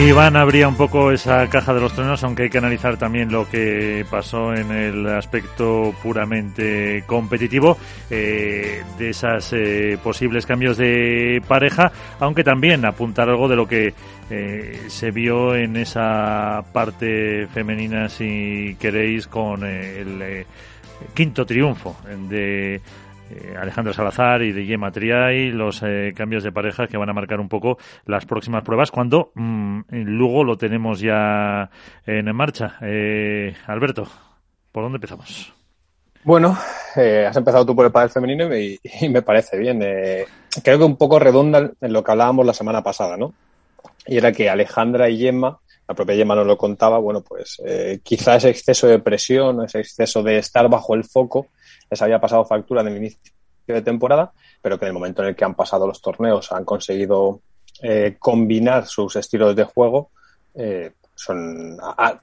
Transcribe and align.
Iván 0.00 0.36
abría 0.36 0.68
un 0.68 0.76
poco 0.76 1.10
esa 1.10 1.48
caja 1.48 1.74
de 1.74 1.80
los 1.80 1.92
tronos, 1.92 2.22
aunque 2.22 2.44
hay 2.44 2.50
que 2.50 2.58
analizar 2.58 2.96
también 2.96 3.32
lo 3.32 3.48
que 3.48 4.06
pasó 4.08 4.54
en 4.54 4.70
el 4.70 5.08
aspecto 5.08 5.92
puramente 6.00 7.02
competitivo 7.04 7.76
eh, 8.08 8.84
de 8.96 9.10
esos 9.10 9.52
eh, 9.54 9.98
posibles 10.00 10.46
cambios 10.46 10.76
de 10.76 11.42
pareja, 11.48 11.90
aunque 12.20 12.44
también 12.44 12.84
apuntar 12.84 13.28
algo 13.28 13.48
de 13.48 13.56
lo 13.56 13.66
que 13.66 13.92
eh, 14.30 14.84
se 14.86 15.10
vio 15.10 15.56
en 15.56 15.76
esa 15.76 16.62
parte 16.72 17.48
femenina, 17.48 18.08
si 18.08 18.76
queréis, 18.78 19.26
con 19.26 19.64
el 19.64 20.46
quinto 21.12 21.44
triunfo 21.44 21.96
de 22.28 22.80
eh, 23.30 23.54
Alejandro 23.58 23.92
Salazar 23.92 24.42
y 24.42 24.52
de 24.52 24.90
Triay, 24.92 25.50
los 25.50 25.82
eh, 25.82 26.12
cambios 26.16 26.42
de 26.42 26.52
pareja 26.52 26.86
que 26.86 26.96
van 26.96 27.10
a 27.10 27.12
marcar 27.12 27.40
un 27.40 27.48
poco 27.48 27.78
las 28.06 28.24
próximas 28.24 28.62
pruebas 28.62 28.90
cuando 28.90 29.32
mm, 29.34 29.80
Lugo 29.90 30.44
lo 30.44 30.56
tenemos 30.56 31.00
ya 31.00 31.70
en 32.06 32.34
marcha. 32.34 32.76
Eh, 32.80 33.54
Alberto, 33.66 34.06
¿por 34.72 34.84
dónde 34.84 34.96
empezamos? 34.96 35.52
Bueno, 36.24 36.58
has 36.96 37.36
empezado 37.36 37.64
tú 37.64 37.76
por 37.76 37.86
el 37.86 37.92
padre 37.92 38.10
femenino 38.10 38.54
y, 38.56 38.78
me 39.08 39.22
parece 39.22 39.56
bien. 39.56 39.78
creo 39.78 40.78
que 40.78 40.84
un 40.84 40.96
poco 40.96 41.18
redonda 41.18 41.70
en 41.80 41.92
lo 41.92 42.02
que 42.02 42.10
hablábamos 42.10 42.46
la 42.46 42.54
semana 42.54 42.82
pasada, 42.82 43.16
¿no? 43.16 43.34
Y 44.06 44.16
era 44.16 44.32
que 44.32 44.50
Alejandra 44.50 45.08
y 45.08 45.18
Gemma, 45.18 45.58
la 45.86 45.94
propia 45.94 46.16
Gemma 46.16 46.34
nos 46.34 46.46
lo 46.46 46.58
contaba, 46.58 46.98
bueno, 46.98 47.22
pues 47.22 47.62
quizá 48.02 48.36
ese 48.36 48.50
exceso 48.50 48.86
de 48.88 48.98
presión, 48.98 49.64
ese 49.64 49.80
exceso 49.80 50.22
de 50.22 50.38
estar 50.38 50.68
bajo 50.68 50.94
el 50.94 51.04
foco, 51.04 51.46
les 51.90 52.02
había 52.02 52.20
pasado 52.20 52.44
factura 52.44 52.80
en 52.82 52.88
el 52.88 52.96
inicio 52.96 53.20
de 53.66 53.82
temporada, 53.82 54.32
pero 54.62 54.78
que 54.78 54.86
en 54.86 54.88
el 54.88 54.94
momento 54.94 55.22
en 55.22 55.28
el 55.28 55.36
que 55.36 55.44
han 55.44 55.54
pasado 55.54 55.86
los 55.86 56.00
torneos 56.00 56.50
han 56.52 56.64
conseguido 56.64 57.40
eh, 57.82 58.16
combinar 58.18 58.86
sus 58.86 59.16
estilos 59.16 59.54
de 59.54 59.64
juego, 59.64 60.10
eh, 60.54 60.92
son, 61.14 61.76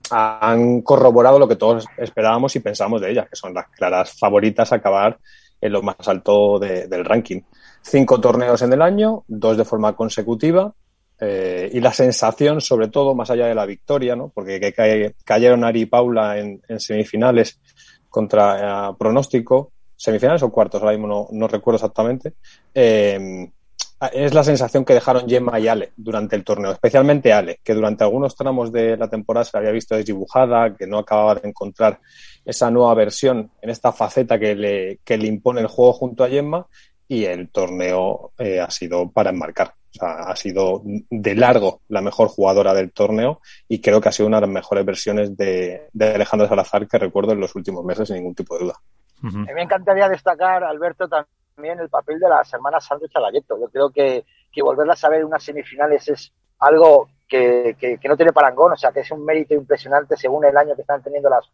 han 0.09 0.81
corroborado 0.81 1.37
lo 1.37 1.47
que 1.47 1.57
todos 1.57 1.85
esperábamos 1.97 2.55
y 2.55 2.61
pensamos 2.61 3.01
de 3.01 3.11
ellas, 3.11 3.27
que 3.29 3.35
son 3.35 3.53
las 3.53 3.67
claras 3.67 4.17
favoritas 4.17 4.71
a 4.71 4.77
acabar 4.77 5.19
en 5.59 5.71
lo 5.71 5.81
más 5.81 5.95
alto 6.07 6.59
del 6.59 7.03
ranking. 7.03 7.41
Cinco 7.81 8.21
torneos 8.21 8.61
en 8.61 8.71
el 8.73 8.81
año, 8.81 9.23
dos 9.27 9.57
de 9.57 9.65
forma 9.65 9.95
consecutiva, 9.95 10.73
eh, 11.19 11.69
y 11.73 11.79
la 11.81 11.93
sensación, 11.93 12.61
sobre 12.61 12.87
todo, 12.87 13.15
más 13.15 13.29
allá 13.29 13.47
de 13.47 13.55
la 13.55 13.65
victoria, 13.65 14.15
¿no? 14.15 14.31
porque 14.33 14.59
que 14.59 15.13
cayeron 15.23 15.63
Ari 15.63 15.81
y 15.81 15.85
Paula 15.85 16.37
en 16.37 16.61
semifinales 16.77 17.59
contra 18.15 18.91
eh, 18.91 18.95
pronóstico, 18.97 19.73
semifinales 19.93 20.41
o 20.41 20.49
cuartos, 20.49 20.81
ahora 20.81 20.95
mismo 20.95 21.27
no, 21.29 21.47
recuerdo 21.49 21.75
exactamente. 21.75 22.35
Eh, 22.73 23.51
es 24.13 24.33
la 24.33 24.41
sensación 24.41 24.85
que 24.85 24.93
dejaron 24.93 25.27
Gemma 25.27 25.59
y 25.59 25.67
Ale 25.67 25.91
durante 25.97 26.37
el 26.37 26.45
torneo, 26.45 26.71
especialmente 26.71 27.33
Ale, 27.33 27.59
que 27.61 27.73
durante 27.73 28.05
algunos 28.05 28.33
tramos 28.37 28.71
de 28.71 28.95
la 28.95 29.09
temporada 29.09 29.43
se 29.43 29.57
había 29.57 29.71
visto 29.71 29.95
desdibujada, 29.95 30.73
que 30.77 30.87
no 30.87 30.99
acababa 30.99 31.35
de 31.35 31.49
encontrar 31.49 31.99
esa 32.45 32.71
nueva 32.71 32.93
versión 32.93 33.51
en 33.61 33.69
esta 33.69 33.91
faceta 33.91 34.39
que 34.39 34.55
le, 34.55 34.99
que 35.03 35.17
le 35.17 35.27
impone 35.27 35.59
el 35.59 35.67
juego 35.67 35.91
junto 35.91 36.23
a 36.23 36.29
Gemma 36.29 36.67
y 37.09 37.25
el 37.25 37.49
torneo 37.49 38.31
eh, 38.37 38.61
ha 38.61 38.71
sido 38.71 39.11
para 39.11 39.31
enmarcar. 39.31 39.73
O 39.95 39.97
sea, 39.97 40.29
ha 40.29 40.35
sido 40.35 40.81
de 40.83 41.35
largo 41.35 41.81
la 41.87 42.01
mejor 42.01 42.27
jugadora 42.27 42.73
del 42.73 42.91
torneo 42.91 43.39
y 43.67 43.81
creo 43.81 44.01
que 44.01 44.09
ha 44.09 44.11
sido 44.11 44.27
una 44.27 44.37
de 44.37 44.41
las 44.41 44.49
mejores 44.49 44.85
versiones 44.85 45.37
de, 45.37 45.89
Alejandro 45.99 46.47
Salazar 46.49 46.87
que 46.87 46.97
recuerdo 46.97 47.31
en 47.31 47.39
los 47.39 47.55
últimos 47.55 47.83
meses, 47.85 48.07
sin 48.07 48.17
ningún 48.17 48.35
tipo 48.35 48.57
de 48.57 48.65
duda. 48.65 48.75
A 49.23 49.27
mí 49.27 49.53
me 49.53 49.63
encantaría 49.63 50.09
destacar, 50.09 50.63
Alberto, 50.63 51.07
también 51.07 51.79
el 51.79 51.89
papel 51.89 52.19
de 52.19 52.27
las 52.27 52.53
hermanas 52.53 52.85
Sánchez 52.85 53.09
Chalagueto. 53.11 53.57
Yo 53.57 53.69
creo 53.69 53.89
que, 53.89 54.25
que 54.51 54.61
volverlas 54.61 55.01
a 55.03 55.09
ver 55.09 55.21
en 55.21 55.27
unas 55.27 55.43
semifinales 55.43 56.07
es 56.09 56.33
algo 56.59 57.07
que, 57.27 57.75
que, 57.79 57.97
no 58.07 58.17
tiene 58.17 58.33
parangón, 58.33 58.73
o 58.73 58.77
sea, 58.77 58.91
que 58.91 58.99
es 58.99 59.11
un 59.11 59.23
mérito 59.23 59.53
impresionante 59.53 60.17
según 60.17 60.45
el 60.45 60.57
año 60.57 60.75
que 60.75 60.81
están 60.81 61.01
teniendo 61.01 61.29
las, 61.29 61.49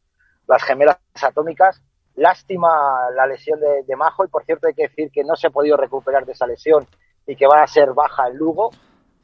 las 0.48 0.64
gemelas 0.64 0.98
atómicas. 1.22 1.82
Lástima 2.16 3.10
la 3.16 3.26
lesión 3.26 3.60
de, 3.60 3.84
de 3.84 3.96
Majo 3.96 4.26
y, 4.26 4.28
por 4.28 4.44
cierto, 4.44 4.68
hay 4.68 4.74
que 4.74 4.88
decir 4.88 5.12
que 5.12 5.24
no 5.24 5.36
se 5.36 5.48
ha 5.48 5.52
podido 5.52 5.78
recuperar 5.78 6.26
de 6.26 6.34
esa 6.34 6.48
lesión 6.48 6.88
y 7.26 7.36
que 7.36 7.48
va 7.48 7.62
a 7.64 7.68
ser 7.68 7.94
baja 7.94 8.28
el 8.28 8.38
Lugo, 8.38 8.72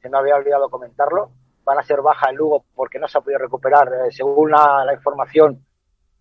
que 0.02 0.10
no 0.10 0.18
había 0.18 0.36
olvidado 0.36 0.70
comentarlo, 0.70 1.32
van 1.64 1.80
a 1.80 1.84
ser 1.84 2.02
baja 2.02 2.30
el 2.30 2.38
Lugo 2.38 2.64
porque 2.76 3.00
no 3.00 3.08
se 3.08 3.18
ha 3.18 3.22
podido 3.22 3.40
recuperar. 3.40 3.88
Eh, 3.94 4.12
según 4.12 4.52
la, 4.52 4.94
información 4.94 5.66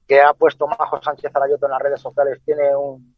que 0.07 0.21
ha 0.21 0.35
puesto 0.35 0.67
Majo 0.67 1.01
Sánchez 1.03 1.35
Arayoto 1.35 1.67
en 1.67 1.73
las 1.73 1.83
redes 1.83 2.01
sociales, 2.01 2.41
tiene 2.45 2.75
un 2.75 3.15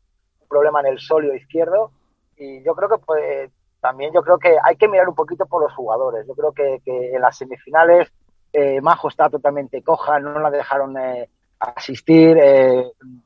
problema 0.49 0.81
en 0.81 0.87
el 0.87 0.99
solio 0.99 1.35
izquierdo 1.35 1.93
y 2.37 2.63
yo 2.65 2.75
creo 2.75 2.89
que 2.89 2.99
pues, 2.99 3.51
también 3.81 4.13
yo 4.13 4.23
creo 4.23 4.39
que 4.39 4.57
hay 4.63 4.77
que 4.77 4.89
mirar 4.89 5.09
un 5.09 5.15
poquito 5.15 5.47
por 5.47 5.63
los 5.63 5.75
jugadores. 5.75 6.27
Yo 6.27 6.35
creo 6.35 6.53
que, 6.53 6.81
en 6.85 7.21
las 7.21 7.37
semifinales 7.37 8.11
eh, 8.53 8.81
Majo 8.81 9.09
está 9.09 9.29
totalmente 9.29 9.83
coja, 9.83 10.19
no 10.19 10.39
la 10.39 10.51
dejaron 10.51 10.97
eh, 10.97 11.29
asistir 11.61 12.39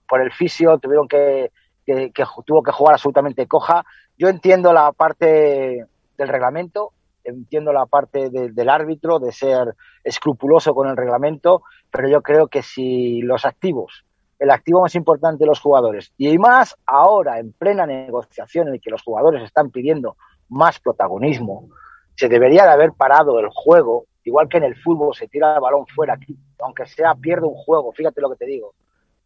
por 0.09 0.21
el 0.21 0.33
fisio, 0.33 0.79
tuvieron 0.79 1.07
que, 1.07 1.51
que, 1.85 2.13
tuvo 2.45 2.63
que 2.63 2.73
jugar 2.73 2.95
absolutamente 2.95 3.47
coja 3.47 3.85
yo 4.19 4.29
entiendo 4.29 4.73
la 4.73 4.93
parte 4.93 5.87
del 6.17 6.29
reglamento, 6.29 6.93
entiendo 7.25 7.73
la 7.73 7.87
parte 7.87 8.31
del 8.31 8.69
árbitro, 8.69 9.19
de 9.19 9.33
ser 9.33 9.75
escrupuloso 10.05 10.75
con 10.75 10.89
el 10.89 10.97
reglamento, 10.97 11.63
pero 11.91 12.09
yo 12.09 12.23
creo 12.23 12.49
que 12.49 12.63
si 12.63 13.21
los 13.23 13.45
activos, 13.45 14.05
el 14.39 14.51
activo 14.51 14.83
más 14.83 14.95
importante 14.95 15.45
de 15.45 15.49
los 15.49 15.61
jugadores, 15.61 16.13
y 16.19 16.37
más 16.39 16.77
ahora 16.87 17.39
en 17.39 17.53
plena 17.53 17.87
negociación 17.87 18.69
en 18.69 18.81
que 18.81 18.91
los 18.91 19.03
jugadores 19.03 19.43
están 19.43 19.71
pidiendo 19.71 20.17
más 20.49 20.79
protagonismo, 20.79 21.69
se 22.15 22.29
debería 22.29 22.65
de 22.65 22.71
haber 22.71 22.93
parado 22.93 23.41
el 23.41 23.49
juego, 23.49 24.07
igual 24.25 24.49
que 24.49 24.59
en 24.59 24.65
el 24.65 24.77
fútbol 24.77 25.15
se 25.15 25.29
tira 25.29 25.55
el 25.55 25.61
balón 25.61 25.87
fuera, 25.87 26.19
aunque 26.61 26.87
sea 26.87 27.15
pierde 27.15 27.47
un 27.47 27.55
juego, 27.55 27.93
fíjate 27.93 28.21
lo 28.21 28.31
que 28.31 28.37
te 28.37 28.47
digo. 28.47 28.75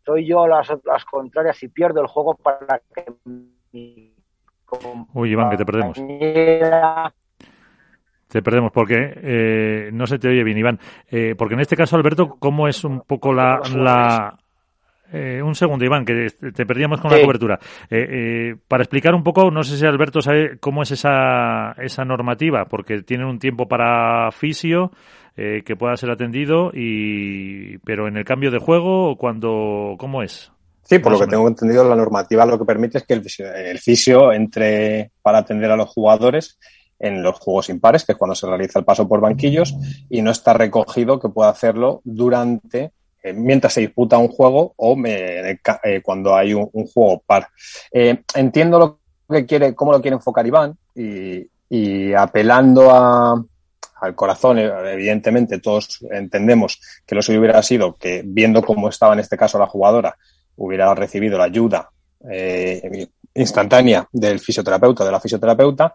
Soy 0.07 0.25
yo 0.25 0.47
las, 0.47 0.69
las 0.85 1.05
contrarias 1.05 1.61
y 1.65 1.69
pierdo 1.69 2.01
el 2.01 2.07
juego 2.07 2.35
para 2.35 2.81
que 2.95 3.05
Uy, 5.15 5.31
Iván, 5.31 5.51
que 5.51 5.57
te 5.57 5.65
perdemos. 5.65 6.01
Te 8.29 8.43
perdemos 8.43 8.73
porque 8.73 9.13
eh, 9.17 9.91
no 9.93 10.07
se 10.07 10.19
te 10.19 10.29
oye 10.29 10.45
bien, 10.45 10.59
Iván. 10.59 10.79
Eh, 11.11 11.35
porque 11.37 11.55
en 11.55 11.61
este 11.61 11.77
caso, 11.77 11.97
Alberto, 11.97 12.37
¿cómo 12.39 12.69
es 12.69 12.85
un 12.85 13.01
poco 13.01 13.33
la... 13.33 13.61
la 13.75 14.39
eh, 15.13 15.41
un 15.41 15.55
segundo, 15.55 15.85
Iván, 15.85 16.05
que 16.05 16.27
te 16.53 16.67
perdíamos 16.67 17.01
con 17.01 17.13
la 17.13 17.21
cobertura. 17.21 17.59
para 18.69 18.83
explicar 18.83 19.15
un 19.15 19.23
poco, 19.23 19.51
no 19.53 19.63
sé 19.63 19.77
si 19.77 19.87
Alberto 19.87 20.21
sabe 20.21 20.59
cómo 20.59 20.83
es 20.83 20.91
esa, 20.91 21.73
esa 21.79 22.05
normativa, 22.05 22.65
porque 22.65 23.03
tienen 23.03 23.27
un 23.27 23.39
tiempo 23.39 23.69
para 23.69 24.33
fisio 24.33 24.91
que 25.37 25.77
pueda 25.79 25.97
ser 25.97 26.11
atendido, 26.11 26.71
y 26.73 27.79
pero 27.79 28.09
en 28.09 28.17
el 28.17 28.25
cambio 28.25 28.51
de 28.51 28.59
juego, 28.59 29.17
cuando, 29.19 29.95
¿cómo 29.99 30.23
es? 30.23 30.51
Sí, 30.83 30.99
por 31.01 31.13
lo 31.13 31.19
que 31.19 31.27
tengo 31.27 31.49
entendido, 31.49 31.87
la 31.87 31.97
normativa 31.97 32.47
lo 32.47 32.59
que 32.59 32.65
permite 32.65 32.99
es 32.99 33.05
que 33.05 33.15
el 33.15 33.79
fisio, 33.79 34.33
entre 34.33 35.11
para 35.21 35.39
atender 35.39 35.71
a 35.71 35.77
los 35.77 35.91
jugadores 35.91 36.59
en 36.99 37.23
los 37.23 37.39
juegos 37.39 37.69
impares, 37.69 38.05
que 38.05 38.13
es 38.13 38.19
cuando 38.19 38.35
se 38.35 38.47
realiza 38.47 38.79
el 38.79 38.85
paso 38.85 39.09
por 39.09 39.21
banquillos, 39.21 39.75
y 40.09 40.23
no 40.23 40.31
está 40.31 40.53
recogido 40.53 41.19
que 41.19 41.29
pueda 41.29 41.51
hacerlo 41.51 42.01
durante, 42.05 42.93
eh, 43.23 43.33
mientras 43.33 43.73
se 43.73 43.81
disputa 43.81 44.19
un 44.19 44.29
juego 44.29 44.75
o 44.77 44.97
eh, 45.05 45.59
cuando 46.03 46.37
hay 46.37 46.55
un, 46.55 46.69
juego 46.87 47.23
par. 47.27 47.49
Eh, 47.93 48.23
entiendo 48.35 48.79
lo 48.79 49.01
que 49.29 49.45
quiere, 49.45 49.75
cómo 49.75 49.93
lo 49.93 50.01
quiere 50.01 50.17
enfocar 50.17 50.47
Iván, 50.47 50.77
y, 50.95 51.49
y 51.69 52.15
apelando 52.15 52.91
a, 52.91 53.45
al 54.01 54.15
corazón, 54.15 54.59
evidentemente 54.59 55.59
todos 55.59 56.05
entendemos 56.11 56.81
que 57.07 57.15
lo 57.15 57.23
suyo 57.23 57.41
hubiera 57.41 57.63
sido 57.63 57.97
que 57.97 58.23
viendo 58.25 58.63
cómo 58.63 58.89
estaba 58.89 59.15
en 59.15 59.21
este 59.21 59.37
caso 59.37 59.59
la 59.59 59.67
jugadora, 59.67 60.17
hubiera 60.57 60.95
recibido 60.95 61.39
la 61.39 61.45
ayuda 61.45 61.91
eh, 62.29 63.09
instantánea 63.35 64.07
del 64.13 64.39
fisioterapeuta 64.41 65.05
de 65.05 65.13
la 65.13 65.21
fisioterapeuta, 65.21 65.95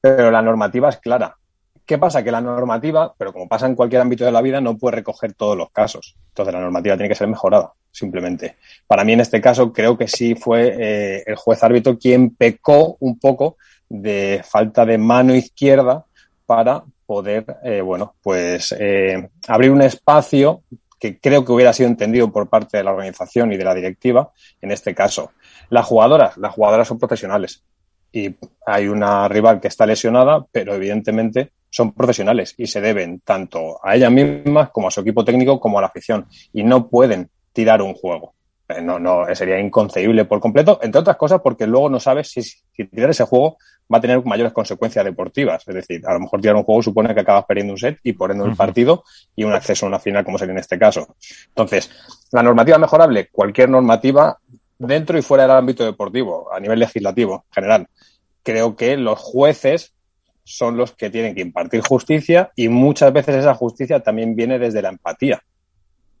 pero 0.00 0.30
la 0.30 0.42
normativa 0.42 0.88
es 0.88 0.98
clara. 0.98 1.36
¿Qué 1.84 1.98
pasa? 1.98 2.24
Que 2.24 2.32
la 2.32 2.40
normativa, 2.40 3.14
pero 3.16 3.32
como 3.32 3.46
pasa 3.46 3.66
en 3.66 3.76
cualquier 3.76 4.02
ámbito 4.02 4.24
de 4.24 4.32
la 4.32 4.42
vida, 4.42 4.60
no 4.60 4.76
puede 4.76 4.96
recoger 4.96 5.34
todos 5.34 5.56
los 5.56 5.70
casos. 5.70 6.16
Entonces 6.28 6.52
la 6.52 6.60
normativa 6.60 6.96
tiene 6.96 7.08
que 7.08 7.14
ser 7.14 7.28
mejorada, 7.28 7.72
simplemente. 7.92 8.56
Para 8.88 9.04
mí 9.04 9.12
en 9.12 9.20
este 9.20 9.40
caso 9.40 9.72
creo 9.72 9.96
que 9.96 10.08
sí 10.08 10.34
fue 10.34 10.74
eh, 10.78 11.22
el 11.26 11.36
juez 11.36 11.62
árbitro 11.62 11.96
quien 11.96 12.34
pecó 12.34 12.96
un 12.98 13.20
poco 13.20 13.56
de 13.88 14.42
falta 14.44 14.84
de 14.84 14.98
mano 14.98 15.32
izquierda 15.32 16.04
para 16.44 16.82
poder, 17.06 17.44
eh, 17.62 17.80
bueno, 17.80 18.16
pues 18.22 18.74
eh, 18.78 19.28
abrir 19.48 19.70
un 19.70 19.82
espacio 19.82 20.62
que 20.98 21.18
creo 21.18 21.44
que 21.44 21.52
hubiera 21.52 21.72
sido 21.72 21.88
entendido 21.88 22.32
por 22.32 22.48
parte 22.48 22.78
de 22.78 22.84
la 22.84 22.92
organización 22.92 23.52
y 23.52 23.56
de 23.56 23.64
la 23.64 23.74
directiva 23.74 24.32
en 24.60 24.72
este 24.72 24.94
caso. 24.94 25.32
Las 25.70 25.86
jugadoras, 25.86 26.36
las 26.36 26.54
jugadoras 26.54 26.88
son 26.88 26.98
profesionales 26.98 27.62
y 28.12 28.34
hay 28.66 28.88
una 28.88 29.28
rival 29.28 29.60
que 29.60 29.68
está 29.68 29.86
lesionada, 29.86 30.44
pero 30.50 30.74
evidentemente 30.74 31.52
son 31.70 31.92
profesionales 31.92 32.54
y 32.56 32.66
se 32.66 32.80
deben 32.80 33.20
tanto 33.20 33.78
a 33.84 33.94
ellas 33.94 34.10
mismas 34.10 34.70
como 34.70 34.88
a 34.88 34.90
su 34.90 35.00
equipo 35.00 35.24
técnico 35.24 35.60
como 35.60 35.78
a 35.78 35.82
la 35.82 35.88
afición 35.88 36.26
y 36.52 36.62
no 36.62 36.88
pueden 36.88 37.28
tirar 37.52 37.82
un 37.82 37.94
juego. 37.94 38.35
Eh, 38.68 38.82
no, 38.82 38.98
no, 38.98 39.24
sería 39.34 39.60
inconcebible 39.60 40.24
por 40.24 40.40
completo, 40.40 40.80
entre 40.82 41.00
otras 41.00 41.16
cosas 41.16 41.40
porque 41.40 41.66
luego 41.66 41.88
no 41.88 42.00
sabes 42.00 42.28
si, 42.28 42.42
si 42.42 42.84
tirar 42.90 43.10
ese 43.10 43.24
juego 43.24 43.58
va 43.92 43.98
a 43.98 44.00
tener 44.00 44.24
mayores 44.24 44.52
consecuencias 44.52 45.04
deportivas. 45.04 45.62
Es 45.66 45.74
decir, 45.74 46.02
a 46.06 46.12
lo 46.14 46.20
mejor 46.20 46.40
tirar 46.40 46.56
un 46.56 46.64
juego 46.64 46.82
supone 46.82 47.14
que 47.14 47.20
acabas 47.20 47.44
perdiendo 47.44 47.72
un 47.74 47.78
set 47.78 47.98
y 48.02 48.12
por 48.12 48.30
ende 48.30 48.44
un 48.44 48.56
partido 48.56 49.04
y 49.36 49.44
un 49.44 49.52
acceso 49.52 49.86
a 49.86 49.88
una 49.88 49.98
final 49.98 50.24
como 50.24 50.38
sería 50.38 50.52
en 50.52 50.58
este 50.58 50.78
caso. 50.78 51.16
Entonces, 51.48 51.90
la 52.32 52.42
normativa 52.42 52.78
mejorable, 52.78 53.28
cualquier 53.30 53.68
normativa 53.68 54.38
dentro 54.78 55.16
y 55.16 55.22
fuera 55.22 55.44
del 55.44 55.52
ámbito 55.52 55.84
deportivo, 55.84 56.52
a 56.52 56.60
nivel 56.60 56.80
legislativo 56.80 57.44
en 57.48 57.54
general. 57.54 57.86
Creo 58.42 58.76
que 58.76 58.96
los 58.96 59.18
jueces 59.18 59.94
son 60.44 60.76
los 60.76 60.92
que 60.92 61.10
tienen 61.10 61.34
que 61.34 61.42
impartir 61.42 61.80
justicia 61.80 62.52
y 62.54 62.68
muchas 62.68 63.12
veces 63.12 63.36
esa 63.36 63.54
justicia 63.54 64.00
también 64.00 64.36
viene 64.36 64.58
desde 64.58 64.82
la 64.82 64.90
empatía. 64.90 65.42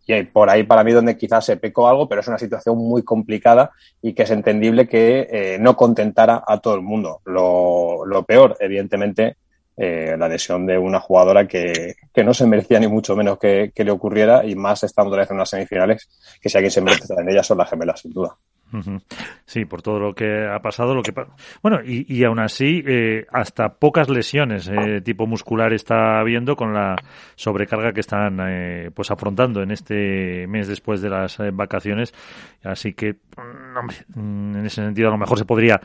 Y 0.06 0.22
por 0.24 0.48
ahí 0.48 0.62
para 0.62 0.84
mí 0.84 0.92
donde 0.92 1.16
quizás 1.16 1.44
se 1.44 1.56
pecó 1.56 1.88
algo, 1.88 2.08
pero 2.08 2.20
es 2.20 2.28
una 2.28 2.38
situación 2.38 2.78
muy 2.78 3.02
complicada 3.02 3.72
y 4.00 4.14
que 4.14 4.22
es 4.22 4.30
entendible 4.30 4.86
que 4.86 5.26
eh, 5.30 5.58
no 5.58 5.76
contentara 5.76 6.44
a 6.46 6.58
todo 6.60 6.76
el 6.76 6.82
mundo. 6.82 7.20
Lo, 7.24 8.06
lo 8.06 8.22
peor, 8.22 8.56
evidentemente, 8.60 9.36
eh, 9.76 10.14
la 10.18 10.28
lesión 10.28 10.64
de 10.64 10.78
una 10.78 11.00
jugadora 11.00 11.46
que, 11.46 11.96
que, 12.14 12.24
no 12.24 12.32
se 12.32 12.46
merecía 12.46 12.80
ni 12.80 12.86
mucho 12.86 13.14
menos 13.14 13.38
que, 13.38 13.72
que 13.74 13.84
le 13.84 13.90
ocurriera 13.90 14.44
y 14.46 14.54
más 14.54 14.82
estando 14.84 15.10
otra 15.10 15.22
vez 15.22 15.30
en 15.30 15.36
unas 15.36 15.50
semifinales, 15.50 16.08
que 16.40 16.48
si 16.48 16.56
alguien 16.56 16.70
se 16.70 16.80
merece 16.80 17.12
en 17.12 17.28
ellas 17.28 17.46
son 17.46 17.58
las 17.58 17.68
gemelas, 17.68 18.00
sin 18.00 18.12
duda. 18.12 18.36
Sí, 19.44 19.64
por 19.64 19.80
todo 19.80 20.00
lo 20.00 20.14
que 20.14 20.46
ha 20.46 20.58
pasado, 20.60 20.94
lo 20.94 21.02
que 21.02 21.12
bueno 21.62 21.78
y, 21.84 22.12
y 22.12 22.24
aún 22.24 22.40
así 22.40 22.82
eh, 22.84 23.24
hasta 23.32 23.74
pocas 23.74 24.08
lesiones 24.08 24.68
eh, 24.68 25.00
tipo 25.02 25.26
muscular 25.26 25.72
está 25.72 26.18
habiendo 26.18 26.56
con 26.56 26.74
la 26.74 26.96
sobrecarga 27.36 27.92
que 27.92 28.00
están 28.00 28.38
eh, 28.40 28.90
pues 28.92 29.10
afrontando 29.10 29.62
en 29.62 29.70
este 29.70 30.46
mes 30.48 30.66
después 30.66 31.00
de 31.00 31.10
las 31.10 31.38
eh, 31.38 31.50
vacaciones, 31.52 32.12
así 32.64 32.92
que 32.92 33.14
mm, 33.14 34.20
mm, 34.20 34.56
en 34.56 34.66
ese 34.66 34.82
sentido 34.82 35.08
a 35.08 35.12
lo 35.12 35.18
mejor 35.18 35.38
se 35.38 35.44
podría 35.44 35.80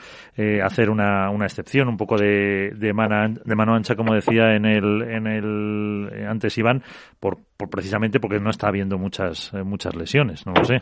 hacer 0.63 0.89
una, 0.89 1.29
una 1.29 1.45
excepción, 1.45 1.87
un 1.87 1.97
poco 1.97 2.17
de, 2.17 2.71
de, 2.75 2.93
mana, 2.93 3.27
de 3.27 3.55
mano 3.55 3.75
ancha 3.75 3.95
como 3.95 4.15
decía 4.15 4.55
en 4.55 4.65
el 4.65 5.01
en 5.03 5.27
el 5.27 6.25
antes 6.27 6.57
Iván, 6.57 6.81
por, 7.19 7.37
por 7.55 7.69
precisamente 7.69 8.19
porque 8.19 8.39
no 8.39 8.49
está 8.49 8.69
habiendo 8.69 8.97
muchas 8.97 9.53
muchas 9.53 9.95
lesiones, 9.95 10.45
no 10.47 10.53
lo 10.53 10.65
sé. 10.65 10.81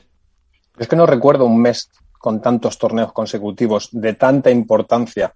Es 0.80 0.88
que 0.88 0.96
no 0.96 1.06
recuerdo 1.06 1.46
un 1.46 1.62
mes 1.62 1.90
con 2.18 2.42
tantos 2.42 2.78
torneos 2.78 3.12
consecutivos 3.12 3.90
de 3.92 4.14
tanta 4.14 4.50
importancia 4.50 5.34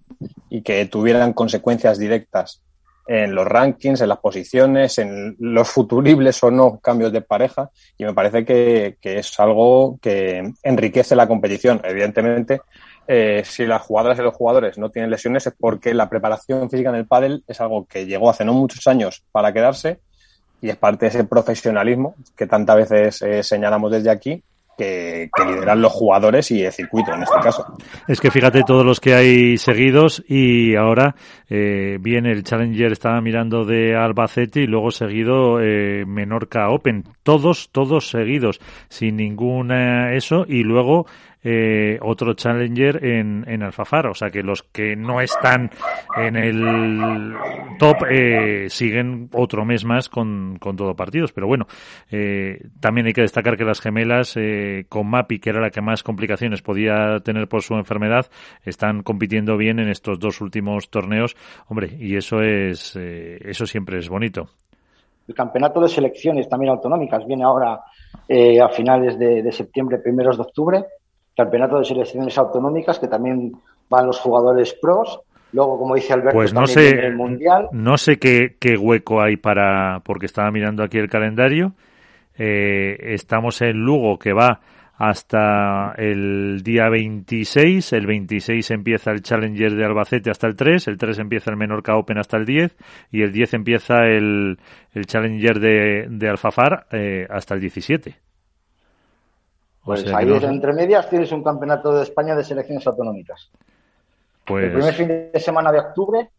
y 0.50 0.62
que 0.62 0.86
tuvieran 0.86 1.34
consecuencias 1.34 1.98
directas 1.98 2.62
en 3.06 3.36
los 3.36 3.45
rankings, 3.45 4.00
en 4.00 4.07
las 4.07 4.19
posiciones, 4.19 4.98
en 5.00 5.36
los 5.40 5.69
futuribles 5.69 6.42
o 6.44 6.50
no 6.50 6.80
cambios 6.80 7.12
de 7.12 7.22
pareja. 7.22 7.69
Y 7.98 8.06
me 8.06 8.13
parece 8.13 8.45
que, 8.45 8.98
es 9.01 9.38
algo 9.42 10.00
que 10.01 10.54
enriquece 10.63 11.13
la 11.13 11.28
competición. 11.28 11.81
Evidentemente, 11.84 12.62
eh, 13.06 13.44
si 13.45 13.66
las 13.66 13.81
jugadoras 13.81 14.18
y 14.19 14.22
los 14.22 14.34
jugadores 14.34 14.78
no 14.78 14.92
tienen 14.92 15.12
lesiones 15.12 15.45
es 15.45 15.54
porque 15.60 15.94
la 15.94 16.07
preparación 16.07 16.69
física 16.69 16.90
en 16.90 16.95
el 16.95 17.06
pádel 17.06 17.44
es 17.48 17.60
algo 17.60 17.86
que 17.86 18.06
llegó 18.06 18.30
hace 18.30 18.45
no 18.45 18.54
muchos 18.54 18.88
años 18.88 19.24
para 19.34 19.51
quedarse 19.51 20.00
y 20.62 20.69
es 20.69 20.78
parte 20.78 21.07
de 21.07 21.10
ese 21.10 21.24
profesionalismo 21.25 22.16
que 22.38 22.48
tantas 22.48 22.78
veces 22.78 23.22
eh, 23.24 23.44
señalamos 23.44 23.92
desde 23.92 24.10
aquí 24.10 24.42
que, 24.77 25.29
lideran 25.45 25.81
los 25.81 25.91
jugadores 25.91 26.49
y 26.51 26.63
el 26.63 26.71
circuito 26.71 27.13
en 27.13 27.23
este 27.23 27.39
caso. 27.41 27.77
Es 28.07 28.19
que 28.19 28.31
fíjate 28.31 28.63
todos 28.63 28.85
los 28.85 28.99
que 28.99 29.13
hay 29.13 29.57
seguidos 29.57 30.23
y 30.27 30.75
ahora 30.75 31.15
eh, 31.49 31.97
viene 31.99 32.31
el 32.31 32.43
Challenger, 32.43 32.91
estaba 32.91 33.21
mirando 33.21 33.65
de 33.65 33.95
Albacete 33.95 34.61
y 34.61 34.67
luego 34.67 34.91
seguido 34.91 35.59
eh, 35.61 36.05
Menorca 36.05 36.69
Open. 36.69 37.03
Todos, 37.23 37.69
todos 37.71 38.09
seguidos, 38.09 38.59
sin 38.89 39.17
ninguna 39.17 40.13
eso 40.13 40.45
y 40.47 40.63
luego 40.63 41.05
eh, 41.44 41.98
otro 42.01 42.34
Challenger 42.34 43.04
en, 43.04 43.45
en 43.48 43.63
Alfafar. 43.63 44.07
O 44.07 44.13
sea 44.13 44.30
que 44.30 44.44
los 44.44 44.63
que 44.63 44.95
no 44.95 45.22
están 45.22 45.69
en 46.18 46.36
el 46.36 47.34
top 47.80 47.98
eh, 48.10 48.69
siguen 48.69 49.30
otro 49.34 49.66
mes 49.66 49.86
más 49.86 50.10
con, 50.10 50.57
con 50.60 50.75
todo 50.75 50.95
partidos. 50.95 51.31
Pero 51.34 51.48
bueno, 51.48 51.66
eh, 52.12 52.60
también 52.80 53.07
hay 53.07 53.13
que 53.13 53.22
destacar 53.22 53.57
que 53.57 53.66
las 53.66 53.81
gemelas 53.81 54.36
eh, 54.38 54.86
con 54.90 55.10
Mapi, 55.10 55.40
que 55.40 55.50
era 55.50 55.62
la 55.62 55.69
que 55.69 55.81
más 55.81 56.04
complicaciones 56.04 56.62
podía 56.62 57.19
tener 57.24 57.48
por 57.48 57.62
su 57.62 57.75
enfermedad, 57.75 58.28
están 58.63 59.04
compitiendo 59.04 59.57
bien 59.57 59.80
en 59.80 59.90
estos 59.90 60.19
dos 60.19 60.42
últimos 60.42 60.90
torneos. 60.90 61.36
Hombre, 61.68 61.90
y 62.00 62.16
eso 62.16 62.42
es 62.42 62.95
eso 62.95 63.66
siempre 63.66 64.00
es 64.00 64.10
bonito. 64.10 64.50
El 65.28 65.36
campeonato 65.36 65.80
de 65.80 65.88
selecciones 65.88 66.50
también 66.50 66.72
autonómicas 66.72 67.25
viene 67.25 67.44
ahora 67.44 67.80
eh, 68.28 68.60
a 68.60 68.69
finales 68.69 69.18
de 69.18 69.51
septiembre, 69.51 70.00
primeros 70.00 70.38
de 70.38 70.44
octubre 70.44 70.86
campeonato 71.35 71.80
de 71.80 71.85
selecciones 71.85 72.38
autonómicas 72.38 73.00
que 73.00 73.07
también 73.07 73.53
van 73.89 74.07
los 74.07 74.19
jugadores 74.19 74.74
pros. 74.74 75.21
Luego, 75.51 75.77
como 75.77 75.95
dice 75.95 76.13
Alberto, 76.13 76.38
pues 76.38 76.53
no 76.53 76.65
sé, 76.65 76.89
el 76.89 77.15
mundial. 77.15 77.69
No 77.71 77.97
sé 77.97 78.18
qué, 78.18 78.56
qué, 78.59 78.75
hueco 78.75 79.21
hay 79.21 79.38
para, 79.38 80.01
porque 80.03 80.25
estaba 80.25 80.50
mirando 80.51 80.83
aquí 80.83 80.97
el 80.97 81.09
calendario. 81.09 81.74
Eh, 82.35 82.97
estamos 83.13 83.62
en 83.62 83.77
Lugo 83.77 84.18
que 84.18 84.33
va 84.33 84.62
hasta 84.95 85.94
el 85.97 86.62
día 86.63 86.89
26. 86.89 87.94
El 87.94 88.07
26 88.07 88.71
empieza 88.71 89.12
el 89.12 89.21
Challenger 89.21 89.75
de 89.75 89.85
Albacete 89.85 90.31
hasta 90.31 90.47
el 90.47 90.56
3. 90.56 90.87
El 90.87 90.97
3 90.97 91.19
empieza 91.19 91.52
el 91.52 91.57
Menorca 91.57 91.95
Open 91.97 92.18
hasta 92.18 92.37
el 92.37 92.45
10. 92.45 92.75
Y 93.11 93.21
el 93.21 93.31
10 93.31 93.54
empieza 93.56 94.06
el, 94.06 94.57
el 94.94 95.06
Challenger 95.06 95.59
de, 95.59 96.07
de 96.09 96.30
Alfafar 96.30 96.87
eh, 96.92 97.28
hasta 97.30 97.54
el 97.54 97.61
17. 97.61 98.16
Pues 99.83 100.04
o 100.04 100.07
sea, 100.07 100.18
ahí 100.18 100.25
no... 100.25 100.35
entre 100.37 100.73
medias 100.73 101.09
tienes 101.09 101.31
un 101.31 101.44
campeonato 101.44 101.94
de 101.94 102.04
España 102.04 102.35
de 102.35 102.44
selecciones 102.44 102.85
autonómicas. 102.87 103.49
Pues... 104.45 104.66
El 104.66 104.73
primer 104.73 104.94
fin 104.94 105.07
de 105.07 105.40
semana 105.40 105.71
de 105.71 105.80
octubre, 105.80 106.30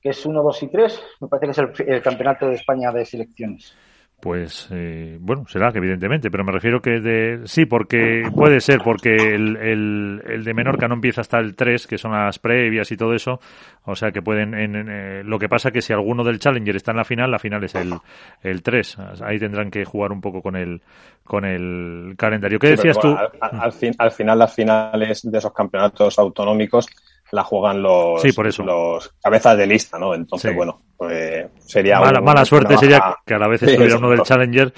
que 0.00 0.10
es 0.10 0.24
1, 0.24 0.42
2 0.42 0.62
y 0.62 0.68
3, 0.68 1.02
me 1.20 1.28
parece 1.28 1.46
que 1.46 1.52
es 1.52 1.58
el, 1.58 1.94
el 1.94 2.02
campeonato 2.02 2.48
de 2.48 2.54
España 2.54 2.90
de 2.90 3.04
selecciones. 3.04 3.74
Pues 4.20 4.68
eh, 4.70 5.16
bueno, 5.18 5.46
será 5.48 5.72
que 5.72 5.78
evidentemente, 5.78 6.30
pero 6.30 6.44
me 6.44 6.52
refiero 6.52 6.80
que 6.80 7.00
de 7.00 7.40
sí, 7.46 7.64
porque 7.64 8.22
puede 8.34 8.60
ser, 8.60 8.80
porque 8.84 9.14
el, 9.14 9.56
el, 9.56 10.22
el, 10.26 10.44
de 10.44 10.54
Menorca 10.54 10.88
no 10.88 10.94
empieza 10.94 11.22
hasta 11.22 11.38
el 11.38 11.54
3, 11.54 11.86
que 11.86 11.96
son 11.96 12.12
las 12.12 12.38
previas 12.38 12.92
y 12.92 12.96
todo 12.96 13.14
eso, 13.14 13.40
o 13.84 13.94
sea 13.94 14.10
que 14.10 14.20
pueden, 14.20 14.54
en, 14.54 14.76
en, 14.76 14.88
eh, 14.90 15.22
lo 15.24 15.38
que 15.38 15.48
pasa 15.48 15.70
que 15.70 15.80
si 15.80 15.94
alguno 15.94 16.22
del 16.22 16.38
Challenger 16.38 16.76
está 16.76 16.90
en 16.90 16.98
la 16.98 17.04
final, 17.04 17.30
la 17.30 17.38
final 17.38 17.64
es 17.64 17.74
el, 17.74 17.94
el 18.42 18.62
3, 18.62 18.98
ahí 19.22 19.38
tendrán 19.38 19.70
que 19.70 19.84
jugar 19.86 20.12
un 20.12 20.20
poco 20.20 20.42
con 20.42 20.54
el, 20.56 20.82
con 21.24 21.46
el 21.46 22.14
calendario. 22.18 22.58
¿Qué 22.58 22.70
decías 22.70 22.96
sí, 22.96 23.02
tú? 23.02 23.16
Al, 23.16 23.60
al, 23.60 23.72
fin, 23.72 23.94
al 23.98 24.10
final 24.10 24.38
las 24.38 24.54
finales 24.54 25.22
de 25.22 25.38
esos 25.38 25.52
campeonatos 25.54 26.18
autonómicos 26.18 26.88
la 27.32 27.44
juegan 27.44 27.82
los, 27.82 28.20
sí, 28.22 28.32
por 28.32 28.46
eso. 28.46 28.62
los 28.64 29.08
cabezas 29.22 29.56
de 29.56 29.66
lista, 29.66 29.98
¿no? 29.98 30.14
Entonces, 30.14 30.50
sí. 30.50 30.56
bueno, 30.56 30.80
pues 30.96 31.46
sería... 31.60 31.98
Mala, 31.98 32.18
un, 32.18 32.24
mala 32.24 32.44
suerte 32.44 32.76
sería 32.76 33.00
que 33.26 33.34
a 33.34 33.38
la 33.38 33.48
vez 33.48 33.62
estuviera 33.62 33.92
sí, 33.92 33.98
uno 33.98 34.10
del 34.10 34.22
Challenger, 34.22 34.72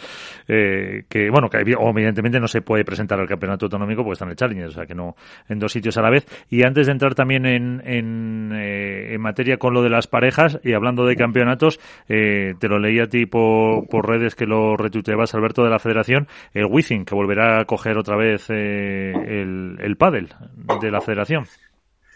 eh, 0.47 1.05
que, 1.09 1.31
bueno, 1.31 1.49
que 1.49 1.59
evidentemente 1.59 2.39
no 2.39 2.47
se 2.47 2.63
puede 2.63 2.85
presentar 2.85 3.19
al 3.19 3.27
campeonato 3.27 3.67
autonómico 3.67 4.03
porque 4.05 4.13
está 4.13 4.25
en 4.27 4.31
el 4.31 4.37
Challenger, 4.37 4.69
o 4.69 4.73
sea 4.73 4.87
que 4.87 4.95
no 4.95 5.17
en 5.49 5.59
dos 5.59 5.73
sitios 5.73 5.97
a 5.97 6.03
la 6.03 6.11
vez. 6.11 6.27
Y 6.49 6.65
antes 6.65 6.87
de 6.87 6.93
entrar 6.93 7.15
también 7.15 7.47
en, 7.47 7.83
en, 7.85 8.53
eh, 8.55 9.15
en 9.15 9.21
materia 9.21 9.57
con 9.57 9.75
lo 9.75 9.83
de 9.83 9.91
las 9.91 10.07
parejas 10.07 10.61
y 10.63 10.75
hablando 10.75 11.07
de 11.07 11.17
campeonatos, 11.17 11.81
eh, 12.09 12.55
te 12.59 12.69
lo 12.69 12.79
leí 12.79 13.01
a 13.01 13.07
ti 13.07 13.27
por, 13.27 13.89
por 13.89 14.09
redes 14.09 14.35
que 14.35 14.47
lo 14.47 14.77
retuiteabas, 14.77 15.35
Alberto, 15.35 15.65
de 15.65 15.71
la 15.71 15.79
Federación, 15.79 16.29
el 16.55 16.67
Wizzing, 16.67 17.05
que 17.05 17.15
volverá 17.15 17.61
a 17.61 17.65
coger 17.65 17.99
otra 17.99 18.17
vez 18.17 18.49
eh, 18.51 19.13
el, 19.13 19.77
el 19.81 19.97
pádel 19.97 20.29
de 20.81 20.91
la 20.91 21.01
Federación. 21.01 21.47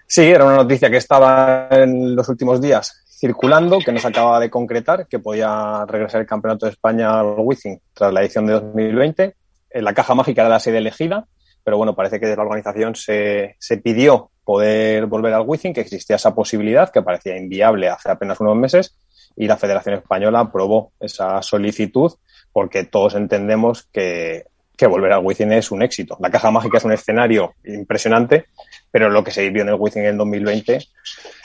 Sí, 0.06 0.22
era 0.22 0.44
una 0.44 0.56
noticia 0.56 0.90
que 0.90 0.98
estaba 0.98 1.68
en 1.70 2.14
los 2.14 2.28
últimos 2.28 2.60
días 2.60 3.02
circulando, 3.08 3.78
que 3.78 3.92
no 3.92 3.98
se 3.98 4.08
acaba 4.08 4.38
de 4.38 4.50
concretar, 4.50 5.06
que 5.08 5.18
podía 5.18 5.84
regresar 5.86 6.20
el 6.20 6.26
Campeonato 6.26 6.66
de 6.66 6.72
España 6.72 7.18
al 7.18 7.34
Wizzing 7.38 7.80
tras 7.94 8.12
la 8.12 8.20
edición 8.20 8.46
de 8.46 8.52
2020. 8.54 9.34
En 9.70 9.84
la 9.84 9.94
caja 9.94 10.14
mágica 10.14 10.42
era 10.42 10.50
la 10.50 10.60
sede 10.60 10.78
elegida 10.78 11.26
pero 11.66 11.78
bueno, 11.78 11.96
parece 11.96 12.20
que 12.20 12.26
de 12.26 12.36
la 12.36 12.44
organización 12.44 12.94
se, 12.94 13.56
se 13.58 13.78
pidió 13.78 14.30
poder 14.44 15.06
volver 15.06 15.34
al 15.34 15.42
Wizzing, 15.44 15.74
que 15.74 15.80
existía 15.80 16.14
esa 16.14 16.32
posibilidad 16.32 16.92
que 16.92 17.02
parecía 17.02 17.36
inviable 17.36 17.88
hace 17.88 18.08
apenas 18.08 18.38
unos 18.38 18.54
meses 18.54 18.96
y 19.34 19.48
la 19.48 19.56
Federación 19.56 19.96
Española 19.96 20.38
aprobó 20.38 20.92
esa 21.00 21.42
solicitud 21.42 22.12
porque 22.52 22.84
todos 22.84 23.16
entendemos 23.16 23.88
que, 23.92 24.44
que 24.76 24.86
volver 24.86 25.12
al 25.12 25.24
Wizzing 25.24 25.52
es 25.52 25.70
un 25.70 25.82
éxito. 25.82 26.16
La 26.20 26.30
caja 26.30 26.50
mágica 26.50 26.78
es 26.78 26.84
un 26.84 26.92
escenario 26.92 27.54
impresionante, 27.64 28.46
pero 28.90 29.08
lo 29.08 29.24
que 29.24 29.30
se 29.30 29.42
vivió 29.42 29.62
en 29.62 29.70
el 29.70 29.76
Wizzing 29.78 30.02
en 30.02 30.08
el 30.08 30.16
2020 30.18 30.78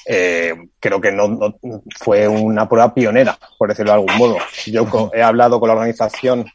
eh, 0.08 0.54
creo 0.80 1.00
que 1.00 1.12
no, 1.12 1.28
no, 1.28 1.56
fue 2.00 2.28
una 2.28 2.68
prueba 2.68 2.94
pionera, 2.94 3.38
por 3.58 3.70
decirlo 3.70 3.92
de 3.92 4.00
algún 4.00 4.18
modo. 4.18 4.38
Yo 4.66 5.12
he 5.14 5.22
hablado 5.22 5.60
con 5.60 5.68
la 5.68 5.76
organización 5.76 6.46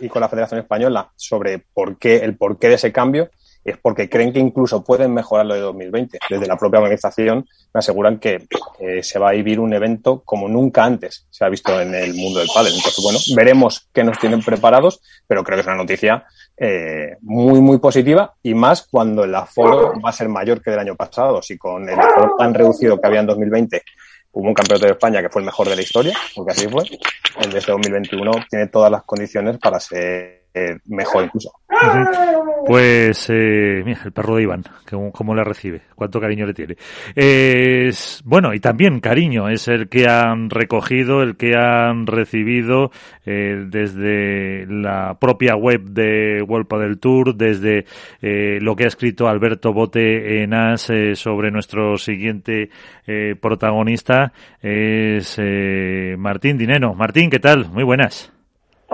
y 0.00 0.08
con 0.08 0.20
la 0.20 0.28
Federación 0.28 0.60
Española 0.60 1.10
sobre 1.16 1.58
por 1.58 1.98
qué, 1.98 2.16
el 2.16 2.36
porqué 2.36 2.68
de 2.68 2.74
ese 2.74 2.92
cambio 2.92 3.30
es 3.64 3.76
porque 3.78 4.08
creen 4.08 4.32
que 4.32 4.40
incluso 4.40 4.82
pueden 4.82 5.14
mejorar 5.14 5.46
lo 5.46 5.54
de 5.54 5.60
2020. 5.60 6.18
Desde 6.28 6.46
la 6.46 6.56
propia 6.56 6.80
organización 6.80 7.46
me 7.72 7.78
aseguran 7.78 8.18
que 8.18 8.46
se 9.02 9.18
va 9.18 9.30
a 9.30 9.32
vivir 9.32 9.60
un 9.60 9.72
evento 9.72 10.22
como 10.24 10.48
nunca 10.48 10.84
antes 10.84 11.26
se 11.30 11.44
ha 11.44 11.48
visto 11.48 11.80
en 11.80 11.94
el 11.94 12.14
mundo 12.14 12.40
del 12.40 12.48
pádel. 12.52 12.74
Entonces, 12.74 13.02
bueno, 13.02 13.18
veremos 13.36 13.88
qué 13.92 14.04
nos 14.04 14.18
tienen 14.18 14.42
preparados, 14.42 15.00
pero 15.26 15.44
creo 15.44 15.56
que 15.56 15.60
es 15.60 15.66
una 15.66 15.76
noticia 15.76 16.24
eh, 16.56 17.16
muy, 17.22 17.60
muy 17.60 17.78
positiva 17.78 18.34
y 18.42 18.54
más 18.54 18.86
cuando 18.88 19.24
el 19.24 19.34
aforo 19.34 19.94
va 20.04 20.10
a 20.10 20.12
ser 20.12 20.28
mayor 20.28 20.62
que 20.62 20.70
del 20.70 20.80
año 20.80 20.96
pasado. 20.96 21.40
Si 21.42 21.56
con 21.56 21.88
el 21.88 21.98
aforo 21.98 22.34
tan 22.38 22.54
reducido 22.54 23.00
que 23.00 23.06
había 23.06 23.20
en 23.20 23.26
2020 23.26 23.82
hubo 24.32 24.48
un 24.48 24.54
campeonato 24.54 24.86
de 24.86 24.92
España 24.92 25.20
que 25.22 25.28
fue 25.28 25.42
el 25.42 25.46
mejor 25.46 25.68
de 25.68 25.76
la 25.76 25.82
historia, 25.82 26.16
porque 26.34 26.52
así 26.52 26.68
fue, 26.68 26.84
el 27.42 27.50
de 27.50 27.58
este 27.58 27.72
2021 27.72 28.32
tiene 28.48 28.66
todas 28.68 28.90
las 28.90 29.02
condiciones 29.02 29.58
para 29.58 29.78
ser 29.78 30.41
eh, 30.54 30.76
mejor 30.86 31.24
incluso. 31.24 31.52
Pues, 32.66 33.28
eh, 33.30 33.82
mira, 33.84 34.00
el 34.04 34.12
perro 34.12 34.36
de 34.36 34.42
Iván, 34.42 34.62
cómo 35.12 35.34
le 35.34 35.42
recibe, 35.42 35.82
cuánto 35.96 36.20
cariño 36.20 36.46
le 36.46 36.54
tiene. 36.54 36.76
Es, 37.14 38.22
bueno, 38.24 38.54
y 38.54 38.60
también 38.60 39.00
cariño 39.00 39.48
es 39.48 39.66
el 39.68 39.88
que 39.88 40.06
han 40.06 40.48
recogido, 40.48 41.22
el 41.22 41.36
que 41.36 41.56
han 41.56 42.06
recibido 42.06 42.90
eh, 43.26 43.64
desde 43.66 44.66
la 44.66 45.18
propia 45.18 45.56
web 45.56 45.82
de 45.82 46.42
World 46.42 46.68
del 46.80 46.98
Tour, 46.98 47.34
desde 47.34 47.84
eh, 48.20 48.58
lo 48.60 48.76
que 48.76 48.84
ha 48.84 48.88
escrito 48.88 49.26
Alberto 49.26 49.72
Bote 49.72 50.42
en 50.42 50.54
AS 50.54 50.90
eh, 50.90 51.14
sobre 51.14 51.50
nuestro 51.50 51.96
siguiente 51.96 52.70
eh, 53.06 53.34
protagonista, 53.40 54.32
es 54.60 55.36
eh, 55.38 56.14
Martín 56.18 56.58
Dineno. 56.58 56.94
Martín, 56.94 57.30
¿qué 57.30 57.40
tal? 57.40 57.68
Muy 57.70 57.84
buenas. 57.84 58.31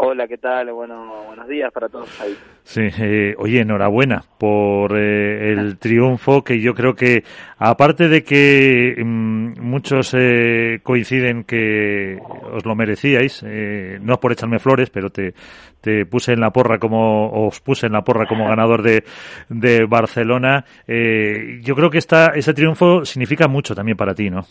Hola, 0.00 0.28
¿qué 0.28 0.38
tal? 0.38 0.72
Bueno, 0.72 1.24
buenos 1.26 1.48
días 1.48 1.72
para 1.72 1.88
todos 1.88 2.20
ahí. 2.20 2.32
Sí, 2.62 2.82
eh, 3.00 3.34
oye, 3.36 3.62
enhorabuena 3.62 4.22
por 4.38 4.96
eh, 4.96 5.50
el 5.50 5.76
triunfo 5.76 6.44
que 6.44 6.60
yo 6.60 6.72
creo 6.72 6.94
que, 6.94 7.24
aparte 7.58 8.06
de 8.06 8.22
que 8.22 8.94
mmm, 8.96 9.54
muchos 9.60 10.14
eh, 10.16 10.78
coinciden 10.84 11.42
que 11.42 12.16
os 12.52 12.64
lo 12.64 12.76
merecíais, 12.76 13.42
eh, 13.44 13.98
no 14.00 14.12
es 14.12 14.18
por 14.20 14.30
echarme 14.30 14.60
flores, 14.60 14.88
pero 14.88 15.10
te, 15.10 15.34
te 15.80 16.06
puse 16.06 16.32
en 16.32 16.40
la 16.40 16.50
porra 16.50 16.78
como, 16.78 17.46
os 17.46 17.60
puse 17.60 17.86
en 17.86 17.92
la 17.92 18.02
porra 18.02 18.26
como 18.26 18.44
ganador 18.48 18.82
de, 18.82 19.02
de 19.48 19.84
Barcelona, 19.84 20.64
eh, 20.86 21.58
yo 21.60 21.74
creo 21.74 21.90
que 21.90 21.98
esta, 21.98 22.26
ese 22.36 22.54
triunfo 22.54 23.04
significa 23.04 23.48
mucho 23.48 23.74
también 23.74 23.96
para 23.96 24.14
ti, 24.14 24.30
¿no? 24.30 24.46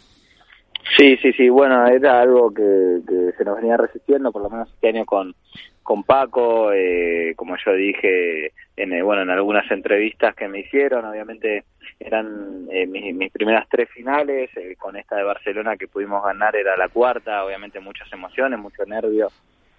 Sí, 0.95 1.17
sí, 1.17 1.33
sí, 1.33 1.49
bueno, 1.49 1.85
era 1.87 2.21
algo 2.21 2.53
que, 2.53 3.01
se 3.37 3.43
nos 3.43 3.57
venía 3.57 3.77
resistiendo, 3.77 4.31
por 4.31 4.41
lo 4.41 4.49
menos 4.49 4.69
este 4.73 4.89
año 4.89 5.05
con, 5.05 5.35
con 5.83 6.03
Paco, 6.03 6.71
eh, 6.71 7.33
como 7.35 7.55
yo 7.63 7.73
dije, 7.73 8.53
en, 8.75 8.93
eh, 8.93 9.01
bueno, 9.01 9.23
en 9.23 9.29
algunas 9.29 9.69
entrevistas 9.71 10.35
que 10.35 10.47
me 10.47 10.59
hicieron, 10.59 11.05
obviamente 11.05 11.65
eran 11.99 12.67
eh, 12.71 12.85
mis, 12.87 13.13
mis, 13.15 13.31
primeras 13.31 13.67
tres 13.69 13.89
finales, 13.89 14.49
eh, 14.55 14.75
con 14.77 14.95
esta 14.95 15.15
de 15.15 15.23
Barcelona 15.23 15.77
que 15.77 15.87
pudimos 15.87 16.23
ganar 16.23 16.55
era 16.55 16.77
la 16.77 16.89
cuarta, 16.89 17.43
obviamente 17.43 17.79
muchas 17.79 18.11
emociones, 18.13 18.59
mucho 18.59 18.85
nervio, 18.85 19.29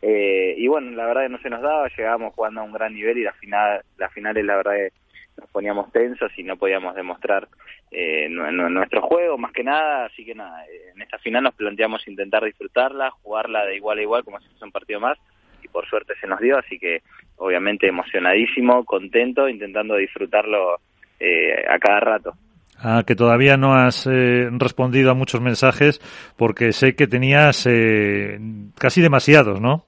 eh, 0.00 0.54
y 0.56 0.68
bueno, 0.68 0.92
la 0.92 1.06
verdad 1.06 1.22
que 1.22 1.28
no 1.28 1.38
se 1.38 1.50
nos 1.50 1.62
daba, 1.62 1.88
llegábamos 1.88 2.34
jugando 2.34 2.60
a 2.60 2.64
un 2.64 2.72
gran 2.72 2.94
nivel 2.94 3.18
y 3.18 3.24
la 3.24 3.32
final, 3.32 3.82
las 3.96 4.12
finales 4.12 4.44
la 4.44 4.56
verdad 4.56 4.74
que 4.74 4.92
nos 5.38 5.50
poníamos 5.50 5.90
tensos 5.92 6.30
y 6.36 6.42
no 6.42 6.56
podíamos 6.56 6.94
demostrar 6.94 7.48
eh, 7.90 8.28
nuestro 8.28 9.02
juego 9.02 9.38
más 9.38 9.52
que 9.52 9.64
nada, 9.64 10.06
así 10.06 10.24
que 10.24 10.34
nada, 10.34 10.64
en 10.94 11.00
esta 11.00 11.18
final 11.18 11.44
nos 11.44 11.54
planteamos 11.54 12.06
intentar 12.08 12.44
disfrutarla, 12.44 13.10
jugarla 13.22 13.64
de 13.64 13.76
igual 13.76 13.98
a 13.98 14.02
igual 14.02 14.24
como 14.24 14.40
si 14.40 14.48
fuese 14.48 14.64
un 14.64 14.72
partido 14.72 15.00
más 15.00 15.18
y 15.62 15.68
por 15.68 15.86
suerte 15.86 16.14
se 16.20 16.26
nos 16.26 16.40
dio, 16.40 16.58
así 16.58 16.78
que 16.78 17.02
obviamente 17.36 17.86
emocionadísimo, 17.86 18.84
contento, 18.84 19.48
intentando 19.48 19.96
disfrutarlo 19.96 20.80
eh, 21.18 21.64
a 21.68 21.78
cada 21.78 22.00
rato. 22.00 22.34
Ah, 22.80 23.02
que 23.04 23.16
todavía 23.16 23.56
no 23.56 23.74
has 23.74 24.06
eh, 24.06 24.48
respondido 24.52 25.10
a 25.10 25.14
muchos 25.14 25.40
mensajes 25.40 26.00
porque 26.36 26.72
sé 26.72 26.94
que 26.94 27.08
tenías 27.08 27.66
eh, 27.66 28.38
casi 28.78 29.00
demasiados, 29.02 29.60
¿no? 29.60 29.84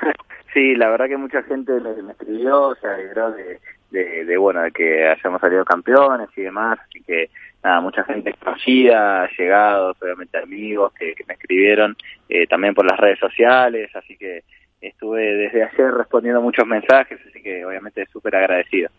sí, 0.54 0.76
la 0.76 0.90
verdad 0.90 1.08
que 1.08 1.16
mucha 1.16 1.42
gente 1.42 1.72
me, 1.80 2.02
me 2.02 2.12
escribió, 2.12 2.76
se 2.80 2.86
alegró 2.86 3.32
de, 3.32 3.58
de, 3.94 4.24
de, 4.24 4.36
bueno, 4.36 4.62
de 4.62 4.72
que 4.72 5.06
hayamos 5.06 5.40
salido 5.40 5.64
campeones 5.64 6.28
y 6.36 6.42
demás, 6.42 6.78
así 6.80 7.00
que 7.02 7.30
nada, 7.62 7.80
mucha 7.80 8.04
gente 8.04 8.34
conocida, 8.34 9.28
llegados, 9.38 9.96
obviamente 10.02 10.38
amigos 10.38 10.92
que, 10.92 11.14
que 11.14 11.24
me 11.26 11.34
escribieron, 11.34 11.96
eh, 12.28 12.46
también 12.46 12.74
por 12.74 12.84
las 12.84 12.98
redes 12.98 13.18
sociales, 13.18 13.90
así 13.94 14.16
que 14.16 14.42
estuve 14.80 15.22
desde 15.22 15.62
ayer 15.62 15.92
respondiendo 15.92 16.42
muchos 16.42 16.66
mensajes, 16.66 17.18
así 17.28 17.40
que 17.42 17.64
obviamente 17.64 18.04
súper 18.12 18.36
agradecido. 18.36 18.90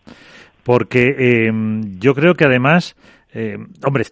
Porque 0.64 1.14
eh, 1.16 1.52
yo 2.00 2.14
creo 2.14 2.34
que 2.34 2.44
además, 2.44 2.96
eh, 3.32 3.56
hombre, 3.84 4.04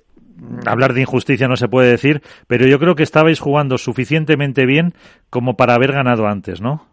hablar 0.67 0.93
de 0.93 1.01
injusticia 1.01 1.49
no 1.49 1.57
se 1.57 1.69
puede 1.69 1.91
decir, 1.91 2.21
pero 2.47 2.67
yo 2.67 2.79
creo 2.79 2.95
que 2.95 3.03
estabais 3.03 3.41
jugando 3.41 3.79
suficientemente 3.79 4.67
bien 4.67 4.93
como 5.31 5.57
para 5.57 5.75
haber 5.75 5.93
ganado 5.93 6.27
antes, 6.27 6.61
¿no? 6.61 6.87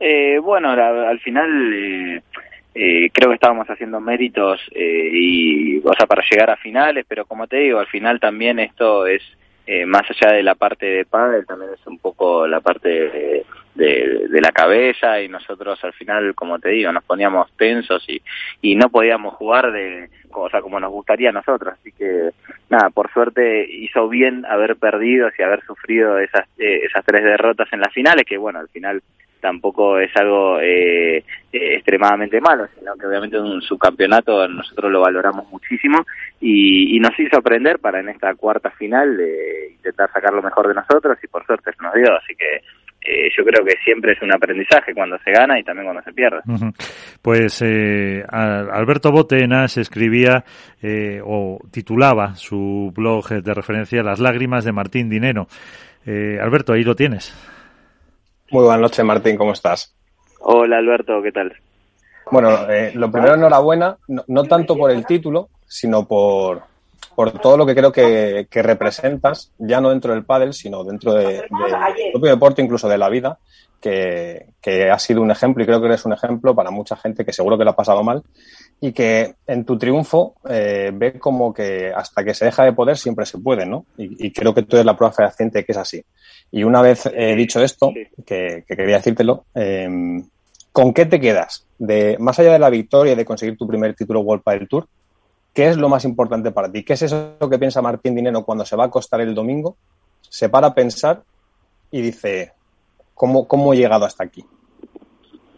Eh, 0.00 0.38
bueno, 0.40 0.74
la, 0.74 1.08
al 1.08 1.20
final 1.20 1.72
eh, 1.72 2.20
eh, 2.74 3.10
creo 3.12 3.30
que 3.30 3.34
estábamos 3.34 3.68
haciendo 3.68 4.00
méritos 4.00 4.60
eh, 4.72 5.08
y, 5.12 5.78
o 5.78 5.92
sea, 5.94 6.06
para 6.06 6.24
llegar 6.28 6.50
a 6.50 6.56
finales, 6.56 7.04
pero 7.08 7.24
como 7.24 7.46
te 7.46 7.58
digo, 7.58 7.78
al 7.78 7.86
final 7.86 8.18
también 8.18 8.58
esto 8.58 9.06
es 9.06 9.22
eh, 9.66 9.86
más 9.86 10.02
allá 10.10 10.34
de 10.34 10.42
la 10.42 10.54
parte 10.54 10.86
de 10.86 11.04
pádel, 11.04 11.46
también 11.46 11.70
es 11.72 11.86
un 11.86 11.98
poco 11.98 12.46
la 12.46 12.60
parte 12.60 12.88
de, 12.88 13.44
la 14.40 14.52
cabeza 14.52 15.22
y 15.22 15.28
nosotros 15.28 15.82
al 15.84 15.94
final, 15.94 16.34
como 16.34 16.58
te 16.58 16.68
digo, 16.70 16.92
nos 16.92 17.04
poníamos 17.04 17.50
tensos 17.56 18.04
y, 18.08 18.20
y 18.60 18.74
no 18.76 18.90
podíamos 18.90 19.34
jugar 19.34 19.72
de, 19.72 20.10
o 20.34 20.50
sea, 20.50 20.60
como 20.60 20.80
nos 20.80 20.90
gustaría 20.90 21.30
a 21.30 21.32
nosotros. 21.32 21.74
Así 21.80 21.92
que, 21.92 22.30
nada, 22.68 22.90
por 22.90 23.10
suerte 23.12 23.66
hizo 23.70 24.08
bien 24.08 24.44
haber 24.46 24.76
perdido 24.76 25.30
y 25.36 25.42
haber 25.42 25.64
sufrido 25.64 26.18
esas, 26.18 26.46
eh, 26.58 26.80
esas 26.84 27.04
tres 27.04 27.24
derrotas 27.24 27.72
en 27.72 27.80
las 27.80 27.92
finales, 27.92 28.24
que 28.26 28.36
bueno, 28.36 28.58
al 28.58 28.68
final 28.68 29.02
tampoco 29.44 29.98
es 29.98 30.10
algo 30.16 30.58
eh, 30.58 31.18
eh, 31.18 31.22
extremadamente 31.52 32.40
malo, 32.40 32.66
sino 32.78 32.94
que 32.94 33.06
obviamente 33.06 33.38
un 33.38 33.60
subcampeonato 33.60 34.48
nosotros 34.48 34.90
lo 34.90 35.02
valoramos 35.02 35.46
muchísimo 35.50 36.06
y, 36.40 36.96
y, 36.96 36.98
nos 36.98 37.12
hizo 37.18 37.36
aprender 37.36 37.78
para 37.78 38.00
en 38.00 38.08
esta 38.08 38.34
cuarta 38.36 38.70
final 38.70 39.20
intentar 39.68 40.10
sacar 40.10 40.32
lo 40.32 40.42
mejor 40.42 40.68
de 40.68 40.74
nosotros 40.74 41.18
y 41.22 41.26
por 41.26 41.44
suerte 41.44 41.72
se 41.76 41.82
nos 41.82 41.92
dio, 41.92 42.16
así 42.16 42.34
que 42.34 42.62
eh, 43.06 43.28
yo 43.36 43.44
creo 43.44 43.62
que 43.66 43.76
siempre 43.84 44.12
es 44.12 44.22
un 44.22 44.32
aprendizaje 44.32 44.94
cuando 44.94 45.18
se 45.18 45.30
gana 45.30 45.60
y 45.60 45.62
también 45.62 45.84
cuando 45.84 46.02
se 46.02 46.12
pierde. 46.14 46.40
Pues 47.20 47.60
eh, 47.60 48.24
Alberto 48.26 49.12
Botenas 49.12 49.76
escribía 49.76 50.42
eh, 50.82 51.20
o 51.22 51.58
titulaba 51.70 52.34
su 52.34 52.92
blog 52.96 53.28
de 53.28 53.52
referencia 53.52 54.02
Las 54.02 54.20
lágrimas 54.20 54.64
de 54.64 54.72
Martín 54.72 55.10
Dinero. 55.10 55.48
Eh, 56.06 56.38
Alberto, 56.40 56.72
ahí 56.72 56.82
lo 56.82 56.94
tienes. 56.94 57.34
Muy 58.54 58.62
buenas 58.62 58.82
noches, 58.82 59.04
Martín, 59.04 59.36
¿cómo 59.36 59.52
estás? 59.52 59.92
Hola, 60.38 60.78
Alberto, 60.78 61.20
¿qué 61.20 61.32
tal? 61.32 61.52
Bueno, 62.30 62.70
eh, 62.70 62.92
lo 62.94 63.10
primero, 63.10 63.34
enhorabuena, 63.34 63.96
no, 64.06 64.22
no, 64.28 64.44
tanto 64.44 64.76
por 64.76 64.92
el 64.92 65.04
título, 65.04 65.48
sino 65.66 66.06
por, 66.06 66.62
por 67.16 67.32
todo 67.32 67.56
lo 67.56 67.66
que 67.66 67.74
creo 67.74 67.90
que, 67.90 68.46
que 68.48 68.62
representas, 68.62 69.50
ya 69.58 69.80
no 69.80 69.90
dentro 69.90 70.14
del 70.14 70.24
pádel, 70.24 70.54
sino 70.54 70.84
dentro 70.84 71.14
de, 71.14 71.24
de, 71.24 71.40
del 71.40 72.12
propio 72.12 72.30
deporte, 72.30 72.62
incluso 72.62 72.88
de 72.88 72.96
la 72.96 73.08
vida, 73.08 73.38
que, 73.80 74.50
que 74.62 74.88
ha 74.88 75.00
sido 75.00 75.20
un 75.20 75.32
ejemplo 75.32 75.64
y 75.64 75.66
creo 75.66 75.80
que 75.80 75.86
eres 75.86 76.04
un 76.04 76.12
ejemplo 76.12 76.54
para 76.54 76.70
mucha 76.70 76.94
gente 76.94 77.24
que 77.24 77.32
seguro 77.32 77.58
que 77.58 77.64
lo 77.64 77.70
ha 77.70 77.76
pasado 77.76 78.04
mal 78.04 78.22
y 78.80 78.92
que 78.92 79.34
en 79.46 79.64
tu 79.64 79.78
triunfo 79.78 80.34
eh, 80.48 80.90
ve 80.92 81.18
como 81.18 81.54
que 81.54 81.92
hasta 81.94 82.22
que 82.22 82.34
se 82.34 82.44
deja 82.44 82.64
de 82.64 82.72
poder 82.72 82.96
siempre 82.98 83.24
se 83.24 83.38
puede, 83.38 83.64
¿no? 83.64 83.86
Y, 83.96 84.26
y 84.26 84.32
creo 84.32 84.54
que 84.54 84.62
tú 84.62 84.76
eres 84.76 84.86
la 84.86 84.96
prueba 84.96 85.12
fehaciente 85.14 85.58
de 85.58 85.64
que 85.64 85.72
es 85.72 85.78
así. 85.78 86.04
Y 86.50 86.62
una 86.62 86.82
vez 86.82 87.06
eh, 87.06 87.34
dicho 87.34 87.60
esto, 87.60 87.92
que, 88.24 88.64
que, 88.66 88.76
quería 88.76 88.96
decírtelo, 88.96 89.46
eh, 89.54 90.22
¿con 90.70 90.92
qué 90.92 91.06
te 91.06 91.18
quedas? 91.18 91.66
De, 91.78 92.16
más 92.20 92.38
allá 92.38 92.52
de 92.52 92.58
la 92.58 92.70
victoria 92.70 93.12
y 93.12 93.16
de 93.16 93.24
conseguir 93.24 93.56
tu 93.56 93.66
primer 93.66 93.94
título 93.94 94.20
World 94.20 94.44
Padel 94.44 94.68
Tour, 94.68 94.86
¿qué 95.52 95.68
es 95.68 95.76
lo 95.76 95.88
más 95.88 96.04
importante 96.04 96.52
para 96.52 96.70
ti? 96.70 96.84
¿Qué 96.84 96.92
es 96.92 97.02
eso 97.02 97.36
que 97.50 97.58
piensa 97.58 97.82
Martín 97.82 98.14
Dinero 98.14 98.44
cuando 98.44 98.64
se 98.64 98.76
va 98.76 98.84
a 98.84 98.86
acostar 98.86 99.20
el 99.20 99.34
domingo? 99.34 99.76
Se 100.20 100.48
para 100.48 100.68
a 100.68 100.74
pensar 100.74 101.22
y 101.90 102.00
dice, 102.00 102.52
¿cómo, 103.14 103.48
cómo 103.48 103.72
he 103.72 103.76
llegado 103.76 104.04
hasta 104.04 104.24
aquí? 104.24 104.44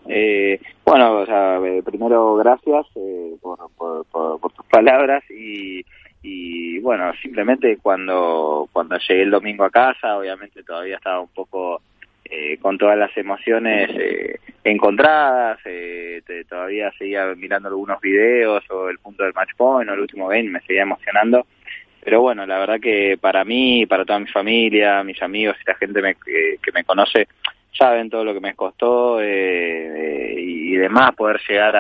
Eh, 0.09 0.61
bueno, 0.85 1.19
o 1.19 1.27
sea, 1.27 1.59
eh, 1.65 1.83
primero 1.85 2.37
gracias 2.37 2.87
eh, 2.95 3.35
por, 3.41 3.59
por, 3.77 4.07
por, 4.07 4.53
tus 4.53 4.67
palabras 4.67 5.25
y, 5.31 5.85
y 6.23 6.79
bueno, 6.79 7.13
simplemente 7.21 7.79
cuando, 7.83 8.69
cuando 8.73 8.97
llegué 8.99 9.23
el 9.23 9.31
domingo 9.31 9.65
a 9.65 9.71
casa, 9.71 10.19
obviamente 10.19 10.63
todavía 10.63 10.97
estaba 10.97 11.21
un 11.21 11.29
poco 11.29 11.81
eh, 12.29 12.59
con 12.59 12.77
todas 12.77 12.99
las 12.99 13.17
emociones 13.17 13.89
eh, 13.95 14.41
encontradas, 14.65 15.61
eh, 15.65 16.21
todavía 16.49 16.91
seguía 16.99 17.25
mirando 17.37 17.69
algunos 17.69 18.01
videos 18.01 18.65
o 18.71 18.89
el 18.89 18.99
punto 18.99 19.23
del 19.23 19.33
match 19.33 19.51
point 19.57 19.89
o 19.89 19.95
el 19.95 20.01
último 20.01 20.27
game, 20.27 20.51
me 20.51 20.61
seguía 20.63 20.83
emocionando. 20.83 21.47
Pero 22.03 22.23
bueno, 22.23 22.45
la 22.45 22.59
verdad 22.59 22.81
que 22.81 23.17
para 23.21 23.45
mí, 23.45 23.87
para 23.87 24.05
toda 24.05 24.19
mi 24.19 24.27
familia, 24.27 25.05
mis 25.05 25.23
amigos 25.23 25.57
y 25.61 25.69
la 25.69 25.77
gente 25.77 26.03
me, 26.03 26.17
que 26.17 26.73
me 26.75 26.83
conoce, 26.83 27.29
saben 27.77 28.11
todo 28.11 28.25
lo 28.25 28.35
que 28.35 28.41
me 28.41 28.55
costó 28.55 29.23
y 29.23 30.77
demás 30.77 31.15
poder 31.15 31.41
llegar 31.49 31.77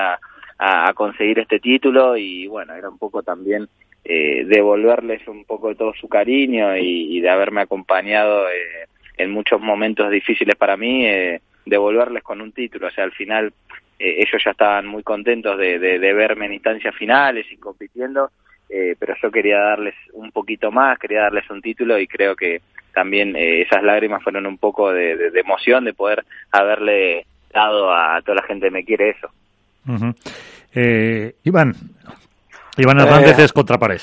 a, 0.58 0.92
conseguir 0.94 1.38
este 1.40 1.60
título 1.60 2.16
y 2.16 2.46
bueno, 2.46 2.74
era 2.74 2.88
un 2.88 2.98
poco 2.98 3.22
también 3.22 3.68
devolverles 4.04 5.26
un 5.28 5.44
poco 5.44 5.68
de 5.68 5.74
todo 5.74 5.92
su 5.94 6.08
cariño 6.08 6.76
y, 6.76 7.20
de 7.20 7.28
haberme 7.28 7.62
acompañado 7.62 8.48
eh, 8.48 8.86
en 9.16 9.30
muchos 9.30 9.60
momentos 9.60 10.10
difíciles 10.10 10.56
para 10.56 10.76
mí, 10.76 11.06
eh, 11.06 11.40
devolverles 11.64 12.22
con 12.22 12.40
un 12.40 12.52
título. 12.52 12.88
O 12.88 12.90
sea, 12.90 13.04
al 13.04 13.12
final 13.12 13.52
eh, 13.98 14.16
ellos 14.18 14.42
ya 14.44 14.50
estaban 14.50 14.86
muy 14.86 15.02
contentos 15.02 15.58
de, 15.58 15.78
de, 15.78 16.12
verme 16.12 16.46
en 16.46 16.54
instancias 16.54 16.94
finales 16.94 17.46
y 17.50 17.56
compitiendo, 17.56 18.30
eh, 18.68 18.96
pero 18.98 19.14
yo 19.22 19.30
quería 19.30 19.58
darles 19.58 19.94
un 20.12 20.30
poquito 20.32 20.70
más, 20.70 20.98
quería 20.98 21.22
darles 21.22 21.48
un 21.50 21.62
título 21.62 21.98
y 21.98 22.06
creo 22.06 22.34
que 22.34 22.62
también 22.92 23.36
eh, 23.36 23.62
esas 23.62 23.82
lágrimas 23.82 24.22
fueron 24.22 24.46
un 24.46 24.58
poco 24.58 24.92
de, 24.92 25.16
de, 25.16 25.40
emoción 25.40 25.84
de 25.84 25.92
poder 25.92 26.24
haberle 26.50 27.26
dado 27.52 27.92
a 27.92 28.20
toda 28.22 28.36
la 28.36 28.46
gente 28.46 28.66
que 28.66 28.70
me 28.70 28.84
quiere 28.84 29.10
eso. 29.10 29.28
eh, 30.74 31.34
Iván, 31.44 31.74
Iván 32.76 33.00
Hernández 33.00 33.38
es 33.38 33.52
Contrapared. 33.52 34.00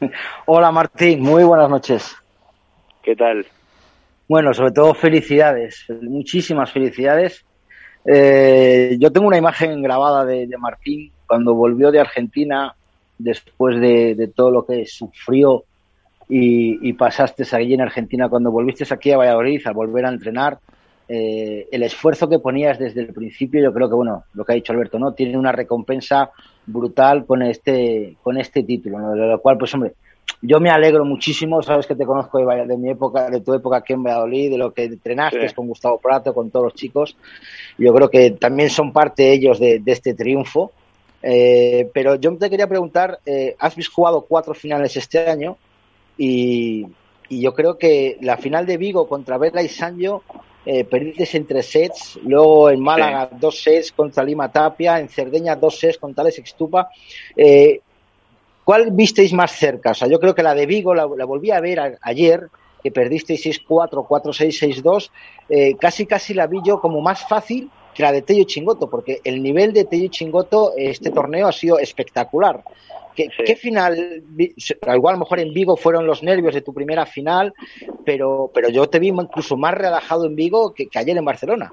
Hola 0.46 0.70
Martín, 0.72 1.22
muy 1.22 1.44
buenas 1.44 1.70
noches. 1.70 2.16
¿Qué 3.02 3.14
tal? 3.14 3.46
Bueno, 4.28 4.52
sobre 4.52 4.72
todo 4.72 4.94
felicidades, 4.94 5.86
muchísimas 6.02 6.72
felicidades. 6.72 7.44
Eh, 8.04 8.96
yo 8.98 9.10
tengo 9.12 9.26
una 9.26 9.38
imagen 9.38 9.82
grabada 9.82 10.24
de, 10.24 10.48
Martín 10.58 11.12
cuando 11.26 11.54
volvió 11.54 11.90
de 11.90 12.00
Argentina 12.00 12.74
después 13.18 13.80
de, 13.80 14.30
todo 14.34 14.50
lo 14.50 14.66
que 14.66 14.86
sufrió 14.86 15.64
y, 16.28 16.92
pasaste 16.94 17.44
allí 17.52 17.74
en 17.74 17.82
Argentina, 17.82 18.28
cuando 18.28 18.50
volviste 18.50 18.84
aquí 18.92 19.12
a 19.12 19.18
Valladolid 19.18 19.66
a 19.66 19.72
volver 19.72 20.06
a 20.06 20.10
entrenar, 20.10 20.58
eh, 21.08 21.68
el 21.70 21.82
esfuerzo 21.84 22.28
que 22.28 22.40
ponías 22.40 22.78
desde 22.78 23.02
el 23.02 23.12
principio, 23.12 23.62
yo 23.62 23.72
creo 23.72 23.88
que, 23.88 23.94
bueno, 23.94 24.24
lo 24.34 24.44
que 24.44 24.52
ha 24.52 24.56
dicho 24.56 24.72
Alberto, 24.72 24.98
¿no? 24.98 25.12
Tiene 25.12 25.38
una 25.38 25.52
recompensa 25.52 26.30
brutal 26.66 27.24
con 27.26 27.42
este, 27.42 28.16
con 28.22 28.38
este 28.38 28.64
título, 28.64 29.12
de 29.12 29.26
lo 29.28 29.40
cual, 29.40 29.56
pues 29.56 29.72
hombre, 29.74 29.94
yo 30.42 30.60
me 30.60 30.70
alegro 30.70 31.04
muchísimo, 31.04 31.62
sabes 31.62 31.86
que 31.86 31.94
te 31.94 32.04
conozco 32.04 32.38
de, 32.38 32.76
mi 32.76 32.90
época, 32.90 33.30
de 33.30 33.40
tu 33.40 33.54
época 33.54 33.78
aquí 33.78 33.94
en 33.94 34.02
Valladolid, 34.02 34.50
de 34.50 34.58
lo 34.58 34.72
que 34.72 34.84
entrenaste 34.84 35.52
con 35.54 35.66
Gustavo 35.66 35.98
Prato, 35.98 36.34
con 36.34 36.50
todos 36.50 36.66
los 36.66 36.74
chicos. 36.74 37.16
Yo 37.78 37.92
creo 37.94 38.10
que 38.10 38.32
también 38.32 38.68
son 38.68 38.92
parte 38.92 39.32
ellos 39.32 39.58
de, 39.58 39.82
este 39.86 40.14
triunfo. 40.14 40.72
Eh, 41.28 41.90
pero 41.92 42.14
yo 42.14 42.36
te 42.38 42.48
quería 42.48 42.68
preguntar, 42.68 43.18
eh, 43.26 43.56
has 43.58 43.74
jugado 43.88 44.26
cuatro 44.28 44.54
finales 44.54 44.96
este 44.96 45.28
año 45.28 45.56
y, 46.16 46.86
yo 47.28 47.52
creo 47.52 47.76
que 47.76 48.18
la 48.20 48.36
final 48.36 48.64
de 48.66 48.76
Vigo 48.76 49.08
contra 49.08 49.36
Vela 49.36 49.60
y 49.60 49.68
Sanjo 49.68 50.22
eh, 50.64 50.84
perdiste 50.84 51.36
en 51.36 51.44
tres 51.44 51.66
sets, 51.66 52.20
luego 52.22 52.70
en 52.70 52.80
Málaga 52.80 53.28
dos 53.32 53.60
sets 53.60 53.90
contra 53.90 54.22
Lima 54.22 54.52
Tapia, 54.52 55.00
en 55.00 55.08
Cerdeña 55.08 55.56
dos 55.56 55.76
sets 55.80 55.98
contra 55.98 56.22
Alex 56.22 56.38
Extupa. 56.38 56.88
Eh, 57.36 57.80
¿Cuál 58.62 58.92
visteis 58.92 59.32
más 59.32 59.50
cerca? 59.50 59.90
O 59.90 59.94
sea, 59.94 60.06
yo 60.06 60.20
creo 60.20 60.36
que 60.36 60.44
la 60.44 60.54
de 60.54 60.66
Vigo 60.66 60.94
la, 60.94 61.04
volví 61.04 61.50
a 61.50 61.58
ver 61.58 61.98
ayer, 62.00 62.48
que 62.80 62.92
perdisteis 62.92 63.44
6-4, 63.44 64.06
4-6, 64.06 65.10
6-2. 65.48 65.76
casi, 65.80 66.06
casi 66.06 66.32
la 66.32 66.46
vi 66.46 66.60
yo 66.64 66.80
como 66.80 67.00
más 67.00 67.26
fácil 67.26 67.68
que 67.96 68.02
la 68.02 68.12
de 68.12 68.22
Tello 68.22 68.44
Chingoto, 68.44 68.90
porque 68.90 69.20
el 69.24 69.42
nivel 69.42 69.72
de 69.72 69.84
Tello 69.84 70.08
Chingoto 70.08 70.72
este 70.76 71.10
torneo 71.10 71.48
ha 71.48 71.52
sido 71.52 71.78
espectacular. 71.78 72.62
¿Qué, 73.14 73.56
final? 73.56 74.22
Igual 74.36 75.14
a 75.14 75.16
lo 75.16 75.20
mejor 75.20 75.40
en 75.40 75.54
Vigo 75.54 75.74
fueron 75.78 76.06
los 76.06 76.22
nervios 76.22 76.52
de 76.52 76.60
tu 76.60 76.74
primera 76.74 77.06
final, 77.06 77.54
pero, 78.04 78.50
pero 78.52 78.68
yo 78.68 78.86
te 78.88 78.98
vi 78.98 79.08
incluso 79.08 79.56
más 79.56 79.72
relajado 79.72 80.26
en 80.26 80.36
Vigo 80.36 80.74
que, 80.74 80.88
ayer 80.94 81.16
en 81.16 81.24
Barcelona. 81.24 81.72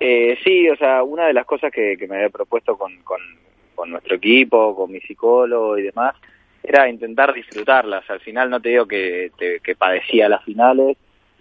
Eh, 0.00 0.36
sí, 0.42 0.68
o 0.68 0.76
sea, 0.76 1.04
una 1.04 1.28
de 1.28 1.32
las 1.32 1.46
cosas 1.46 1.70
que, 1.70 1.96
me 2.08 2.16
había 2.16 2.30
propuesto 2.30 2.76
con, 2.76 2.92
con 3.04 3.90
nuestro 3.90 4.16
equipo, 4.16 4.74
con 4.74 4.90
mi 4.90 5.00
psicólogo 5.00 5.78
y 5.78 5.82
demás, 5.82 6.16
era 6.64 6.88
intentar 6.88 7.32
disfrutarlas. 7.32 8.08
Al 8.10 8.18
final 8.18 8.50
no 8.50 8.60
te 8.60 8.70
digo 8.70 8.86
que, 8.86 9.30
que 9.62 9.76
padecía 9.76 10.28
las 10.28 10.44
finales, 10.44 10.96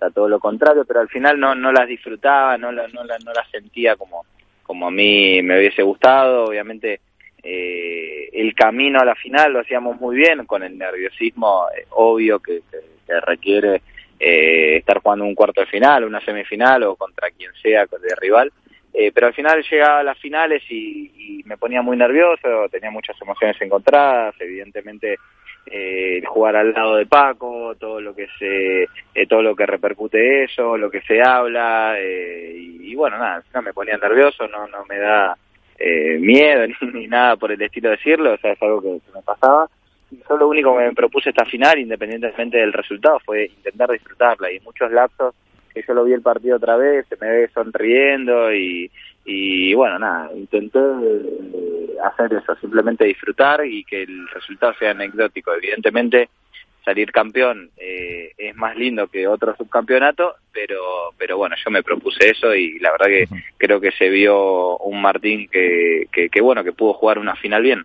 todo 0.10 0.28
lo 0.28 0.39
contrario, 0.39 0.86
pero 0.86 1.02
al 1.02 1.10
final 1.10 1.39
no, 1.39 1.56
no 1.56 1.72
las 1.72 1.88
disfrutaba, 1.88 2.58
no, 2.58 2.72
no, 2.72 2.88
no, 2.88 3.04
no 3.04 3.34
las 3.34 3.50
sentía 3.52 3.96
como, 3.96 4.26
como 4.63 4.88
a 4.88 4.91
mí 4.91 5.41
me 5.41 5.58
hubiese 5.58 5.84
gustado. 5.84 6.46
Obviamente 6.46 7.02
eh, 7.44 8.30
el 8.34 8.54
camino 8.56 9.00
a 9.00 9.06
la 9.06 9.15
final 9.15 9.54
lo 9.54 9.60
hacíamos 9.60 10.00
muy 10.00 10.15
bien, 10.15 10.46
con 10.46 10.63
el 10.63 10.78
nerviosismo 10.78 11.68
eh, 11.78 11.86
obvio 11.91 12.39
que, 12.39 12.62
que, 12.72 13.20
requiere 13.22 13.82
eh, 14.20 14.78
estar 14.78 15.00
jugando 15.00 15.26
un 15.26 15.36
cuarto 15.36 15.62
de 15.62 15.68
final, 15.68 16.06
una 16.06 16.20
semifinal 16.22 16.84
o 16.84 16.96
contra 16.96 17.30
quien 17.32 17.52
sea 17.62 17.86
de 17.86 18.15
rival. 18.20 18.52
Eh, 18.98 19.12
pero 19.13 19.28
al 19.28 19.34
final 19.34 19.62
llegaba 19.70 20.00
a 20.00 20.04
las 20.04 20.18
finales 20.20 20.63
y, 20.70 21.41
me 21.46 21.58
ponía 21.58 21.82
muy 21.82 21.98
nervioso, 21.98 22.68
tenía 22.72 22.89
muchas 22.89 23.22
emociones 23.22 23.62
encontradas, 23.62 24.34
evidentemente 24.39 25.18
eh, 25.67 26.21
jugar 26.25 26.56
al 26.56 26.73
lado 26.73 26.95
de 26.95 27.06
Paco, 27.06 27.75
todo 27.75 27.99
lo 27.99 28.15
que 28.15 28.28
se, 28.38 28.84
eh, 28.84 29.28
todo 29.28 29.41
lo 29.41 29.56
que 29.56 29.65
repercute 29.65 30.43
eso, 30.43 30.78
lo 30.78 30.89
que 30.91 31.01
se 31.01 31.21
habla, 31.21 31.95
eh, 31.97 32.54
y, 32.56 32.93
bueno, 32.95 33.17
nada, 33.17 33.43
no 33.54 33.62
me 33.62 33.73
ponía 33.73 33.97
nervioso, 33.97 34.47
no, 34.47 34.67
no 34.67 34.86
me 34.86 34.97
da 34.97 35.36
eh, 35.80 36.17
miedo 36.19 36.67
ni, 36.93 37.08
nada 37.08 37.36
por 37.36 37.51
el 37.51 37.62
estilo 37.62 37.89
de 37.89 37.97
decirlo, 37.97 38.34
o 38.34 38.38
sea, 38.38 38.51
es 38.51 38.62
algo 38.62 38.82
que, 38.82 38.99
me 39.13 39.21
pasaba. 39.23 39.67
Yo 40.30 40.38
lo 40.38 40.47
único 40.47 40.78
que 40.78 40.86
me 40.86 40.93
propuse 40.93 41.30
esta 41.32 41.45
final, 41.45 41.80
independientemente 41.80 42.58
del 42.58 42.71
resultado, 42.71 43.19
fue 43.25 43.45
intentar 43.45 43.89
disfrutarla 43.89 44.51
y 44.51 44.60
muchos 44.60 44.91
lapsos 44.91 45.34
que 45.73 45.84
yo 45.86 45.93
lo 45.93 46.06
vi 46.06 46.13
el 46.13 46.21
partido 46.21 46.58
otra 46.58 46.78
vez, 46.78 47.06
se 47.10 47.17
me 47.19 47.28
ve 47.28 47.49
sonriendo 47.54 48.54
y, 48.54 48.89
y 49.26 49.74
bueno, 49.74 49.98
nada, 49.98 50.30
intenté 50.36 50.78
eh, 50.80 51.96
hacer 52.04 52.32
eso, 52.34 52.56
simplemente 52.62 53.06
disfrutar 53.06 53.66
y 53.66 53.84
que 53.84 54.04
el 54.04 54.28
resultado 54.30 54.74
sea 54.78 54.92
anecdótico. 54.92 55.52
Evidentemente, 55.54 56.30
salir 56.86 57.12
campeón 57.12 57.72
eh, 57.76 58.32
es 58.38 58.56
más 58.56 58.78
lindo 58.78 59.08
que 59.08 59.28
otro 59.28 59.56
subcampeonato, 59.56 60.36
pero, 60.54 60.80
pero 61.18 61.38
bueno, 61.38 61.56
yo 61.64 61.72
me 61.72 61.82
propuse 61.82 62.30
eso 62.30 62.54
y 62.54 62.78
la 62.78 62.92
verdad 62.92 63.08
que 63.08 63.28
creo 63.58 63.82
que 63.82 63.92
se 63.92 64.10
vio 64.10 64.78
un 64.78 65.02
Martín 65.02 65.50
que, 65.52 66.06
que, 66.12 66.42
bueno, 66.42 66.64
que 66.64 66.74
pudo 66.74 66.94
jugar 66.94 67.18
una 67.18 67.36
final 67.36 67.64
bien. 67.64 67.84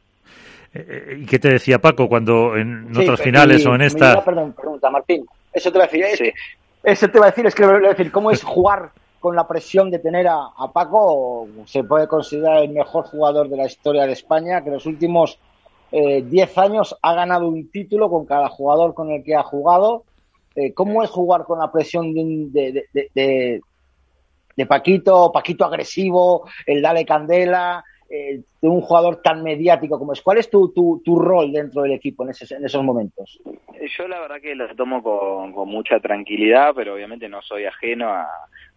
Eh, 0.75 1.21
¿Y 1.23 1.27
qué 1.27 1.39
te 1.39 1.49
decía 1.49 1.79
Paco 1.79 2.07
cuando 2.07 2.55
en 2.57 2.95
otras 2.95 3.23
finales 3.23 3.65
o 3.65 3.75
en 3.75 3.81
esta? 3.81 4.23
Perdón, 4.23 4.53
pregunta, 4.53 4.91
Martín. 4.91 5.25
Eso 5.55 5.73
te 5.73 5.79
lo 5.79 5.85
decía. 5.85 6.07
Sí. 6.15 6.31
Eso 6.83 7.09
te 7.09 7.19
iba 7.19 7.27
a 7.27 7.31
decir, 7.31 7.47
es 7.47 7.55
que 7.55 7.67
decir, 7.67 8.13
¿cómo 8.13 8.31
es 8.31 8.43
jugar 8.45 8.91
con 9.21 9.37
la 9.37 9.47
presión 9.47 9.91
de 9.91 9.99
tener 9.99 10.27
a, 10.27 10.51
Paco? 10.73 11.47
Se 11.67 11.85
puede 11.85 12.09
considerar 12.09 12.63
el 12.63 12.71
mejor 12.71 13.05
jugador 13.05 13.49
de 13.49 13.57
la 13.57 13.67
historia 13.67 14.07
de 14.07 14.13
España, 14.13 14.63
que 14.63 14.69
en 14.69 14.75
los 14.75 14.87
últimos 14.87 15.39
10 15.93 16.33
eh, 16.33 16.49
años 16.57 16.97
ha 17.03 17.15
ganado 17.15 17.47
un 17.47 17.71
título 17.71 18.09
con 18.11 18.25
cada 18.25 18.49
jugador 18.49 18.95
con 18.95 19.11
el 19.11 19.23
que 19.23 19.37
ha 19.37 19.43
jugado. 19.43 20.05
Eh, 20.57 20.73
¿Cómo 20.73 21.03
es 21.03 21.11
jugar 21.11 21.45
con 21.45 21.59
la 21.59 21.71
presión 21.71 22.13
de, 22.15 22.89
de, 22.93 23.61
de, 24.57 24.67
Paquito, 24.67 25.31
Paquito 25.33 25.65
agresivo, 25.65 26.47
el 26.67 26.83
dale 26.83 27.05
candela, 27.05 27.85
eh, 28.13 28.41
de 28.61 28.69
un 28.69 28.81
jugador 28.81 29.23
tan 29.23 29.45
mediático 29.45 29.97
como 29.97 30.13
es. 30.13 30.21
¿Cuál 30.21 30.39
es 30.39 30.51
tu, 30.51 30.73
tu, 30.73 31.01
tu 31.05 31.17
rol 31.17 31.53
dentro 31.53 31.83
del 31.83 31.93
equipo 31.93 32.25
en, 32.25 32.31
ese, 32.31 32.57
en, 32.57 32.65
esos 32.65 32.83
momentos? 32.83 33.41
Yo 33.97 34.09
la 34.09 34.19
verdad 34.19 34.41
que 34.43 34.57
lo 34.57 34.67
tomo 34.75 35.01
con, 35.01 35.53
con 35.53 35.69
mucha 35.69 36.01
tranquilidad, 36.01 36.73
pero 36.75 36.95
obviamente 36.95 37.29
no 37.29 37.41
soy 37.41 37.67
ajeno 37.67 38.09
a, 38.09 38.27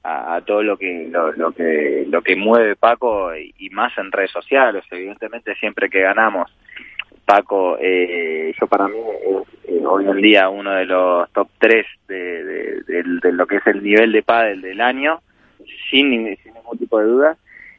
a, 0.03 0.39
todo 0.41 0.61
lo 0.61 0.77
que 0.77 1.07
lo, 1.09 1.31
lo, 1.31 1.51
que 1.51 2.05
lo 2.07 2.21
que 2.21 2.35
mueve 2.35 2.75
Paco 2.75 3.35
y, 3.35 3.69
más 3.71 3.97
en 3.97 4.11
redes 4.11 4.29
sociales. 4.29 4.83
Evidentemente 4.91 5.55
siempre 5.55 5.89
que 5.89 6.01
ganamos, 6.01 6.55
Paco, 7.25 7.77
eh, 7.81 8.53
yo 8.61 8.67
para 8.67 8.87
mí 8.87 8.99
hoy 9.83 10.05
en 10.05 10.21
día 10.21 10.47
uno 10.49 10.73
de 10.75 10.85
los 10.85 11.27
top 11.31 11.49
3 11.57 11.85
de, 12.07 12.15
de, 12.15 12.83
de, 12.83 13.03
de, 13.19 13.31
lo 13.31 13.47
que 13.47 13.55
es 13.55 13.65
el 13.65 13.81
nivel 13.81 14.11
de 14.11 14.21
pádel 14.21 14.61
del 14.61 14.79
año, 14.79 15.21
sin, 15.89 16.37
sin 16.37 16.53
ningún 16.53 16.77
tipo 16.77 16.99
de 16.99 17.05
duda 17.05 17.37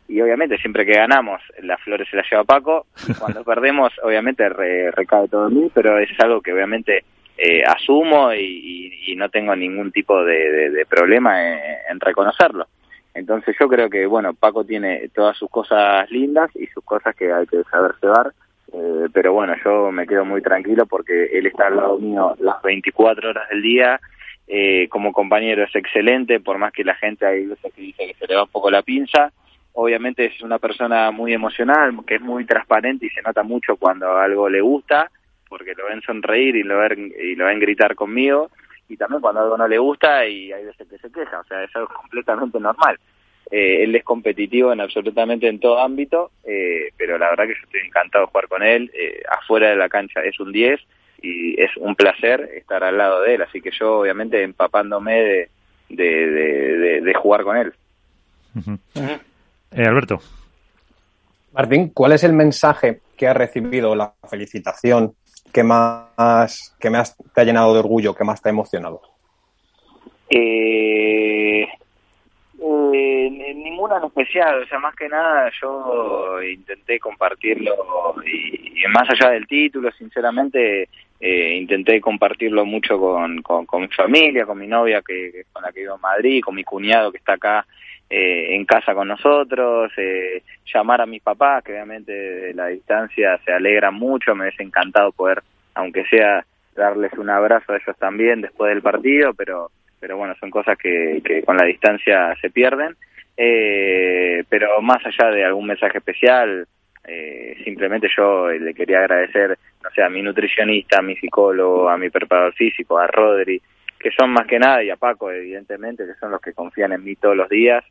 y 0.09 0.21
obviamente 0.21 0.59
siempre 0.59 0.85
que 0.85 0.95
ganamos 0.95 1.41
las 1.63 1.81
flores 1.83 2.09
se 2.11 2.17
las 2.17 2.31
lleva 2.31 2.45
Paco, 2.45 2.87
cuando 3.19 3.45
perdemos 3.45 3.93
obviamente 4.03 4.49
recae 4.49 5.29
todo 5.29 5.49
en 5.49 5.55
mí, 5.55 5.71
pero 5.73 5.99
es 5.99 6.11
algo 6.21 6.41
que 6.41 6.53
obviamente 6.53 7.05
eh, 7.37 7.63
asumo 7.65 8.33
y, 8.33 9.15
no 9.17 9.29
tengo 9.29 9.55
ningún 9.55 9.93
tipo 9.93 10.25
de, 10.25 10.85
problema 10.89 11.41
en, 11.89 12.01
reconocerlo. 12.01 12.67
Entonces 13.15 13.55
yo 13.61 13.69
creo 13.69 13.89
que, 13.89 14.07
bueno, 14.07 14.35
Paco 14.35 14.65
tiene 14.65 15.09
todas 15.15 15.37
sus 15.37 15.49
cosas 15.49 16.11
lindas 16.11 16.51
y 16.57 16.67
sus 16.67 16.85
cosas 16.85 17.15
que 17.15 17.33
hay 17.33 17.47
que 17.47 17.63
saber 17.71 17.95
llevar, 18.03 18.33
eh, 18.73 19.07
pero 19.13 19.33
bueno, 19.33 19.55
yo 19.65 19.93
me 19.93 20.05
quedo 20.05 20.25
muy 20.25 20.43
tranquilo 20.43 20.85
porque 20.87 21.27
él 21.33 21.47
está 21.47 21.69
al 21.69 21.77
lado 21.77 21.99
mío 21.99 22.35
las 22.41 22.61
24 22.63 23.31
horas 23.31 23.49
del 23.51 23.63
día, 23.63 24.01
eh, 24.49 24.89
como 24.89 25.13
compañero 25.13 25.63
es 25.63 25.75
excelente, 25.77 26.41
por 26.41 26.59
más 26.59 26.73
que 26.73 26.83
la 26.83 26.97
gente 26.97 27.25
hay 27.25 27.47
veces 27.47 27.73
que 27.73 27.83
dice 27.83 28.07
que 28.09 28.15
se 28.15 28.27
le 28.27 28.35
va 28.35 28.43
un 28.43 28.51
poco 28.51 28.71
la 28.71 28.83
pinza, 28.83 29.33
obviamente 29.75 30.27
es 30.27 30.41
una 30.43 30.59
persona 30.59 31.11
muy 31.11 31.33
emocional, 31.33 31.95
que 32.07 32.17
es 32.17 32.21
muy 32.21 32.45
transparente 32.45 33.07
y 33.07 33.11
se 33.11 33.23
nota 33.23 33.43
mucho 33.43 33.77
cuando 33.77 34.17
algo 34.17 34.49
le 34.49 34.61
gusta, 34.61 35.11
porque 35.49 35.75
lo 35.77 35.87
ven 35.87 36.01
sonreír 36.03 36.57
y 36.57 36.63
lo 36.63 36.79
ven, 36.79 37.13
y 37.21 37.35
lo 37.35 37.47
ven 37.47 37.61
gritar 37.61 37.95
conmigo, 37.95 38.51
y 38.89 38.97
también 38.97 39.21
cuando 39.21 39.41
algo 39.41 39.57
no 39.57 39.69
le 39.69 39.79
gusta 39.79 40.27
y 40.27 40.53
hay 40.53 40.65
veces 40.65 40.89
que 40.89 40.99
se 40.99 41.11
queja, 41.11 41.41
o 41.41 41.45
sea, 41.45 41.63
es 41.65 41.75
algo 41.77 41.89
completamente 42.03 42.59
normal. 42.61 42.99
Eh, 43.51 43.85
él 43.85 43.95
es 43.95 44.05
competitivo 44.05 44.73
en 44.73 44.81
absolutamente 44.81 45.49
en 45.49 45.61
todo 45.61 45.79
ámbito, 45.79 46.31
eh, 46.45 46.91
pero 46.97 47.19
la 47.19 47.31
verdad 47.31 47.45
que 47.45 47.55
yo 47.55 47.65
estoy 47.65 47.81
encantado 47.81 48.25
de 48.25 48.31
jugar 48.31 48.49
con 48.49 48.63
él. 48.63 48.91
Eh, 48.95 49.23
afuera 49.29 49.69
de 49.69 49.77
la 49.77 49.89
cancha 49.89 50.21
es 50.21 50.39
un 50.41 50.51
10 50.51 50.81
y 51.21 51.61
es 51.61 51.71
un 51.77 51.95
placer 51.95 52.51
estar 52.55 52.83
al 52.85 52.97
lado 52.97 53.23
de 53.23 53.35
él, 53.35 53.43
así 53.43 53.61
que 53.61 53.71
yo 53.71 54.01
obviamente 54.01 54.43
empapándome 54.43 55.21
de, 55.21 55.51
de, 55.89 57.01
de, 57.01 57.15
jugar 57.15 57.43
con 57.43 57.57
él. 57.57 57.73
Alberto. 59.83 60.21
Martín, 61.53 61.91
¿cuál 61.91 62.13
es 62.13 62.25
el 62.25 62.33
mensaje 62.33 63.01
que 63.17 63.29
ha 63.29 63.35
recibido 63.35 63.95
la 63.95 64.15
felicitación 64.29 65.15
que 65.53 65.63
más, 65.63 66.77
que 66.81 66.91
más 66.91 67.17
te 67.33 67.41
ha 67.41 67.45
llenado 67.45 67.73
de 67.73 67.81
orgullo, 67.81 68.15
que 68.15 68.25
más 68.25 68.43
te 68.43 68.49
ha 68.49 68.53
emocionado? 68.53 69.01
Eh, 70.29 71.63
eh, 71.63 73.55
ninguna 73.55 73.99
en 73.99 74.05
especial, 74.05 74.63
o 74.63 74.67
sea, 74.67 74.79
más 74.81 74.97
que 74.97 75.09
nada 75.09 75.51
yo 75.61 76.43
intenté 76.43 76.99
compartirlo 76.99 77.73
y, 78.27 78.83
más 78.89 79.09
allá 79.11 79.31
del 79.31 79.47
título, 79.47 79.91
sinceramente, 79.93 80.89
eh, 81.21 81.55
intenté 81.55 82.01
compartirlo 82.01 82.65
mucho 82.65 82.99
con, 82.99 83.43
con, 83.43 83.81
mi 83.81 83.89
familia, 83.89 84.45
con 84.45 84.59
mi 84.59 84.67
novia 84.67 85.03
que, 85.03 85.45
con 85.53 85.63
la 85.63 85.73
que 85.73 85.81
vivo 85.81 85.95
en 85.95 86.01
Madrid, 86.01 86.43
con 86.43 86.55
mi 86.55 86.65
cuñado 86.65 87.11
que 87.11 87.19
está 87.19 87.35
acá 87.35 87.67
eh, 88.11 88.55
en 88.55 88.65
casa 88.65 88.95
con 88.95 89.09
nosotros, 89.09 89.93
eh, 89.97 90.43
llamar 90.73 91.01
a 91.01 91.07
mis 91.07 91.23
papás, 91.23 91.65
que 91.65 91.73
obviamente 91.73 92.13
de 92.13 92.55
la 92.55 92.67
distancia 92.67 93.39
se 93.45 93.53
alegran 93.53 93.95
mucho, 93.95 94.35
me 94.35 94.45
hubiese 94.45 94.63
encantado 94.63 95.13
poder, 95.13 95.43
aunque 95.75 96.05
sea 96.07 96.45
darles 96.75 97.13
un 97.15 97.31
abrazo 97.31 97.73
a 97.73 97.77
ellos 97.77 97.97
también 97.99 98.41
después 98.41 98.71
del 98.71 98.83
partido, 98.83 99.33
pero 99.35 99.71
pero 100.01 100.19
bueno, 100.19 100.35
son 100.39 100.51
cosas 100.51 100.77
que, 100.77 101.23
que 101.25 101.43
con 101.43 101.57
la 101.57 101.65
distancia 101.65 102.37
se 102.39 102.51
pierden. 102.51 102.95
Eh, 103.37 104.45
pero 104.49 104.81
más 104.83 104.99
allá 105.05 105.31
de 105.31 105.45
algún 105.45 105.67
mensaje 105.67 105.97
especial, 105.97 106.67
eh, 107.07 107.57
simplemente 107.65 108.09
yo 108.17 108.49
le 108.51 108.75
quería 108.75 109.01
agradecer, 109.01 109.59
no 109.83 109.91
sé, 109.95 110.03
a 110.03 110.09
mi 110.09 110.23
nutricionista, 110.23 110.99
a 110.99 111.03
mi 111.03 111.17
psicólogo, 111.17 111.89
a 111.89 111.97
mi 111.97 112.11
preparador 112.11 112.55
físico, 112.55 112.99
a 112.99 113.07
Rodri, 113.07 113.61
que 114.05 114.11
son 114.11 114.33
más 114.33 114.47
que 114.47 114.59
nada, 114.59 114.85
y 114.85 114.91
a 114.91 114.97
Paco, 114.97 115.31
evidentemente, 115.31 116.05
que 116.05 116.13
son 116.21 116.31
los 116.31 116.39
que 116.43 116.53
confían 116.53 116.93
en 116.93 117.03
mí 117.03 117.17
todos 117.17 117.35
los 117.35 117.49
días. 117.49 117.83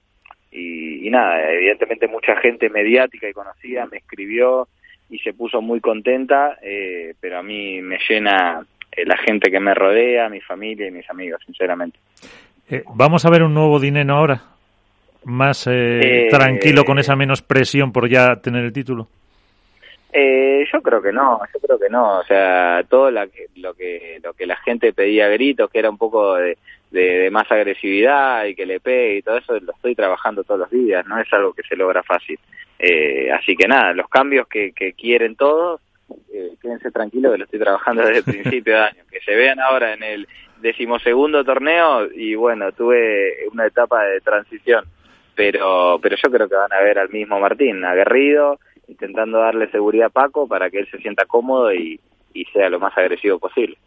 Y, 0.52 1.10
nada, 1.10 1.52
evidentemente 1.52 2.08
mucha 2.08 2.36
gente 2.36 2.70
mediática 2.70 3.28
y 3.28 3.34
conocida 3.34 3.88
me 3.88 3.98
escribió 3.98 4.68
y 5.10 5.18
se 5.18 5.34
puso 5.34 5.60
muy 5.60 5.82
contenta, 5.82 6.60
eh, 6.62 7.16
pero 7.20 7.40
a 7.40 7.44
mí 7.44 7.82
me 7.82 7.98
llena 8.08 8.64
eh, 8.92 9.06
la 9.08 9.18
gente 9.18 9.50
que 9.50 9.60
me 9.60 9.74
rodea, 9.74 10.30
mi 10.30 10.40
familia 10.40 10.88
y 10.88 10.92
mis 10.92 11.10
amigos, 11.10 11.42
sinceramente. 11.48 11.98
Eh, 12.70 12.84
¿Vamos 12.94 13.26
a 13.26 13.32
ver 13.32 13.42
un 13.42 13.56
nuevo 13.56 13.80
dinero 13.80 14.14
ahora? 14.14 14.44
¿Más 15.24 15.66
eh, 15.66 16.28
tranquilo, 16.30 16.86
con 16.86 17.00
esa 17.00 17.16
menos 17.16 17.42
presión 17.42 17.92
por 17.92 18.08
ya 18.08 18.36
tener 18.36 18.66
el 18.66 18.72
título? 18.72 19.08
Yo 20.14 20.82
creo 20.82 21.02
que 21.02 21.12
no, 21.12 21.40
yo 21.54 21.60
creo 21.60 21.80
que 21.80 21.90
no. 21.90 22.20
O 22.20 22.24
sea, 22.24 22.84
todo 22.90 23.10
que, 23.32 23.48
lo 23.56 23.74
que, 23.74 24.20
lo 24.24 24.34
que 24.34 24.46
la 24.46 24.58
gente 24.58 24.94
pedía 24.94 25.28
gritos, 25.30 25.70
que 25.70 25.80
era 25.80 25.90
un 25.90 25.98
poco 25.98 26.36
de, 26.36 26.58
de, 26.92 27.30
más 27.32 27.52
agresividad 27.52 28.46
y 28.46 28.56
que 28.56 28.66
le 28.66 28.80
pegue 28.80 29.18
y 29.18 29.22
todo 29.22 29.38
eso, 29.38 29.60
lo 29.60 29.72
estoy 29.74 29.96
trabajando 29.96 30.44
todos 30.44 30.60
los 30.62 30.70
días, 30.70 31.06
no 31.08 31.20
es 31.20 31.32
algo 31.34 31.54
que 31.54 31.64
se 31.64 31.76
logra 31.76 32.04
fácil. 32.04 32.40
así 33.34 33.56
que 33.56 33.68
nada, 33.68 33.94
los 33.94 34.08
cambios 34.10 34.48
que, 34.48 34.72
que 34.74 34.94
quieren 34.94 35.36
todos, 35.36 35.82
eh, 36.34 36.56
quédense 36.62 36.92
tranquilos 36.92 37.32
que 37.32 37.38
lo 37.38 37.44
estoy 37.46 37.60
trabajando 37.60 38.04
desde 38.04 38.18
el 38.20 38.24
principio 38.24 38.74
de 38.74 38.82
año. 38.82 39.04
Que 39.12 39.20
se 39.22 39.36
vean 39.36 39.60
ahora 39.60 39.94
en 39.94 40.04
el 40.04 40.28
decimosegundo 40.62 41.44
torneo 41.44 42.08
y 42.12 42.36
bueno, 42.36 42.72
tuve 42.72 43.48
una 43.52 43.68
etapa 43.68 44.04
de 44.06 44.22
transición, 44.22 44.86
pero, 45.36 46.00
pero 46.02 46.16
yo 46.16 46.32
creo 46.32 46.48
que 46.48 46.56
van 46.56 46.74
a 46.74 46.82
ver 46.82 47.00
al 47.00 47.10
mismo 47.10 47.40
Martín, 47.40 47.84
aguerrido, 47.84 48.60
intentando 48.94 49.40
darle 49.40 49.70
seguridad 49.70 50.08
a 50.08 50.10
Paco 50.10 50.48
para 50.48 50.70
que 50.70 50.80
él 50.80 50.88
se 50.90 51.00
sienta 51.00 51.26
cómodo 51.26 51.74
y, 51.74 52.00
sea 52.52 52.70
lo 52.70 52.80
más 52.80 52.98
agresivo 52.98 53.38
posible. 53.40 53.78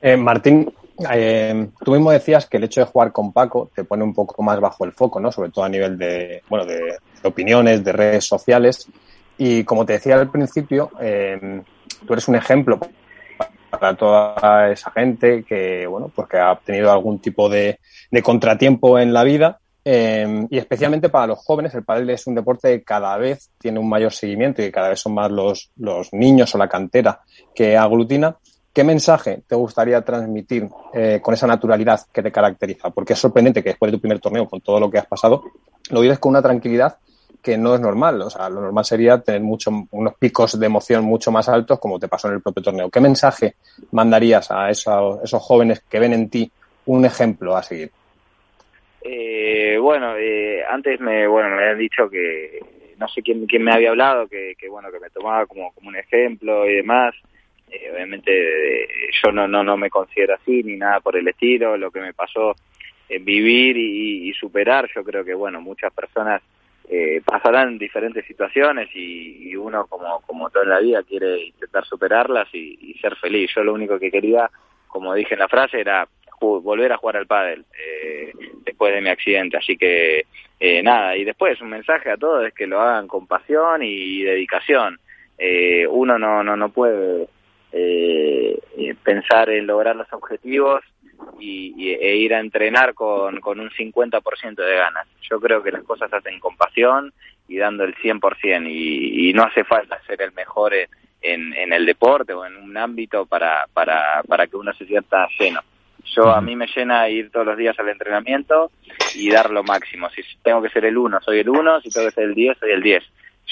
Eh, 0.00 0.16
Martín, 0.16 0.72
eh, 1.12 1.68
tú 1.84 1.92
mismo 1.92 2.10
decías 2.10 2.46
que 2.46 2.56
el 2.56 2.64
hecho 2.64 2.80
de 2.80 2.86
jugar 2.86 3.12
con 3.12 3.32
Paco 3.32 3.70
te 3.74 3.84
pone 3.84 4.02
un 4.02 4.14
poco 4.14 4.42
más 4.42 4.60
bajo 4.60 4.84
el 4.84 4.92
foco, 4.92 5.20
¿no? 5.20 5.30
Sobre 5.30 5.50
todo 5.50 5.64
a 5.64 5.68
nivel 5.68 5.98
de, 5.98 6.42
bueno, 6.48 6.64
de 6.64 6.96
opiniones, 7.22 7.84
de 7.84 7.92
redes 7.92 8.24
sociales. 8.24 8.88
Y 9.36 9.64
como 9.64 9.86
te 9.86 9.94
decía 9.94 10.16
al 10.16 10.30
principio, 10.30 10.90
eh, 11.00 11.62
tú 12.06 12.12
eres 12.12 12.28
un 12.28 12.36
ejemplo 12.36 12.78
para 13.70 13.94
toda 13.94 14.70
esa 14.70 14.90
gente 14.90 15.44
que, 15.44 15.86
bueno, 15.86 16.10
pues 16.14 16.28
ha 16.34 16.58
tenido 16.64 16.92
algún 16.92 17.20
tipo 17.20 17.48
de, 17.48 17.78
contratiempo 18.22 18.98
en 18.98 19.12
la 19.12 19.24
vida. 19.24 19.60
Eh, 19.84 20.46
y 20.50 20.58
especialmente 20.58 21.08
para 21.08 21.28
los 21.28 21.38
jóvenes, 21.38 21.74
el 21.74 21.84
pádel 21.84 22.10
es 22.10 22.26
un 22.26 22.34
deporte 22.34 22.78
que 22.78 22.84
cada 22.84 23.16
vez 23.16 23.50
tiene 23.58 23.78
un 23.78 23.88
mayor 23.88 24.12
seguimiento 24.12 24.62
y 24.62 24.70
cada 24.70 24.90
vez 24.90 25.00
son 25.00 25.14
más 25.14 25.30
los, 25.30 25.70
los 25.76 26.12
niños 26.12 26.54
o 26.54 26.58
la 26.58 26.68
cantera 26.68 27.20
que 27.54 27.76
aglutina. 27.76 28.36
¿Qué 28.72 28.84
mensaje 28.84 29.42
te 29.48 29.56
gustaría 29.56 30.00
transmitir 30.02 30.68
eh, 30.94 31.18
con 31.20 31.34
esa 31.34 31.46
naturalidad 31.46 32.00
que 32.12 32.22
te 32.22 32.30
caracteriza? 32.30 32.90
Porque 32.90 33.14
es 33.14 33.18
sorprendente 33.18 33.62
que 33.62 33.70
después 33.70 33.90
de 33.90 33.98
tu 33.98 34.00
primer 34.00 34.20
torneo, 34.20 34.48
con 34.48 34.60
todo 34.60 34.78
lo 34.78 34.88
que 34.88 34.98
has 34.98 35.06
pasado, 35.06 35.42
lo 35.90 36.00
vives 36.00 36.20
con 36.20 36.30
una 36.30 36.42
tranquilidad 36.42 36.98
que 37.42 37.58
no 37.58 37.74
es 37.74 37.80
normal. 37.80 38.22
O 38.22 38.30
sea, 38.30 38.48
lo 38.48 38.60
normal 38.60 38.84
sería 38.84 39.20
tener 39.20 39.40
mucho, 39.40 39.72
unos 39.90 40.14
picos 40.14 40.58
de 40.58 40.66
emoción 40.66 41.04
mucho 41.04 41.32
más 41.32 41.48
altos 41.48 41.80
como 41.80 41.98
te 41.98 42.06
pasó 42.06 42.28
en 42.28 42.34
el 42.34 42.42
propio 42.42 42.62
torneo. 42.62 42.90
¿Qué 42.90 43.00
mensaje 43.00 43.56
mandarías 43.90 44.50
a 44.52 44.70
esos, 44.70 45.18
esos 45.24 45.42
jóvenes 45.42 45.80
que 45.88 45.98
ven 45.98 46.12
en 46.12 46.30
ti 46.30 46.52
un 46.86 47.04
ejemplo 47.04 47.56
a 47.56 47.62
seguir? 47.64 47.90
Eh, 49.02 49.78
bueno, 49.80 50.16
eh, 50.16 50.62
antes 50.68 51.00
me, 51.00 51.26
bueno, 51.26 51.50
me 51.50 51.62
habían 51.62 51.78
dicho 51.78 52.08
que 52.10 52.60
no 52.98 53.08
sé 53.08 53.22
quién, 53.22 53.46
quién 53.46 53.62
me 53.62 53.72
había 53.72 53.90
hablado, 53.90 54.28
que, 54.28 54.54
que 54.58 54.68
bueno, 54.68 54.90
que 54.92 55.00
me 55.00 55.10
tomaba 55.10 55.46
como, 55.46 55.72
como 55.72 55.88
un 55.88 55.96
ejemplo 55.96 56.68
y 56.68 56.74
demás. 56.74 57.14
Eh, 57.70 57.90
obviamente 57.94 58.30
eh, 58.32 59.10
yo 59.22 59.32
no, 59.32 59.46
no, 59.46 59.62
no 59.62 59.76
me 59.76 59.90
considero 59.90 60.34
así 60.34 60.62
ni 60.62 60.76
nada 60.76 61.00
por 61.00 61.16
el 61.16 61.26
estilo. 61.28 61.76
Lo 61.76 61.90
que 61.90 62.00
me 62.00 62.12
pasó 62.12 62.54
en 63.08 63.24
vivir 63.24 63.76
y, 63.76 64.28
y 64.28 64.32
superar, 64.34 64.88
yo 64.94 65.02
creo 65.02 65.24
que 65.24 65.34
bueno, 65.34 65.60
muchas 65.60 65.92
personas 65.92 66.42
eh, 66.92 67.22
pasarán 67.24 67.78
diferentes 67.78 68.26
situaciones 68.26 68.88
y, 68.96 69.54
uno 69.54 69.86
como, 69.86 70.20
como 70.22 70.50
todo 70.50 70.64
en 70.64 70.70
la 70.70 70.80
vida 70.80 71.04
quiere 71.04 71.46
intentar 71.46 71.84
superarlas 71.84 72.52
y, 72.52 72.94
ser 73.00 73.14
feliz. 73.14 73.48
Yo 73.54 73.62
lo 73.62 73.74
único 73.74 73.96
que 73.96 74.10
quería, 74.10 74.50
como 74.88 75.14
dije 75.14 75.34
en 75.34 75.40
la 75.40 75.46
frase, 75.46 75.80
era 75.80 76.08
volver 76.40 76.92
a 76.92 76.96
jugar 76.96 77.16
al 77.18 77.26
pádel 77.26 77.64
eh, 77.78 78.32
después 78.64 78.94
de 78.94 79.00
mi 79.00 79.08
accidente. 79.08 79.56
Así 79.56 79.76
que 79.76 80.26
eh, 80.58 80.82
nada, 80.82 81.16
y 81.16 81.24
después 81.24 81.60
un 81.60 81.70
mensaje 81.70 82.10
a 82.10 82.16
todos 82.16 82.46
es 82.46 82.54
que 82.54 82.66
lo 82.66 82.80
hagan 82.80 83.06
con 83.06 83.26
pasión 83.26 83.82
y, 83.82 84.22
dedicación. 84.22 84.98
Eh, 85.38 85.86
uno 85.86 86.18
no, 86.18 86.42
no, 86.42 86.56
no 86.56 86.70
puede 86.70 87.28
pensar 89.04 89.48
en 89.50 89.66
lograr 89.66 89.94
los 89.94 90.12
objetivos 90.12 90.82
y, 91.38 91.92
e 91.92 92.16
ir 92.16 92.34
a 92.34 92.40
entrenar 92.40 92.94
con, 92.94 93.40
con 93.40 93.60
un 93.60 93.70
50% 93.70 94.54
de 94.54 94.76
ganas. 94.76 95.06
Yo 95.30 95.40
creo 95.40 95.62
que 95.62 95.70
las 95.70 95.84
cosas 95.84 96.10
se 96.10 96.16
hacen 96.16 96.40
con 96.40 96.56
pasión 96.56 97.12
y 97.48 97.58
dando 97.58 97.84
el 97.84 97.94
100% 97.96 98.68
y, 98.68 99.28
y 99.28 99.32
no 99.32 99.44
hace 99.44 99.64
falta 99.64 100.00
ser 100.06 100.22
el 100.22 100.32
mejor 100.32 100.74
en, 100.74 101.54
en, 101.54 101.72
el 101.72 101.86
deporte 101.86 102.32
o 102.32 102.44
en 102.44 102.56
un 102.56 102.76
ámbito 102.76 103.26
para, 103.26 103.66
para, 103.72 104.22
para 104.26 104.46
que 104.46 104.56
uno 104.56 104.72
se 104.74 104.86
sienta 104.86 105.28
lleno. 105.38 105.60
Yo 106.14 106.30
a 106.32 106.40
mí 106.40 106.56
me 106.56 106.66
llena 106.66 107.08
ir 107.08 107.30
todos 107.30 107.46
los 107.46 107.56
días 107.56 107.78
al 107.78 107.88
entrenamiento 107.88 108.70
y 109.14 109.30
dar 109.30 109.50
lo 109.50 109.62
máximo. 109.62 110.08
Si 110.10 110.22
tengo 110.42 110.60
que 110.62 110.70
ser 110.70 110.84
el 110.84 110.98
1, 110.98 111.20
soy 111.20 111.38
el 111.40 111.48
1, 111.48 111.80
si 111.82 111.90
tengo 111.90 112.08
que 112.08 112.14
ser 112.14 112.24
el 112.24 112.34
10, 112.34 112.58
soy 112.58 112.70
el 112.72 112.82
10. 112.82 113.04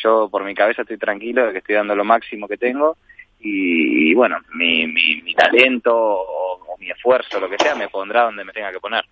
Yo 0.02 0.28
por 0.28 0.44
mi 0.44 0.54
cabeza 0.54 0.82
estoy 0.82 0.98
tranquilo 0.98 1.46
de 1.46 1.52
que 1.52 1.58
estoy 1.58 1.76
dando 1.76 1.94
lo 1.94 2.04
máximo 2.04 2.48
que 2.48 2.56
tengo 2.56 2.96
y, 3.40 4.14
bueno, 4.14 4.38
mi, 4.54 4.86
mi, 4.86 5.22
mi 5.22 5.34
talento 5.34 5.94
o, 5.94 6.76
mi 6.78 6.90
esfuerzo, 6.90 7.40
lo 7.40 7.48
que 7.48 7.58
sea, 7.58 7.74
me 7.74 7.88
pondrá 7.88 8.22
donde 8.24 8.44
me 8.44 8.52
tenga 8.52 8.70
que 8.70 8.78
poner. 8.80 9.04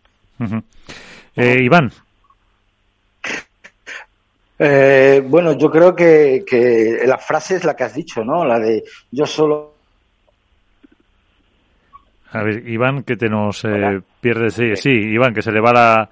eh, 1.37 1.59
Iván. 1.63 1.91
Eh, 4.59 5.23
bueno, 5.25 5.53
yo 5.59 5.71
creo 5.71 5.95
que, 5.95 6.45
que 6.47 7.03
la 7.07 7.19
frase 7.19 7.57
es 7.57 7.65
la 7.65 7.75
que 7.77 7.85
has 7.85 7.95
dicho, 7.95 8.25
¿no? 8.25 8.45
La 8.45 8.59
de 8.59 8.85
yo 9.11 9.27
solo. 9.27 9.76
A 12.33 12.43
ver, 12.43 12.69
Iván, 12.69 13.03
que 13.03 13.17
te 13.17 13.29
nos 13.29 13.65
eh, 13.65 14.01
pierde. 14.21 14.51
Sí, 14.51 14.77
sí, 14.77 14.91
Iván, 14.91 15.33
que 15.33 15.43
se 15.43 15.53
le 15.53 15.61
va 15.61 15.73
la, 15.73 16.11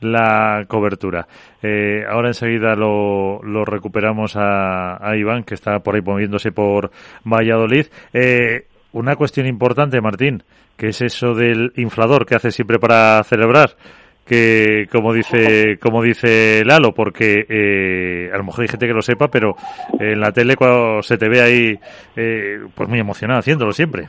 la 0.00 0.64
cobertura. 0.66 1.26
Eh, 1.62 2.04
ahora 2.08 2.28
enseguida 2.28 2.74
lo, 2.74 3.42
lo 3.42 3.64
recuperamos 3.64 4.36
a, 4.36 4.96
a, 5.04 5.16
Iván, 5.16 5.44
que 5.44 5.54
está 5.54 5.80
por 5.80 5.94
ahí 5.94 6.02
moviéndose 6.02 6.52
por 6.52 6.90
Valladolid. 7.24 7.86
Eh, 8.12 8.66
una 8.92 9.16
cuestión 9.16 9.46
importante, 9.46 10.00
Martín, 10.00 10.42
que 10.76 10.88
es 10.88 11.02
eso 11.02 11.34
del 11.34 11.72
inflador 11.76 12.24
que 12.24 12.36
hace 12.36 12.50
siempre 12.50 12.78
para 12.78 13.22
celebrar 13.24 13.76
que 14.24 14.86
como 14.92 15.12
dice 15.12 15.78
como 15.80 16.02
dice 16.02 16.62
Lalo 16.64 16.92
porque 16.92 17.46
eh, 17.48 18.30
a 18.32 18.36
lo 18.36 18.44
mejor 18.44 18.62
hay 18.62 18.68
gente 18.68 18.86
que 18.86 18.92
lo 18.92 19.00
sepa 19.00 19.28
pero 19.28 19.56
en 19.98 20.20
la 20.20 20.32
tele 20.32 20.54
cuando 20.54 21.02
se 21.02 21.16
te 21.16 21.28
ve 21.28 21.40
ahí 21.40 21.78
eh, 22.14 22.58
pues 22.74 22.88
muy 22.88 23.00
emocionado 23.00 23.40
haciéndolo 23.40 23.72
siempre 23.72 24.08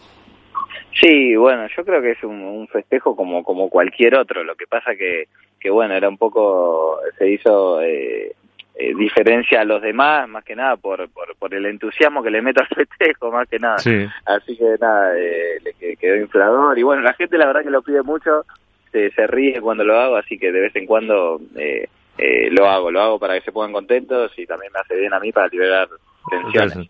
sí 1.02 1.36
bueno 1.36 1.68
yo 1.76 1.86
creo 1.86 2.02
que 2.02 2.12
es 2.12 2.24
un, 2.24 2.42
un, 2.42 2.68
festejo 2.68 3.16
como 3.16 3.44
como 3.44 3.70
cualquier 3.70 4.16
otro 4.16 4.44
lo 4.44 4.56
que 4.56 4.68
pasa 4.68 4.96
que 4.96 5.28
que 5.60 5.70
bueno 5.70 5.94
era 5.94 6.10
un 6.10 6.18
poco 6.18 7.00
se 7.18 7.30
hizo 7.30 7.82
eh, 7.82 8.36
eh, 8.82 8.94
diferencia 8.96 9.60
a 9.60 9.66
los 9.66 9.82
demás, 9.82 10.30
más 10.30 10.42
que 10.46 10.56
nada 10.56 10.78
por, 10.78 11.10
por, 11.10 11.36
por, 11.36 11.54
el 11.54 11.66
entusiasmo 11.66 12.24
que 12.24 12.32
le 12.32 12.42
meto 12.42 12.62
al 12.62 12.68
festejo, 12.88 13.30
más 13.30 13.46
que 13.50 13.60
nada. 13.60 13.78
Sí. 13.80 14.08
Así 14.26 14.56
que 14.56 14.78
nada, 14.80 15.20
eh, 15.20 15.60
le 15.62 15.98
quedó 15.98 16.16
inflador. 16.16 16.80
Y 16.80 16.84
bueno, 16.84 17.02
la 17.02 17.14
gente 17.14 17.38
la 17.38 17.48
verdad 17.48 17.64
que 17.64 17.72
lo 17.72 17.82
pide 17.82 18.02
mucho, 18.04 18.46
se, 18.92 19.12
se 19.12 19.28
ríe 19.28 19.60
cuando 19.60 19.84
lo 19.84 20.00
hago, 20.00 20.16
así 20.16 20.38
que 20.38 20.54
de 20.54 20.62
vez 20.62 20.76
en 20.78 20.86
cuando 20.86 21.42
eh, 21.58 21.90
eh, 22.18 22.50
lo 22.52 22.68
hago, 22.68 22.92
lo 22.92 23.02
hago 23.02 23.20
para 23.20 23.36
que 23.36 23.42
se 23.42 23.52
pongan 23.52 23.74
contentos 23.74 24.32
y 24.38 24.46
también 24.46 24.72
me 24.74 24.80
hace 24.80 24.96
bien 24.96 25.14
a 25.14 25.20
mí 25.20 25.32
para 25.32 25.48
liberar 25.48 25.90
tensiones. 26.30 26.90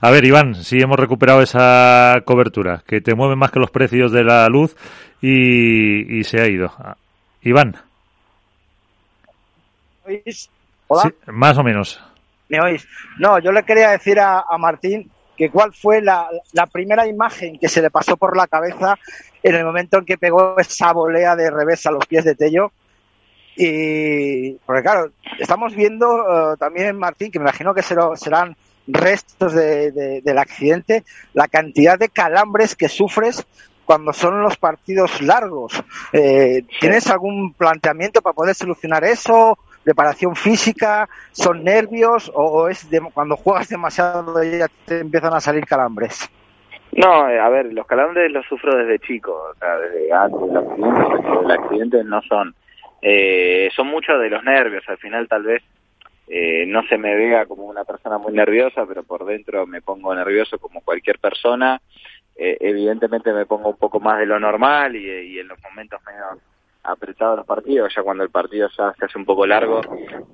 A 0.00 0.10
ver, 0.10 0.24
Iván, 0.24 0.54
si 0.54 0.80
hemos 0.80 0.98
recuperado 0.98 1.42
esa 1.42 2.22
cobertura, 2.24 2.82
que 2.86 3.00
te 3.00 3.14
mueve 3.14 3.36
más 3.36 3.50
que 3.50 3.60
los 3.60 3.70
precios 3.70 4.12
de 4.12 4.24
la 4.24 4.48
luz 4.48 4.76
y, 5.20 6.18
y 6.18 6.24
se 6.24 6.40
ha 6.40 6.46
ido. 6.46 6.72
Iván. 7.42 7.76
¿Hola? 10.88 11.02
Sí, 11.02 11.14
más 11.26 11.58
o 11.58 11.62
menos. 11.62 12.02
¿Me 12.48 12.60
oís? 12.60 12.86
No, 13.18 13.38
yo 13.38 13.52
le 13.52 13.62
quería 13.62 13.90
decir 13.90 14.20
a, 14.20 14.44
a 14.48 14.58
Martín 14.58 15.10
que 15.36 15.50
cuál 15.50 15.72
fue 15.72 16.00
la, 16.00 16.28
la, 16.52 16.66
primera 16.66 17.06
imagen 17.06 17.58
que 17.58 17.68
se 17.68 17.82
le 17.82 17.90
pasó 17.90 18.16
por 18.16 18.36
la 18.36 18.46
cabeza 18.46 18.96
en 19.42 19.54
el 19.54 19.64
momento 19.64 19.98
en 19.98 20.04
que 20.04 20.18
pegó 20.18 20.56
esa 20.58 20.92
volea 20.92 21.34
de 21.34 21.50
revés 21.50 21.84
a 21.86 21.90
los 21.90 22.06
pies 22.06 22.24
de 22.24 22.34
Tello. 22.34 22.72
Y, 23.56 24.52
porque 24.66 24.82
claro, 24.82 25.10
estamos 25.38 25.74
viendo 25.74 26.06
uh, 26.08 26.56
también, 26.56 26.98
Martín, 26.98 27.30
que 27.30 27.38
me 27.38 27.44
imagino 27.44 27.74
que 27.74 27.82
serán 27.82 28.56
restos 28.86 29.54
de, 29.54 29.92
de, 29.92 30.20
del 30.20 30.38
accidente, 30.38 31.04
la 31.32 31.48
cantidad 31.48 31.98
de 31.98 32.08
calambres 32.08 32.74
que 32.74 32.88
sufres 32.88 33.46
cuando 33.84 34.12
son 34.12 34.42
los 34.42 34.56
partidos 34.56 35.20
largos. 35.20 35.82
Eh, 36.12 36.64
¿Tienes 36.80 37.10
algún 37.10 37.52
planteamiento 37.52 38.22
para 38.22 38.34
poder 38.34 38.54
solucionar 38.54 39.04
eso? 39.04 39.58
preparación 39.84 40.34
física, 40.34 41.08
son 41.32 41.62
nervios 41.62 42.32
o 42.34 42.68
es 42.68 42.88
de, 42.90 43.00
cuando 43.12 43.36
juegas 43.36 43.68
demasiado 43.68 44.42
ya 44.42 44.66
te 44.86 45.00
empiezan 45.00 45.34
a 45.34 45.40
salir 45.40 45.66
calambres? 45.66 46.28
No, 46.92 47.26
a 47.26 47.48
ver, 47.48 47.72
los 47.72 47.86
calambres 47.86 48.30
los 48.32 48.46
sufro 48.46 48.76
desde 48.76 48.98
chico, 49.00 49.32
o 49.32 49.54
sea, 49.58 49.76
desde 49.78 50.12
antes 50.12 50.40
del 50.40 50.56
accidente, 50.56 51.28
los 51.28 51.52
accidentes 51.52 52.04
no 52.06 52.22
son. 52.22 52.54
Eh, 53.02 53.68
son 53.74 53.88
muchos 53.88 54.18
de 54.20 54.30
los 54.30 54.42
nervios, 54.44 54.82
al 54.88 54.96
final 54.98 55.28
tal 55.28 55.42
vez 55.42 55.62
eh, 56.28 56.64
no 56.66 56.82
se 56.88 56.98
me 56.98 57.14
vea 57.14 57.46
como 57.46 57.64
una 57.64 57.84
persona 57.84 58.18
muy 58.18 58.32
nerviosa, 58.32 58.86
pero 58.86 59.02
por 59.02 59.24
dentro 59.24 59.66
me 59.66 59.82
pongo 59.82 60.14
nervioso 60.14 60.58
como 60.58 60.80
cualquier 60.80 61.18
persona. 61.18 61.80
Eh, 62.36 62.56
evidentemente 62.60 63.32
me 63.32 63.46
pongo 63.46 63.70
un 63.70 63.76
poco 63.76 64.00
más 64.00 64.18
de 64.18 64.26
lo 64.26 64.40
normal 64.40 64.96
y, 64.96 65.08
y 65.08 65.38
en 65.38 65.48
los 65.48 65.62
momentos 65.62 66.00
menos 66.04 66.38
apretado 66.84 67.36
los 67.36 67.46
partidos, 67.46 67.92
ya 67.94 68.02
cuando 68.02 68.22
el 68.22 68.30
partido 68.30 68.68
ya 68.76 68.92
se 68.92 69.06
hace 69.06 69.18
un 69.18 69.24
poco 69.24 69.46
largo 69.46 69.80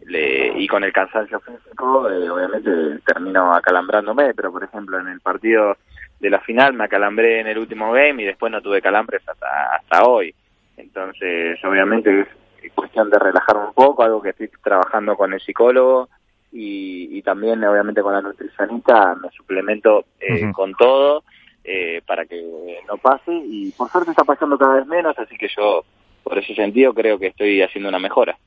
le, 0.06 0.58
y 0.58 0.66
con 0.66 0.82
el 0.82 0.92
cansancio 0.92 1.40
físico, 1.40 2.10
eh, 2.10 2.28
obviamente 2.28 2.70
termino 3.06 3.54
acalambrándome, 3.54 4.34
pero 4.34 4.50
por 4.50 4.64
ejemplo 4.64 4.98
en 4.98 5.08
el 5.08 5.20
partido 5.20 5.76
de 6.18 6.28
la 6.28 6.40
final 6.40 6.74
me 6.74 6.84
acalambré 6.84 7.40
en 7.40 7.46
el 7.46 7.58
último 7.58 7.92
game 7.92 8.22
y 8.22 8.26
después 8.26 8.50
no 8.50 8.60
tuve 8.60 8.82
calambres 8.82 9.22
hasta, 9.26 9.76
hasta 9.76 10.04
hoy. 10.04 10.34
Entonces, 10.76 11.62
obviamente 11.64 12.26
cuestión 12.74 13.10
de 13.10 13.18
relajarme 13.18 13.66
un 13.66 13.74
poco, 13.74 14.02
algo 14.02 14.20
que 14.20 14.30
estoy 14.30 14.50
trabajando 14.62 15.16
con 15.16 15.32
el 15.32 15.40
psicólogo 15.40 16.08
y, 16.52 17.18
y 17.18 17.22
también 17.22 17.64
obviamente 17.64 18.02
con 18.02 18.12
la 18.12 18.20
nutricionista 18.22 19.14
me 19.14 19.30
suplemento 19.30 20.04
eh, 20.20 20.44
uh 20.44 20.48
-huh. 20.48 20.52
con 20.52 20.74
todo. 20.74 21.22
Eh, 21.62 22.00
para 22.06 22.24
que 22.24 22.42
no 22.88 22.96
pase 22.96 23.32
y 23.32 23.70
por 23.72 23.90
suerte 23.90 24.12
está 24.12 24.24
pasando 24.24 24.56
cada 24.56 24.76
vez 24.76 24.86
menos, 24.86 25.16
así 25.18 25.36
que 25.36 25.46
yo 25.54 25.84
por 26.24 26.38
ese 26.38 26.54
sentido 26.54 26.94
creo 26.94 27.18
que 27.18 27.26
estoy 27.28 27.60
haciendo 27.60 27.90
una 27.90 27.98
mejora. 27.98 28.38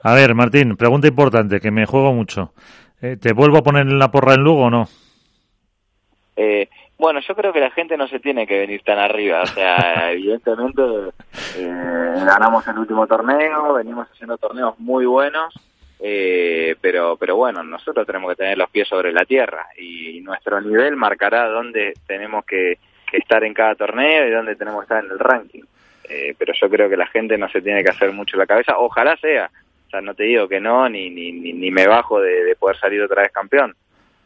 A 0.00 0.14
ver, 0.14 0.32
Martín, 0.36 0.76
pregunta 0.76 1.08
importante, 1.08 1.60
que 1.60 1.72
me 1.72 1.86
juego 1.86 2.12
mucho. 2.12 2.52
Eh, 3.02 3.16
¿Te 3.16 3.32
vuelvo 3.32 3.58
a 3.58 3.62
poner 3.62 3.82
en 3.82 3.98
la 3.98 4.12
porra 4.12 4.34
en 4.34 4.44
Lugo 4.44 4.66
o 4.66 4.70
no? 4.70 4.88
Eh, 6.36 6.68
bueno, 7.02 7.18
yo 7.18 7.34
creo 7.34 7.52
que 7.52 7.58
la 7.58 7.72
gente 7.72 7.96
no 7.96 8.06
se 8.06 8.20
tiene 8.20 8.46
que 8.46 8.60
venir 8.60 8.80
tan 8.84 8.96
arriba. 8.96 9.42
O 9.42 9.46
sea, 9.46 10.12
evidentemente 10.12 10.82
eh, 11.58 12.14
ganamos 12.24 12.66
el 12.68 12.78
último 12.78 13.08
torneo, 13.08 13.74
venimos 13.74 14.08
haciendo 14.08 14.38
torneos 14.38 14.78
muy 14.78 15.04
buenos, 15.04 15.52
eh, 15.98 16.76
pero, 16.80 17.16
pero 17.16 17.34
bueno, 17.34 17.64
nosotros 17.64 18.06
tenemos 18.06 18.30
que 18.30 18.36
tener 18.36 18.56
los 18.56 18.70
pies 18.70 18.86
sobre 18.86 19.12
la 19.12 19.24
tierra 19.24 19.66
y 19.76 20.20
nuestro 20.20 20.60
nivel 20.60 20.94
marcará 20.94 21.48
dónde 21.48 21.94
tenemos 22.06 22.44
que, 22.44 22.78
que 23.10 23.16
estar 23.16 23.42
en 23.42 23.52
cada 23.52 23.74
torneo 23.74 24.28
y 24.28 24.30
dónde 24.30 24.54
tenemos 24.54 24.82
que 24.82 24.84
estar 24.84 25.04
en 25.04 25.10
el 25.10 25.18
ranking 25.18 25.64
eh, 26.08 26.34
pero 26.38 26.52
yo 26.60 26.68
creo 26.68 26.88
que 26.88 26.96
la 26.96 27.06
gente 27.06 27.36
no 27.36 27.48
se 27.48 27.62
tiene 27.62 27.82
que 27.82 27.90
hacer 27.90 28.12
mucho 28.12 28.36
la 28.36 28.46
cabeza, 28.46 28.78
ojalá 28.78 29.16
sea, 29.16 29.50
o 29.86 29.90
sea, 29.90 30.00
no 30.00 30.14
te 30.14 30.24
digo 30.24 30.46
que 30.46 30.60
no, 30.60 30.88
ni, 30.88 31.10
ni, 31.10 31.32
ni 31.32 31.70
me 31.70 31.86
bajo 31.86 32.20
de, 32.20 32.44
de 32.44 32.54
poder 32.56 32.76
salir 32.76 33.02
otra 33.02 33.22
vez 33.22 33.32
campeón, 33.32 33.74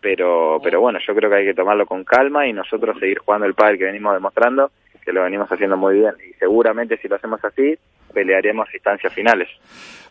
pero, 0.06 0.60
pero 0.62 0.80
bueno, 0.80 1.00
yo 1.04 1.16
creo 1.16 1.28
que 1.28 1.36
hay 1.36 1.44
que 1.46 1.54
tomarlo 1.54 1.84
con 1.84 2.04
calma 2.04 2.46
y 2.46 2.52
nosotros 2.52 2.96
seguir 3.00 3.18
jugando 3.18 3.44
el 3.44 3.54
pádel 3.54 3.76
que 3.76 3.86
venimos 3.86 4.14
demostrando, 4.14 4.70
que 5.04 5.12
lo 5.12 5.24
venimos 5.24 5.50
haciendo 5.50 5.76
muy 5.76 5.96
bien, 5.96 6.12
y 6.24 6.32
seguramente 6.34 6.96
si 6.98 7.08
lo 7.08 7.16
hacemos 7.16 7.44
así, 7.44 7.76
pelearemos 8.14 8.72
instancias 8.72 9.12
finales. 9.12 9.48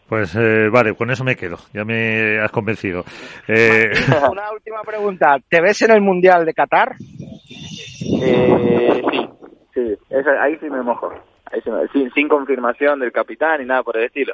Pues 0.09 0.35
eh, 0.35 0.67
vale, 0.69 0.95
con 0.95 1.11
eso 1.11 1.23
me 1.23 1.37
quedo, 1.37 1.59
ya 1.71 1.85
me 1.85 2.41
has 2.41 2.51
convencido. 2.51 3.05
Eh... 3.47 3.89
Una 4.29 4.51
última 4.51 4.81
pregunta, 4.81 5.37
¿te 5.47 5.61
ves 5.61 5.81
en 5.83 5.91
el 5.91 6.01
Mundial 6.01 6.43
de 6.43 6.53
Qatar? 6.53 6.95
Eh, 8.21 9.01
sí, 9.11 9.29
sí, 9.73 9.97
esa, 10.09 10.43
ahí 10.43 10.57
sí 10.59 10.69
me 10.69 10.81
mojo 10.81 11.13
sin, 11.93 12.11
sin 12.11 12.27
confirmación 12.27 12.99
del 12.99 13.13
capitán 13.13 13.61
ni 13.61 13.65
nada 13.65 13.81
por 13.81 13.95
el 13.95 14.07
estilo 14.07 14.33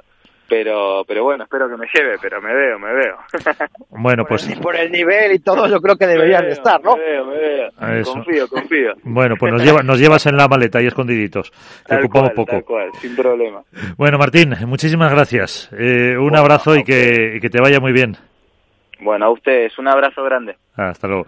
pero 0.51 1.05
pero 1.07 1.23
bueno, 1.23 1.45
espero 1.45 1.69
que 1.69 1.77
me 1.77 1.87
lleve, 1.93 2.17
pero 2.21 2.41
me 2.41 2.53
veo, 2.53 2.77
me 2.77 2.93
veo. 2.93 3.17
Bueno, 3.89 4.25
pues... 4.27 4.43
Por 4.43 4.53
el, 4.53 4.59
por 4.59 4.75
el 4.75 4.91
nivel 4.91 5.33
y 5.33 5.39
todo 5.39 5.67
yo 5.67 5.79
creo 5.79 5.95
que 5.95 6.07
deberían 6.07 6.43
de 6.43 6.51
estar, 6.51 6.81
¿no? 6.83 6.97
Me 6.97 7.03
veo, 7.03 7.25
me 7.25 7.37
veo. 7.37 7.69
Eso. 7.99 8.13
Confío, 8.13 8.47
confío. 8.47 8.93
Bueno, 9.03 9.35
pues 9.39 9.53
nos, 9.53 9.63
lleva, 9.63 9.81
nos 9.83 9.99
llevas 9.99 10.25
en 10.25 10.35
la 10.35 10.47
maleta 10.47 10.81
y 10.81 10.87
escondiditos. 10.87 11.51
Te 11.51 11.95
tal 11.95 11.99
ocupamos 11.99 12.31
cual, 12.31 12.35
poco. 12.35 12.51
Tal 12.51 12.65
cual, 12.65 12.89
sin 12.99 13.15
problema. 13.15 13.61
Bueno, 13.95 14.17
Martín, 14.17 14.55
muchísimas 14.65 15.11
gracias. 15.11 15.69
Eh, 15.77 16.15
un 16.17 16.23
bueno, 16.23 16.39
abrazo 16.39 16.75
y 16.75 16.83
que, 16.83 17.35
y 17.35 17.39
que 17.39 17.49
te 17.49 17.61
vaya 17.61 17.79
muy 17.79 17.93
bien. 17.93 18.17
Bueno, 19.01 19.25
a 19.25 19.31
ustedes, 19.31 19.77
un 19.79 19.87
abrazo 19.87 20.23
grande. 20.23 20.57
Hasta 20.75 21.07
luego. 21.07 21.25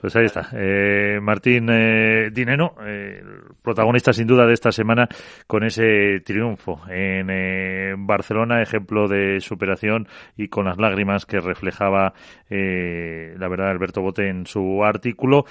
Pues 0.00 0.14
ahí 0.16 0.26
está. 0.26 0.48
Eh, 0.52 1.18
Martín 1.22 1.66
eh, 1.70 2.28
Dineno, 2.30 2.74
eh, 2.84 3.22
protagonista 3.62 4.12
sin 4.12 4.26
duda 4.26 4.44
de 4.46 4.52
esta 4.52 4.70
semana 4.70 5.08
con 5.46 5.64
ese 5.64 6.20
triunfo 6.22 6.82
en 6.90 8.06
Barcelona, 8.06 8.60
ejemplo 8.60 9.08
de 9.08 9.40
superación 9.40 10.06
y 10.36 10.48
con 10.48 10.66
las 10.66 10.76
lágrimas 10.76 11.24
que 11.24 11.40
reflejaba 11.40 12.12
la 12.50 13.48
verdad 13.48 13.70
Alberto 13.70 14.02
Bote 14.02 14.28
en 14.28 14.44
su 14.44 14.84
artículo. 14.84 15.46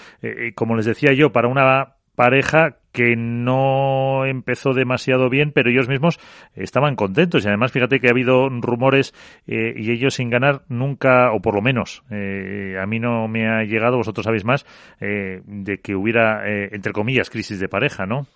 Como 0.55 0.75
les 0.75 0.85
decía 0.85 1.13
yo, 1.13 1.31
para 1.31 1.47
una 1.47 1.95
pareja 2.15 2.77
que 2.93 3.15
no 3.17 4.25
empezó 4.25 4.73
demasiado 4.73 5.29
bien, 5.29 5.51
pero 5.51 5.69
ellos 5.69 5.89
mismos 5.89 6.19
estaban 6.55 6.95
contentos. 6.95 7.43
Y 7.43 7.47
además, 7.47 7.71
fíjate 7.71 7.99
que 7.99 8.07
ha 8.07 8.11
habido 8.11 8.47
rumores 8.49 9.13
eh, 9.47 9.73
y 9.75 9.91
ellos 9.91 10.13
sin 10.13 10.29
ganar 10.29 10.61
nunca, 10.69 11.33
o 11.33 11.41
por 11.41 11.55
lo 11.55 11.61
menos 11.61 12.03
eh, 12.11 12.77
a 12.81 12.85
mí 12.85 12.99
no 12.99 13.27
me 13.27 13.49
ha 13.49 13.63
llegado, 13.63 13.97
vosotros 13.97 14.23
sabéis 14.23 14.45
más, 14.45 14.65
eh, 15.01 15.41
de 15.45 15.79
que 15.79 15.95
hubiera, 15.95 16.47
eh, 16.47 16.69
entre 16.71 16.93
comillas, 16.93 17.29
crisis 17.29 17.59
de 17.59 17.67
pareja, 17.67 18.05
¿no? 18.05 18.27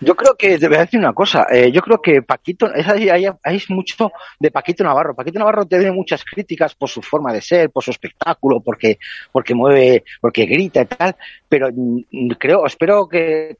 Yo 0.00 0.14
creo 0.14 0.34
que, 0.36 0.58
te 0.58 0.68
voy 0.68 0.76
a 0.76 0.80
decir 0.82 1.00
una 1.00 1.14
cosa, 1.14 1.46
eh, 1.50 1.72
yo 1.72 1.80
creo 1.80 2.02
que 2.02 2.22
Paquito, 2.22 2.72
es, 2.72 2.86
hay, 2.86 3.08
hay, 3.08 3.26
hay, 3.42 3.62
mucho 3.70 4.12
de 4.38 4.50
Paquito 4.50 4.84
Navarro. 4.84 5.14
Paquito 5.14 5.38
Navarro 5.38 5.64
tiene 5.64 5.90
muchas 5.90 6.22
críticas 6.22 6.74
por 6.74 6.90
su 6.90 7.00
forma 7.00 7.32
de 7.32 7.40
ser, 7.40 7.70
por 7.70 7.82
su 7.82 7.90
espectáculo, 7.90 8.60
porque, 8.60 8.98
porque 9.32 9.54
mueve, 9.54 10.04
porque 10.20 10.44
grita 10.44 10.82
y 10.82 10.86
tal, 10.86 11.16
pero 11.48 11.70
mm, 11.72 12.28
creo, 12.38 12.66
espero 12.66 13.08
que, 13.08 13.56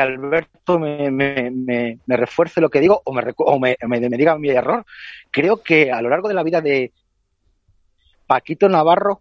Alberto 0.00 0.78
me, 0.78 1.10
me, 1.10 1.50
me, 1.50 1.98
me, 2.06 2.16
refuerce 2.16 2.60
lo 2.60 2.70
que 2.70 2.80
digo 2.80 3.02
o, 3.04 3.10
o 3.12 3.58
me, 3.58 3.76
me, 3.86 4.00
diga 4.00 4.38
mi 4.38 4.50
error. 4.50 4.86
Creo 5.30 5.62
que 5.62 5.90
a 5.90 6.00
lo 6.00 6.08
largo 6.08 6.28
de 6.28 6.34
la 6.34 6.44
vida 6.44 6.60
de 6.60 6.92
Paquito 8.26 8.68
Navarro, 8.68 9.20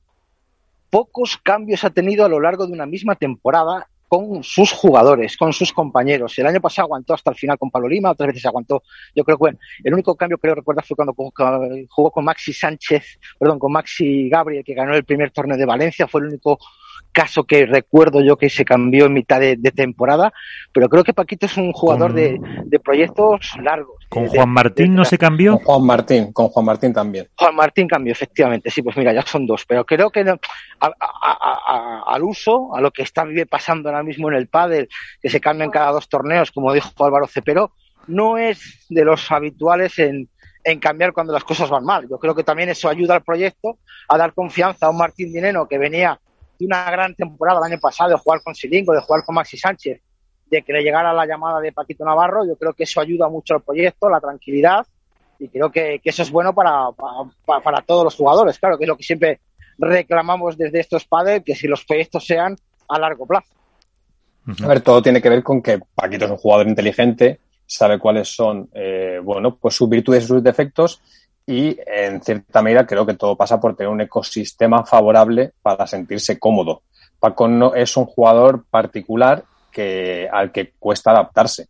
pocos 0.90 1.38
cambios 1.38 1.84
ha 1.84 1.90
tenido 1.90 2.24
a 2.24 2.30
lo 2.30 2.40
largo 2.40 2.68
de 2.68 2.74
una 2.74 2.86
misma 2.86 3.16
temporada 3.16 3.88
con 4.14 4.44
sus 4.44 4.72
jugadores, 4.72 5.36
con 5.36 5.52
sus 5.54 5.74
compañeros. 5.74 6.38
El 6.38 6.46
año 6.46 6.62
pasado 6.62 6.86
aguantó 6.86 7.16
hasta 7.16 7.32
el 7.32 7.36
final 7.36 7.58
con 7.58 7.72
Pablo 7.72 7.88
Lima, 7.88 8.12
otras 8.12 8.28
veces 8.28 8.46
aguantó. 8.46 8.84
Yo 9.16 9.24
creo 9.24 9.40
que 9.40 9.58
el 9.84 9.92
único 9.92 10.16
cambio 10.16 10.38
que 10.38 10.54
recuerdo 10.54 10.84
fue 10.84 10.96
cuando 10.96 11.16
jugó 11.16 12.12
con 12.12 12.24
Maxi 12.24 12.54
Sánchez, 12.54 13.18
perdón, 13.40 13.58
con 13.58 13.72
Maxi 13.72 14.30
Gabriel, 14.30 14.64
que 14.64 14.76
ganó 14.76 14.94
el 14.94 15.04
primer 15.04 15.32
torneo 15.32 15.58
de 15.58 15.66
Valencia, 15.66 16.08
fue 16.08 16.22
el 16.22 16.28
único 16.28 16.60
caso 17.14 17.44
que 17.44 17.66
recuerdo 17.66 18.22
yo 18.22 18.38
que 18.38 18.50
se 18.50 18.66
cambió 18.66 19.06
en 19.06 19.14
mitad 19.14 19.40
de, 19.40 19.56
temporada, 19.56 20.34
pero 20.74 20.90
creo 20.90 21.04
que 21.04 21.14
Paquito 21.14 21.46
es 21.46 21.56
un 21.58 21.72
jugador 21.72 22.14
de, 22.14 22.40
proyectos 22.84 23.52
largos. 23.62 24.04
¿Con 24.10 24.28
Juan 24.28 24.50
Martín 24.50 24.96
no 24.96 25.06
se 25.06 25.18
cambió? 25.18 25.54
Con 25.54 25.64
Juan 25.64 25.86
Martín, 25.86 26.34
con 26.34 26.50
Juan 26.50 26.66
Martín 26.66 26.94
también. 26.94 27.28
Juan 27.36 27.56
Martín 27.56 27.88
cambió, 27.88 28.12
efectivamente, 28.12 28.70
sí, 28.70 28.82
pues 28.82 28.98
mira, 28.98 29.14
ya 29.14 29.22
son 29.22 29.46
dos, 29.46 29.64
pero 29.66 29.86
creo 29.86 30.10
que 30.10 30.26
al 30.80 32.24
uso, 32.24 32.76
a 32.76 32.82
lo 32.82 32.92
que 32.92 33.04
está 33.04 33.26
pasando 33.50 33.90
ahora 33.90 34.04
mismo 34.04 34.30
en 34.30 34.36
el 34.36 34.48
pádel, 34.48 34.90
que 35.22 35.30
se 35.30 35.40
cambian 35.40 35.70
cada 35.70 35.92
dos 35.92 36.10
torneos, 36.10 36.52
como 36.52 36.74
dijo 36.74 36.90
Álvaro 37.06 37.28
Cepero, 37.28 37.72
no 38.08 38.38
es 38.38 38.86
de 38.90 39.06
los 39.06 39.32
habituales 39.32 39.98
en, 40.00 40.28
en 40.64 40.80
cambiar 40.80 41.14
cuando 41.14 41.34
las 41.34 41.44
cosas 41.44 41.70
van 41.70 41.86
mal. 41.86 42.08
Yo 42.10 42.18
creo 42.18 42.36
que 42.36 42.44
también 42.44 42.70
eso 42.70 42.90
ayuda 42.90 43.16
al 43.16 43.24
proyecto 43.24 43.78
a 44.08 44.18
dar 44.18 44.34
confianza 44.34 44.88
a 44.88 44.90
un 44.90 44.98
Martín 44.98 45.32
Dineno 45.32 45.68
que 45.68 45.78
venía 45.78 46.20
una 46.66 46.90
gran 46.90 47.16
temporada 47.16 47.60
el 47.60 47.74
año 47.74 47.80
pasado 47.80 48.12
de 48.12 48.18
jugar 48.18 48.42
con 48.44 48.56
Silingo, 48.56 48.94
de 48.94 49.02
jugar 49.02 49.24
con 49.24 49.36
Maxi 49.36 49.58
Sánchez, 49.58 50.02
de 50.48 50.62
que 50.62 50.74
le 50.74 50.84
llegara 50.84 51.14
la 51.14 51.26
llamada 51.26 51.60
de 51.60 51.72
Paquito 51.72 52.06
Navarro, 52.06 52.46
yo 52.46 52.56
creo 52.56 52.74
que 52.74 52.84
eso 52.84 53.02
ayuda 53.02 53.28
mucho 53.30 53.56
al 53.56 53.62
proyecto, 53.62 54.10
la 54.10 54.20
tranquilidad, 54.20 54.86
y 55.40 55.48
creo 55.50 55.72
que, 55.72 56.00
eso 56.04 56.22
es 56.22 56.32
bueno 56.32 56.54
para, 56.54 56.90
para, 57.46 57.82
todos 57.82 58.04
los 58.04 58.16
jugadores, 58.16 58.60
claro, 58.60 58.78
que 58.78 58.86
es 58.86 58.88
lo 58.88 58.96
que 58.96 59.04
siempre 59.04 59.40
reclamamos 59.78 60.58
desde 60.58 60.80
estos 60.80 61.06
padres, 61.06 61.44
que 61.44 61.56
si 61.56 61.68
los 61.68 61.84
proyectos 61.84 62.26
sean 62.26 62.56
a 62.88 63.00
largo 63.00 63.26
plazo. 63.26 63.48
A 64.64 64.68
ver, 64.68 64.82
todo 64.82 65.02
tiene 65.02 65.22
que 65.22 65.30
ver 65.30 65.42
con 65.42 65.62
que 65.62 65.80
Paquito 65.96 66.26
es 66.26 66.32
un 66.32 66.38
jugador 66.38 66.68
inteligente, 66.68 67.40
sabe 67.66 67.98
cuáles 67.98 68.28
son, 68.28 68.70
eh, 68.74 69.20
bueno, 69.24 69.56
pues 69.56 69.76
sus 69.76 69.90
virtudes 69.90 70.26
y 70.26 70.28
sus 70.28 70.44
defectos, 70.44 71.02
y 71.46 71.78
en 71.86 72.22
cierta 72.22 72.62
medida 72.62 72.86
creo 72.86 73.06
que 73.06 73.16
todo 73.16 73.36
pasa 73.36 73.60
por 73.60 73.76
tener 73.76 73.92
un 73.92 74.02
ecosistema 74.02 74.86
favorable 74.86 75.52
para 75.62 75.86
sentirse 75.88 76.40
cómodo. 76.40 76.84
Paco 77.20 77.48
no 77.48 77.74
es 77.76 77.96
un 77.98 78.06
jugador 78.06 78.66
particular 78.70 79.44
que, 79.72 80.28
al 80.32 80.52
que 80.52 80.74
cuesta 80.80 81.12
adaptarse. 81.12 81.68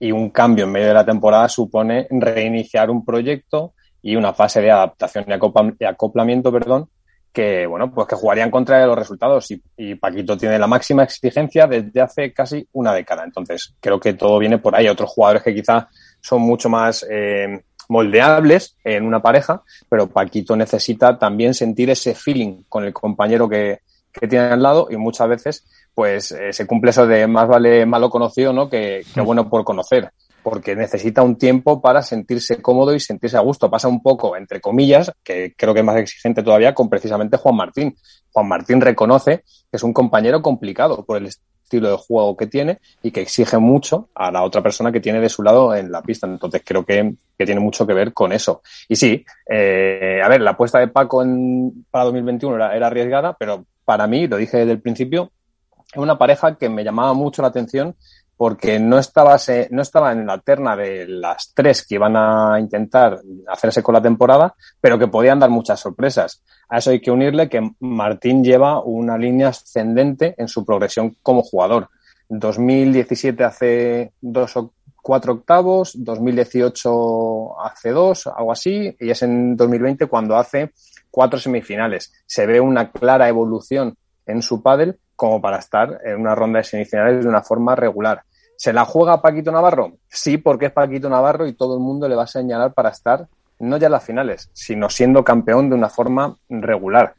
Y 0.00 0.12
un 0.12 0.30
cambio 0.30 0.64
en 0.64 0.72
medio 0.72 0.88
de 0.88 0.94
la 0.94 1.04
temporada 1.04 1.48
supone 1.48 2.06
reiniciar 2.10 2.88
un 2.90 3.04
proyecto 3.04 3.72
y 4.00 4.16
una 4.16 4.32
fase 4.32 4.60
de 4.60 4.70
adaptación 4.70 5.26
y, 5.28 5.84
acoplamiento, 5.84 6.52
perdón, 6.52 6.88
que 7.32 7.66
bueno, 7.66 7.92
pues 7.92 8.06
que 8.06 8.14
jugaría 8.14 8.44
en 8.44 8.50
contra 8.50 8.78
de 8.78 8.86
los 8.86 8.96
resultados. 8.96 9.48
Y, 9.76 9.94
Paquito 9.96 10.36
tiene 10.36 10.58
la 10.58 10.66
máxima 10.66 11.02
exigencia 11.02 11.66
desde 11.66 12.00
hace 12.00 12.32
casi 12.32 12.66
una 12.72 12.94
década. 12.94 13.24
Entonces, 13.24 13.74
creo 13.80 13.98
que 13.98 14.14
todo 14.14 14.38
viene 14.38 14.58
por 14.58 14.74
ahí. 14.76 14.88
Otros 14.88 15.10
jugadores 15.10 15.42
que 15.42 15.54
quizá 15.54 15.88
son 16.20 16.42
mucho 16.42 16.68
más 16.68 17.04
eh, 17.10 17.62
moldeables 17.88 18.76
en 18.84 19.04
una 19.04 19.20
pareja, 19.20 19.62
pero 19.88 20.08
Paquito 20.08 20.56
necesita 20.56 21.18
también 21.18 21.54
sentir 21.54 21.90
ese 21.90 22.14
feeling 22.14 22.62
con 22.68 22.84
el 22.84 22.92
compañero 22.92 23.48
que, 23.48 23.80
tiene 24.28 24.46
al 24.46 24.62
lado 24.62 24.88
y 24.90 24.96
muchas 24.96 25.28
veces 25.28 25.64
pues 25.94 26.32
eh, 26.32 26.52
se 26.52 26.66
cumple 26.66 26.90
eso 26.90 27.06
de 27.06 27.28
más 27.28 27.46
vale 27.46 27.86
malo 27.86 28.10
conocido 28.10 28.52
¿no? 28.52 28.68
que, 28.68 29.04
que 29.14 29.20
bueno 29.20 29.48
por 29.48 29.62
conocer 29.62 30.10
porque 30.50 30.74
necesita 30.74 31.22
un 31.22 31.36
tiempo 31.36 31.80
para 31.80 32.02
sentirse 32.02 32.62
cómodo 32.62 32.94
y 32.94 33.00
sentirse 33.00 33.36
a 33.36 33.40
gusto. 33.40 33.70
Pasa 33.70 33.88
un 33.88 34.02
poco, 34.02 34.36
entre 34.36 34.60
comillas, 34.60 35.12
que 35.22 35.54
creo 35.56 35.74
que 35.74 35.80
es 35.80 35.86
más 35.86 35.96
exigente 35.96 36.42
todavía, 36.42 36.74
con 36.74 36.88
precisamente 36.88 37.36
Juan 37.36 37.56
Martín. 37.56 37.96
Juan 38.32 38.48
Martín 38.48 38.80
reconoce 38.80 39.44
que 39.70 39.76
es 39.76 39.82
un 39.82 39.92
compañero 39.92 40.40
complicado 40.40 41.04
por 41.04 41.18
el 41.18 41.26
estilo 41.26 41.90
de 41.90 41.96
juego 41.96 42.36
que 42.36 42.46
tiene 42.46 42.78
y 43.02 43.10
que 43.10 43.20
exige 43.20 43.58
mucho 43.58 44.08
a 44.14 44.30
la 44.30 44.42
otra 44.42 44.62
persona 44.62 44.90
que 44.90 45.00
tiene 45.00 45.20
de 45.20 45.28
su 45.28 45.42
lado 45.42 45.74
en 45.74 45.92
la 45.92 46.02
pista. 46.02 46.26
Entonces 46.26 46.62
creo 46.64 46.84
que, 46.84 47.14
tiene 47.36 47.60
mucho 47.60 47.86
que 47.86 47.92
ver 47.92 48.14
con 48.14 48.32
eso. 48.32 48.62
Y 48.88 48.96
sí, 48.96 49.24
eh, 49.48 50.20
a 50.24 50.28
ver, 50.28 50.40
la 50.40 50.52
apuesta 50.52 50.78
de 50.78 50.88
Paco 50.88 51.22
en, 51.22 51.84
para 51.90 52.04
2021 52.04 52.56
era, 52.56 52.74
era 52.74 52.86
arriesgada, 52.86 53.36
pero 53.38 53.66
para 53.84 54.06
mí, 54.06 54.26
lo 54.26 54.38
dije 54.38 54.58
desde 54.58 54.72
el 54.72 54.80
principio, 54.80 55.30
es 55.92 55.98
una 55.98 56.18
pareja 56.18 56.56
que 56.56 56.68
me 56.68 56.84
llamaba 56.84 57.14
mucho 57.14 57.42
la 57.42 57.48
atención 57.48 57.96
porque 58.38 58.78
no 58.78 59.00
estaba, 59.00 59.36
no 59.70 59.82
estaba 59.82 60.12
en 60.12 60.24
la 60.24 60.38
terna 60.38 60.76
de 60.76 61.08
las 61.08 61.52
tres 61.54 61.84
que 61.84 61.96
iban 61.96 62.16
a 62.16 62.58
intentar 62.60 63.20
hacerse 63.48 63.82
con 63.82 63.94
la 63.94 64.00
temporada, 64.00 64.54
pero 64.80 64.96
que 64.96 65.08
podían 65.08 65.40
dar 65.40 65.50
muchas 65.50 65.80
sorpresas. 65.80 66.40
A 66.68 66.78
eso 66.78 66.90
hay 66.90 67.00
que 67.00 67.10
unirle 67.10 67.48
que 67.48 67.72
Martín 67.80 68.44
lleva 68.44 68.80
una 68.80 69.18
línea 69.18 69.48
ascendente 69.48 70.36
en 70.38 70.46
su 70.46 70.64
progresión 70.64 71.16
como 71.20 71.42
jugador. 71.42 71.90
2017 72.28 73.42
hace 73.42 74.12
dos 74.20 74.56
o 74.56 74.72
cuatro 75.02 75.32
octavos, 75.32 75.92
2018 75.96 77.60
hace 77.60 77.90
dos, 77.90 78.28
algo 78.28 78.52
así, 78.52 78.94
y 79.00 79.10
es 79.10 79.20
en 79.22 79.56
2020 79.56 80.06
cuando 80.06 80.36
hace 80.36 80.70
cuatro 81.10 81.40
semifinales. 81.40 82.12
Se 82.24 82.46
ve 82.46 82.60
una 82.60 82.92
clara 82.92 83.28
evolución 83.28 83.96
en 84.26 84.42
su 84.42 84.62
pádel 84.62 85.00
como 85.16 85.40
para 85.40 85.58
estar 85.58 86.00
en 86.04 86.20
una 86.20 86.36
ronda 86.36 86.58
de 86.58 86.64
semifinales 86.64 87.24
de 87.24 87.28
una 87.28 87.42
forma 87.42 87.74
regular. 87.74 88.22
¿Se 88.58 88.72
la 88.72 88.84
juega 88.84 89.22
Paquito 89.22 89.52
Navarro? 89.52 89.92
Sí, 90.08 90.36
porque 90.36 90.66
es 90.66 90.72
Paquito 90.72 91.08
Navarro 91.08 91.46
y 91.46 91.52
todo 91.52 91.74
el 91.74 91.80
mundo 91.80 92.08
le 92.08 92.16
va 92.16 92.24
a 92.24 92.26
señalar 92.26 92.74
para 92.74 92.88
estar 92.88 93.28
no 93.60 93.76
ya 93.76 93.86
en 93.86 93.92
las 93.92 94.04
finales, 94.04 94.50
sino 94.52 94.90
siendo 94.90 95.22
campeón 95.22 95.70
de 95.70 95.76
una 95.76 95.88
forma 95.88 96.36
regular. 96.48 97.14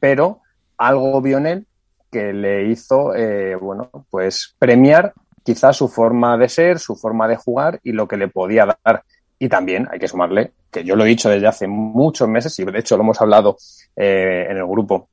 Pero 0.00 0.40
algo 0.76 1.22
vio 1.22 1.38
en 1.38 1.46
él 1.46 1.66
que 2.10 2.32
le 2.32 2.66
hizo, 2.66 3.14
eh, 3.14 3.54
bueno, 3.54 3.90
pues 4.10 4.56
premiar 4.58 5.12
quizás 5.44 5.76
su 5.76 5.86
forma 5.86 6.36
de 6.36 6.48
ser, 6.48 6.80
su 6.80 6.96
forma 6.96 7.28
de 7.28 7.36
jugar 7.36 7.78
y 7.84 7.92
lo 7.92 8.08
que 8.08 8.16
le 8.16 8.26
podía 8.26 8.66
dar. 8.66 9.04
Y 9.38 9.48
también 9.48 9.86
hay 9.88 10.00
que 10.00 10.08
sumarle, 10.08 10.50
que 10.68 10.82
yo 10.82 10.96
lo 10.96 11.04
he 11.04 11.08
dicho 11.08 11.30
desde 11.30 11.46
hace 11.46 11.68
muchos 11.68 12.28
meses 12.28 12.58
y 12.58 12.64
de 12.64 12.80
hecho 12.80 12.96
lo 12.96 13.04
hemos 13.04 13.20
hablado 13.20 13.56
eh, 13.94 14.48
en 14.50 14.56
el 14.56 14.66
grupo 14.66 15.08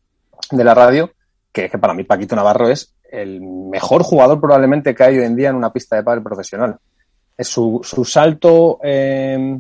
de 0.50 0.64
la 0.64 0.74
radio, 0.74 1.12
que 1.52 1.66
es 1.66 1.72
que 1.72 1.78
para 1.78 1.94
mí 1.94 2.06
Paquito 2.06 2.36
Navarro 2.36 2.68
es 2.70 2.96
el 3.12 3.42
mejor 3.42 4.04
jugador 4.04 4.40
probablemente 4.40 4.94
que 4.94 5.04
hay 5.04 5.18
hoy 5.18 5.26
en 5.26 5.36
día 5.36 5.50
en 5.50 5.56
una 5.56 5.74
pista 5.74 5.96
de 5.96 6.04
pádel 6.04 6.24
profesional. 6.24 6.78
Es 7.38 7.48
su, 7.48 7.82
su 7.84 8.04
salto, 8.06 8.80
eh, 8.84 9.60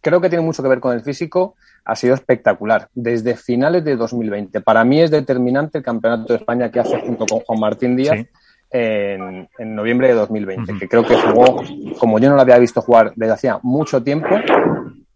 creo 0.00 0.20
que 0.20 0.28
tiene 0.28 0.44
mucho 0.44 0.62
que 0.62 0.68
ver 0.68 0.80
con 0.80 0.94
el 0.94 1.02
físico, 1.02 1.54
ha 1.84 1.96
sido 1.96 2.14
espectacular. 2.14 2.88
Desde 2.94 3.36
finales 3.36 3.84
de 3.84 3.96
2020. 3.96 4.60
Para 4.60 4.84
mí 4.84 5.00
es 5.00 5.10
determinante 5.10 5.78
el 5.78 5.84
campeonato 5.84 6.32
de 6.32 6.40
España 6.40 6.70
que 6.70 6.80
hace 6.80 7.00
junto 7.00 7.26
con 7.26 7.40
Juan 7.40 7.60
Martín 7.60 7.96
Díaz. 7.96 8.26
En, 8.68 9.48
noviembre 9.58 10.08
de 10.08 10.14
2020, 10.14 10.76
que 10.78 10.88
creo 10.88 11.02
que 11.04 11.14
jugó 11.14 11.62
como 11.98 12.18
yo 12.18 12.28
no 12.28 12.34
lo 12.34 12.42
había 12.42 12.58
visto 12.58 12.82
jugar 12.82 13.12
desde 13.14 13.32
hacía 13.32 13.60
mucho 13.62 14.02
tiempo 14.02 14.28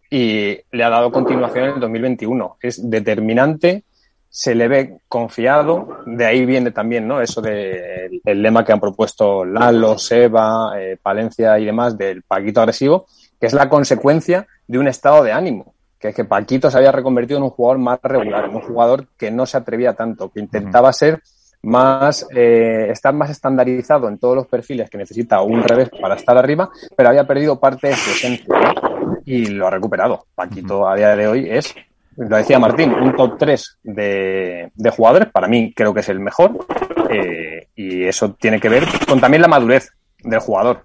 y 0.09 0.57
le 0.71 0.85
ha 0.85 0.89
dado 0.89 1.11
continuación 1.13 1.65
en 1.65 1.75
el 1.75 1.81
2021. 1.81 2.57
Es 2.63 2.89
determinante 2.89 3.85
se 4.33 4.55
le 4.55 4.69
ve 4.69 5.01
confiado, 5.09 5.99
de 6.07 6.25
ahí 6.25 6.47
viene 6.47 6.71
también, 6.71 7.09
¿no? 7.09 7.21
Eso 7.21 7.43
de 7.43 8.21
el, 8.25 8.43
lema 8.43 8.65
que 8.65 8.73
han 8.73 8.79
propuesto 8.79 9.45
Lalo, 9.45 9.99
Seba, 9.99 10.73
eh, 10.79 10.97
Palencia 11.03 11.59
y 11.59 11.65
demás 11.65 11.99
del 11.99 12.23
Paquito 12.23 12.61
agresivo, 12.61 13.07
que 13.41 13.49
es 13.49 13.53
la 13.53 13.69
consecuencia 13.69 14.47
de 14.69 14.79
un 14.79 14.87
estado 14.87 15.25
de 15.25 15.33
ánimo, 15.33 15.75
que 15.99 16.09
es 16.09 16.15
que 16.15 16.25
Paquito 16.25 16.71
se 16.71 16.79
había 16.79 16.93
reconvertido 16.93 17.39
en 17.39 17.45
un 17.45 17.51
jugador 17.51 17.79
más 17.79 17.99
regular, 18.05 18.45
en 18.45 18.55
un 18.55 18.63
jugador 18.63 19.09
que 19.19 19.33
no 19.33 19.47
se 19.47 19.57
atrevía 19.57 19.95
tanto, 19.95 20.31
que 20.31 20.39
intentaba 20.39 20.93
ser 20.93 21.21
más, 21.63 22.25
eh, 22.33 22.87
estar 22.89 23.13
más 23.13 23.31
estandarizado 23.31 24.09
en 24.09 24.19
todos 24.19 24.37
los 24.37 24.47
perfiles 24.47 24.89
que 24.89 24.97
necesita 24.97 25.43
un 25.43 25.65
revés 25.65 25.91
para 26.01 26.15
estar 26.15 26.39
arriba, 26.39 26.71
pero 26.97 27.09
había 27.09 27.27
perdido 27.27 27.59
parte 27.59 27.89
de 27.89 27.97
su 27.97 28.11
esencia 28.11 28.47
y 29.25 29.47
lo 29.47 29.67
ha 29.67 29.71
recuperado. 29.71 30.27
Paquito 30.37 30.89
a 30.89 30.95
día 30.95 31.17
de 31.17 31.27
hoy 31.27 31.49
es 31.51 31.75
lo 32.29 32.37
decía 32.37 32.59
Martín, 32.59 32.93
un 32.93 33.15
top 33.17 33.39
3 33.39 33.79
de, 33.83 34.71
jugadores, 34.95 35.29
para 35.33 35.49
mí 35.49 35.73
creo 35.75 35.95
que 35.95 36.01
es 36.01 36.09
el 36.11 36.21
mejor, 36.21 36.67
eh, 37.09 37.69
y 37.75 38.05
eso 38.05 38.35
tiene 38.35 38.61
que 38.61 38.69
ver 38.69 38.85
con 39.09 39.21
también 39.21 39.43
la 39.43 39.49
madurez 39.49 39.91
del 40.23 40.41
jugador. 40.41 40.85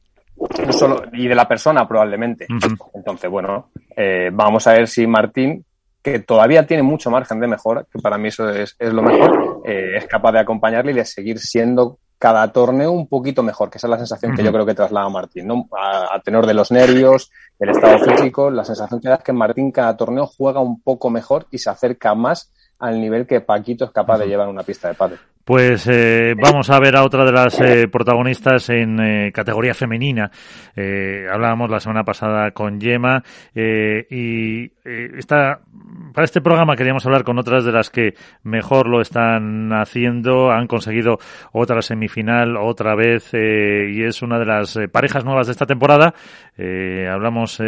solo, 0.72 1.04
y 1.12 1.28
de 1.28 1.36
la 1.36 1.48
persona 1.48 1.88
probablemente. 1.88 2.48
Entonces, 2.94 3.30
bueno, 3.30 3.70
eh, 3.96 4.30
vamos 4.32 4.66
a 4.68 4.74
ver 4.74 4.88
si 4.88 5.06
Martín, 5.08 5.66
que 6.02 6.20
todavía 6.20 6.66
tiene 6.66 6.84
mucho 6.84 7.12
margen 7.12 7.40
de 7.40 7.48
mejora, 7.48 7.86
que 7.92 8.00
para 8.00 8.18
mí 8.18 8.30
eso 8.30 8.50
es, 8.50 8.76
lo 8.80 9.02
mejor, 9.02 9.62
eh, 9.66 9.98
es 9.98 10.08
capaz 10.08 10.32
de 10.32 10.40
acompañarle 10.40 10.92
y 10.92 10.96
de 10.96 11.06
seguir 11.06 11.40
siendo 11.40 12.00
cada 12.26 12.52
torneo 12.52 12.92
un 12.92 13.06
poquito 13.06 13.44
mejor, 13.44 13.70
que 13.70 13.78
esa 13.78 13.86
es 13.86 13.92
la 13.92 14.00
sensación 14.00 14.36
que 14.36 14.44
yo 14.44 14.52
creo 14.52 14.66
que 14.66 14.74
traslada 14.74 15.08
Martín, 15.10 15.46
¿no? 15.46 15.70
A, 15.80 16.20
tenor 16.22 16.48
de 16.48 16.56
los 16.56 16.72
nervios, 16.72 17.30
el 17.60 17.70
estado 17.70 18.00
físico, 18.00 18.50
la 18.50 18.66
sensación 18.66 19.00
que 19.00 19.10
da 19.10 19.16
es 19.18 19.24
que 19.24 19.32
Martín 19.32 19.72
cada 19.72 19.96
torneo 19.96 20.26
juega 20.26 20.60
un 20.60 20.82
poco 20.82 21.12
mejor 21.12 21.46
y 21.52 21.60
se 21.60 21.70
acerca 21.70 22.16
más 22.16 22.52
al 22.80 23.00
nivel 23.00 23.28
que 23.28 23.42
Paquito 23.42 23.86
es 23.86 23.92
capaz 23.92 24.18
de 24.18 24.26
llevar 24.26 24.48
en 24.48 24.56
una 24.56 24.64
pista 24.64 24.88
de 24.88 24.96
pádel. 24.96 25.20
Pues 25.46 25.86
eh, 25.88 26.34
vamos 26.36 26.72
a 26.72 26.80
ver 26.80 26.96
a 26.96 27.04
otra 27.04 27.24
de 27.24 27.32
las 27.32 27.62
eh, 27.62 27.88
protagonistas 27.88 28.68
en 28.72 29.00
eh, 29.00 29.32
categoría 29.32 29.76
femenina. 29.76 30.32
hablábamos 31.32 31.70
la 31.70 31.80
semana 31.80 32.04
pasada 32.04 32.50
con 32.50 32.80
Yema 32.80 33.22
y 33.54 34.72
esta, 34.84 35.60
para 36.14 36.26
este 36.26 36.42
programa 36.42 36.76
queríamos 36.76 37.06
hablar 37.06 37.24
con 37.24 37.38
otras 37.38 37.64
de 37.64 37.72
las 37.72 37.92
que 37.92 38.16
mejor 38.42 38.88
lo 38.88 39.02
están 39.02 39.72
haciendo. 39.72 40.50
Han 40.50 40.66
conseguido 40.66 41.20
otra 41.52 41.84
semifinal 41.84 42.58
otra 42.58 42.96
vez 42.96 43.32
y 43.36 44.02
es 44.04 44.24
una 44.24 44.40
de 44.40 44.46
las 44.46 44.80
parejas 44.92 45.26
nuevas 45.26 45.46
de 45.46 45.52
esta 45.52 45.68
temporada. 45.68 46.16
Hablamos 46.58 47.62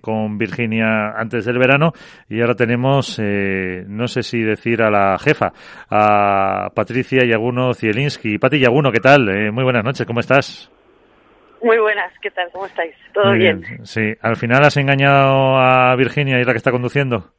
con 0.00 0.38
Virginia 0.38 1.12
antes 1.16 1.44
del 1.44 1.58
verano 1.58 1.92
y 2.28 2.40
ahora 2.40 2.54
tenemos, 2.54 3.18
no 3.18 4.06
sé 4.06 4.22
si 4.22 4.40
decir 4.42 4.82
a 4.82 4.90
la 4.90 5.18
jefa, 5.18 5.52
a 5.90 6.70
Patricia 6.74 6.92
Patricia 6.92 7.24
Yaguno 7.24 7.72
Zielinski. 7.72 8.38
Pati 8.38 8.60
Yaguno, 8.60 8.92
¿qué 8.92 9.00
tal? 9.00 9.28
Eh, 9.28 9.50
muy 9.50 9.64
buenas 9.64 9.82
noches, 9.82 10.06
¿cómo 10.06 10.20
estás? 10.20 10.70
Muy 11.62 11.78
buenas, 11.78 12.12
¿qué 12.20 12.30
tal? 12.30 12.48
¿Cómo 12.52 12.66
estáis? 12.66 12.94
¿Todo 13.14 13.32
bien? 13.32 13.62
Sí, 13.84 14.12
al 14.20 14.36
final 14.36 14.62
has 14.62 14.76
engañado 14.76 15.56
a 15.56 15.96
Virginia 15.96 16.38
y 16.38 16.44
la 16.44 16.52
que 16.52 16.58
está 16.58 16.70
conduciendo. 16.70 17.32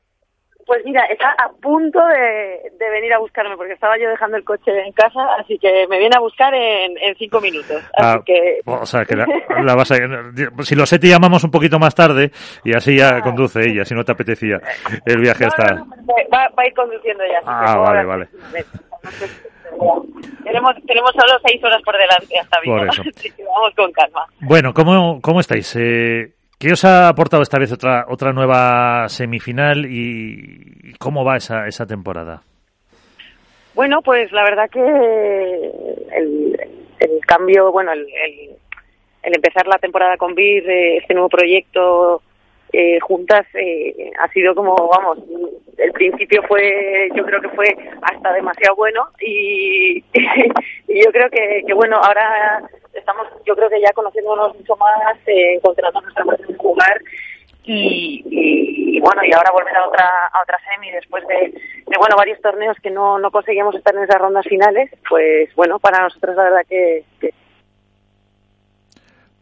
Pues 0.74 0.86
mira, 0.86 1.04
está 1.06 1.30
a 1.38 1.50
punto 1.62 2.00
de, 2.04 2.72
venir 2.80 3.14
a 3.14 3.20
buscarme 3.20 3.56
porque 3.56 3.74
estaba 3.74 3.96
yo 4.00 4.10
dejando 4.10 4.38
el 4.38 4.44
coche 4.44 4.72
en 4.84 4.92
casa, 4.94 5.20
así 5.40 5.60
que 5.60 5.86
me 5.88 6.00
viene 6.00 6.16
a 6.16 6.20
buscar 6.20 6.52
en, 6.52 7.16
cinco 7.16 7.40
minutos. 7.40 7.78
Así 7.96 8.18
ah, 8.18 8.24
que... 8.26 8.62
O 8.66 8.84
sea, 8.84 9.06
que 9.06 9.16
la, 9.64 9.76
vas 9.76 9.92
a... 9.92 9.98
Si 10.64 10.74
lo 10.74 10.88
sé, 10.88 10.98
te 10.98 11.10
llamamos 11.10 11.44
un 11.44 11.52
poquito 11.52 11.78
más 11.78 11.94
tarde 11.94 12.32
y 12.64 12.76
así 12.76 12.98
ya 12.98 13.18
ah. 13.18 13.22
conduce 13.22 13.62
ella, 13.62 13.86
si 13.86 13.94
no 13.94 14.04
te 14.04 14.14
apetecía 14.14 14.60
el 15.06 15.22
viaje 15.22 15.46
hasta... 15.46 15.76
va, 16.34 16.50
a 16.58 16.66
ir 16.66 16.74
conduciendo 16.74 17.24
ya. 17.24 17.42
Ah, 17.46 17.78
vale, 17.78 18.04
vale. 18.04 18.28
tenemos, 20.44 20.76
tenemos 20.88 21.12
solo 21.12 21.40
seis 21.46 21.64
horas 21.64 21.84
por 21.84 21.96
delante 21.96 22.40
hasta 22.40 22.60
bien. 22.62 22.78
vamos 23.46 23.76
con 23.76 23.92
calma. 23.92 24.26
Bueno, 24.40 24.74
¿cómo, 24.74 25.22
cómo 25.22 25.40
estáis? 25.40 25.76
Eh, 25.76 26.32
¿Qué 26.60 26.72
os 26.72 26.86
ha 26.86 27.10
aportado 27.10 27.44
esta 27.44 27.60
vez 27.60 27.72
otra, 27.72 28.06
otra 28.08 28.32
nueva 28.32 29.10
semifinal 29.10 29.86
y 29.86 30.94
cómo 30.98 31.26
va 31.26 31.38
esa, 31.38 31.68
esa 31.68 31.86
temporada? 31.86 32.42
Bueno, 33.76 34.02
pues 34.04 34.32
la 34.32 34.44
verdad 34.44 34.70
que 34.70 34.80
el, 34.80 36.60
el 37.00 37.20
cambio, 37.26 37.72
bueno, 37.72 37.92
el, 37.92 38.06
el, 39.24 39.36
empezar 39.36 39.66
la 39.68 39.80
temporada 39.80 40.16
con 40.18 40.36
BIR, 40.36 40.70
eh, 40.70 40.98
este 40.98 41.14
nuevo 41.14 41.30
proyecto 41.30 42.22
eh, 42.74 43.00
juntas 43.02 43.46
eh, 43.54 44.12
ha 44.20 44.28
sido 44.30 44.56
como, 44.56 44.76
vamos, 44.76 45.20
el 45.78 45.92
principio 45.92 46.42
fue, 46.48 47.08
yo 47.16 47.24
creo 47.24 47.40
que 47.40 47.50
fue 47.50 47.68
hasta 48.02 48.34
demasiado 48.34 48.76
bueno 48.76 49.10
y, 49.22 49.98
y 50.88 51.04
yo 51.06 51.12
creo 51.12 51.30
que, 51.30 51.64
que, 51.68 51.74
bueno, 51.76 51.98
ahora 51.98 52.68
estamos, 52.94 53.28
yo 53.46 53.56
creo 53.56 53.70
que 53.70 53.80
ya 53.80 53.94
conociéndonos 53.94 54.56
mucho 54.58 54.76
más, 54.78 55.16
eh, 55.28 55.54
encontrando 55.54 56.02
nuestra 56.02 56.26
manera 56.26 56.48
de 56.48 56.56
jugar 56.56 57.00
y, 57.64 58.24
y, 58.26 59.00
bueno, 59.00 59.24
y 59.24 59.32
ahora 59.34 59.52
volver 59.52 59.78
a 59.78 59.88
otra, 59.88 60.10
a 60.34 60.42
otra 60.42 60.60
semi 60.68 60.90
después 60.90 61.26
de, 61.28 61.54
de, 61.86 61.98
bueno, 62.00 62.16
varios 62.18 62.42
torneos 62.42 62.76
que 62.82 62.90
no, 62.90 63.20
no 63.20 63.30
conseguíamos 63.30 63.76
estar 63.76 63.96
en 63.96 64.04
esas 64.04 64.20
rondas 64.20 64.48
finales, 64.48 64.90
pues 65.08 65.54
bueno, 65.56 65.78
para 65.78 66.02
nosotros 66.02 66.36
la 66.36 66.44
verdad 66.44 66.66
que 66.68 67.04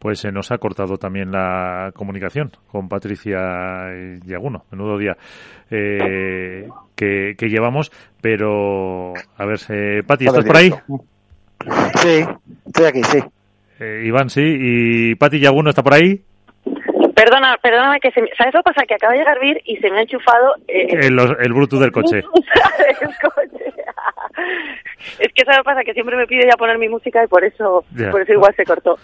pues 0.01 0.19
se 0.19 0.31
nos 0.31 0.51
ha 0.51 0.57
cortado 0.57 0.97
también 0.97 1.31
la 1.31 1.91
comunicación 1.93 2.49
con 2.71 2.89
Patricia 2.89 3.37
Yaguno. 4.25 4.63
Menudo 4.71 4.97
día 4.97 5.15
eh, 5.69 6.67
que, 6.95 7.35
llevamos, 7.37 7.91
pero 8.19 9.13
a 9.37 9.45
ver, 9.45 9.59
eh, 9.69 10.01
Pati, 10.05 10.25
¿estás 10.25 10.43
por 10.43 10.57
ahí? 10.57 10.71
Sí, 11.97 12.25
estoy 12.65 12.85
aquí, 12.85 13.03
sí. 13.03 13.19
Eh, 13.79 14.01
Iván, 14.05 14.31
sí, 14.31 14.41
y 14.43 15.15
Pati 15.15 15.39
Yaguno 15.39 15.69
está 15.69 15.83
por 15.83 15.93
ahí. 15.93 16.19
Perdona, 17.15 17.55
perdóname 17.61 17.99
que 17.99 18.09
se 18.09 18.23
me... 18.23 18.29
¿Sabes 18.35 18.55
lo 18.55 18.61
que 18.61 18.73
pasa? 18.73 18.85
Que 18.87 18.95
acaba 18.95 19.13
de 19.13 19.19
llegar 19.19 19.39
Vir 19.39 19.61
y 19.65 19.77
se 19.77 19.91
me 19.91 19.99
ha 19.99 20.01
enchufado... 20.01 20.55
Eh, 20.67 20.87
el, 20.93 21.19
el, 21.19 21.53
Bluetooth 21.53 21.79
del 21.79 21.91
coche. 21.91 22.17
el 23.01 23.07
coche. 23.21 23.80
es 25.19 25.33
que 25.33 25.43
¿sabes 25.43 25.57
lo 25.57 25.63
que 25.63 25.69
pasa? 25.69 25.83
Que 25.83 25.93
siempre 25.93 26.15
me 26.15 26.27
pide 26.27 26.47
ya 26.49 26.57
poner 26.57 26.77
mi 26.77 26.89
música 26.89 27.23
y 27.23 27.27
por 27.27 27.43
eso, 27.43 27.85
por 28.11 28.21
eso 28.21 28.33
igual 28.33 28.53
se 28.55 28.65
cortó. 28.65 28.97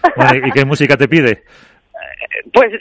¿Y 0.45 0.51
qué 0.51 0.65
música 0.65 0.97
te 0.97 1.07
pide? 1.07 1.43
Pues, 2.53 2.71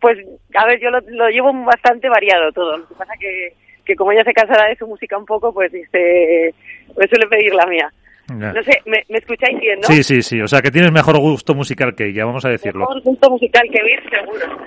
pues, 0.00 0.18
a 0.54 0.66
ver, 0.66 0.80
yo 0.80 0.90
lo, 0.90 1.00
lo 1.00 1.28
llevo 1.28 1.52
bastante 1.64 2.08
variado 2.08 2.50
todo. 2.52 2.76
Lo 2.78 2.88
que 2.88 2.94
pasa 2.94 3.12
que, 3.18 3.52
que 3.84 3.94
como 3.94 4.12
ella 4.12 4.24
se 4.24 4.32
cansará 4.32 4.68
de 4.68 4.76
su 4.76 4.86
música 4.86 5.16
un 5.16 5.24
poco, 5.24 5.52
pues 5.52 5.72
dice, 5.72 6.52
me 6.96 7.06
suele 7.06 7.26
pedir 7.28 7.54
la 7.54 7.66
mía. 7.66 7.90
No 8.28 8.62
sé, 8.64 8.82
¿me, 8.86 9.04
escucháis 9.08 9.58
bien, 9.60 9.78
no? 9.80 9.86
Sí, 9.86 10.02
sí, 10.02 10.20
sí. 10.20 10.40
O 10.40 10.48
sea, 10.48 10.60
que 10.60 10.72
tienes 10.72 10.90
mejor 10.90 11.16
gusto 11.18 11.54
musical 11.54 11.94
que 11.94 12.08
ella, 12.08 12.24
vamos 12.24 12.44
a 12.44 12.48
decirlo. 12.48 12.80
Mejor 12.80 13.02
gusto 13.02 13.30
musical 13.30 13.62
que 13.70 13.82
Vir, 13.84 14.02
seguro. 14.10 14.46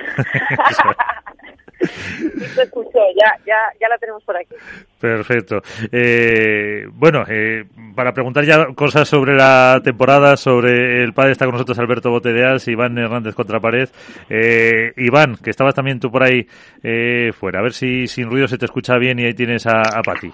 Ya, 3.15 3.31
ya, 3.45 3.57
ya 3.79 3.89
la 3.89 3.97
tenemos 3.97 4.23
por 4.23 4.35
aquí. 4.37 4.55
Perfecto. 4.99 5.61
Eh, 5.91 6.85
bueno, 6.91 7.23
eh, 7.27 7.65
para 7.95 8.13
preguntar 8.13 8.43
ya 8.45 8.67
cosas 8.75 9.07
sobre 9.07 9.35
la 9.35 9.79
temporada, 9.83 10.35
sobre 10.37 11.03
el 11.03 11.13
padre 11.13 11.31
está 11.31 11.45
con 11.45 11.53
nosotros 11.53 11.79
Alberto 11.79 12.09
Botedeas, 12.09 12.67
Iván 12.67 12.97
Hernández 12.97 13.35
contra 13.35 13.59
pared. 13.59 13.89
Eh, 14.29 14.93
Iván, 14.97 15.37
que 15.37 15.49
estabas 15.49 15.75
también 15.75 15.99
tú 15.99 16.11
por 16.11 16.23
ahí 16.23 16.45
eh, 16.83 17.31
fuera, 17.33 17.59
a 17.59 17.63
ver 17.63 17.73
si 17.73 18.07
sin 18.07 18.29
ruido 18.29 18.47
se 18.47 18.57
te 18.57 18.65
escucha 18.65 18.97
bien 18.97 19.19
y 19.19 19.25
ahí 19.25 19.33
tienes 19.33 19.65
a, 19.67 19.81
a 19.81 20.01
Pati. 20.01 20.31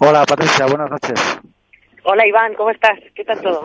Hola 0.00 0.24
Patricia, 0.26 0.66
buenas 0.66 0.90
noches. 0.90 1.40
Hola 2.04 2.26
Iván, 2.26 2.54
¿cómo 2.54 2.70
estás? 2.70 2.98
¿Qué 3.14 3.24
tal 3.24 3.40
todo? 3.40 3.62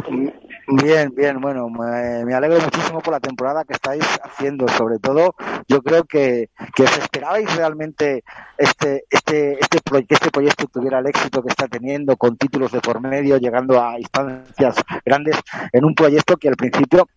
Bien, 0.68 1.12
bien, 1.16 1.42
bueno, 1.42 1.70
me, 1.70 2.36
alegro 2.36 2.60
muchísimo 2.60 3.00
por 3.00 3.14
la 3.14 3.20
temporada 3.20 3.64
que 3.64 3.74
estáis 3.74 4.04
haciendo, 4.22 4.68
sobre 4.68 5.00
todo 5.00 5.34
yo 5.68 5.82
creo 5.82 6.04
que, 6.04 6.50
que 6.76 6.84
os 6.84 6.98
esperabais 7.00 7.56
realmente 7.56 8.24
este, 8.58 9.06
este, 9.10 9.58
este, 9.60 9.80
que 9.82 10.14
este 10.14 10.30
proyecto 10.30 10.68
tuviera 10.68 11.00
el 11.00 11.08
éxito 11.08 11.42
que 11.42 11.50
está 11.50 11.68
teniendo, 11.68 12.16
con 12.18 12.38
títulos 12.38 12.72
de 12.72 12.82
por 12.82 13.02
medio, 13.02 13.38
llegando 13.38 13.82
a 13.82 13.98
instancias 13.98 14.76
grandes, 15.04 15.40
en 15.72 15.86
un 15.86 15.96
proyecto 15.96 16.38
que 16.38 16.50
al 16.50 16.58
principio 16.58 17.08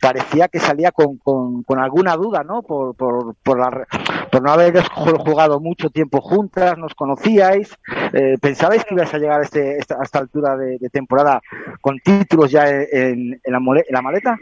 parecía 0.00 0.48
que 0.48 0.60
salía 0.60 0.92
con, 0.92 1.18
con, 1.18 1.62
con 1.64 1.78
alguna 1.78 2.16
duda, 2.16 2.42
¿no? 2.42 2.62
Por, 2.62 2.94
por, 2.94 3.34
por, 3.42 3.58
la, 3.58 3.86
por 4.30 4.42
no 4.42 4.52
haber 4.52 4.82
jugado 4.82 5.60
mucho 5.60 5.90
tiempo 5.90 6.20
juntas, 6.20 6.78
nos 6.78 6.94
conocíais, 6.94 7.76
eh, 8.12 8.36
pensabais 8.40 8.84
que 8.84 8.94
ibas 8.94 9.12
a 9.12 9.18
llegar 9.18 9.40
a, 9.40 9.44
este, 9.44 9.78
a 9.78 10.02
esta 10.02 10.18
altura 10.20 10.56
de, 10.56 10.69
temporada 10.92 11.40
con 11.80 11.98
títulos 11.98 12.50
ya 12.50 12.68
en, 12.68 13.40
en, 13.42 13.52
la, 13.52 14.02
maleta? 14.02 14.38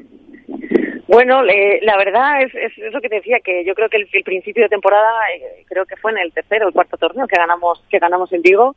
Bueno, 1.08 1.42
la 1.42 1.96
verdad 1.96 2.42
es, 2.42 2.54
es, 2.54 2.76
eso 2.76 3.00
que 3.00 3.08
te 3.08 3.16
decía, 3.16 3.40
que 3.40 3.64
yo 3.64 3.74
creo 3.74 3.88
que 3.88 3.96
el, 3.96 4.22
principio 4.22 4.64
de 4.64 4.68
temporada, 4.68 5.08
eh, 5.34 5.64
creo 5.66 5.86
que 5.86 5.96
fue 5.96 6.12
en 6.12 6.18
el 6.18 6.32
tercero 6.32 6.66
o 6.66 6.68
el 6.68 6.74
cuarto 6.74 6.98
torneo 6.98 7.26
que 7.26 7.38
ganamos 7.38 7.82
que 7.90 7.98
ganamos 7.98 8.30
en 8.34 8.42
Vigo, 8.42 8.76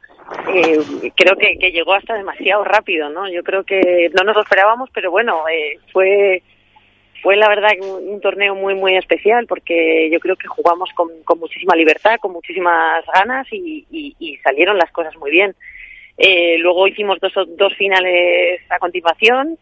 eh, 0.54 0.80
creo 1.14 1.36
que, 1.36 1.58
que, 1.60 1.72
llegó 1.72 1.94
hasta 1.94 2.14
demasiado 2.14 2.64
rápido, 2.64 3.10
¿no? 3.10 3.30
Yo 3.30 3.44
creo 3.44 3.66
que 3.66 4.10
no 4.18 4.24
nos 4.24 4.36
lo 4.38 4.44
esperábamos, 4.44 4.90
pero 4.94 5.12
bueno, 5.12 5.44
eh, 5.50 5.78
fue 5.92 6.42
fue 7.22 7.36
la 7.36 7.50
verdad 7.50 7.72
un, 7.82 8.22
torneo 8.22 8.56
muy 8.56 8.76
muy 8.76 8.96
especial 8.96 9.46
porque 9.46 10.10
yo 10.10 10.22
creo 10.22 10.38
que 10.38 10.48
jugamos 10.48 10.90
con, 10.96 11.10
con 11.26 11.38
muchísima 11.38 11.76
libertad, 11.76 12.16
con 12.22 12.32
muchísimas 12.32 13.04
ganas 13.14 13.46
y 13.52 14.40
salieron 14.42 14.78
las 14.78 14.92
cosas 14.92 15.18
muy 15.18 15.32
bien. 15.32 15.54
Eh, 16.24 16.60
luego 16.60 16.88
hicimos 16.88 17.20
dos, 17.20 17.34
dos 17.58 17.74
finales 17.76 18.62
a 18.70 18.78
continuación 18.78 19.58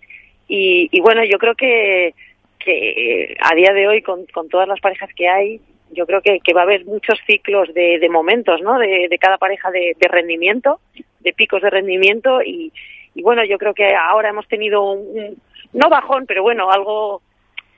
y, 0.50 0.90
y 0.92 1.00
bueno, 1.00 1.24
yo 1.24 1.38
creo 1.38 1.56
que, 1.56 2.14
que 2.60 3.38
a 3.40 3.56
día 3.56 3.72
de 3.72 3.88
hoy, 3.88 4.02
con, 4.02 4.26
todas 4.50 4.68
las 4.68 4.82
parejas 4.82 5.10
que 5.16 5.30
hay, 5.30 5.62
yo 5.92 6.06
creo 6.06 6.22
que, 6.22 6.54
va 6.54 6.62
a 6.62 6.64
haber 6.66 6.84
muchos 6.84 7.18
ciclos 7.26 7.74
de, 7.74 8.06
momentos, 8.12 8.62
¿no? 8.62 8.78
De, 8.78 9.18
cada 9.22 9.38
pareja 9.38 9.72
de, 9.72 9.96
rendimiento, 10.10 10.82
de 11.22 11.32
picos 11.32 11.62
de 11.62 11.70
rendimiento 11.70 12.42
y, 12.42 12.74
y, 13.16 13.22
bueno, 13.22 13.46
yo 13.46 13.58
creo 13.58 13.74
que 13.74 13.96
ahora 13.96 14.30
hemos 14.30 14.48
tenido 14.50 14.84
un, 14.84 15.38
no 15.72 15.90
bajón, 15.90 16.26
pero 16.28 16.44
bueno, 16.44 16.70
algo 16.70 17.22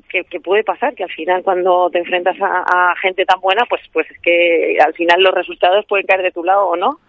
que, 0.09 0.23
que, 0.23 0.39
puede 0.39 0.63
pasar, 0.63 0.95
que 0.95 1.03
al 1.03 1.11
final 1.11 1.43
cuando 1.43 1.91
te 1.91 1.99
enfrentas 1.99 2.35
a, 2.41 2.63
a, 2.91 2.95
gente 2.95 3.25
tan 3.25 3.39
buena, 3.39 3.63
pues, 3.69 3.81
pues 3.93 4.09
es 4.09 4.19
que 4.21 4.77
al 4.83 4.95
final 4.95 5.21
los 5.21 5.35
resultados 5.35 5.85
pueden 5.85 6.07
caer 6.07 6.23
de 6.23 6.31
tu 6.31 6.43
lado 6.43 6.67
o 6.67 6.75
no. 6.75 6.99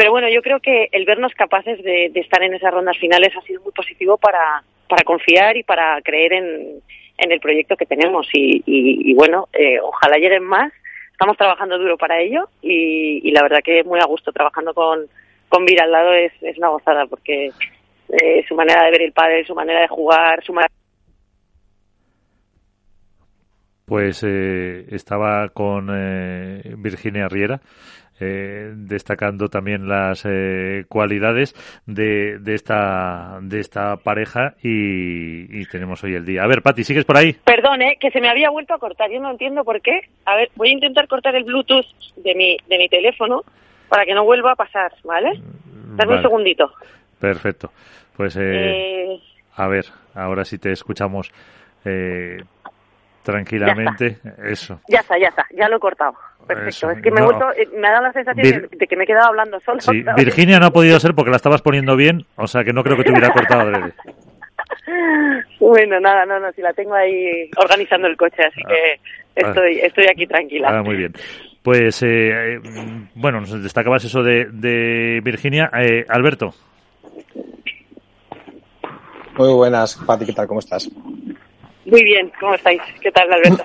Pero 0.00 0.12
bueno, 0.12 0.30
yo 0.30 0.40
creo 0.40 0.60
que 0.60 0.88
el 0.92 1.04
vernos 1.04 1.34
capaces 1.34 1.84
de, 1.84 2.10
estar 2.14 2.42
en 2.42 2.54
esas 2.54 2.72
rondas 2.72 2.96
finales 2.96 3.36
ha 3.36 3.42
sido 3.42 3.60
muy 3.60 3.70
positivo 3.70 4.16
para, 4.16 4.64
confiar 5.04 5.58
y 5.58 5.62
para 5.62 6.00
creer 6.00 6.32
en, 6.32 6.82
el 7.18 7.38
proyecto 7.38 7.76
que 7.76 7.84
tenemos. 7.84 8.26
Y, 8.32 8.62
y, 8.64 9.12
bueno, 9.12 9.50
eh, 9.52 9.78
ojalá 9.78 10.16
lleguen 10.16 10.44
más. 10.44 10.72
Estamos 11.12 11.36
trabajando 11.36 11.76
duro 11.76 11.98
para 11.98 12.18
ello 12.18 12.48
y, 12.62 13.30
la 13.30 13.42
verdad 13.42 13.60
que 13.62 13.84
muy 13.84 14.00
a 14.00 14.06
gusto 14.06 14.32
trabajando 14.32 14.72
con, 14.72 15.00
con 15.50 15.66
Vira 15.66 15.84
al 15.84 15.92
lado 15.92 16.14
es, 16.14 16.32
es 16.40 16.56
una 16.56 16.70
gozada 16.70 17.04
porque 17.04 17.50
eh, 18.08 18.42
su 18.48 18.54
manera 18.54 18.84
de 18.86 18.92
ver 18.92 19.02
el 19.02 19.12
padre, 19.12 19.44
su 19.44 19.54
manera 19.54 19.82
de 19.82 19.88
jugar, 19.88 20.42
su 20.42 20.54
manera 20.54 20.72
pues 23.90 24.22
eh, 24.22 24.86
estaba 24.92 25.48
con 25.48 25.88
eh, 25.92 26.76
Virginia 26.78 27.26
Riera 27.26 27.60
eh, 28.20 28.72
destacando 28.74 29.48
también 29.48 29.88
las 29.88 30.24
eh, 30.24 30.84
cualidades 30.88 31.54
de, 31.86 32.38
de, 32.38 32.54
esta 32.54 33.38
de 33.40 33.60
esta 33.60 33.96
pareja 33.96 34.54
y, 34.62 35.60
y, 35.60 35.64
tenemos 35.66 36.04
hoy 36.04 36.14
el 36.14 36.24
día. 36.24 36.42
A 36.42 36.46
ver, 36.46 36.62
Pati, 36.62 36.84
¿sigues 36.84 37.04
por 37.04 37.16
ahí? 37.16 37.32
Perdón, 37.44 37.82
¿eh? 37.82 37.96
que 37.98 38.10
se 38.10 38.20
me 38.20 38.28
había 38.28 38.50
vuelto 38.50 38.74
a 38.74 38.78
cortar. 38.78 39.10
Yo 39.10 39.20
no 39.20 39.30
entiendo 39.30 39.64
por 39.64 39.80
qué. 39.80 40.00
A 40.26 40.36
ver, 40.36 40.50
voy 40.54 40.68
a 40.68 40.72
intentar 40.72 41.08
cortar 41.08 41.34
el 41.34 41.44
Bluetooth 41.44 41.86
de 42.16 42.34
mi, 42.34 42.56
de 42.68 42.78
mi 42.78 42.88
teléfono 42.88 43.42
para 43.88 44.04
que 44.04 44.14
no 44.14 44.24
vuelva 44.24 44.52
a 44.52 44.56
pasar, 44.56 44.92
¿vale? 45.04 45.40
Dame 45.96 46.04
vale. 46.04 46.16
un 46.16 46.22
segundito. 46.22 46.72
Perfecto. 47.18 47.72
Pues, 48.16 48.36
eh, 48.38 49.18
a 49.56 49.66
ver, 49.68 49.86
ahora 50.14 50.44
sí 50.44 50.58
te 50.58 50.72
escuchamos 50.72 51.32
tranquilamente. 53.22 54.18
Ya 54.22 54.50
Eso. 54.50 54.80
Ya 54.88 55.00
está, 55.00 55.18
ya 55.18 55.28
está, 55.28 55.46
ya 55.56 55.68
lo 55.68 55.76
he 55.76 55.80
cortado. 55.80 56.14
Perfecto. 56.46 56.68
Eso. 56.68 56.90
Es 56.90 57.02
que 57.02 57.10
me, 57.10 57.20
no. 57.20 57.22
he 57.22 57.26
vuelto, 57.26 57.46
me 57.76 57.88
ha 57.88 57.92
dado 57.92 58.04
la 58.04 58.12
sensación 58.12 58.42
Vir... 58.42 58.70
de 58.70 58.86
que 58.86 58.96
me 58.96 59.04
he 59.04 59.06
quedado 59.06 59.28
hablando 59.28 59.60
solo. 59.60 59.80
Sí, 59.80 60.02
Virginia 60.16 60.58
no 60.58 60.66
ha 60.66 60.72
podido 60.72 60.98
ser 60.98 61.14
porque 61.14 61.30
la 61.30 61.36
estabas 61.36 61.62
poniendo 61.62 61.96
bien, 61.96 62.26
o 62.36 62.46
sea 62.46 62.64
que 62.64 62.72
no 62.72 62.82
creo 62.82 62.96
que 62.96 63.04
te 63.04 63.10
hubiera 63.10 63.32
cortado 63.32 63.62
adrede. 63.62 63.92
Bueno, 65.58 66.00
nada, 66.00 66.24
no, 66.26 66.40
no, 66.40 66.50
si 66.52 66.62
la 66.62 66.72
tengo 66.72 66.94
ahí 66.94 67.50
organizando 67.56 68.06
el 68.06 68.16
coche, 68.16 68.42
así 68.44 68.60
que 68.66 69.00
estoy, 69.34 69.78
estoy 69.80 70.06
aquí 70.10 70.26
tranquila. 70.26 70.68
Ah, 70.70 70.82
muy 70.82 70.96
bien. 70.96 71.12
Pues, 71.62 72.02
eh, 72.02 72.58
bueno, 73.14 73.40
nos 73.40 73.62
destacabas 73.62 74.04
eso 74.04 74.22
de, 74.22 74.46
de 74.50 75.20
Virginia. 75.22 75.70
Eh, 75.78 76.04
Alberto. 76.08 76.54
Muy 79.36 79.52
buenas, 79.52 79.96
Pati, 80.06 80.26
¿qué 80.26 80.32
tal? 80.32 80.46
¿Cómo 80.46 80.60
estás? 80.60 80.90
Muy 81.84 82.04
bien, 82.04 82.30
¿cómo 82.38 82.54
estáis? 82.54 82.80
¿Qué 83.00 83.10
tal, 83.10 83.32
Alberto? 83.32 83.64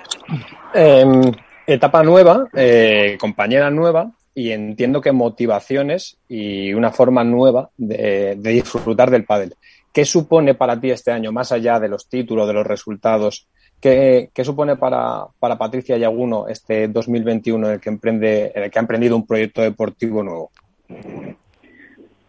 Eh, 0.74 1.04
etapa 1.66 2.02
nueva, 2.02 2.48
eh, 2.54 3.16
compañera 3.20 3.70
nueva 3.70 4.10
y 4.34 4.52
entiendo 4.52 5.00
que 5.00 5.12
motivaciones 5.12 6.18
y 6.28 6.72
una 6.72 6.92
forma 6.92 7.24
nueva 7.24 7.70
de, 7.76 8.36
de, 8.38 8.50
disfrutar 8.50 9.10
del 9.10 9.24
pádel. 9.24 9.54
¿Qué 9.92 10.04
supone 10.04 10.54
para 10.54 10.78
ti 10.78 10.90
este 10.90 11.10
año, 11.10 11.32
más 11.32 11.52
allá 11.52 11.80
de 11.80 11.88
los 11.88 12.08
títulos, 12.08 12.46
de 12.46 12.52
los 12.52 12.66
resultados? 12.66 13.48
¿Qué, 13.80 14.30
qué 14.32 14.44
supone 14.44 14.76
para, 14.76 15.26
para 15.38 15.58
Patricia 15.58 15.96
Yaguno 15.96 16.48
este 16.48 16.88
2021 16.88 17.66
en 17.66 17.72
el 17.74 17.80
que 17.80 17.88
emprende, 17.88 18.52
en 18.54 18.64
el 18.64 18.70
que 18.70 18.78
ha 18.78 18.82
emprendido 18.82 19.16
un 19.16 19.26
proyecto 19.26 19.62
deportivo 19.62 20.22
nuevo? 20.22 20.50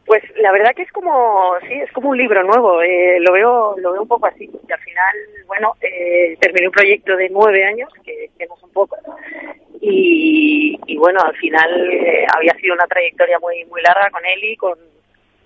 Pues 0.07 0.23
la 0.37 0.53
verdad 0.53 0.73
que 0.73 0.83
es 0.83 0.91
como, 0.93 1.53
sí, 1.67 1.73
es 1.73 1.91
como 1.91 2.11
un 2.11 2.17
libro 2.17 2.41
nuevo. 2.41 2.81
Eh, 2.81 3.19
lo 3.19 3.33
veo, 3.33 3.75
lo 3.77 3.91
veo 3.91 4.01
un 4.03 4.07
poco 4.07 4.27
así. 4.27 4.45
Y 4.45 4.71
al 4.71 4.79
final, 4.79 5.15
bueno, 5.47 5.75
eh, 5.81 6.37
terminé 6.39 6.67
un 6.67 6.73
proyecto 6.73 7.17
de 7.17 7.27
nueve 7.29 7.65
años, 7.65 7.91
que, 8.05 8.29
que 8.39 8.45
no 8.45 8.55
son 8.55 8.71
pocos. 8.71 8.99
Y, 9.81 10.97
bueno, 10.97 11.19
al 11.21 11.35
final 11.35 11.91
eh, 11.91 12.25
había 12.33 12.53
sido 12.55 12.73
una 12.73 12.87
trayectoria 12.87 13.37
muy, 13.39 13.65
muy 13.65 13.81
larga 13.81 14.09
con 14.09 14.25
Eli, 14.25 14.55
con, 14.55 14.79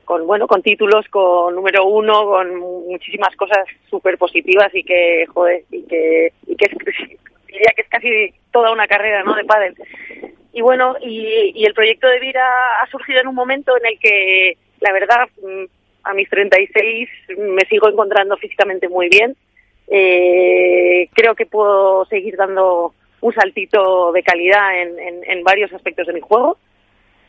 con 0.05 0.27
bueno, 0.27 0.47
con 0.47 0.61
títulos, 0.61 1.07
con 1.09 1.55
número 1.55 1.83
uno, 1.85 2.23
con 2.25 2.55
muchísimas 2.87 3.35
cosas 3.35 3.65
súper 3.89 4.19
positivas 4.19 4.69
y 4.75 4.83
que, 4.83 5.25
joder, 5.27 5.63
y 5.71 5.83
que, 5.87 6.33
y 6.45 6.55
que 6.55 6.69
diría 7.47 7.73
que 7.75 7.81
es 7.81 7.89
casi 7.89 8.31
toda 8.51 8.71
una 8.71 8.87
carrera, 8.87 9.23
¿no? 9.23 9.33
De 9.33 9.43
pádel 9.43 9.75
y 10.53 10.61
bueno, 10.61 10.95
y, 11.01 11.65
el 11.65 11.73
proyecto 11.73 12.07
de 12.07 12.19
Vira 12.19 12.81
ha 12.81 12.87
surgido 12.87 13.21
en 13.21 13.27
un 13.27 13.35
momento 13.35 13.73
en 13.77 13.85
el 13.85 13.99
que, 13.99 14.57
la 14.79 14.91
verdad, 14.91 15.29
a 16.03 16.13
mis 16.13 16.29
36 16.29 17.09
me 17.37 17.65
sigo 17.69 17.87
encontrando 17.87 18.35
físicamente 18.37 18.89
muy 18.89 19.07
bien. 19.09 19.35
Eh, 19.87 21.09
creo 21.13 21.35
que 21.35 21.45
puedo 21.45 22.05
seguir 22.05 22.35
dando 22.35 22.93
un 23.21 23.33
saltito 23.33 24.11
de 24.11 24.23
calidad 24.23 24.81
en, 24.81 25.43
varios 25.43 25.71
aspectos 25.73 26.07
de 26.07 26.13
mi 26.13 26.21
juego 26.21 26.57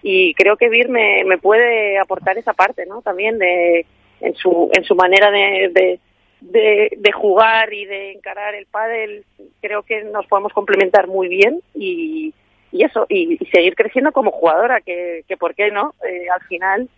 y 0.03 0.35
creo 0.35 0.57
que 0.57 0.68
Vir 0.68 0.89
me, 0.89 1.23
me 1.25 1.39
puede 1.39 1.99
aportar 1.99 2.39
esa 2.39 2.55
parte, 2.55 2.87
¿no? 2.87 3.03
También 3.03 3.39
de 3.39 3.87
en 4.20 4.35
su 4.37 4.70
en 4.73 4.85
su 4.85 4.95
manera 4.95 5.31
de, 5.31 5.70
de 5.73 6.01
de, 6.41 6.97
de, 6.97 7.12
jugar 7.12 7.73
y 7.73 7.85
de 7.85 8.12
encarar 8.12 8.55
el 8.55 8.66
pádel 8.66 9.25
creo 9.61 9.83
que 9.85 10.03
nos 10.03 10.27
podemos 10.27 10.53
complementar 10.53 11.07
muy 11.07 11.29
bien 11.29 11.61
y, 11.75 12.35
y 12.73 12.85
eso, 12.85 13.07
y, 13.09 13.35
y, 13.39 13.47
seguir 13.47 13.75
creciendo 13.75 14.12
como 14.12 14.31
jugadora, 14.31 14.81
que, 14.81 15.25
que 15.29 15.37
por 15.37 15.55
qué 15.55 15.70
no, 15.70 15.95
eh, 16.09 16.27
al 16.31 16.41
final 16.43 16.89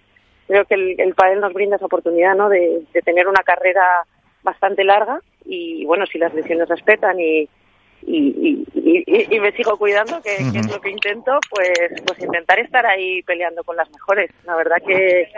creo 0.47 0.64
que 0.64 0.75
el, 0.75 1.01
el 1.01 1.14
nos 1.41 1.53
brinda 1.53 1.77
esa 1.77 1.87
oportunidad, 1.87 2.35
¿no? 2.35 2.49
De, 2.49 2.83
de, 2.93 3.03
tener 3.03 3.27
una 3.29 3.43
carrera 3.43 3.85
bastante 4.43 4.85
larga 4.85 5.20
y, 5.45 5.85
bueno, 5.85 6.07
si 6.07 6.18
las 6.18 6.33
lesiones 6.33 6.68
respetan 6.68 7.18
y, 7.20 7.49
y, 8.07 8.64
y, 8.74 9.36
y, 9.36 9.40
me 9.40 9.52
sigo 9.52 9.76
cuidando, 9.76 10.20
que, 10.22 10.42
uh 10.42 10.46
-huh. 10.46 10.52
que, 10.52 10.59
es 10.59 10.70
lo 10.70 10.80
que 10.80 10.90
intento, 10.90 11.32
pues, 11.50 11.70
pues 12.07 12.18
intentar 12.20 12.59
estar 12.59 12.84
ahí 12.86 13.22
peleando 13.22 13.62
con 13.64 13.76
las 13.76 13.90
mejores. 13.90 14.30
La 14.44 14.57
verdad 14.57 14.76
que, 14.86 15.28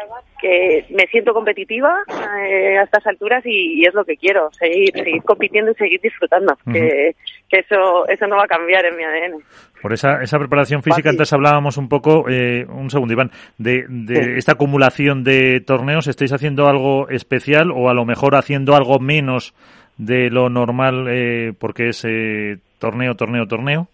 que 0.40 0.84
me 0.90 1.06
siento 1.06 1.32
competitiva 1.32 2.02
eh, 2.44 2.78
a 2.78 2.82
estas 2.82 3.06
alturas 3.06 3.42
y, 3.44 3.84
es 3.86 3.94
lo 3.94 4.04
que 4.04 4.16
quiero, 4.16 4.50
seguir, 4.52 4.92
seguir 4.92 5.22
compitiendo 5.22 5.70
y 5.70 5.74
seguir 5.74 6.00
disfrutando, 6.00 6.54
uh 6.54 6.70
-huh. 6.70 6.72
que, 6.72 7.16
que 7.48 7.58
eso, 7.60 8.06
eso 8.08 8.26
no 8.26 8.36
va 8.36 8.44
a 8.44 8.48
cambiar 8.48 8.84
en 8.84 8.96
mi 8.96 9.04
ADN. 9.04 9.42
Por 9.80 9.92
esa, 9.92 10.22
esa 10.22 10.38
preparación 10.38 10.82
física, 10.82 11.10
antes 11.10 11.32
hablábamos 11.32 11.76
un 11.76 11.88
poco, 11.88 12.28
eh, 12.28 12.64
un 12.68 12.90
segundo 12.90 13.12
Iván, 13.12 13.30
de, 13.58 13.84
de 13.88 14.24
sí. 14.24 14.30
esta 14.36 14.52
acumulación 14.52 15.22
de 15.22 15.60
torneos, 15.60 16.08
¿estáis 16.08 16.32
haciendo 16.32 16.66
algo 16.66 17.08
especial 17.08 17.70
o 17.70 17.88
a 17.88 17.94
lo 17.94 18.04
mejor 18.04 18.34
haciendo 18.34 18.74
algo 18.74 18.98
menos 18.98 19.54
de 19.96 20.30
lo 20.30 20.48
normal 20.48 21.06
eh, 21.08 21.52
porque 21.58 21.88
es 21.88 22.04
eh, 22.04 22.58
torneo, 22.78 23.14
torneo, 23.14 23.46
torneo? 23.46 23.88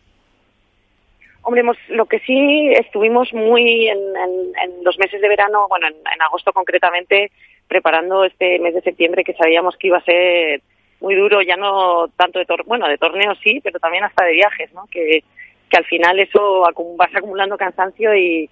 Hombre, 1.43 1.65
lo 1.89 2.07
que 2.07 2.21
sí 2.21 2.73
estuvimos 2.73 3.33
muy 3.35 3.89
en, 3.89 3.99
en, 3.99 4.85
los 4.85 4.97
meses 4.99 5.21
de 5.21 5.29
verano, 5.29 5.67
bueno, 5.69 5.89
en, 5.89 6.23
agosto 6.23 6.53
concretamente, 6.53 7.33
preparando 7.67 8.25
este 8.25 8.61
mes 8.61 8.75
de 8.75 8.83
septiembre 8.83 9.25
que 9.25 9.35
sabíamos 9.35 9.77
que 9.77 9.89
iba 9.89 9.99
a 9.99 10.05
ser 10.05 10.63
muy 11.01 11.17
duro, 11.17 11.43
ya 11.43 11.57
no 11.57 12.07
tanto 12.17 12.39
de 12.39 12.45
torneo, 12.45 12.67
bueno, 12.69 12.89
de 12.89 12.97
torneos 12.97 13.39
sí, 13.43 13.61
pero 13.63 13.81
también 13.81 14.05
hasta 14.05 14.25
de 14.25 14.35
viajes, 14.35 14.73
¿no? 14.73 14.87
Que, 14.89 15.25
que 15.69 15.77
al 15.77 15.85
final 15.85 16.21
eso 16.21 16.63
vas 16.97 17.15
acumulando 17.15 17.57
cansancio 17.57 18.15
y, 18.15 18.49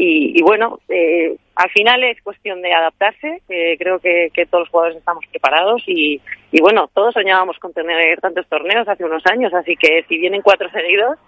y, 0.00 0.38
y 0.38 0.42
bueno, 0.42 0.80
eh, 0.88 1.36
al 1.54 1.70
final 1.70 2.02
es 2.04 2.22
cuestión 2.22 2.62
de 2.62 2.72
adaptarse, 2.72 3.42
eh, 3.50 3.76
creo 3.78 3.98
que, 3.98 4.30
que, 4.32 4.46
todos 4.46 4.62
los 4.62 4.70
jugadores 4.70 4.96
estamos 4.96 5.24
preparados 5.30 5.82
y, 5.86 6.20
y 6.50 6.60
bueno, 6.62 6.88
todos 6.94 7.12
soñábamos 7.12 7.58
con 7.58 7.74
tener 7.74 8.18
tantos 8.20 8.46
torneos 8.48 8.88
hace 8.88 9.04
unos 9.04 9.22
años, 9.26 9.52
así 9.52 9.76
que 9.76 10.04
si 10.08 10.16
vienen 10.16 10.40
cuatro 10.40 10.70
seguidos, 10.70 11.18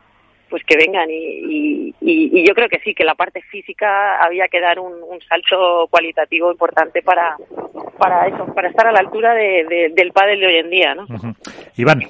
pues 0.49 0.65
que 0.65 0.77
vengan 0.79 1.11
y, 1.11 1.15
y, 1.15 1.95
y, 2.01 2.47
yo 2.47 2.55
creo 2.55 2.69
que 2.69 2.79
sí, 2.81 2.95
que 2.95 3.05
la 3.05 3.15
parte 3.15 3.43
física 3.43 4.19
había 4.19 4.49
que 4.49 4.61
dar 4.61 4.79
un, 4.79 4.95
un 5.03 5.21
salto 5.21 5.87
cualitativo 5.91 6.51
importante 6.51 7.03
para, 7.03 7.37
para 7.99 8.27
eso, 8.27 8.47
para 8.55 8.69
estar 8.69 8.87
a 8.87 8.93
la 8.93 9.01
altura 9.01 9.35
de, 9.35 9.65
de, 9.69 9.93
del 9.95 10.13
pádel 10.13 10.41
de 10.41 10.47
hoy 10.47 10.57
en 10.57 10.71
día, 10.71 10.95
¿no? 10.95 11.03
Uh 11.03 11.07
-huh. 11.07 11.37
Iván. 11.77 12.03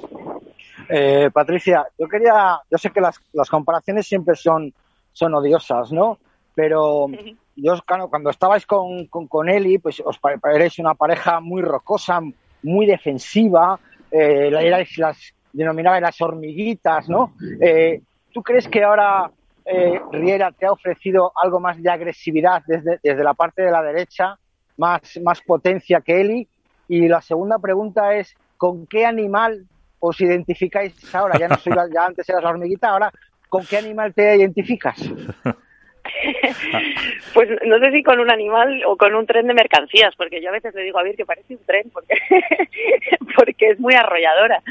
Eh, 0.89 1.29
Patricia, 1.33 1.85
yo 1.97 2.07
quería, 2.07 2.59
yo 2.69 2.77
sé 2.77 2.89
que 2.91 3.01
las, 3.01 3.19
las 3.33 3.49
comparaciones 3.49 4.07
siempre 4.07 4.35
son, 4.35 4.73
son 5.13 5.33
odiosas, 5.35 5.91
¿no? 5.91 6.19
Pero 6.55 7.07
yo, 7.55 7.75
claro, 7.85 8.09
cuando 8.09 8.29
estabais 8.29 8.65
con, 8.65 9.07
con, 9.07 9.27
con 9.27 9.49
Eli, 9.49 9.79
pues 9.79 10.01
os 10.05 10.19
parecéis 10.19 10.79
una 10.79 10.93
pareja 10.93 11.39
muy 11.39 11.61
rocosa, 11.61 12.21
muy 12.63 12.85
defensiva, 12.85 13.79
eh, 14.11 14.49
erais 14.51 14.97
las, 14.97 15.33
denominabais 15.51 16.01
las 16.01 16.21
hormiguitas, 16.21 17.09
¿no? 17.09 17.33
Eh, 17.59 18.01
¿Tú 18.31 18.41
crees 18.41 18.67
que 18.67 18.83
ahora 18.83 19.31
eh, 19.65 19.99
Riera 20.11 20.51
te 20.51 20.65
ha 20.65 20.71
ofrecido 20.71 21.31
algo 21.35 21.59
más 21.59 21.81
de 21.81 21.89
agresividad 21.89 22.63
desde, 22.67 22.99
desde 23.01 23.23
la 23.23 23.33
parte 23.33 23.61
de 23.61 23.71
la 23.71 23.81
derecha, 23.81 24.37
más, 24.77 25.19
más 25.23 25.41
potencia 25.41 26.01
que 26.01 26.21
Eli? 26.21 26.47
Y 26.87 27.07
la 27.07 27.21
segunda 27.21 27.59
pregunta 27.59 28.15
es, 28.15 28.35
¿con 28.57 28.85
qué 28.87 29.05
animal 29.05 29.65
os 29.99 30.19
identificáis 30.19 30.93
ahora? 31.15 31.39
Ya 31.39 31.47
no 31.47 31.57
soy 31.57 31.73
la, 31.73 31.87
ya 31.91 32.05
antes 32.05 32.27
eras 32.27 32.43
la 32.43 32.49
hormiguita, 32.49 32.89
ahora 32.89 33.11
¿con 33.49 33.65
qué 33.65 33.77
animal 33.77 34.13
te 34.13 34.35
identificas? 34.35 34.97
pues 37.33 37.49
no 37.65 37.79
sé 37.79 37.91
si 37.91 38.03
con 38.03 38.19
un 38.19 38.31
animal 38.31 38.83
o 38.85 38.95
con 38.95 39.15
un 39.15 39.25
tren 39.25 39.47
de 39.47 39.53
mercancías, 39.53 40.15
porque 40.15 40.41
yo 40.41 40.49
a 40.49 40.53
veces 40.53 40.73
le 40.75 40.83
digo 40.83 40.99
a 40.99 41.03
Vir 41.03 41.15
que 41.15 41.25
parece 41.25 41.55
un 41.55 41.65
tren, 41.65 41.89
porque, 41.91 42.15
porque 43.35 43.69
es 43.69 43.79
muy 43.79 43.93
arrolladora. 43.93 44.61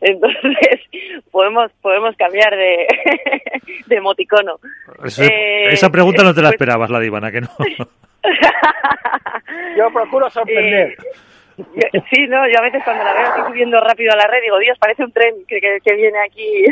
Entonces, 0.00 0.80
podemos, 1.30 1.70
podemos 1.80 2.16
cambiar 2.16 2.56
de, 2.56 2.86
de 3.86 3.96
emoticono. 3.96 4.58
Eso, 5.04 5.22
eh, 5.22 5.72
esa 5.72 5.90
pregunta 5.90 6.22
no 6.22 6.34
te 6.34 6.42
la 6.42 6.48
pues, 6.48 6.54
esperabas, 6.54 6.90
la 6.90 7.00
divana, 7.00 7.30
que 7.32 7.40
no. 7.40 7.48
yo 9.76 9.90
procuro 9.92 10.30
sorprender. 10.30 10.96
Eh, 11.58 12.02
sí, 12.10 12.26
no, 12.28 12.48
yo 12.48 12.58
a 12.58 12.62
veces 12.62 12.82
cuando 12.84 13.02
la 13.02 13.12
veo 13.14 13.32
así 13.32 13.40
subiendo 13.48 13.80
rápido 13.80 14.12
a 14.12 14.16
la 14.16 14.28
red 14.28 14.42
digo, 14.42 14.58
Dios, 14.58 14.78
parece 14.78 15.04
un 15.04 15.12
tren 15.12 15.34
que, 15.48 15.60
que, 15.60 15.78
que 15.84 15.94
viene 15.94 16.18
aquí. 16.20 16.64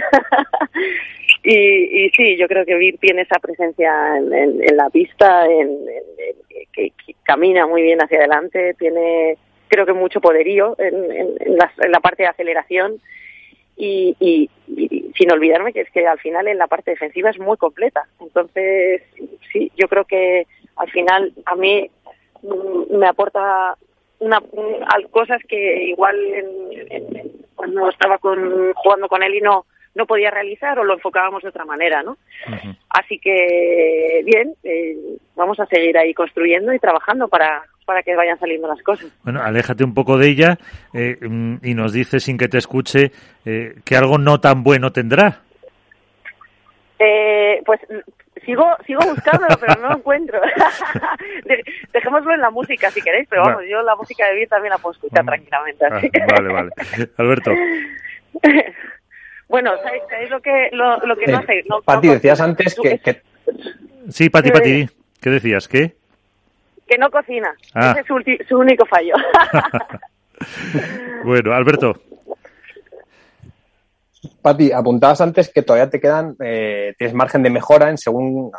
Y, 1.49 2.07
y 2.07 2.11
sí, 2.11 2.37
yo 2.37 2.49
creo 2.49 2.67
que 2.67 2.75
Vir 2.75 2.99
tiene 2.99 3.23
esa 3.23 3.39
presencia 3.39 4.17
en, 4.17 4.35
en, 4.35 4.69
en 4.69 4.77
la 4.77 4.91
pista, 4.91 5.47
en, 5.47 5.79
que, 6.73 6.93
camina 7.23 7.69
muy 7.69 7.83
bien 7.83 8.03
hacia 8.03 8.19
adelante, 8.19 8.75
tiene 8.75 9.39
creo 9.69 9.87
que 9.87 9.93
mucho 9.93 10.21
poderío 10.21 10.75
en, 10.79 11.57
la, 11.57 11.73
en 11.85 11.93
la 11.93 12.01
parte 12.01 12.25
de 12.25 12.31
aceleración. 12.31 13.01
Y, 13.77 14.17
y, 14.19 14.51
sin 15.17 15.31
olvidarme 15.31 15.73
que 15.73 15.83
es 15.83 15.91
que 15.91 16.05
al 16.07 16.19
final 16.19 16.49
en 16.49 16.59
la 16.59 16.67
parte 16.67 16.91
defensiva 16.91 17.31
es 17.31 17.39
muy 17.39 17.57
completa. 17.57 18.09
Entonces, 18.21 19.03
sí, 19.53 19.71
yo 19.77 19.87
creo 19.87 20.05
que 20.05 20.49
al 20.75 20.91
final 20.91 21.33
a 21.45 21.55
mí 21.55 21.89
mm, 22.43 22.97
me 22.97 23.07
aporta 23.07 23.77
una, 24.19 24.43
cosas 25.13 25.41
que 25.47 25.85
igual 25.85 26.17
cuando 27.55 27.89
estaba 27.89 28.19
con, 28.19 28.73
jugando 28.73 29.09
con 29.09 29.23
él 29.23 29.37
y 29.37 29.41
no 29.41 29.65
no 29.97 30.07
podía 30.07 30.31
realizar 30.31 30.79
o 30.79 30.85
lo 30.85 30.95
enfocábamos 30.95 31.43
de 31.43 31.49
otra 31.49 31.65
manera, 31.65 32.03
¿no? 32.03 32.19
Así 32.91 33.19
que, 33.19 34.23
bien, 34.25 34.55
eh, 34.63 34.95
vamos 35.35 35.59
a 35.59 35.67
seguir 35.67 35.97
ahí 35.97 36.13
construyendo 36.13 36.73
y 36.75 36.79
trabajando 36.79 37.29
para, 37.29 37.65
para 37.87 38.03
que 38.03 38.15
vayan 38.15 38.39
saliendo 38.39 38.69
las 38.69 38.83
cosas. 38.83 39.11
Bueno, 39.25 39.41
aléjate 39.43 39.85
un 39.85 39.95
poco 39.95 40.19
de 40.19 40.29
ella 40.29 40.59
eh, 40.93 41.17
y 41.63 41.75
nos 41.75 41.95
dice 41.95 42.21
sin 42.21 42.37
que 42.37 42.49
te 42.49 42.59
escuche 42.59 43.11
eh, 43.47 43.77
que 43.85 43.97
algo 43.97 44.19
no 44.19 44.39
tan 44.39 44.63
bueno 44.63 44.93
tendrá. 44.93 45.41
Eh, 46.99 47.63
pues 47.65 47.81
sigo 48.45 48.65
sigo 48.87 49.01
buscándolo, 49.01 49.57
pero 49.59 49.81
no 49.81 49.89
lo 49.89 49.97
encuentro. 49.99 50.41
Dejémoslo 51.93 52.35
en 52.35 52.41
la 52.41 52.51
música 52.51 52.91
si 52.91 53.01
queréis, 53.01 53.27
pero 53.31 53.45
vamos, 53.45 53.63
yo 53.67 53.81
la 53.81 53.97
música 53.97 54.27
de 54.27 54.35
Vir 54.35 54.49
también 54.49 54.73
la 54.73 54.79
puedo 54.79 54.93
escuchar 54.93 55.25
tranquilamente. 55.25 55.87
Ah, 55.87 56.01
vale, 56.35 56.53
vale. 56.53 56.71
Alberto. 57.17 57.53
bueno, 59.49 59.73
¿sabéis, 59.83 60.31
lo 60.31 60.41
que, 60.41 60.69
lo, 60.73 60.99
lo 60.99 61.17
que 61.17 61.31
no 61.31 61.43
sé? 61.43 61.65
No, 61.69 61.81
Pati, 61.83 62.09
decías 62.09 62.41
antes 62.41 62.75
que, 62.75 62.99
que... 62.99 63.23
Sí, 64.11 64.31
Pati, 64.31 64.51
Pati, 64.51 64.89
¿qué 65.21 65.31
decías? 65.31 65.69
¿Qué? 65.69 65.97
que 66.87 66.99
no 66.99 67.11
cocina. 67.11 67.55
Ah. 67.75 67.91
Ese 67.93 68.01
es 68.01 68.49
su, 68.49 68.59
único 68.59 68.87
fallo. 68.87 69.15
bueno, 71.25 71.53
Alberto. 71.53 72.01
Pati, 74.43 74.73
apuntabas 74.73 75.21
antes 75.21 75.51
que 75.53 75.63
todavía 75.63 75.91
te 75.91 76.01
quedan, 76.01 76.37
eh, 76.41 76.95
tienes 76.99 77.15
margen 77.15 77.43
de 77.43 77.51
mejora 77.51 77.91
en 77.91 77.99
según, 77.99 78.53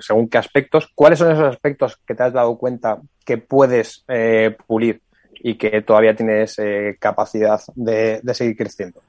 según 0.00 0.28
qué 0.28 0.38
aspectos. 0.38 0.90
¿Cuáles 0.94 1.18
son 1.18 1.32
esos 1.32 1.48
aspectos 1.48 1.98
que 2.06 2.14
te 2.14 2.22
has 2.22 2.32
dado 2.32 2.56
cuenta 2.56 2.98
que 3.24 3.38
puedes 3.38 4.04
eh, 4.08 4.56
pulir 4.66 5.02
y 5.34 5.56
que 5.56 5.82
todavía 5.82 6.14
tienes 6.14 6.58
eh, 6.58 6.96
capacidad 6.98 7.60
de, 7.74 8.20
seguir 8.32 8.56
creciendo? 8.56 9.00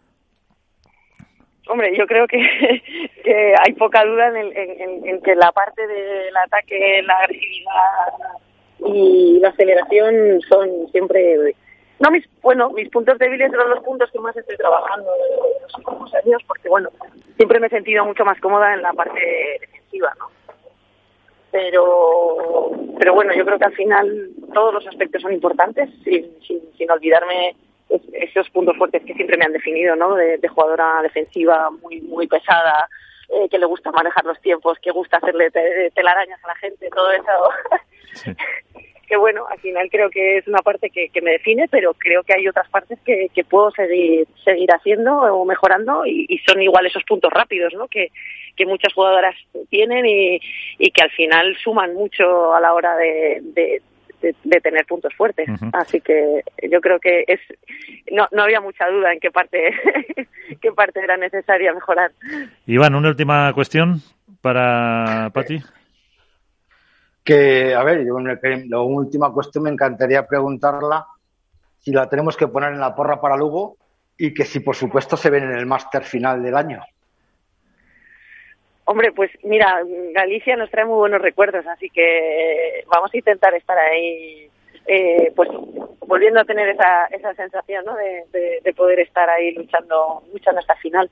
Hombre, 1.68 1.96
yo 1.98 2.06
creo 2.06 2.28
que, 2.28 2.38
hay 3.66 3.74
poca 3.74 4.06
duda 4.06 4.28
en, 4.40 5.06
en, 5.08 5.22
que 5.22 5.36
la 5.36 5.52
parte 5.52 5.86
del 5.88 6.36
ataque, 6.38 7.02
la 7.04 7.16
agresividad, 7.18 8.40
y 8.86 9.40
la 9.40 9.50
aceleración 9.50 10.42
son 10.48 10.88
siempre 10.92 11.56
no 12.00 12.12
mis 12.12 12.26
bueno 12.42 12.70
mis 12.72 12.90
puntos 12.90 13.18
débiles 13.18 13.52
son 13.52 13.70
los 13.70 13.84
puntos 13.84 14.12
que 14.12 14.20
más 14.20 14.36
estoy 14.36 14.58
trabajando 14.58 15.10
en 15.10 15.64
los 15.64 15.78
últimos 15.78 16.14
años 16.14 16.42
porque 16.48 16.70
bueno 16.70 16.90
siempre 17.38 17.60
me 17.60 17.68
he 17.68 17.70
sentido 17.70 18.06
mucho 18.06 18.26
más 18.26 18.40
cómoda 18.40 18.74
en 18.74 18.82
la 18.82 18.94
parte 18.94 19.20
defensiva 19.62 20.14
no 20.20 20.28
pero 21.52 22.72
pero 23.00 23.14
bueno 23.14 23.34
yo 23.34 23.46
creo 23.46 23.58
que 23.58 23.66
al 23.66 23.76
final 23.76 24.30
todos 24.54 24.74
los 24.74 24.88
aspectos 24.88 25.22
son 25.22 25.34
importantes 25.34 25.90
sin, 26.04 26.30
sin, 26.46 26.62
sin 26.78 26.92
olvidarme 26.92 27.56
esos 28.14 28.50
puntos 28.50 28.78
fuertes 28.78 29.04
que 29.06 29.14
siempre 29.14 29.38
me 29.38 29.46
han 29.46 29.54
definido 29.54 29.96
no 29.96 30.16
de, 30.16 30.40
jugadora 30.48 31.02
defensiva 31.04 31.70
muy 31.70 32.02
muy 32.02 32.28
pesada 32.28 32.90
eh, 33.30 33.48
que 33.50 33.60
le 33.60 33.66
gusta 33.66 33.92
manejar 33.92 34.26
los 34.26 34.40
tiempos 34.42 34.78
que 34.80 34.92
gusta 34.92 35.18
hacerle 35.18 35.52
telarañas 35.94 36.44
a 36.44 36.48
la 36.48 36.56
gente 36.56 36.90
todo 36.90 37.12
eso. 37.12 38.34
Que 39.08 39.18
bueno, 39.18 39.46
al 39.50 39.60
final 39.60 39.88
creo 39.92 40.10
que 40.10 40.38
es 40.38 40.48
una 40.48 40.64
parte 40.64 40.90
que, 40.90 41.22
me 41.22 41.34
define, 41.34 41.68
pero 41.68 41.94
creo 41.94 42.24
que 42.24 42.34
hay 42.34 42.48
otras 42.48 42.68
partes 42.70 42.98
que, 43.06 43.30
puedo 43.48 43.70
seguir 43.72 44.28
seguir 44.44 44.70
haciendo 44.74 45.16
o 45.18 45.46
mejorando 45.46 46.06
y, 46.08 46.40
son 46.48 46.62
igual 46.62 46.88
esos 46.88 47.04
puntos 47.04 47.32
rápidos, 47.32 47.74
¿no? 47.76 47.88
Que, 47.88 48.10
que 48.56 48.66
muchas 48.66 48.94
jugadoras 48.94 49.36
tienen 49.70 50.06
y, 50.08 50.40
que 50.92 51.02
al 51.04 51.12
final 51.12 51.56
suman 51.58 51.94
mucho 51.94 52.56
a 52.56 52.60
la 52.60 52.74
hora 52.74 52.96
de, 52.96 53.42
de, 53.44 53.82
tener 54.34 54.86
puntos 54.86 55.14
fuertes. 55.16 55.48
Así 55.74 56.02
que 56.02 56.44
yo 56.70 56.82
creo 56.82 57.00
que 57.00 57.26
es 57.28 57.40
no, 58.12 58.28
no 58.32 58.44
había 58.44 58.62
mucha 58.62 58.88
duda 58.90 59.14
en 59.14 59.20
qué 59.20 59.32
parte 59.32 59.72
qué 60.62 60.72
parte 60.72 61.02
era 61.02 61.18
necesaria 61.18 61.74
mejorar. 61.74 62.12
Iván, 62.66 62.96
una 62.96 63.10
última 63.10 63.52
cuestión 63.54 64.02
para 64.42 65.30
Pati 65.34 65.62
que, 67.26 67.74
a 67.74 67.84
ver, 67.84 68.06
yo 68.06 68.20
la 68.20 68.80
última 68.82 69.34
cuestión 69.34 69.64
me 69.64 69.72
encantaría 69.72 70.28
preguntarla 70.28 71.08
si 71.80 71.92
la 71.92 72.08
tenemos 72.08 72.38
que 72.38 72.48
poner 72.48 72.74
en 72.74 72.80
la 72.80 72.96
porra 72.96 73.20
para 73.20 73.36
Lugo 73.36 73.78
y 74.16 74.32
que 74.32 74.46
si 74.46 74.60
por 74.60 74.76
supuesto 74.76 75.18
se 75.18 75.32
ven 75.32 75.44
en 75.44 75.58
el 75.58 75.66
máster 75.66 76.04
final 76.04 76.44
del 76.44 76.56
año. 76.56 76.84
Hombre, 78.88 79.12
pues 79.12 79.32
mira, 79.44 79.82
Galicia 80.14 80.56
nos 80.56 80.70
trae 80.70 80.86
muy 80.86 80.98
buenos 80.98 81.22
recuerdos, 81.22 81.66
así 81.66 81.90
que 81.90 82.84
vamos 82.88 83.12
a 83.12 83.18
intentar 83.18 83.54
estar 83.56 83.76
ahí, 83.78 84.48
eh, 84.86 85.32
pues 85.36 85.50
volviendo 86.06 86.40
a 86.40 86.46
tener 86.46 86.70
esa, 86.70 87.08
esa 87.08 87.34
sensación, 87.34 87.84
¿no? 87.84 87.96
De, 87.96 88.60
de, 88.64 88.74
poder 88.74 89.00
estar 89.00 89.28
ahí 89.28 89.54
luchando, 89.54 90.22
luchando 90.32 90.60
hasta 90.60 90.76
final, 90.76 91.10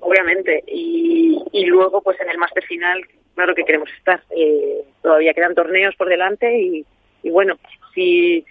obviamente. 0.00 0.64
Y, 0.66 1.64
luego, 1.66 2.02
pues 2.02 2.20
en 2.20 2.30
el 2.30 2.38
máster 2.38 2.64
final, 2.64 3.00
claro 3.36 3.54
que 3.54 3.64
queremos 3.64 3.88
estar. 3.96 4.20
Eh, 4.36 4.82
todavía 5.00 5.34
quedan 5.34 5.54
torneos 5.54 5.94
por 5.94 6.08
delante 6.08 6.58
y, 6.58 6.84
bueno, 7.30 7.56
si, 7.94 8.44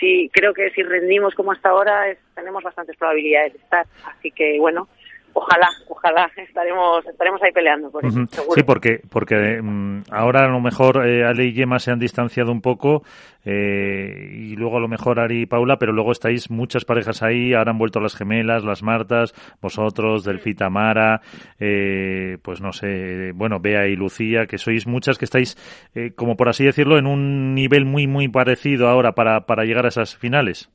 si 0.00 0.28
creo 0.32 0.52
que 0.52 0.70
si 0.70 0.82
rendimos 0.82 1.34
como 1.36 1.52
hasta 1.52 1.68
ahora 1.68 2.16
tenemos 2.34 2.64
bastantes 2.64 2.96
probabilidades 2.96 3.52
de 3.52 3.58
estar. 3.60 3.86
Así 4.04 4.32
que 4.32 4.58
bueno, 4.58 4.88
ojalá, 5.32 5.68
ojalá 5.88 6.30
estaremos 6.36 7.06
estaremos 7.06 7.42
ahí 7.42 7.52
peleando 7.52 7.90
por 7.90 8.04
eso. 8.04 8.20
Sí, 8.54 8.62
porque 8.62 9.00
porque 9.10 9.60
mm, 9.62 10.02
ahora 10.10 10.44
a 10.44 10.48
lo 10.48 10.60
mejor 10.60 11.06
eh, 11.06 11.24
Ale 11.24 11.46
y 11.46 11.52
Gemma 11.52 11.78
se 11.78 11.90
han 11.90 11.98
distanciado 11.98 12.52
un 12.52 12.60
poco 12.60 13.02
eh, 13.44 14.32
y 14.32 14.56
luego 14.56 14.76
a 14.76 14.80
lo 14.80 14.88
mejor 14.88 15.18
Ari 15.18 15.42
y 15.42 15.46
Paula, 15.46 15.78
pero 15.78 15.92
luego 15.92 16.12
estáis 16.12 16.50
muchas 16.50 16.84
parejas 16.84 17.22
ahí, 17.22 17.54
ahora 17.54 17.70
han 17.70 17.78
vuelto 17.78 18.00
las 18.00 18.14
gemelas, 18.14 18.64
las 18.64 18.82
Martas, 18.82 19.34
vosotros, 19.62 20.24
Delfita 20.24 20.68
Mara, 20.68 21.22
eh, 21.58 22.38
pues 22.42 22.60
no 22.60 22.72
sé, 22.72 23.32
bueno, 23.34 23.58
Bea 23.60 23.86
y 23.86 23.96
Lucía, 23.96 24.46
que 24.46 24.58
sois 24.58 24.86
muchas 24.86 25.16
que 25.16 25.24
estáis, 25.24 25.56
eh, 25.94 26.12
como 26.14 26.36
por 26.36 26.48
así 26.48 26.64
decirlo, 26.64 26.98
en 26.98 27.06
un 27.06 27.54
nivel 27.54 27.86
muy 27.86 28.06
muy 28.06 28.28
parecido 28.28 28.88
ahora 28.88 29.12
para, 29.12 29.46
para 29.46 29.64
llegar 29.64 29.86
a 29.86 29.88
esas 29.88 30.16
finales. 30.16 30.70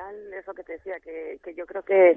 Final 0.00 0.32
eso 0.34 0.54
que 0.54 0.62
te 0.62 0.72
decía, 0.72 0.98
que, 1.00 1.38
que 1.44 1.54
yo 1.54 1.66
creo 1.66 1.82
que 1.82 2.16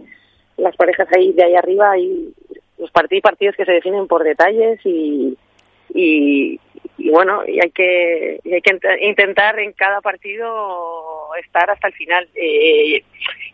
las 0.57 0.75
parejas 0.75 1.07
ahí 1.15 1.33
de 1.33 1.43
ahí 1.43 1.55
arriba 1.55 1.91
hay 1.91 2.33
los 2.77 2.91
partidos 2.91 3.23
partidos 3.23 3.55
que 3.55 3.65
se 3.65 3.73
definen 3.73 4.07
por 4.07 4.23
detalles 4.23 4.79
y, 4.85 5.37
y, 5.93 6.59
bueno, 7.11 7.43
y 7.45 7.59
hay 7.61 7.71
que 7.71 8.39
hay 8.45 8.61
que 8.61 8.79
intentar 9.01 9.59
en 9.59 9.73
cada 9.73 9.99
partido 10.01 11.29
estar 11.43 11.69
hasta 11.69 11.87
el 11.87 11.93
final. 11.93 12.27
Eh, 12.35 13.03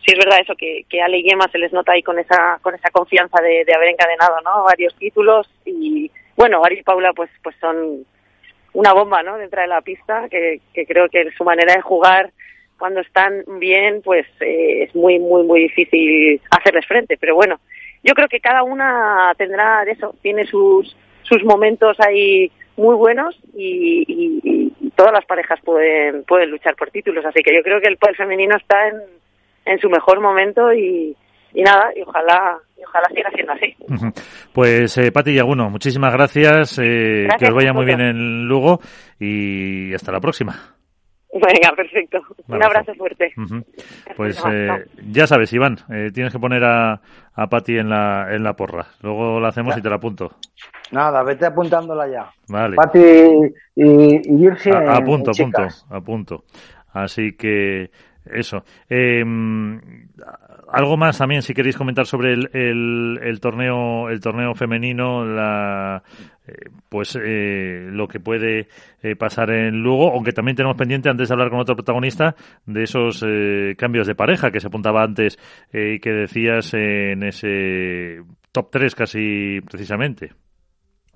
sí 0.05 0.11
es 0.13 0.17
verdad 0.17 0.39
eso 0.41 0.55
que, 0.55 0.84
que 0.89 1.01
Ale 1.01 1.17
y 1.19 1.23
Gemma 1.23 1.47
se 1.51 1.57
les 1.57 1.73
nota 1.73 1.93
ahí 1.93 2.03
con 2.03 2.19
esa 2.19 2.59
con 2.61 2.75
esa 2.75 2.91
confianza 2.91 3.41
de, 3.41 3.65
de 3.65 3.73
haber 3.73 3.89
encadenado, 3.89 4.41
¿no? 4.41 4.63
Varios 4.63 4.95
títulos 4.95 5.49
y 5.65 6.11
bueno, 6.36 6.61
Ari 6.63 6.80
y 6.80 6.84
Paula 6.84 7.13
pues 7.13 7.32
pues 7.41 7.55
son 7.59 8.05
una 8.73 8.93
bomba, 8.93 9.23
¿no? 9.23 9.38
Dentro 9.38 9.61
de 9.61 9.67
la 9.67 9.82
pista 9.82 10.27
que, 10.30 10.61
que 10.73 10.86
creo 10.86 11.09
que 11.09 11.32
su 11.32 11.43
manera 11.43 11.73
de 11.73 11.82
jugar 11.82 12.32
cuando 12.80 13.01
están 13.01 13.43
bien, 13.59 14.01
pues 14.01 14.25
eh, 14.39 14.84
es 14.84 14.95
muy, 14.95 15.19
muy, 15.19 15.43
muy 15.43 15.61
difícil 15.61 16.41
hacerles 16.49 16.88
frente. 16.88 17.17
Pero 17.17 17.36
bueno, 17.36 17.59
yo 18.03 18.13
creo 18.13 18.27
que 18.27 18.39
cada 18.39 18.63
una 18.63 19.34
tendrá 19.38 19.84
eso, 19.84 20.15
tiene 20.21 20.45
sus, 20.45 20.95
sus 21.23 21.43
momentos 21.43 21.97
ahí 21.99 22.51
muy 22.77 22.95
buenos 22.95 23.38
y, 23.53 24.71
todas 24.95 25.13
las 25.13 25.25
parejas 25.25 25.59
pueden, 25.63 26.23
pueden 26.25 26.51
luchar 26.51 26.75
por 26.75 26.91
títulos. 26.91 27.23
Así 27.25 27.41
que 27.41 27.55
yo 27.55 27.63
creo 27.63 27.80
que 27.80 27.88
el 27.88 27.95
poder 27.95 28.17
femenino 28.17 28.57
está 28.57 28.89
en, 28.89 28.95
en 29.65 29.80
su 29.80 29.89
mejor 29.89 30.19
momento 30.19 30.73
y, 30.73 31.15
y 31.53 31.61
nada, 31.61 31.91
y 31.95 32.01
ojalá, 32.01 32.57
y 32.77 32.84
ojalá 32.84 33.07
siga 33.13 33.30
siendo 33.32 33.53
así. 33.53 33.75
Pues 34.53 34.97
eh, 34.97 35.11
Pati 35.11 35.34
Yaguno, 35.34 35.69
muchísimas 35.69 36.13
gracias, 36.13 36.80
eh, 36.80 37.27
que 37.38 37.45
os 37.45 37.53
vaya 37.53 37.73
muy 37.73 37.86
bien 37.86 38.01
en 38.01 38.45
Lugo 38.45 38.80
y 39.19 39.93
hasta 39.93 40.11
la 40.11 40.19
próxima. 40.19 40.78
Venga, 41.32 41.75
perfecto. 41.75 42.19
Un 42.47 42.63
abrazo 42.63 42.93
fuerte. 42.95 43.32
Pues 44.15 44.41
eh, 44.51 44.86
ya 45.11 45.27
sabes, 45.27 45.53
Iván, 45.53 45.77
eh, 45.89 46.09
tienes 46.11 46.34
que 46.34 46.39
poner 46.39 46.63
a, 46.63 46.99
a 47.36 47.47
Pati 47.47 47.77
en 47.77 47.89
la, 47.89 48.34
en 48.34 48.43
la 48.43 48.53
porra. 48.53 48.88
Luego 49.01 49.39
la 49.39 49.49
hacemos 49.49 49.77
y 49.77 49.82
te 49.82 49.89
la 49.89 49.97
apunto. 49.97 50.32
Nada, 50.91 51.21
vete 51.23 51.45
apuntándola 51.45 52.07
ya. 52.07 52.32
Vale. 52.47 52.75
Pati 52.75 52.99
y, 53.75 54.43
y 54.43 54.47
A, 54.47 54.95
apunto, 54.95 55.32
apunto, 55.32 55.67
apunto. 55.91 56.43
Así 56.93 57.34
que 57.38 57.91
Eso. 58.25 58.63
Eh, 58.89 59.23
algo 60.72 60.97
más 60.97 61.17
también, 61.17 61.41
si 61.41 61.53
queréis 61.53 61.78
comentar 61.78 62.05
sobre 62.05 62.34
el, 62.34 63.20
el, 63.22 63.39
torneo, 63.39 64.09
el 64.09 64.20
torneo 64.20 64.53
femenino, 64.55 65.26
la, 65.26 66.03
eh, 66.47 66.70
pues 66.89 67.17
eh, 67.22 67.88
lo 67.91 68.07
que 68.07 68.20
puede 68.20 68.67
eh, 69.01 69.15
pasar 69.15 69.51
en 69.51 69.82
Lugo, 69.82 70.11
aunque 70.11 70.32
también 70.32 70.55
tenemos 70.55 70.78
pendiente 70.78 71.09
antes 71.09 71.28
de 71.28 71.34
hablar 71.34 71.49
con 71.49 71.59
otro 71.59 71.76
protagonista 71.76 72.36
de 72.65 72.84
esos 72.84 73.24
eh, 73.26 73.76
cambios 73.78 74.07
de 74.07 74.15
pareja 74.15 74.51
que 74.51 74.59
se 74.59 74.67
apuntaba 74.67 75.03
antes 75.03 75.38
y 75.74 75.99
que 75.99 76.11
decías 76.11 76.74
en 76.74 77.24
ese 77.24 78.22
top 78.51 78.70
3 78.72 78.95
casi 78.95 79.61
precisamente. 79.61 80.34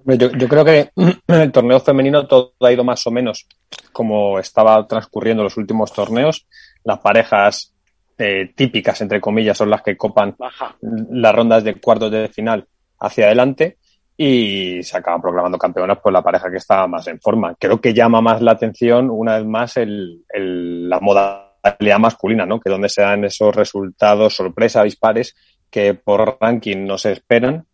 Yo, 0.05 0.31
yo, 0.31 0.49
creo 0.49 0.65
que 0.65 0.91
en 0.95 1.21
el 1.27 1.51
torneo 1.51 1.79
femenino 1.79 2.27
todo 2.27 2.53
ha 2.59 2.71
ido 2.71 2.83
más 2.83 3.05
o 3.07 3.11
menos 3.11 3.47
como 3.91 4.37
estaba 4.39 4.85
transcurriendo 4.87 5.43
los 5.43 5.57
últimos 5.57 5.93
torneos. 5.93 6.45
Las 6.83 6.99
parejas 6.99 7.72
eh, 8.17 8.53
típicas, 8.55 9.01
entre 9.01 9.21
comillas, 9.21 9.57
son 9.57 9.69
las 9.69 9.81
que 9.81 9.97
copan 9.97 10.35
Baja. 10.37 10.75
las 10.81 11.35
rondas 11.35 11.63
de 11.63 11.75
cuartos 11.75 12.11
de 12.11 12.27
final 12.27 12.67
hacia 12.99 13.25
adelante 13.25 13.77
y 14.15 14.83
se 14.83 14.97
acaban 14.97 15.21
proclamando 15.21 15.57
campeonas 15.57 15.99
por 15.99 16.13
la 16.13 16.21
pareja 16.21 16.51
que 16.51 16.57
está 16.57 16.85
más 16.87 17.07
en 17.07 17.19
forma. 17.19 17.55
Creo 17.55 17.81
que 17.81 17.93
llama 17.93 18.21
más 18.21 18.41
la 18.41 18.51
atención 18.51 19.09
una 19.09 19.37
vez 19.37 19.45
más 19.45 19.77
el, 19.77 20.23
el, 20.29 20.87
la 20.87 20.99
modalidad 20.99 21.99
masculina, 21.99 22.45
¿no? 22.45 22.59
Que 22.59 22.69
donde 22.69 22.89
se 22.89 23.01
dan 23.01 23.23
esos 23.25 23.55
resultados 23.55 24.35
sorpresa, 24.35 24.83
dispares, 24.83 25.35
que 25.69 25.95
por 25.95 26.37
ranking 26.39 26.85
no 26.85 26.97
se 26.97 27.11
esperan 27.13 27.65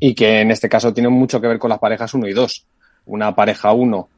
y 0.00 0.14
que 0.14 0.40
en 0.40 0.50
este 0.50 0.68
caso 0.68 0.92
tienen 0.92 1.12
mucho 1.12 1.40
que 1.40 1.46
ver 1.46 1.58
con 1.58 1.70
las 1.70 1.78
parejas 1.78 2.12
1 2.12 2.26
y 2.26 2.32
2. 2.32 2.66
Una 3.06 3.34
pareja 3.34 3.72
1 3.72 4.08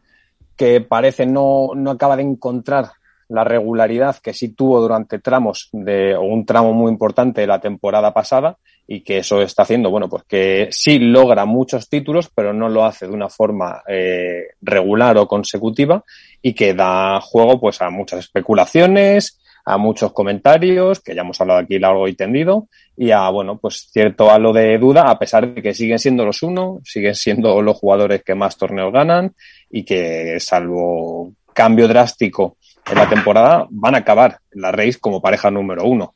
que 0.56 0.80
parece 0.80 1.26
no, 1.26 1.70
no 1.74 1.90
acaba 1.90 2.16
de 2.16 2.22
encontrar 2.22 2.92
la 3.32 3.44
regularidad 3.44 4.16
que 4.16 4.34
sí 4.34 4.50
tuvo 4.50 4.80
durante 4.80 5.18
tramos 5.18 5.70
de, 5.72 6.14
o 6.14 6.22
un 6.22 6.44
tramo 6.44 6.72
muy 6.72 6.90
importante 6.90 7.40
de 7.40 7.46
la 7.46 7.60
temporada 7.60 8.12
pasada 8.12 8.58
y 8.86 9.02
que 9.02 9.18
eso 9.18 9.40
está 9.40 9.62
haciendo, 9.62 9.90
bueno, 9.90 10.08
pues 10.08 10.24
que 10.24 10.68
sí 10.70 10.98
logra 10.98 11.44
muchos 11.46 11.88
títulos, 11.88 12.30
pero 12.34 12.52
no 12.52 12.68
lo 12.68 12.84
hace 12.84 13.06
de 13.06 13.12
una 13.12 13.28
forma 13.28 13.82
eh, 13.88 14.48
regular 14.60 15.16
o 15.16 15.26
consecutiva 15.26 16.04
y 16.42 16.52
que 16.52 16.74
da 16.74 17.20
juego 17.20 17.58
pues 17.58 17.80
a 17.80 17.88
muchas 17.88 18.20
especulaciones, 18.20 19.40
a 19.64 19.78
muchos 19.78 20.12
comentarios, 20.12 21.00
que 21.00 21.14
ya 21.14 21.22
hemos 21.22 21.40
hablado 21.40 21.60
aquí 21.60 21.78
largo 21.78 22.08
y 22.08 22.14
tendido, 22.14 22.68
y 22.96 23.12
a, 23.12 23.30
bueno, 23.30 23.58
pues 23.58 23.88
cierto 23.90 24.30
halo 24.30 24.52
de 24.52 24.76
duda, 24.76 25.08
a 25.08 25.18
pesar 25.18 25.54
de 25.54 25.62
que 25.62 25.72
siguen 25.72 25.98
siendo 25.98 26.26
los 26.26 26.42
uno, 26.42 26.80
siguen 26.84 27.14
siendo 27.14 27.62
los 27.62 27.78
jugadores 27.78 28.22
que 28.22 28.34
más 28.34 28.58
torneos 28.58 28.92
ganan 28.92 29.34
y 29.70 29.84
que, 29.84 30.38
salvo 30.40 31.32
cambio 31.54 31.88
drástico 31.88 32.56
en 32.90 32.98
la 32.98 33.08
temporada, 33.08 33.66
van 33.70 33.94
a 33.94 33.98
acabar 33.98 34.38
en 34.50 34.62
la 34.62 34.72
race 34.72 34.98
como 35.00 35.20
pareja 35.20 35.50
número 35.50 35.84
uno. 35.84 36.14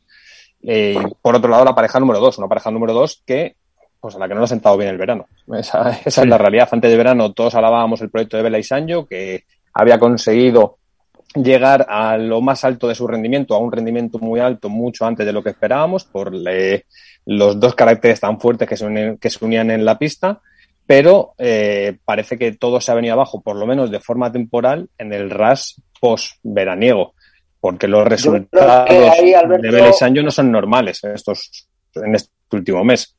Eh, 0.62 0.96
y 0.98 1.14
por 1.20 1.36
otro 1.36 1.50
lado, 1.50 1.64
la 1.64 1.74
pareja 1.74 2.00
número 2.00 2.20
dos, 2.20 2.38
una 2.38 2.48
pareja 2.48 2.70
número 2.70 2.92
dos 2.92 3.22
que, 3.24 3.56
pues 4.00 4.16
a 4.16 4.18
la 4.18 4.28
que 4.28 4.34
no 4.34 4.40
nos 4.40 4.50
ha 4.50 4.54
sentado 4.54 4.76
bien 4.76 4.90
el 4.90 4.98
verano. 4.98 5.26
Esa, 5.54 5.90
esa 5.90 6.10
sí. 6.10 6.20
es 6.22 6.26
la 6.26 6.38
realidad. 6.38 6.68
Antes 6.70 6.90
de 6.90 6.96
verano 6.96 7.32
todos 7.32 7.54
alabábamos 7.54 8.00
el 8.00 8.10
proyecto 8.10 8.36
de 8.36 8.42
Vela 8.42 8.58
y 8.58 8.62
Sancho, 8.62 9.06
que 9.06 9.44
había 9.72 9.98
conseguido 9.98 10.78
llegar 11.34 11.86
a 11.88 12.16
lo 12.16 12.40
más 12.40 12.64
alto 12.64 12.88
de 12.88 12.94
su 12.94 13.06
rendimiento, 13.06 13.54
a 13.54 13.58
un 13.58 13.72
rendimiento 13.72 14.18
muy 14.18 14.40
alto, 14.40 14.68
mucho 14.68 15.06
antes 15.06 15.26
de 15.26 15.32
lo 15.32 15.42
que 15.42 15.50
esperábamos, 15.50 16.04
por 16.04 16.34
le, 16.34 16.86
los 17.26 17.60
dos 17.60 17.74
caracteres 17.74 18.20
tan 18.20 18.40
fuertes 18.40 18.68
que 18.68 18.76
se, 18.76 18.86
unen, 18.86 19.18
que 19.18 19.30
se 19.30 19.44
unían 19.44 19.70
en 19.70 19.84
la 19.84 19.98
pista, 19.98 20.40
pero 20.86 21.34
eh, 21.38 21.98
parece 22.04 22.38
que 22.38 22.52
todo 22.52 22.80
se 22.80 22.90
ha 22.90 22.94
venido 22.94 23.14
abajo, 23.14 23.42
por 23.42 23.56
lo 23.56 23.66
menos 23.66 23.90
de 23.90 24.00
forma 24.00 24.32
temporal, 24.32 24.88
en 24.98 25.12
el 25.12 25.30
RAS 25.30 25.82
post-veraniego, 26.00 27.14
porque 27.60 27.88
los 27.88 28.06
resultados 28.06 28.90
ahí, 28.90 29.34
Alberto... 29.34 29.62
de 29.62 29.70
Vélez 29.70 29.98
Sancho 29.98 30.22
no 30.22 30.30
son 30.30 30.50
normales 30.50 31.02
en, 31.04 31.12
estos, 31.12 31.68
en 31.94 32.14
este 32.14 32.30
último 32.52 32.84
mes. 32.84 33.14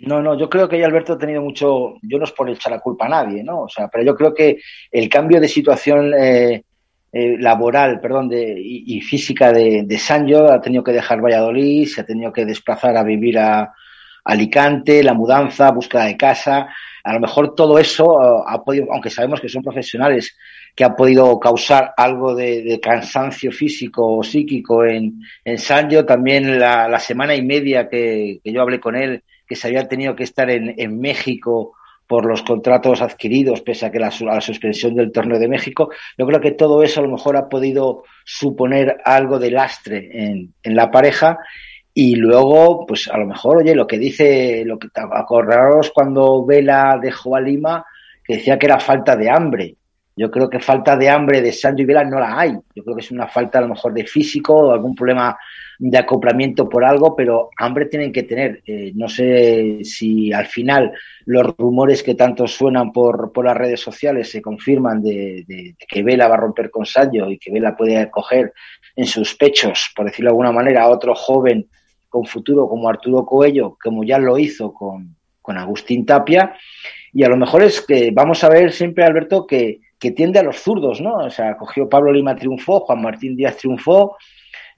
No, 0.00 0.20
no, 0.20 0.38
yo 0.38 0.50
creo 0.50 0.68
que 0.68 0.76
ahí 0.76 0.82
Alberto 0.82 1.14
ha 1.14 1.18
tenido 1.18 1.40
mucho, 1.40 1.94
yo 2.02 2.18
no 2.18 2.24
es 2.24 2.32
por 2.32 2.50
echar 2.50 2.72
la 2.72 2.80
culpa 2.80 3.06
a 3.06 3.10
nadie, 3.10 3.42
¿no? 3.42 3.62
O 3.62 3.68
sea, 3.68 3.88
pero 3.88 4.04
yo 4.04 4.14
creo 4.14 4.34
que 4.34 4.58
el 4.90 5.08
cambio 5.08 5.40
de 5.40 5.48
situación 5.48 6.12
eh, 6.14 6.64
eh, 7.12 7.36
laboral, 7.38 8.00
perdón, 8.00 8.28
de, 8.28 8.54
y, 8.58 8.96
y 8.96 9.00
física 9.00 9.52
de, 9.52 9.84
de, 9.84 9.98
Sancho 9.98 10.50
ha 10.50 10.60
tenido 10.60 10.82
que 10.82 10.92
dejar 10.92 11.22
Valladolid, 11.22 11.86
se 11.86 12.00
ha 12.00 12.06
tenido 12.06 12.32
que 12.32 12.44
desplazar 12.44 12.96
a 12.96 13.04
vivir 13.04 13.38
a, 13.38 13.72
Alicante, 14.24 15.02
la 15.02 15.12
mudanza, 15.12 15.70
búsqueda 15.70 16.06
de 16.06 16.16
casa. 16.16 16.68
A 17.04 17.12
lo 17.12 17.20
mejor 17.20 17.54
todo 17.54 17.78
eso 17.78 18.06
uh, 18.06 18.44
ha 18.46 18.64
podido, 18.64 18.86
aunque 18.90 19.10
sabemos 19.10 19.38
que 19.38 19.48
son 19.48 19.62
profesionales, 19.62 20.36
que 20.74 20.84
ha 20.84 20.96
podido 20.96 21.38
causar 21.38 21.92
algo 21.96 22.34
de, 22.34 22.80
cansancio 22.82 23.52
físico 23.52 24.16
o 24.16 24.22
psíquico 24.22 24.84
en, 24.84 25.20
en 25.44 25.58
Sancho. 25.58 26.06
También 26.06 26.58
la, 26.58 26.98
semana 26.98 27.34
y 27.34 27.42
media 27.42 27.88
que, 27.90 28.40
yo 28.42 28.62
hablé 28.62 28.80
con 28.80 28.96
él, 28.96 29.22
que 29.46 29.54
se 29.54 29.68
había 29.68 29.86
tenido 29.86 30.16
que 30.16 30.24
estar 30.24 30.48
en, 30.50 30.98
México 30.98 31.74
por 32.06 32.24
los 32.24 32.42
contratos 32.42 33.02
adquiridos, 33.02 33.60
pese 33.60 33.86
a 33.86 33.90
que 33.90 33.98
la, 33.98 34.10
la 34.20 34.40
suspensión 34.40 34.94
del 34.94 35.12
torneo 35.12 35.38
de 35.38 35.48
México. 35.48 35.90
Yo 36.16 36.26
creo 36.26 36.40
que 36.40 36.52
todo 36.52 36.82
eso 36.82 37.00
a 37.00 37.04
lo 37.04 37.10
mejor 37.10 37.36
ha 37.36 37.50
podido 37.50 38.04
suponer 38.24 38.96
algo 39.04 39.38
de 39.38 39.50
lastre 39.50 40.08
en 40.62 40.74
la 40.74 40.90
pareja 40.90 41.38
y 41.96 42.16
luego, 42.16 42.84
pues 42.86 43.08
a 43.08 43.16
lo 43.16 43.24
mejor, 43.24 43.58
oye, 43.58 43.72
lo 43.72 43.86
que 43.86 43.98
dice, 43.98 44.64
lo 44.66 44.80
que 44.80 44.88
acordaros 44.94 45.92
cuando 45.92 46.44
Vela 46.44 46.98
dejó 47.00 47.36
a 47.36 47.40
Lima, 47.40 47.86
que 48.24 48.36
decía 48.36 48.58
que 48.58 48.66
era 48.66 48.80
falta 48.80 49.14
de 49.16 49.30
hambre. 49.30 49.76
Yo 50.16 50.28
creo 50.28 50.50
que 50.50 50.58
falta 50.58 50.96
de 50.96 51.08
hambre 51.08 51.40
de 51.40 51.52
Sancho 51.52 51.82
y 51.82 51.86
Vela 51.86 52.04
no 52.04 52.18
la 52.18 52.38
hay. 52.38 52.52
Yo 52.74 52.82
creo 52.82 52.96
que 52.96 53.02
es 53.02 53.10
una 53.12 53.28
falta 53.28 53.58
a 53.58 53.62
lo 53.62 53.68
mejor 53.68 53.94
de 53.94 54.04
físico 54.06 54.54
o 54.54 54.72
algún 54.72 54.94
problema 54.94 55.36
de 55.78 55.98
acoplamiento 55.98 56.68
por 56.68 56.84
algo, 56.84 57.14
pero 57.14 57.50
hambre 57.58 57.86
tienen 57.86 58.12
que 58.12 58.24
tener. 58.24 58.62
Eh, 58.66 58.92
no 58.94 59.08
sé 59.08 59.80
si 59.84 60.32
al 60.32 60.46
final 60.46 60.92
los 61.26 61.56
rumores 61.56 62.02
que 62.02 62.16
tanto 62.16 62.48
suenan 62.48 62.92
por, 62.92 63.32
por 63.32 63.44
las 63.44 63.56
redes 63.56 63.80
sociales 63.80 64.30
se 64.30 64.42
confirman 64.42 65.00
de, 65.00 65.76
que 65.88 66.02
Vela 66.02 66.26
va 66.26 66.34
a 66.34 66.38
romper 66.38 66.70
con 66.70 66.86
Sancho 66.86 67.30
y 67.30 67.38
que 67.38 67.52
Vela 67.52 67.76
puede 67.76 67.98
acoger 67.98 68.52
en 68.96 69.06
sus 69.06 69.34
pechos, 69.36 69.92
por 69.94 70.06
decirlo 70.06 70.30
de 70.30 70.32
alguna 70.32 70.52
manera, 70.52 70.82
a 70.82 70.90
otro 70.90 71.14
joven 71.14 71.68
con 72.14 72.26
futuro 72.26 72.68
como 72.68 72.88
Arturo 72.88 73.26
Coello, 73.26 73.76
como 73.82 74.04
ya 74.04 74.18
lo 74.18 74.38
hizo 74.38 74.72
con, 74.72 75.16
con 75.42 75.58
Agustín 75.58 76.06
Tapia. 76.06 76.54
Y 77.12 77.24
a 77.24 77.28
lo 77.28 77.36
mejor 77.36 77.64
es 77.64 77.80
que 77.80 78.12
vamos 78.12 78.44
a 78.44 78.48
ver 78.48 78.70
siempre, 78.70 79.04
Alberto, 79.04 79.48
que, 79.48 79.80
que 79.98 80.12
tiende 80.12 80.38
a 80.38 80.44
los 80.44 80.58
zurdos, 80.58 81.00
¿no? 81.00 81.16
O 81.16 81.30
sea, 81.30 81.56
cogió 81.56 81.88
Pablo 81.88 82.12
Lima 82.12 82.36
triunfó, 82.36 82.78
Juan 82.80 83.02
Martín 83.02 83.34
Díaz 83.34 83.56
triunfó, 83.56 84.16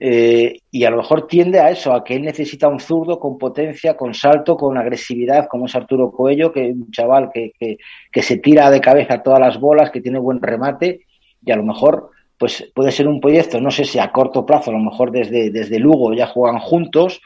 eh, 0.00 0.60
y 0.70 0.84
a 0.84 0.90
lo 0.90 0.96
mejor 0.96 1.26
tiende 1.26 1.60
a 1.60 1.68
eso, 1.68 1.92
a 1.92 2.02
que 2.02 2.14
él 2.14 2.22
necesita 2.22 2.68
un 2.68 2.80
zurdo 2.80 3.20
con 3.20 3.36
potencia, 3.36 3.98
con 3.98 4.14
salto, 4.14 4.56
con 4.56 4.78
agresividad, 4.78 5.46
como 5.46 5.66
es 5.66 5.74
Arturo 5.74 6.10
Coello, 6.10 6.52
que 6.52 6.70
es 6.70 6.74
un 6.74 6.90
chaval 6.90 7.28
que, 7.34 7.52
que, 7.60 7.76
que 8.10 8.22
se 8.22 8.38
tira 8.38 8.70
de 8.70 8.80
cabeza 8.80 9.22
todas 9.22 9.40
las 9.40 9.60
bolas, 9.60 9.90
que 9.90 10.00
tiene 10.00 10.18
buen 10.18 10.40
remate, 10.40 11.00
y 11.44 11.52
a 11.52 11.56
lo 11.56 11.64
mejor 11.64 12.12
pues 12.38 12.70
puede 12.74 12.92
ser 12.92 13.08
un 13.08 13.20
proyecto, 13.20 13.60
no 13.60 13.70
sé 13.70 13.84
si 13.84 13.98
a 13.98 14.12
corto 14.12 14.44
plazo, 14.44 14.70
a 14.70 14.74
lo 14.74 14.80
mejor 14.80 15.10
desde, 15.10 15.50
desde 15.50 15.78
Lugo 15.78 16.12
ya 16.12 16.26
juegan 16.26 16.58
juntos 16.58 17.20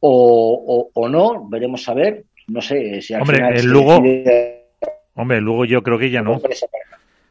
o, 0.00 0.90
o, 0.94 1.00
o 1.00 1.08
no, 1.08 1.46
veremos 1.48 1.88
a 1.88 1.94
ver, 1.94 2.24
no 2.48 2.60
sé 2.60 3.02
si 3.02 3.14
al 3.14 3.22
hombre, 3.22 3.36
final 3.36 3.56
el 3.56 3.66
Lugo, 3.66 4.00
decide... 4.00 4.64
hombre, 5.14 5.40
Lugo 5.40 5.64
yo 5.64 5.82
creo 5.82 5.98
que 5.98 6.10
ya 6.10 6.22
no. 6.22 6.40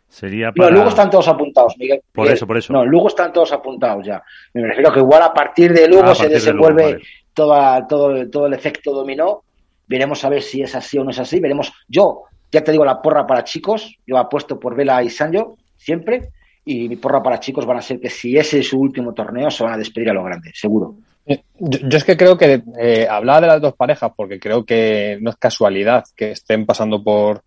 Sería 0.09 0.51
para... 0.51 0.69
No, 0.69 0.77
Lugo 0.77 0.89
están 0.89 1.09
todos 1.09 1.27
apuntados, 1.27 1.75
Miguel. 1.79 2.01
Por 2.11 2.27
eso, 2.27 2.45
por 2.45 2.55
eso. 2.55 2.71
No, 2.71 2.85
Lugo 2.85 3.07
están 3.07 3.33
todos 3.33 3.51
apuntados 3.51 4.05
ya. 4.05 4.21
Me 4.53 4.67
refiero 4.67 4.93
que 4.93 4.99
igual 4.99 5.23
a 5.23 5.33
partir 5.33 5.73
de 5.73 5.87
Lugo 5.87 6.03
ah, 6.05 6.13
se 6.13 6.29
desenvuelve 6.29 6.83
de 6.83 6.91
Lugo, 6.91 7.01
vale. 7.01 7.09
toda, 7.33 7.87
todo, 7.87 8.29
todo 8.29 8.45
el 8.45 8.53
efecto 8.53 8.93
dominó. 8.93 9.41
Veremos 9.87 10.23
a 10.23 10.29
ver 10.29 10.43
si 10.43 10.61
es 10.61 10.75
así 10.75 10.99
o 10.99 11.03
no 11.03 11.09
es 11.09 11.17
así. 11.17 11.39
Veremos. 11.39 11.73
Yo, 11.87 12.25
ya 12.51 12.63
te 12.63 12.71
digo, 12.71 12.85
la 12.85 13.01
porra 13.01 13.25
para 13.25 13.43
chicos. 13.43 13.97
Yo 14.05 14.19
apuesto 14.19 14.59
por 14.59 14.75
Vela 14.75 15.01
y 15.01 15.09
Sancho, 15.09 15.57
siempre 15.77 16.29
y 16.65 16.87
mi 16.87 16.95
porra 16.95 17.21
para 17.21 17.39
chicos 17.39 17.65
van 17.65 17.77
a 17.77 17.81
ser 17.81 17.99
que 17.99 18.09
si 18.09 18.37
ese 18.37 18.59
es 18.59 18.67
su 18.67 18.79
último 18.79 19.13
torneo 19.13 19.49
se 19.51 19.63
van 19.63 19.73
a 19.73 19.77
despedir 19.77 20.09
a 20.09 20.13
lo 20.13 20.23
grande, 20.23 20.51
seguro. 20.53 20.95
Yo, 21.25 21.37
yo 21.57 21.97
es 21.97 22.03
que 22.03 22.17
creo 22.17 22.37
que 22.37 22.61
eh, 22.79 23.07
hablaba 23.09 23.41
de 23.41 23.47
las 23.47 23.61
dos 23.61 23.75
parejas 23.75 24.11
porque 24.15 24.39
creo 24.39 24.65
que 24.65 25.17
no 25.21 25.29
es 25.29 25.37
casualidad 25.37 26.03
que 26.15 26.31
estén 26.31 26.65
pasando 26.65 27.01
por, 27.01 27.43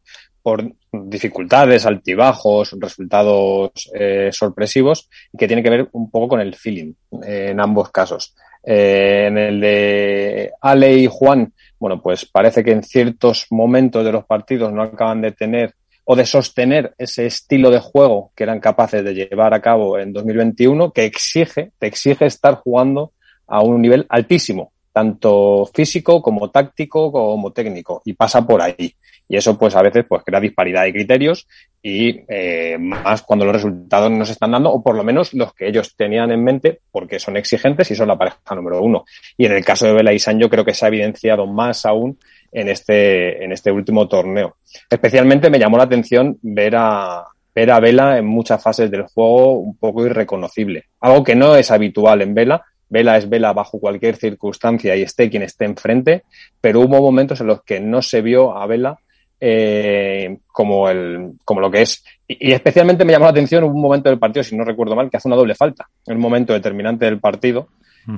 por 0.46 0.62
dificultades, 0.92 1.86
altibajos, 1.86 2.76
resultados 2.78 3.90
eh, 3.92 4.30
sorpresivos 4.30 5.08
y 5.32 5.38
que 5.38 5.48
tiene 5.48 5.60
que 5.60 5.70
ver 5.70 5.88
un 5.90 6.08
poco 6.08 6.28
con 6.28 6.40
el 6.40 6.54
feeling 6.54 6.92
eh, 7.26 7.48
en 7.50 7.60
ambos 7.60 7.90
casos. 7.90 8.34
Eh, 8.62 9.26
en 9.26 9.38
el 9.38 9.60
de 9.60 10.52
Ale 10.60 10.98
y 10.98 11.08
Juan, 11.10 11.52
bueno, 11.80 12.00
pues 12.00 12.26
parece 12.26 12.62
que 12.62 12.70
en 12.70 12.82
ciertos 12.82 13.46
momentos 13.50 14.04
de 14.04 14.12
los 14.12 14.24
partidos 14.24 14.72
no 14.72 14.82
acaban 14.82 15.20
de 15.20 15.32
tener 15.32 15.74
o 16.08 16.14
de 16.14 16.24
sostener 16.24 16.94
ese 16.98 17.26
estilo 17.26 17.70
de 17.70 17.80
juego 17.80 18.30
que 18.36 18.44
eran 18.44 18.60
capaces 18.60 19.04
de 19.04 19.12
llevar 19.12 19.52
a 19.52 19.60
cabo 19.60 19.98
en 19.98 20.12
2021, 20.12 20.92
que 20.92 21.04
exige, 21.04 21.72
te 21.78 21.88
exige 21.88 22.26
estar 22.26 22.54
jugando 22.54 23.12
a 23.46 23.60
un 23.60 23.82
nivel 23.82 24.06
altísimo 24.08 24.72
tanto 24.96 25.68
físico 25.74 26.22
como 26.22 26.50
táctico 26.50 27.12
como 27.12 27.52
técnico, 27.52 28.00
y 28.06 28.14
pasa 28.14 28.46
por 28.46 28.62
ahí. 28.62 28.94
Y 29.28 29.36
eso, 29.36 29.58
pues, 29.58 29.76
a 29.76 29.82
veces, 29.82 30.06
pues, 30.08 30.22
crea 30.24 30.40
disparidad 30.40 30.84
de 30.84 30.92
criterios 30.94 31.46
y 31.82 32.20
eh, 32.28 32.78
más 32.78 33.20
cuando 33.20 33.44
los 33.44 33.56
resultados 33.56 34.10
no 34.10 34.24
se 34.24 34.32
están 34.32 34.52
dando, 34.52 34.72
o 34.72 34.82
por 34.82 34.94
lo 34.94 35.04
menos 35.04 35.34
los 35.34 35.52
que 35.52 35.68
ellos 35.68 35.94
tenían 35.96 36.30
en 36.30 36.42
mente, 36.42 36.80
porque 36.90 37.18
son 37.18 37.36
exigentes 37.36 37.90
y 37.90 37.94
son 37.94 38.08
la 38.08 38.16
pareja 38.16 38.54
número 38.54 38.80
uno. 38.80 39.04
Y 39.36 39.44
en 39.44 39.52
el 39.52 39.62
caso 39.62 39.84
de 39.84 39.92
Vela 39.92 40.14
y 40.14 40.18
yo 40.18 40.48
creo 40.48 40.64
que 40.64 40.72
se 40.72 40.86
ha 40.86 40.88
evidenciado 40.88 41.46
más 41.46 41.84
aún 41.84 42.18
en 42.56 42.70
este, 42.70 43.44
en 43.44 43.52
este 43.52 43.70
último 43.70 44.08
torneo. 44.08 44.56
Especialmente 44.88 45.50
me 45.50 45.58
llamó 45.58 45.76
la 45.76 45.84
atención 45.84 46.38
ver 46.40 46.74
a, 46.74 47.22
ver 47.54 47.70
a 47.70 47.80
Vela 47.80 48.16
en 48.16 48.24
muchas 48.24 48.62
fases 48.62 48.90
del 48.90 49.02
juego 49.02 49.58
un 49.58 49.76
poco 49.76 50.06
irreconocible. 50.06 50.86
Algo 51.00 51.22
que 51.22 51.34
no 51.34 51.54
es 51.54 51.70
habitual 51.70 52.22
en 52.22 52.32
Vela. 52.32 52.64
Vela 52.88 53.18
es 53.18 53.28
Vela 53.28 53.52
bajo 53.52 53.78
cualquier 53.78 54.16
circunstancia 54.16 54.96
y 54.96 55.02
esté 55.02 55.28
quien 55.28 55.42
esté 55.42 55.66
enfrente, 55.66 56.22
pero 56.58 56.80
hubo 56.80 56.98
momentos 57.02 57.42
en 57.42 57.48
los 57.48 57.62
que 57.62 57.78
no 57.78 58.00
se 58.00 58.22
vio 58.22 58.56
a 58.56 58.66
Vela 58.66 58.98
eh, 59.38 60.38
como, 60.46 60.88
el, 60.88 61.32
como 61.44 61.60
lo 61.60 61.70
que 61.70 61.82
es. 61.82 62.02
Y, 62.26 62.52
especialmente 62.52 63.04
me 63.04 63.12
llamó 63.12 63.26
la 63.26 63.32
atención 63.32 63.64
un 63.64 63.78
momento 63.78 64.08
del 64.08 64.18
partido, 64.18 64.44
si 64.44 64.56
no 64.56 64.64
recuerdo 64.64 64.96
mal, 64.96 65.10
que 65.10 65.18
hace 65.18 65.28
una 65.28 65.36
doble 65.36 65.54
falta. 65.54 65.86
En 66.06 66.16
un 66.16 66.22
momento 66.22 66.54
determinante 66.54 67.04
del 67.04 67.20
partido 67.20 67.68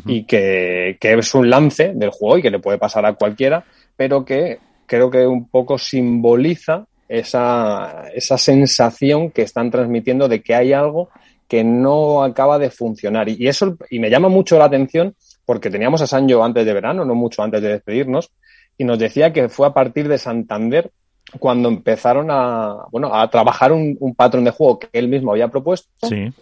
y 0.05 0.25
que, 0.25 0.99
que 1.01 1.15
es 1.15 1.35
un 1.35 1.49
lance 1.49 1.93
del 1.95 2.11
juego 2.11 2.37
y 2.37 2.43
que 2.43 2.51
le 2.51 2.59
puede 2.59 2.77
pasar 2.77 3.07
a 3.07 3.15
cualquiera, 3.15 3.65
pero 3.99 4.25
que 4.25 4.61
creo 4.87 5.11
que 5.11 5.27
un 5.27 5.49
poco 5.49 5.77
simboliza 5.77 6.87
esa, 7.09 8.05
esa 8.15 8.39
sensación 8.39 9.33
que 9.33 9.43
están 9.43 9.73
transmitiendo 9.73 10.29
de 10.29 10.41
que 10.41 10.55
hay 10.55 10.73
algo 10.73 11.09
que 11.49 11.65
no 11.65 12.23
acaba 12.23 12.61
de 12.61 12.71
funcionar. 12.71 13.29
Y, 13.29 13.49
eso, 13.49 13.77
y 13.91 13.99
me 13.99 14.09
llama 14.09 14.29
mucho 14.29 14.57
la 14.57 14.67
atención 14.67 15.17
porque 15.45 15.69
teníamos 15.69 16.01
a 16.01 16.07
Sancho 16.07 16.45
antes 16.45 16.65
de 16.65 16.73
verano, 16.73 17.05
no 17.05 17.17
mucho 17.17 17.43
antes 17.43 17.61
de 17.61 17.71
despedirnos, 17.71 18.31
y 18.77 18.85
nos 18.85 19.01
decía 19.01 19.33
que 19.33 19.49
fue 19.49 19.67
a 19.67 19.75
partir 19.75 20.07
de 20.07 20.17
Santander 20.17 20.93
cuando 21.41 21.69
empezaron 21.69 22.31
a, 22.31 22.85
bueno, 22.93 23.13
a 23.13 23.29
trabajar 23.29 23.73
un, 23.73 23.97
un 23.99 24.15
patrón 24.15 24.45
de 24.45 24.53
juego 24.53 24.79
que 24.79 24.89
él 24.93 25.09
mismo 25.09 25.33
había 25.33 25.49
propuesto 25.49 25.89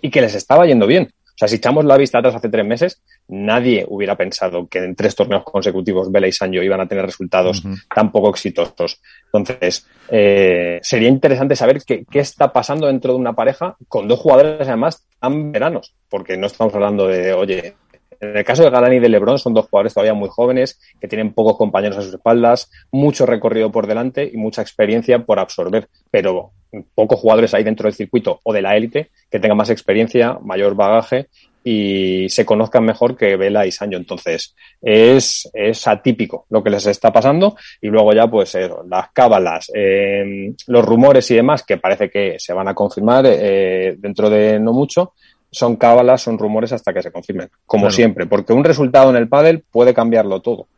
y 0.02 0.11
que 0.11 0.20
les 0.20 0.34
estaba 0.34 0.66
yendo 0.66 0.86
bien. 0.86 1.11
O 1.37 1.39
sea, 1.39 1.49
si 1.49 1.57
echamos 1.57 1.84
la 1.84 1.99
vista 1.99 2.18
atrás 2.18 2.34
hace 2.34 2.49
tres 2.49 2.64
meses, 2.64 3.03
nadie 3.28 3.84
hubiera 3.89 4.16
pensado 4.16 4.66
que 4.68 4.78
en 4.78 4.97
tres 4.97 5.14
torneos 5.14 5.45
consecutivos 5.45 6.11
Vela 6.11 6.28
y 6.28 6.32
Sancho 6.32 6.62
iban 6.62 6.80
a 6.80 6.89
tener 6.89 7.05
resultados 7.05 7.62
tan 7.95 8.11
poco 8.11 8.30
exitosos. 8.30 9.03
Entonces, 9.26 9.87
eh, 10.09 10.78
sería 10.80 11.11
interesante 11.11 11.55
saber 11.55 11.82
qué, 11.87 12.07
qué, 12.11 12.20
está 12.20 12.55
pasando 12.55 12.87
dentro 12.87 13.12
de 13.12 13.18
una 13.18 13.34
pareja 13.34 13.76
con 13.87 14.09
dos 14.09 14.18
jugadores 14.18 14.66
además 14.66 15.07
tan 15.20 15.53
veranos, 15.53 15.95
porque 16.09 16.39
no 16.39 16.47
estamos 16.47 16.74
hablando 16.74 17.07
de, 17.07 17.34
oye, 17.34 17.74
en 18.20 18.36
el 18.36 18.44
caso 18.44 18.62
de 18.62 18.70
Galán 18.70 18.94
y 18.94 18.98
de 18.98 19.08
Lebron 19.08 19.38
son 19.38 19.54
dos 19.54 19.66
jugadores 19.68 19.94
todavía 19.94 20.14
muy 20.14 20.28
jóvenes 20.28 20.80
que 21.00 21.08
tienen 21.08 21.32
pocos 21.32 21.56
compañeros 21.56 21.98
a 21.98 22.02
sus 22.02 22.14
espaldas, 22.14 22.70
mucho 22.90 23.26
recorrido 23.26 23.70
por 23.70 23.86
delante 23.86 24.28
y 24.32 24.36
mucha 24.36 24.62
experiencia 24.62 25.24
por 25.24 25.38
absorber, 25.38 25.88
pero 26.10 26.52
pocos 26.94 27.20
jugadores 27.20 27.54
hay 27.54 27.64
dentro 27.64 27.84
del 27.84 27.94
circuito 27.94 28.40
o 28.42 28.52
de 28.52 28.62
la 28.62 28.76
élite 28.76 29.10
que 29.30 29.40
tengan 29.40 29.56
más 29.56 29.70
experiencia, 29.70 30.38
mayor 30.42 30.74
bagaje 30.74 31.28
y 31.68 32.28
se 32.28 32.46
conozcan 32.46 32.84
mejor 32.84 33.16
que 33.16 33.36
Vela 33.36 33.66
y 33.66 33.72
Sancho. 33.72 33.96
Entonces, 33.96 34.54
es, 34.80 35.50
atípico 35.88 36.46
lo 36.50 36.62
que 36.62 36.70
les 36.70 36.86
está 36.86 37.12
pasando. 37.12 37.56
Y 37.80 37.88
luego 37.88 38.12
ya, 38.12 38.28
pues, 38.28 38.54
eh, 38.54 38.70
las 38.88 39.10
cábalas, 39.10 39.72
eh, 39.74 40.54
los 40.68 40.84
rumores 40.84 41.28
y 41.32 41.34
demás, 41.34 41.64
que 41.64 41.78
parece 41.78 42.08
que 42.08 42.36
se 42.38 42.52
van 42.52 42.68
a 42.68 42.74
confirmar 42.74 43.24
eh, 43.26 43.96
dentro 43.98 44.30
de 44.30 44.60
no 44.60 44.72
mucho, 44.72 45.14
son 45.57 45.76
cábalas, 45.76 46.20
son 46.22 46.38
rumores 46.38 46.72
hasta 46.72 46.92
que 46.92 47.00
se 47.02 47.11
confirmen, 47.11 47.48
como 47.64 47.84
Claro. 47.84 47.94
siempre, 47.94 48.26
porque 48.26 48.52
un 48.52 48.62
resultado 48.62 49.09
en 49.11 49.16
el 49.16 49.26
pádel 49.28 49.64
puede 49.70 49.94
cambiarlo 49.94 50.40
todo. 50.42 50.68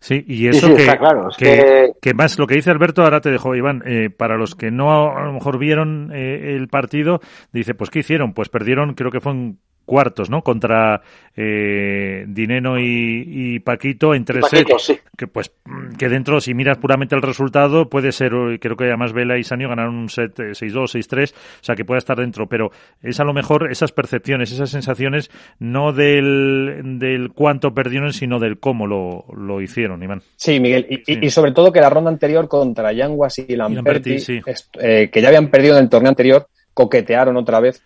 Sí, 0.00 0.24
y 0.26 0.36
Sí, 0.38 0.46
eso 0.48 0.66
sí, 0.68 0.74
que, 0.74 0.80
está 0.82 0.98
claro, 0.98 1.28
es 1.28 1.36
que, 1.36 1.44
que- 1.44 1.92
que 2.00 2.14
más 2.14 2.38
lo 2.38 2.46
que 2.46 2.54
dice 2.54 2.70
Alberto, 2.70 3.02
ahora 3.02 3.20
te 3.20 3.30
dejo, 3.30 3.54
Iván, 3.54 3.82
eh, 3.86 4.08
para 4.10 4.36
los 4.36 4.54
que 4.54 4.70
no 4.70 5.16
a 5.16 5.22
lo 5.24 5.32
mejor 5.34 5.58
vieron 5.58 6.10
eh, 6.14 6.56
el 6.56 6.66
partido, 6.68 7.20
dice, 7.52 7.74
pues 7.74 7.90
¿qué 7.90 8.00
hicieron? 8.00 8.32
Pues 8.32 8.48
perdieron, 8.48 8.94
creo 8.94 9.10
que 9.10 9.20
fue 9.20 9.32
en 9.32 9.58
cuartos, 9.84 10.30
¿no? 10.30 10.42
Contra 10.42 11.00
eh, 11.36 12.24
Dineno 12.28 12.78
y, 12.78 13.24
y 13.26 13.58
Paquito 13.60 14.14
en 14.14 14.24
tres 14.24 14.42
Paquito, 14.42 14.78
sets. 14.78 14.82
sí. 14.84 14.98
Que 15.16 15.26
pues 15.26 15.52
que 15.98 16.08
dentro, 16.08 16.40
si 16.40 16.54
miras 16.54 16.78
puramente 16.78 17.14
el 17.14 17.22
resultado, 17.22 17.88
puede 17.88 18.12
ser, 18.12 18.32
eh, 18.34 18.58
creo 18.58 18.76
que 18.76 18.84
además 18.84 19.12
Vela 19.12 19.38
y 19.38 19.44
Sanio 19.44 19.68
ganaron 19.68 19.94
un 19.94 20.08
set 20.08 20.38
eh, 20.40 20.50
6-2, 20.52 20.94
6-3, 21.08 21.32
o 21.32 21.36
sea 21.60 21.74
que 21.74 21.84
puede 21.84 21.98
estar 21.98 22.16
dentro, 22.18 22.46
pero 22.48 22.70
es 23.02 23.18
a 23.20 23.24
lo 23.24 23.32
mejor 23.32 23.70
esas 23.70 23.92
percepciones, 23.92 24.52
esas 24.52 24.70
sensaciones, 24.70 25.30
no 25.58 25.92
del, 25.92 26.98
del 26.98 27.30
cuánto 27.32 27.74
perdieron, 27.74 28.12
sino 28.12 28.38
del 28.38 28.58
cómo 28.58 28.86
lo, 28.86 29.24
lo 29.36 29.60
hicieron, 29.60 30.02
Iván. 30.02 30.22
Sí, 30.36 30.60
Miguel, 30.60 30.86
y, 30.88 30.96
Sí. 31.04 31.18
y- 31.20 31.26
y 31.26 31.30
sobre 31.30 31.52
todo 31.52 31.72
que 31.72 31.80
la 31.80 31.90
ronda 31.90 32.10
anterior 32.10 32.48
contra 32.48 32.92
Yanguas 32.92 33.38
y 33.38 33.56
Lamperti, 33.56 34.10
Lamperti, 34.10 34.18
sí. 34.18 34.40
eh, 34.80 35.10
que 35.12 35.20
ya 35.22 35.28
habían 35.28 35.48
perdido 35.48 35.76
en 35.76 35.84
el 35.84 35.90
torneo 35.90 36.10
anterior, 36.10 36.46
coquetearon 36.74 37.36
otra 37.36 37.60
vez 37.60 37.82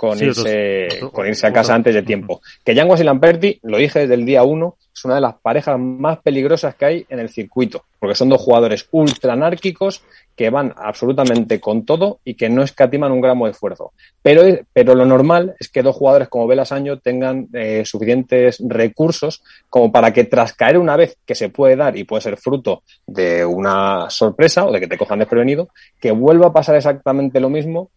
con, 0.00 0.16
Sí, 0.16 0.30
otros- 0.30 0.46
irse, 0.46 0.88
con 1.12 1.26
irse 1.26 1.46
a 1.46 1.52
casa 1.52 1.74
antes 1.74 1.94
de 1.94 2.02
tiempo. 2.02 2.40
Que 2.64 2.74
Yanguas 2.74 3.02
y 3.02 3.04
Lamperti, 3.04 3.58
lo 3.64 3.76
dije 3.76 3.98
desde 4.00 4.14
el 4.14 4.24
día 4.24 4.42
uno, 4.44 4.78
es 4.94 5.04
una 5.04 5.16
de 5.16 5.20
las 5.20 5.34
parejas 5.34 5.78
más 5.78 6.20
peligrosas 6.20 6.74
que 6.74 6.84
hay 6.86 7.06
en 7.10 7.18
el 7.18 7.28
circuito, 7.28 7.84
porque 7.98 8.14
son 8.14 8.30
dos 8.30 8.40
jugadores 8.40 8.88
ultra 8.92 9.34
anárquicos 9.34 10.02
que 10.34 10.48
van 10.48 10.72
absolutamente 10.74 11.60
con 11.60 11.84
todo 11.84 12.18
y 12.24 12.32
que 12.32 12.48
no 12.48 12.62
escatiman 12.62 13.12
un 13.12 13.20
gramo 13.20 13.44
de 13.44 13.50
esfuerzo. 13.52 13.92
Pero, 14.22 14.42
pero 14.72 14.94
lo 14.94 15.04
normal 15.04 15.54
es 15.60 15.68
que 15.68 15.82
dos 15.82 15.96
jugadores 15.96 16.28
como 16.28 16.46
Velas 16.46 16.72
Año 16.72 16.98
tengan 16.98 17.48
eh, 17.52 17.82
suficientes 17.84 18.56
recursos 18.66 19.42
como 19.68 19.92
para 19.92 20.14
que 20.14 20.24
tras 20.24 20.54
caer 20.54 20.78
una 20.78 20.96
vez 20.96 21.18
que 21.26 21.34
se 21.34 21.50
puede 21.50 21.76
dar 21.76 21.94
y 21.98 22.04
puede 22.04 22.22
ser 22.22 22.38
fruto 22.38 22.82
de 23.06 23.44
una 23.44 24.08
sorpresa 24.08 24.64
o 24.64 24.72
de 24.72 24.80
que 24.80 24.88
te 24.88 24.96
cojan 24.96 25.18
desprevenido, 25.18 25.68
que 26.00 26.10
vuelva 26.10 26.46
a 26.48 26.52
pasar 26.54 26.76
exactamente 26.76 27.38
lo 27.38 27.50
mismo 27.50 27.90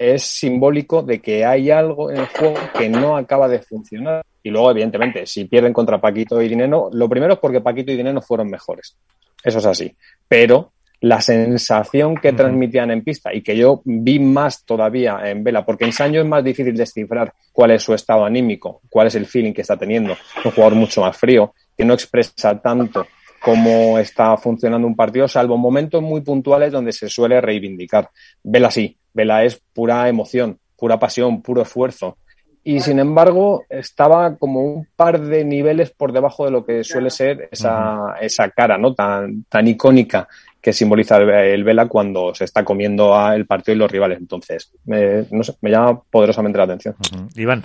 es 0.00 0.22
simbólico 0.22 1.02
de 1.02 1.20
que 1.20 1.44
hay 1.44 1.70
algo 1.70 2.10
en 2.10 2.16
el 2.16 2.26
juego 2.26 2.54
que 2.76 2.88
no 2.88 3.18
acaba 3.18 3.48
de 3.48 3.58
funcionar. 3.58 4.24
Y 4.42 4.48
luego, 4.48 4.70
evidentemente, 4.70 5.26
si 5.26 5.44
pierden 5.44 5.74
contra 5.74 6.00
Paquito 6.00 6.40
y 6.40 6.48
Dineno, 6.48 6.88
lo 6.90 7.06
primero 7.06 7.34
es 7.34 7.38
porque 7.38 7.60
Paquito 7.60 7.92
y 7.92 7.98
Dineno 7.98 8.22
fueron 8.22 8.48
mejores. 8.48 8.96
Eso 9.44 9.58
es 9.58 9.66
así. 9.66 9.94
Pero 10.26 10.72
la 11.02 11.20
sensación 11.20 12.16
que 12.16 12.32
transmitían 12.32 12.90
en 12.90 13.04
pista 13.04 13.34
y 13.34 13.42
que 13.42 13.54
yo 13.54 13.82
vi 13.84 14.18
más 14.18 14.64
todavía 14.64 15.20
en 15.24 15.44
Vela, 15.44 15.66
porque 15.66 15.84
en 15.84 15.92
Sancho 15.92 16.20
es 16.20 16.26
más 16.26 16.42
difícil 16.42 16.74
descifrar 16.74 17.34
cuál 17.52 17.72
es 17.72 17.82
su 17.82 17.92
estado 17.92 18.24
anímico, 18.24 18.80
cuál 18.88 19.08
es 19.08 19.14
el 19.16 19.26
feeling 19.26 19.52
que 19.52 19.60
está 19.60 19.76
teniendo. 19.76 20.16
Un 20.42 20.50
jugador 20.50 20.76
mucho 20.76 21.02
más 21.02 21.14
frío, 21.14 21.52
que 21.76 21.84
no 21.84 21.92
expresa 21.92 22.58
tanto 22.58 23.06
cómo 23.42 23.98
está 23.98 24.36
funcionando 24.36 24.86
un 24.86 24.96
partido, 24.96 25.26
salvo 25.28 25.56
momentos 25.56 26.02
muy 26.02 26.20
puntuales 26.20 26.72
donde 26.72 26.92
se 26.92 27.08
suele 27.08 27.40
reivindicar. 27.40 28.10
Vela 28.42 28.70
sí, 28.70 28.96
Vela 29.12 29.44
es 29.44 29.60
pura 29.72 30.08
emoción, 30.08 30.58
pura 30.76 30.98
pasión, 30.98 31.42
puro 31.42 31.62
esfuerzo. 31.62 32.18
Y 32.62 32.80
sin 32.80 32.98
embargo, 32.98 33.64
estaba 33.70 34.36
como 34.36 34.60
un 34.60 34.86
par 34.94 35.18
de 35.20 35.44
niveles 35.44 35.90
por 35.90 36.12
debajo 36.12 36.44
de 36.44 36.50
lo 36.50 36.64
que 36.64 36.84
suele 36.84 37.08
ser 37.08 37.48
esa, 37.50 38.16
esa 38.20 38.50
cara, 38.50 38.76
¿no? 38.76 38.94
Tan, 38.94 39.44
tan 39.48 39.66
icónica 39.66 40.28
que 40.60 40.74
simboliza 40.74 41.16
el, 41.16 41.30
el 41.30 41.64
Vela 41.64 41.88
cuando 41.88 42.34
se 42.34 42.44
está 42.44 42.62
comiendo 42.62 43.16
a 43.18 43.34
el 43.34 43.46
partido 43.46 43.76
y 43.76 43.78
los 43.78 43.90
rivales. 43.90 44.18
Entonces, 44.18 44.70
me, 44.84 45.24
no 45.30 45.42
sé, 45.42 45.54
me 45.62 45.70
llama 45.70 46.02
poderosamente 46.10 46.58
la 46.58 46.64
atención. 46.64 46.94
Iván. 47.34 47.64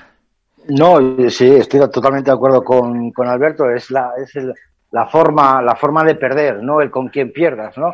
No, 0.70 1.30
sí, 1.30 1.46
estoy 1.48 1.82
totalmente 1.92 2.32
de 2.32 2.36
acuerdo 2.36 2.64
con, 2.64 3.12
con 3.12 3.28
Alberto. 3.28 3.70
Es 3.70 3.92
la, 3.92 4.12
es 4.18 4.34
el- 4.38 4.54
la 4.96 5.06
forma, 5.08 5.62
la 5.62 5.76
forma 5.76 6.04
de 6.04 6.16
perder, 6.16 6.64
no 6.64 6.80
el 6.82 6.90
con 6.90 7.10
quien 7.10 7.32
pierdas, 7.34 7.78
¿no? 7.78 7.94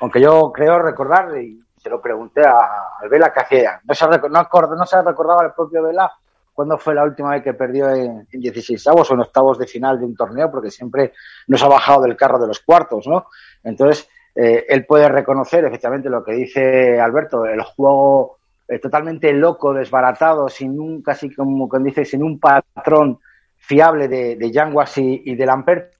Aunque 0.00 0.20
yo 0.20 0.50
creo 0.52 0.78
recordar, 0.80 1.24
y 1.40 1.60
se 1.76 1.88
lo 1.88 2.00
pregunté 2.00 2.42
a, 2.44 2.58
al 3.00 3.08
Vela 3.08 3.32
que 3.32 3.40
hacía, 3.40 3.80
no 3.84 3.94
se, 3.94 4.04
no, 4.06 4.38
acord- 4.44 4.76
no 4.76 4.84
se 4.84 5.00
recordaba 5.00 5.44
el 5.44 5.52
propio 5.52 5.82
Vela 5.82 6.10
cuándo 6.52 6.76
fue 6.76 6.94
la 6.94 7.04
última 7.04 7.30
vez 7.30 7.42
que 7.44 7.54
perdió 7.54 7.88
en, 7.90 8.26
en 8.32 8.40
16 8.40 8.84
avos 8.88 9.08
o 9.10 9.14
en 9.14 9.20
octavos 9.20 9.58
de 9.58 9.66
final 9.66 9.98
de 9.98 10.04
un 10.06 10.16
torneo, 10.16 10.50
porque 10.50 10.70
siempre 10.70 11.12
nos 11.46 11.62
ha 11.62 11.68
bajado 11.68 12.02
del 12.02 12.16
carro 12.16 12.38
de 12.40 12.48
los 12.48 12.60
cuartos, 12.60 13.06
¿no? 13.06 13.26
Entonces, 13.62 14.08
eh, 14.34 14.66
él 14.68 14.84
puede 14.86 15.08
reconocer 15.08 15.64
efectivamente 15.64 16.10
lo 16.10 16.22
que 16.24 16.32
dice 16.32 17.00
Alberto, 17.00 17.46
el 17.46 17.62
juego 17.62 18.38
eh, 18.68 18.78
totalmente 18.80 19.32
loco, 19.32 19.72
desbaratado, 19.72 20.48
sin 20.48 20.78
un, 20.80 21.00
casi 21.02 21.32
como 21.34 21.68
quien 21.68 21.84
dice, 21.84 22.04
sin 22.04 22.22
un 22.22 22.38
patrón 22.40 23.18
fiable 23.56 24.08
de, 24.08 24.36
de 24.36 24.50
Yanguas 24.50 24.98
y, 24.98 25.22
y 25.24 25.34
de 25.36 25.46
Lamperti, 25.46 25.96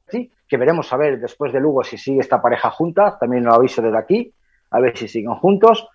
que 0.50 0.56
veremos 0.56 0.92
a 0.92 0.96
ver 0.96 1.20
después 1.20 1.52
de 1.52 1.60
Lugo 1.60 1.84
si 1.84 1.96
sigue 1.96 2.20
esta 2.20 2.42
pareja 2.42 2.70
junta, 2.72 3.16
también 3.18 3.44
lo 3.44 3.54
aviso 3.54 3.80
desde 3.80 3.96
aquí, 3.96 4.34
a 4.72 4.80
ver 4.80 4.98
si 4.98 5.06
siguen 5.06 5.36
juntos. 5.36 5.88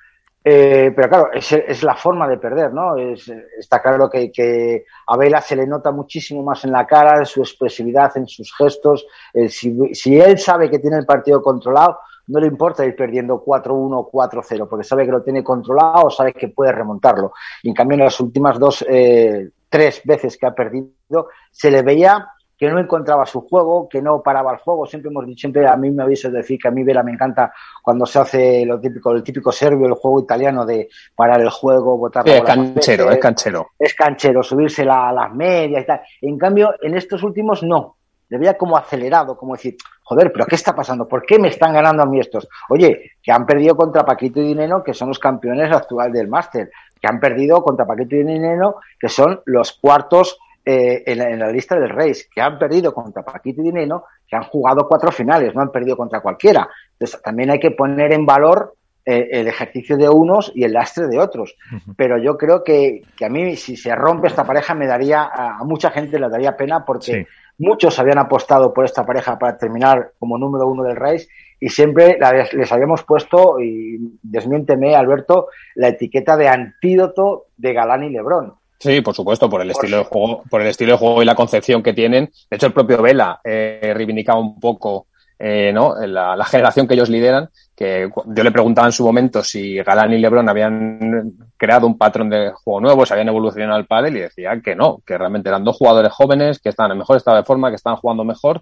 Eh, 0.47 0.93
pero 0.95 1.09
claro, 1.09 1.29
es, 1.33 1.83
la 1.83 1.95
forma 1.95 2.27
de 2.27 2.37
perder, 2.37 2.71
¿no? 2.71 2.95
Es, 2.95 3.27
está 3.59 3.81
claro 3.81 4.09
que, 4.09 4.85
a 5.07 5.17
Vela 5.17 5.41
se 5.41 5.55
le 5.57 5.67
nota 5.67 5.91
muchísimo 5.91 6.41
más 6.41 6.63
en 6.63 6.71
la 6.71 6.87
cara, 6.87 7.17
en 7.17 7.25
su 7.25 7.41
expresividad, 7.41 8.15
en 8.15 8.27
sus 8.27 8.55
gestos. 8.55 9.05
Si, 9.49 9.75
si, 9.93 10.17
él 10.17 10.37
sabe 10.37 10.69
que 10.69 10.79
tiene 10.79 10.97
el 10.97 11.05
partido 11.05 11.41
controlado, 11.41 11.99
no 12.27 12.39
le 12.39 12.47
importa 12.47 12.85
ir 12.85 12.95
perdiendo 12.95 13.43
4-1 13.43 14.09
4-0, 14.09 14.67
porque 14.69 14.83
sabe 14.85 15.05
que 15.05 15.11
lo 15.11 15.23
tiene 15.23 15.43
controlado, 15.43 16.09
sabe 16.09 16.31
que 16.31 16.47
puede 16.47 16.71
remontarlo. 16.71 17.33
Y 17.61 17.69
en 17.69 17.75
cambio, 17.75 17.97
en 17.97 18.05
las 18.05 18.19
últimas 18.19 18.57
dos, 18.57 18.85
eh, 18.87 19.49
tres 19.67 20.01
veces 20.05 20.37
que 20.37 20.45
ha 20.45 20.53
perdido, 20.53 21.27
se 21.51 21.69
le 21.69 21.81
veía 21.81 22.29
que 22.57 22.69
no 22.69 22.79
encontraba 22.79 23.25
su 23.25 23.41
juego, 23.41 23.89
que 23.89 24.01
no 24.01 24.21
paraba 24.21 24.53
el 24.53 24.59
juego. 24.59 24.85
Siempre 24.85 25.11
hemos 25.11 25.25
dicho, 25.25 25.41
siempre 25.41 25.67
a 25.67 25.75
mí 25.75 25.91
me 25.91 26.03
habéis 26.03 26.23
decir 26.31 26.57
que 26.61 26.67
a 26.67 26.71
mí 26.71 26.83
Vela 26.83 27.03
me 27.03 27.11
encanta 27.11 27.53
cuando 27.81 28.05
se 28.05 28.19
hace 28.19 28.65
lo 28.65 28.79
típico, 28.79 29.11
el 29.11 29.23
típico 29.23 29.51
serbio, 29.51 29.87
el 29.87 29.93
juego 29.93 30.21
italiano 30.21 30.65
de 30.65 30.89
parar 31.15 31.41
el 31.41 31.49
juego, 31.49 31.97
botar 31.97 32.27
Es 32.27 32.41
canchero, 32.41 33.11
es 33.11 33.19
canchero. 33.19 33.67
Es 33.77 33.93
canchero, 33.93 34.41
subirse 34.41 34.83
a 34.83 35.11
las 35.11 35.33
medias 35.33 35.83
y 35.83 35.85
tal. 35.85 36.01
En 36.21 36.37
cambio, 36.37 36.73
en 36.81 36.95
estos 36.95 37.23
últimos 37.23 37.63
no. 37.63 37.97
Le 38.27 38.39
veía 38.39 38.57
como 38.57 38.75
acelerado, 38.75 39.37
como 39.37 39.53
decir, 39.53 39.75
joder, 40.03 40.31
pero 40.31 40.47
¿qué 40.47 40.55
está 40.55 40.75
pasando? 40.75 41.07
¿Por 41.07 41.23
qué 41.23 41.37
me 41.37 41.49
están 41.49 41.73
ganando 41.73 42.01
a 42.01 42.05
mí 42.07 42.19
estos? 42.19 42.47
Oye, 42.69 43.11
que 43.21 43.31
han 43.31 43.45
perdido 43.45 43.75
contra 43.75 44.03
Paquito 44.03 44.39
y 44.39 44.47
Dineno, 44.47 44.83
que 44.83 44.95
son 44.95 45.09
los 45.09 45.19
campeones 45.19 45.71
actuales 45.71 46.13
del 46.13 46.27
máster, 46.27 46.71
que 46.99 47.07
han 47.07 47.19
perdido 47.19 47.61
contra 47.63 47.85
Paquito 47.85 48.15
y 48.15 48.23
Dineno, 48.23 48.77
que 48.99 49.09
son 49.09 49.41
los 49.45 49.73
cuartos 49.73 50.39
eh, 50.65 51.03
en, 51.05 51.39
la, 51.39 51.51
lista 51.51 51.79
del 51.79 51.89
Race, 51.89 52.25
que 52.33 52.41
han 52.41 52.57
perdido 52.57 52.93
contra 52.93 53.23
Paquito 53.23 53.61
y 53.61 53.65
Dineno, 53.65 54.05
que 54.27 54.35
han 54.35 54.43
jugado 54.43 54.87
cuatro 54.87 55.11
finales, 55.11 55.53
no 55.53 55.61
han 55.61 55.71
perdido 55.71 55.95
contra 55.95 56.21
cualquiera. 56.21 56.67
Entonces, 56.93 57.21
también 57.21 57.51
hay 57.51 57.59
que 57.59 57.71
poner 57.71 58.13
en 58.13 58.25
valor 58.25 58.73
eh, 59.05 59.29
el 59.31 59.47
ejercicio 59.47 59.95
de 59.95 60.09
unos 60.09 60.51
y 60.55 60.63
el 60.63 60.73
lastre 60.73 61.07
de 61.07 61.19
otros. 61.19 61.55
Pero 61.95 62.17
yo 62.17 62.37
creo 62.37 62.63
que, 62.63 63.03
que, 63.15 63.25
a 63.25 63.29
mí, 63.29 63.55
si 63.55 63.77
se 63.77 63.93
rompe 63.93 64.27
esta 64.27 64.43
pareja, 64.43 64.73
me 64.73 64.87
daría, 64.87 65.29
a, 65.31 65.63
mucha 65.63 65.91
gente 65.91 66.19
le 66.19 66.29
daría 66.29 66.57
pena 66.57 66.83
porque 66.83 67.27
muchos 67.59 67.99
habían 67.99 68.17
apostado 68.17 68.73
por 68.73 68.85
esta 68.85 69.05
pareja 69.05 69.37
para 69.37 69.57
terminar 69.57 70.13
como 70.17 70.37
número 70.37 70.67
uno 70.67 70.83
del 70.83 70.95
Race 70.95 71.27
y 71.59 71.69
siempre 71.69 72.17
les 72.53 72.71
habíamos 72.71 73.03
puesto, 73.03 73.59
y 73.59 74.17
desmiénteme, 74.21 74.95
Alberto, 74.95 75.47
la 75.75 75.89
etiqueta 75.89 76.35
de 76.37 76.49
antídoto 76.49 77.45
de 77.57 77.73
Galán 77.73 78.03
y 78.03 78.09
Lebrón. 78.09 78.55
Sí, 78.79 79.01
por 79.01 79.15
supuesto, 79.15 79.49
por 79.49 79.61
el 79.61 79.71
estilo 79.71 79.97
de 79.97 80.03
juego, 80.03 80.43
por 80.49 80.61
el 80.61 80.67
estilo 80.67 80.93
de 80.93 80.97
juego 80.97 81.21
y 81.21 81.25
la 81.25 81.35
concepción 81.35 81.81
que 81.81 81.93
tienen. 81.93 82.31
De 82.49 82.57
hecho, 82.57 82.67
el 82.67 82.73
propio 82.73 83.01
Vela 83.01 83.39
eh, 83.43 83.91
reivindicaba 83.95 84.39
un 84.39 84.59
poco 84.59 85.07
eh, 85.37 85.71
¿no? 85.73 85.95
La, 86.07 86.35
la, 86.35 86.45
generación 86.45 86.87
que 86.87 86.93
ellos 86.93 87.09
lideran, 87.09 87.49
que 87.75 88.09
yo 88.27 88.43
le 88.43 88.51
preguntaba 88.51 88.87
en 88.87 88.93
su 88.93 89.03
momento 89.03 89.43
si 89.43 89.75
Galán 89.75 90.13
y 90.13 90.17
Lebron 90.17 90.47
habían 90.47 91.33
creado 91.57 91.87
un 91.87 91.97
patrón 91.97 92.29
de 92.29 92.51
juego 92.51 92.79
nuevo, 92.79 93.05
si 93.05 93.11
habían 93.11 93.27
evolucionado 93.27 93.75
al 93.75 93.85
pádel 93.85 94.15
y 94.15 94.21
decía 94.21 94.61
que 94.63 94.75
no, 94.75 95.01
que 95.05 95.17
realmente 95.17 95.49
eran 95.49 95.65
dos 95.65 95.75
jugadores 95.75 96.13
jóvenes, 96.13 96.59
que 96.59 96.69
estaban 96.69 96.93
en 96.93 96.99
mejor 96.99 97.17
estado 97.17 97.35
de 97.35 97.43
forma, 97.43 97.69
que 97.69 97.75
estaban 97.75 97.99
jugando 97.99 98.23
mejor 98.23 98.61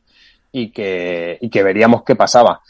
y 0.51 0.71
que, 0.71 1.37
y 1.41 1.49
que 1.51 1.61
veríamos 1.61 2.03
qué 2.03 2.15
pasaba. 2.15 2.61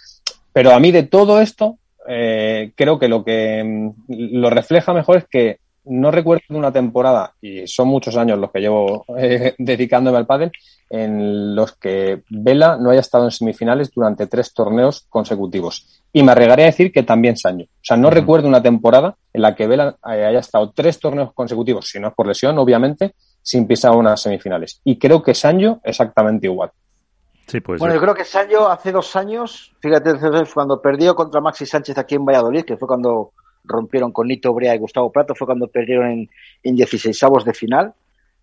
Pero 0.52 0.74
a 0.74 0.80
mí 0.82 0.92
de 0.92 1.04
todo 1.04 1.40
esto, 1.40 1.78
eh, 2.06 2.74
creo 2.76 3.00
que 3.00 3.08
lo 3.08 3.24
que 3.24 3.64
mm, 3.64 3.92
lo 4.34 4.50
refleja 4.50 4.94
mejor 4.94 5.18
es 5.18 5.26
que 5.30 5.60
no 5.86 6.12
recuerdo 6.12 6.44
una 6.50 6.72
temporada, 6.72 7.34
y 7.42 7.68
son 7.68 7.88
muchos 7.88 8.16
años 8.16 8.40
los 8.40 8.52
que 8.52 8.60
llevo 8.60 9.06
eh, 9.18 9.56
dedicándome 9.60 10.18
al 10.18 10.26
pádel, 10.26 10.52
en 10.90 11.56
los 11.56 11.76
que 11.78 12.24
Vela 12.30 12.78
no 12.78 12.92
haya 12.92 13.00
estado 13.00 13.26
en 13.26 13.32
semifinales 13.32 13.92
durante 13.92 14.28
tres 14.28 14.54
torneos 14.54 15.06
consecutivos. 15.10 16.02
Y 16.12 16.22
me 16.22 16.32
arriesgaré 16.34 16.64
a 16.64 16.68
decir 16.68 16.92
que 16.92 17.02
también 17.04 17.36
Sancho. 17.36 17.66
O 17.66 17.82
sea, 17.82 17.98
no 17.98 18.12
recuerdo 18.12 18.48
una 18.48 18.62
temporada 18.62 19.16
en 19.34 19.42
la 19.42 19.56
que 19.56 19.66
Vela 19.66 19.96
haya 20.04 20.40
estado 20.40 20.70
tres 20.70 21.00
torneos 21.00 21.34
consecutivos, 21.34 21.90
si 21.90 22.00
no 22.00 22.10
es 22.10 22.14
por 22.14 22.28
lesión, 22.28 22.58
obviamente, 22.60 23.14
sin 23.42 23.66
pisar 23.68 23.92
unas 23.92 24.22
semifinales. 24.22 24.82
Y 24.84 25.00
creo 25.00 25.24
que 25.24 25.34
Sancho 25.34 25.80
exactamente 25.84 26.48
igual. 26.48 26.72
Sí, 27.48 27.60
pues 27.60 27.80
bueno, 27.80 27.96
yo 27.96 28.02
creo 28.02 28.14
que 28.14 28.24
Sancho 28.24 28.70
hace 28.70 28.92
dos 28.92 29.16
años, 29.16 29.74
fíjate, 29.82 30.14
cuando 30.54 30.82
perdió 30.82 31.14
contra 31.16 31.42
Maxi 31.42 31.66
Sánchez 31.66 31.98
aquí 31.98 32.16
en 32.16 32.26
Valladolid, 32.26 32.64
que 32.64 32.78
fue 32.78 32.88
cuando 32.88 33.34
rompieron 33.64 34.12
con 34.12 34.28
Nito 34.28 34.54
Brea 34.54 34.76
y 34.76 34.80
Gustavo 34.80 35.12
Prato, 35.12 35.36
fue 35.36 35.48
cuando 35.48 35.68
perdieron 35.68 36.10
en, 36.10 36.30
en 36.64 36.76
16 36.76 37.20
de 37.46 37.54
final. 37.54 37.94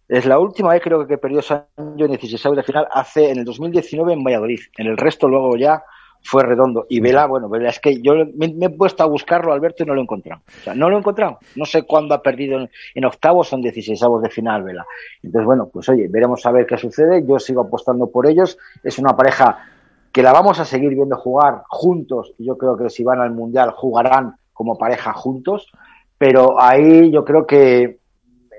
Es 0.08 0.26
la 0.26 0.38
última 0.38 0.72
vez 0.72 0.82
creo 0.82 1.06
que 1.06 1.18
perdió 1.18 1.40
Sancho 1.40 1.70
en 1.96 2.08
16 2.08 2.56
de 2.56 2.62
final 2.62 2.88
hace 2.90 3.30
en 3.30 3.38
el 3.38 3.44
2019 3.44 4.12
en 4.12 4.24
Valladolid. 4.24 4.60
En 4.76 4.88
el 4.88 4.96
resto 4.96 5.28
luego 5.28 5.56
ya 5.56 5.84
fue 6.22 6.44
redondo. 6.44 6.86
Y 6.88 7.00
Vela, 7.00 7.26
bueno, 7.26 7.48
Vela, 7.48 7.70
es 7.70 7.80
que 7.80 8.00
yo 8.00 8.14
me, 8.34 8.54
he 8.60 8.70
puesto 8.70 9.02
a 9.02 9.06
buscarlo, 9.06 9.52
Alberto, 9.52 9.82
y 9.82 9.86
no 9.86 9.94
lo 9.94 10.02
he. 10.02 10.04
O 10.04 10.40
sea, 10.64 10.74
no 10.74 10.90
lo 10.90 10.96
he 10.96 10.98
encontrado. 10.98 11.38
No 11.56 11.64
sé 11.64 11.84
cuándo 11.84 12.14
ha 12.14 12.22
perdido 12.22 12.58
en, 12.94 13.04
octavos, 13.04 13.48
son 13.48 13.62
16 13.62 14.02
avos 14.02 14.22
de 14.22 14.30
final, 14.30 14.62
Vela. 14.62 14.86
Entonces, 15.22 15.46
bueno, 15.46 15.68
pues 15.72 15.88
oye, 15.88 16.08
veremos 16.08 16.44
a 16.46 16.52
ver 16.52 16.66
qué 16.66 16.76
sucede. 16.76 17.24
Yo 17.26 17.38
sigo 17.38 17.62
apostando 17.62 18.10
por 18.10 18.26
ellos. 18.28 18.58
Es 18.82 18.98
una 18.98 19.16
pareja 19.16 19.64
que 20.12 20.22
la 20.22 20.32
vamos 20.32 20.58
a 20.60 20.64
seguir 20.64 20.90
viendo 20.90 21.16
jugar 21.16 21.62
juntos. 21.68 22.34
Yo 22.38 22.58
creo 22.58 22.76
que 22.76 22.90
si 22.90 23.04
van 23.04 23.20
al 23.20 23.30
Mundial 23.30 23.70
jugarán 23.70 24.36
como 24.52 24.78
pareja 24.78 25.12
juntos. 25.12 25.70
Pero 26.18 26.60
ahí 26.60 27.10
yo 27.10 27.24
creo 27.24 27.46
que 27.46 27.82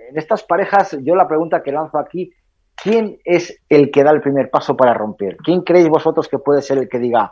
en 0.10 0.18
estas 0.18 0.44
parejas, 0.44 0.98
yo 1.02 1.16
la 1.16 1.28
pregunta 1.28 1.62
que 1.64 1.72
lanzo 1.72 1.98
aquí, 1.98 2.32
¿quién 2.76 3.20
es 3.24 3.62
el 3.70 3.92
que 3.92 4.04
da 4.04 4.12
el 4.12 4.22
primer 4.22 4.50
paso 4.50 4.76
para 4.76 4.94
romper? 4.94 5.38
¿Quién 5.38 5.62
creéis 5.62 5.88
vosotros 5.88 6.28
que 6.28 6.40
puede 6.40 6.62
ser 6.62 6.80
el 6.80 6.90
que 6.90 7.00
diga, 7.00 7.32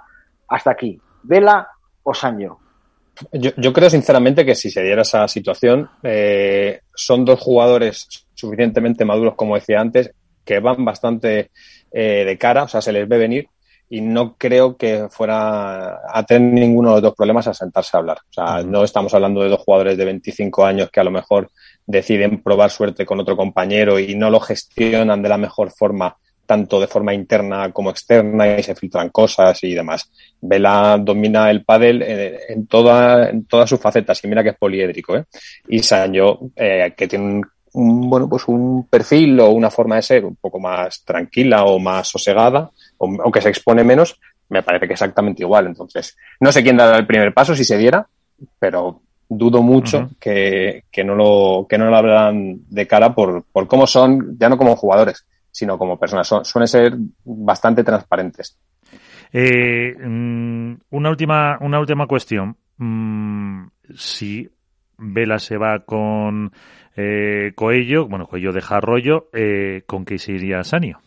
hasta 0.49 0.72
aquí. 0.72 0.99
¿Vela 1.24 1.68
o 2.03 2.14
Sancho? 2.14 2.60
Yo, 3.34 3.74
creo 3.74 3.89
sinceramente 3.89 4.45
que 4.45 4.55
si 4.55 4.70
se 4.70 4.82
diera 4.82 5.01
esa 5.01 5.28
situación, 5.28 5.89
eh, 6.03 6.82
son 6.95 7.26
dos 7.26 7.39
jugadores 7.39 8.07
suficientemente 8.34 9.03
maduros, 9.03 9.36
como 9.36 9.55
decía 9.55 9.82
antes, 9.82 10.12
que 10.45 10.60
van 10.60 10.86
bastante 10.86 11.51
eh, 11.91 12.24
de 12.26 12.38
cara, 12.38 12.64
o 12.64 12.68
sea, 12.70 12.82
se 12.82 12.93
les 12.93 13.07
ve 13.07 13.18
venir 13.18 13.49
y 13.89 14.01
no 14.01 14.35
creo 14.37 14.77
que 14.77 15.07
fuera 15.09 15.99
a 16.07 16.23
tener 16.23 16.53
ninguno 16.53 16.89
de 16.89 16.95
los 16.95 17.01
dos 17.01 17.15
problemas 17.15 17.47
a 17.47 17.53
sentarse 17.53 17.97
a 17.97 17.99
hablar. 17.99 18.19
O 18.29 18.33
sea, 18.33 18.63
no 18.63 18.83
estamos 18.83 19.13
hablando 19.13 19.41
de 19.41 19.49
dos 19.49 19.61
jugadores 19.61 19.97
de 19.97 20.05
25 20.05 20.65
años 20.65 20.89
que 20.91 20.99
a 20.99 21.03
lo 21.03 21.11
mejor 21.11 21.49
deciden 21.87 22.43
probar 22.43 22.69
suerte 22.69 23.05
con 23.05 23.19
otro 23.19 23.35
compañero 23.35 23.99
y 23.99 24.13
no 24.13 24.29
lo 24.29 24.39
gestionan 24.39 25.23
de 25.23 25.29
la 25.29 25.37
mejor 25.37 25.71
forma 25.71 26.15
tanto 26.45 26.79
de 26.79 26.87
forma 26.87 27.13
interna 27.13 27.71
como 27.71 27.91
externa 27.91 28.57
y 28.57 28.63
se 28.63 28.73
filtran 28.73 29.09
cosas 29.09 29.63
y 29.63 29.75
demás. 29.75 30.09
Vela 30.41 30.97
domina 30.99 31.51
el 31.51 31.63
pádel 31.63 32.01
en, 32.01 32.65
toda, 32.65 33.29
en 33.29 33.45
todas 33.45 33.69
sus 33.69 33.79
facetas 33.79 34.23
y 34.23 34.27
mira 34.27 34.41
que 34.41 34.49
es 34.49 34.57
poliédrico, 34.57 35.15
¿eh? 35.15 35.25
Y 35.67 35.79
Sancho, 35.83 36.39
eh, 36.55 36.91
que 36.97 37.07
tiene 37.07 37.25
un, 37.25 38.09
bueno, 38.09 38.27
pues 38.27 38.47
un 38.47 38.87
perfil 38.87 39.39
o 39.39 39.51
una 39.51 39.69
forma 39.69 39.97
de 39.97 40.01
ser 40.01 40.25
un 40.25 40.35
poco 40.37 40.59
más 40.59 41.03
tranquila 41.03 41.65
o 41.65 41.77
más 41.77 42.07
sosegada, 42.07 42.71
o, 42.99 43.31
que 43.31 43.41
se 43.41 43.49
expone 43.49 43.83
menos, 43.83 44.19
me 44.49 44.61
parece 44.61 44.87
que 44.87 44.93
exactamente 44.93 45.43
igual. 45.43 45.67
Entonces, 45.67 46.15
no 46.39 46.51
sé 46.51 46.61
quién 46.61 46.77
dará 46.77 46.97
el 46.97 47.07
primer 47.07 47.33
paso 47.33 47.55
si 47.55 47.63
se 47.63 47.77
diera, 47.77 48.07
pero 48.59 49.01
dudo 49.27 49.61
mucho 49.61 50.09
que, 50.19 50.83
que, 50.91 51.03
no 51.03 51.15
lo, 51.15 51.67
que 51.67 51.77
no 51.77 51.89
lo 51.89 51.95
hablan 51.95 52.61
de 52.69 52.87
cara 52.87 53.13
por, 53.13 53.43
por 53.51 53.67
cómo 53.67 53.87
son, 53.87 54.37
ya 54.37 54.49
no 54.49 54.57
como 54.57 54.75
jugadores, 54.75 55.25
sino 55.51 55.77
como 55.77 55.99
personas. 55.99 56.27
suelen 56.43 56.67
ser 56.67 56.93
bastante 57.23 57.83
transparentes. 57.83 58.57
Eh, 59.31 59.95
mm, 59.97 60.73
una 60.91 61.09
última, 61.09 61.57
una 61.61 61.79
última 61.79 62.07
cuestión. 62.07 62.57
Mm, 62.77 63.67
si 63.95 64.49
Vela 64.97 65.39
se 65.39 65.57
va 65.57 65.79
con 65.85 66.51
eh, 66.95 67.53
Coello, 67.55 68.07
bueno, 68.07 68.27
Coello 68.27 68.51
deja 68.51 68.77
Arroyo, 68.77 69.29
eh, 69.33 69.83
¿con 69.85 70.05
qué 70.05 70.17
se 70.17 70.33
iría 70.33 70.63
Sanio? 70.63 70.99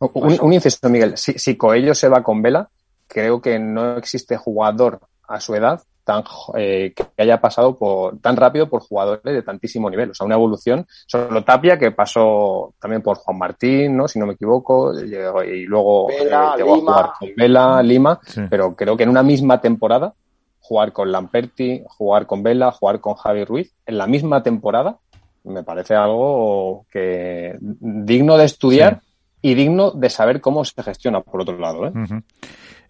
Un, 0.00 0.38
un 0.40 0.52
inciso, 0.52 0.88
Miguel. 0.88 1.16
Si, 1.16 1.34
si 1.34 1.56
Coello 1.56 1.94
se 1.94 2.08
va 2.08 2.22
con 2.22 2.42
Vela, 2.42 2.68
creo 3.06 3.40
que 3.40 3.58
no 3.58 3.96
existe 3.96 4.36
jugador 4.36 5.00
a 5.28 5.40
su 5.40 5.54
edad 5.54 5.80
tan 6.04 6.24
eh, 6.56 6.92
que 6.94 7.22
haya 7.22 7.40
pasado 7.40 7.78
por 7.78 8.18
tan 8.18 8.36
rápido 8.36 8.68
por 8.68 8.80
jugadores 8.80 9.22
de 9.22 9.42
tantísimo 9.42 9.90
nivel. 9.90 10.10
O 10.10 10.14
sea, 10.14 10.26
una 10.26 10.34
evolución. 10.34 10.86
Solo 11.06 11.44
Tapia, 11.44 11.78
que 11.78 11.92
pasó 11.92 12.74
también 12.80 13.02
por 13.02 13.18
Juan 13.18 13.38
Martín, 13.38 13.96
¿no? 13.96 14.08
Si 14.08 14.18
no 14.18 14.26
me 14.26 14.32
equivoco, 14.34 14.98
y 14.98 15.66
luego 15.66 16.10
eh, 16.10 16.24
llegó 16.56 16.74
a 16.74 16.78
jugar 16.78 17.10
con 17.18 17.28
Vela, 17.36 17.82
Lima, 17.82 18.18
pero 18.48 18.74
creo 18.74 18.96
que 18.96 19.04
en 19.04 19.10
una 19.10 19.22
misma 19.22 19.60
temporada, 19.60 20.14
jugar 20.60 20.92
con 20.92 21.12
Lamperti, 21.12 21.84
jugar 21.86 22.26
con 22.26 22.42
Vela, 22.42 22.72
jugar 22.72 23.00
con 23.00 23.14
Javi 23.14 23.44
Ruiz, 23.44 23.72
en 23.86 23.98
la 23.98 24.06
misma 24.06 24.42
temporada, 24.42 24.98
me 25.44 25.62
parece 25.62 25.94
algo 25.94 26.86
que 26.90 27.56
digno 27.60 28.36
de 28.36 28.44
estudiar 28.44 29.00
y 29.42 29.54
digno 29.54 29.90
de 29.92 30.10
saber 30.10 30.40
cómo 30.40 30.64
se 30.64 30.82
gestiona 30.82 31.20
por 31.20 31.42
otro 31.42 31.58
lado. 31.58 31.86
¿eh? 31.86 31.92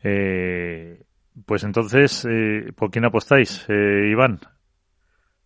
eh 0.03 1.05
pues 1.47 1.65
entonces, 1.65 2.27
eh, 2.29 2.73
¿por 2.77 2.91
quién 2.91 3.05
apostáis, 3.05 3.65
eh, 3.69 4.09
Iván? 4.11 4.41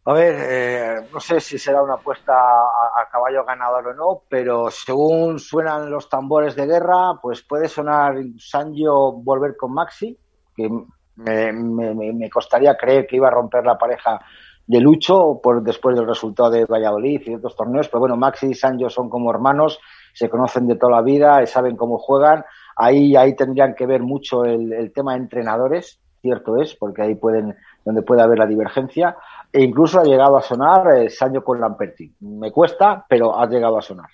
A 0.06 0.12
ver, 0.12 0.34
eh, 0.38 1.08
no 1.12 1.20
sé 1.20 1.40
si 1.40 1.58
será 1.58 1.82
una 1.82 1.94
apuesta 1.94 2.34
a, 2.34 3.08
caballo 3.10 3.44
ganador 3.44 3.88
o 3.88 3.94
no, 3.94 4.22
pero 4.28 4.70
según 4.70 5.38
suenan 5.38 5.90
los 5.90 6.08
tambores 6.08 6.54
de 6.56 6.66
guerra, 6.66 7.14
pues 7.22 7.42
puede 7.42 7.68
sonar 7.68 8.16
Sanjo 8.38 9.12
volver 9.12 9.56
con 9.56 9.72
Maxi, 9.72 10.18
que 10.54 10.68
me, 11.16 11.52
me, 11.52 12.28
costaría 12.28 12.76
creer 12.76 13.06
que 13.06 13.16
iba 13.16 13.28
a 13.28 13.30
romper 13.30 13.64
la 13.64 13.78
pareja 13.78 14.20
de 14.66 14.80
Lucho 14.80 15.40
por 15.42 15.62
después 15.62 15.96
del 15.96 16.06
resultado 16.06 16.50
de 16.50 16.64
Valladolid 16.64 17.22
y 17.26 17.34
otros 17.34 17.56
torneos, 17.56 17.88
pero 17.88 18.00
bueno, 18.00 18.16
Maxi 18.16 18.48
y 18.48 18.54
Sanjo 18.54 18.88
son 18.88 19.08
como 19.10 19.30
hermanos, 19.30 19.78
se 20.12 20.28
conocen 20.28 20.66
de 20.66 20.76
toda 20.76 20.96
la 20.96 21.02
vida, 21.02 21.44
saben 21.46 21.76
cómo 21.76 21.98
juegan 21.98 22.44
Ahí, 22.76 23.14
ahí 23.16 23.34
tendrían 23.36 23.74
que 23.74 23.86
ver 23.86 24.02
mucho 24.02 24.44
el, 24.44 24.92
tema 24.92 25.12
de 25.12 25.20
entrenadores, 25.20 26.00
cierto 26.20 26.60
es, 26.60 26.74
porque 26.74 27.02
ahí 27.02 27.14
pueden, 27.14 27.56
donde 27.84 28.02
puede 28.02 28.22
haber 28.22 28.38
la 28.38 28.46
divergencia. 28.46 29.16
E 29.52 29.62
incluso 29.62 30.00
ha 30.00 30.04
llegado 30.04 30.36
a 30.36 30.42
sonar 30.42 30.96
eh, 30.96 31.10
Sancho 31.10 31.44
con 31.44 31.60
Lamperti. 31.60 32.12
Me 32.20 32.50
cuesta, 32.50 33.04
pero 33.08 33.38
ha 33.38 33.46
llegado 33.46 33.78
a 33.78 33.82
sonar. 33.82 34.08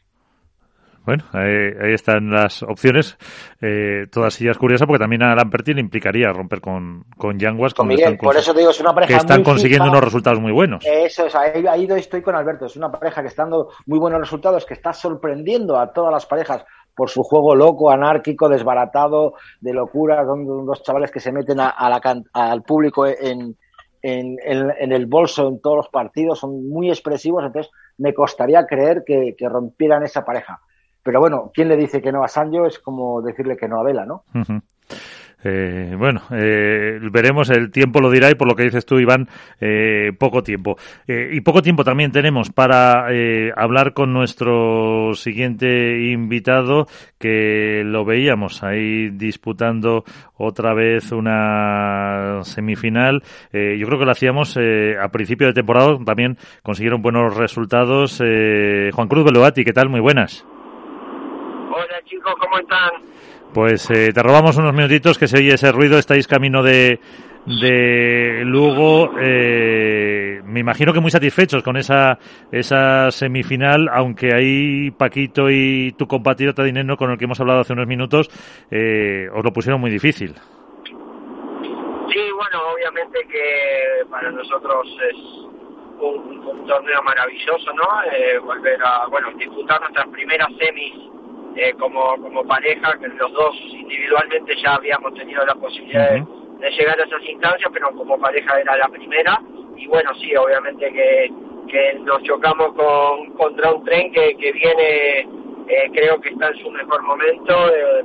Bueno, 1.04 1.24
ahí, 1.32 1.92
están 1.94 2.30
las 2.30 2.62
opciones, 2.62 3.16
eh, 3.60 4.06
todas 4.10 4.40
ellas 4.40 4.58
curiosas, 4.58 4.86
porque 4.86 5.00
también 5.00 5.22
a 5.22 5.34
Lamperti 5.34 5.74
le 5.74 5.80
implicaría 5.80 6.32
romper 6.32 6.60
con, 6.60 7.04
con 7.16 7.38
Yanguas. 7.38 7.74
Con 7.74 7.88
Miguel, 7.88 8.18
por 8.18 8.36
eso 8.36 8.52
te 8.52 8.60
digo, 8.60 8.70
es 8.70 8.80
una 8.80 8.94
pareja 8.94 9.14
que 9.14 9.18
están 9.18 9.42
consiguiendo 9.42 9.88
unos 9.88 10.04
resultados 10.04 10.40
muy 10.40 10.52
buenos. 10.52 10.84
Eso 10.86 11.26
es, 11.26 11.34
ahí, 11.34 11.66
ahí 11.66 11.88
estoy 11.96 12.22
con 12.22 12.34
Alberto, 12.34 12.66
es 12.66 12.76
una 12.76 12.90
pareja 12.90 13.22
que 13.22 13.28
está 13.28 13.42
dando 13.42 13.70
muy 13.86 13.98
buenos 13.98 14.20
resultados, 14.20 14.66
que 14.66 14.74
está 14.74 14.92
sorprendiendo 14.92 15.78
a 15.78 15.92
todas 15.92 16.12
las 16.12 16.26
parejas 16.26 16.64
por 16.94 17.08
su 17.08 17.22
juego 17.22 17.54
loco, 17.54 17.90
anárquico, 17.90 18.48
desbaratado, 18.48 19.34
de 19.60 19.72
locura, 19.72 20.24
son 20.24 20.66
dos 20.66 20.82
chavales 20.82 21.10
que 21.10 21.20
se 21.20 21.32
meten 21.32 21.60
a, 21.60 21.74
la, 21.88 22.00
al 22.34 22.62
público 22.62 23.06
en, 23.06 23.56
en, 24.02 24.36
en, 24.44 24.92
el 24.92 25.06
bolso 25.06 25.48
en 25.48 25.60
todos 25.60 25.76
los 25.76 25.88
partidos, 25.88 26.38
son 26.38 26.68
muy 26.68 26.88
expresivos, 26.88 27.44
entonces 27.44 27.72
me 27.98 28.14
costaría 28.14 28.66
creer 28.66 29.04
que, 29.06 29.34
rompieran 29.40 30.02
esa 30.02 30.24
pareja. 30.24 30.60
Pero 31.10 31.18
bueno, 31.18 31.50
¿quién 31.52 31.66
le 31.66 31.76
dice 31.76 32.00
que 32.00 32.12
no 32.12 32.22
a 32.22 32.28
Sancho? 32.28 32.66
Es 32.66 32.78
como 32.78 33.20
decirle 33.20 33.56
que 33.56 33.66
no 33.66 33.80
a 33.80 33.82
Vela, 33.82 34.06
¿no? 34.06 34.22
Eh, 35.42 35.96
bueno, 35.98 36.22
eh, 36.30 37.00
veremos, 37.10 37.50
el 37.50 37.72
tiempo 37.72 38.00
lo 38.00 38.12
dirá 38.12 38.30
y 38.30 38.36
por 38.36 38.46
lo 38.46 38.54
que 38.54 38.62
dices 38.62 38.86
tú, 38.86 39.00
Iván, 39.00 39.26
eh, 39.60 40.12
poco 40.16 40.44
tiempo. 40.44 40.76
y 41.08 41.40
poco 41.40 41.62
tiempo 41.62 41.82
también 41.82 42.12
tenemos 42.12 42.50
para 42.50 43.08
hablar 43.56 43.92
con 43.92 44.12
nuestro 44.12 45.14
siguiente 45.14 46.12
invitado, 46.12 46.86
que 47.18 47.82
lo 47.84 48.04
veíamos 48.04 48.62
ahí 48.62 49.10
disputando 49.10 50.04
otra 50.36 50.74
vez 50.74 51.10
una 51.10 52.44
semifinal. 52.44 53.20
yo 53.52 53.86
creo 53.86 53.98
que 53.98 54.04
lo 54.04 54.12
hacíamos 54.12 54.56
a 54.56 55.08
principio 55.08 55.48
de 55.48 55.54
temporada, 55.54 55.98
también 56.06 56.38
consiguieron 56.62 57.02
buenos 57.02 57.36
resultados. 57.36 58.18
Juan 58.18 59.08
Cruz 59.08 59.24
Beloati, 59.24 59.64
¿qué 59.64 59.72
tal? 59.72 59.88
Muy 59.88 60.00
buenas. 60.00 60.46
Chicos, 62.04 62.34
¿cómo 62.40 62.58
están? 62.58 62.90
Pues 63.52 63.90
eh, 63.90 64.12
te 64.12 64.22
robamos 64.22 64.56
unos 64.56 64.72
minutitos 64.72 65.18
que 65.18 65.26
se 65.26 65.38
oye 65.38 65.54
ese 65.54 65.72
ruido. 65.72 65.98
Estáis 65.98 66.26
camino 66.26 66.62
de, 66.62 67.00
de 67.46 68.42
Lugo. 68.44 69.12
Eh, 69.20 70.40
me 70.44 70.60
imagino 70.60 70.92
que 70.92 71.00
muy 71.00 71.10
satisfechos 71.10 71.62
con 71.62 71.76
esa, 71.76 72.18
esa 72.52 73.10
semifinal, 73.10 73.88
aunque 73.92 74.34
ahí 74.34 74.90
Paquito 74.92 75.50
y 75.50 75.92
tu 75.92 76.06
compatriota 76.06 76.62
Dinero, 76.62 76.96
con 76.96 77.10
el 77.10 77.18
que 77.18 77.24
hemos 77.24 77.40
hablado 77.40 77.60
hace 77.60 77.72
unos 77.72 77.86
minutos, 77.86 78.28
eh, 78.70 79.28
os 79.34 79.44
lo 79.44 79.52
pusieron 79.52 79.80
muy 79.80 79.90
difícil. 79.90 80.34
Sí, 80.34 82.22
bueno, 82.34 82.72
obviamente 82.74 83.18
que 83.30 84.04
para 84.10 84.30
nosotros 84.30 84.86
es 85.10 85.16
un, 86.00 86.38
un 86.38 86.66
torneo 86.66 87.02
maravilloso, 87.02 87.72
¿no? 87.72 87.84
volver 88.44 88.80
a, 88.84 89.06
bueno, 89.08 89.28
disputar 89.36 89.80
nuestras 89.80 90.08
primeras 90.08 90.48
semis 90.58 91.10
eh, 91.56 91.74
como, 91.78 92.16
como 92.22 92.44
pareja, 92.44 92.96
que 92.98 93.08
los 93.08 93.32
dos 93.32 93.56
individualmente 93.72 94.54
ya 94.62 94.74
habíamos 94.74 95.14
tenido 95.14 95.44
la 95.44 95.54
posibilidad 95.54 96.10
de, 96.12 96.70
llegar 96.70 97.00
a 97.00 97.04
esas 97.04 97.22
instancias, 97.24 97.70
pero 97.72 97.90
como 97.92 98.18
pareja 98.18 98.60
era 98.60 98.76
la 98.76 98.88
primera. 98.88 99.40
Y 99.76 99.86
bueno, 99.86 100.10
sí, 100.20 100.34
obviamente 100.36 100.92
que, 100.92 101.32
que 101.68 101.94
nos 102.00 102.22
chocamos 102.22 102.72
con, 102.74 103.32
contra 103.32 103.72
un 103.72 103.84
tren 103.84 104.12
que, 104.12 104.36
que 104.36 104.52
viene, 104.52 105.20
eh, 105.68 105.90
creo 105.92 106.20
que 106.20 106.30
está 106.30 106.48
en 106.48 106.58
su 106.58 106.70
mejor 106.70 107.02
momento, 107.02 107.74
eh, 107.74 108.04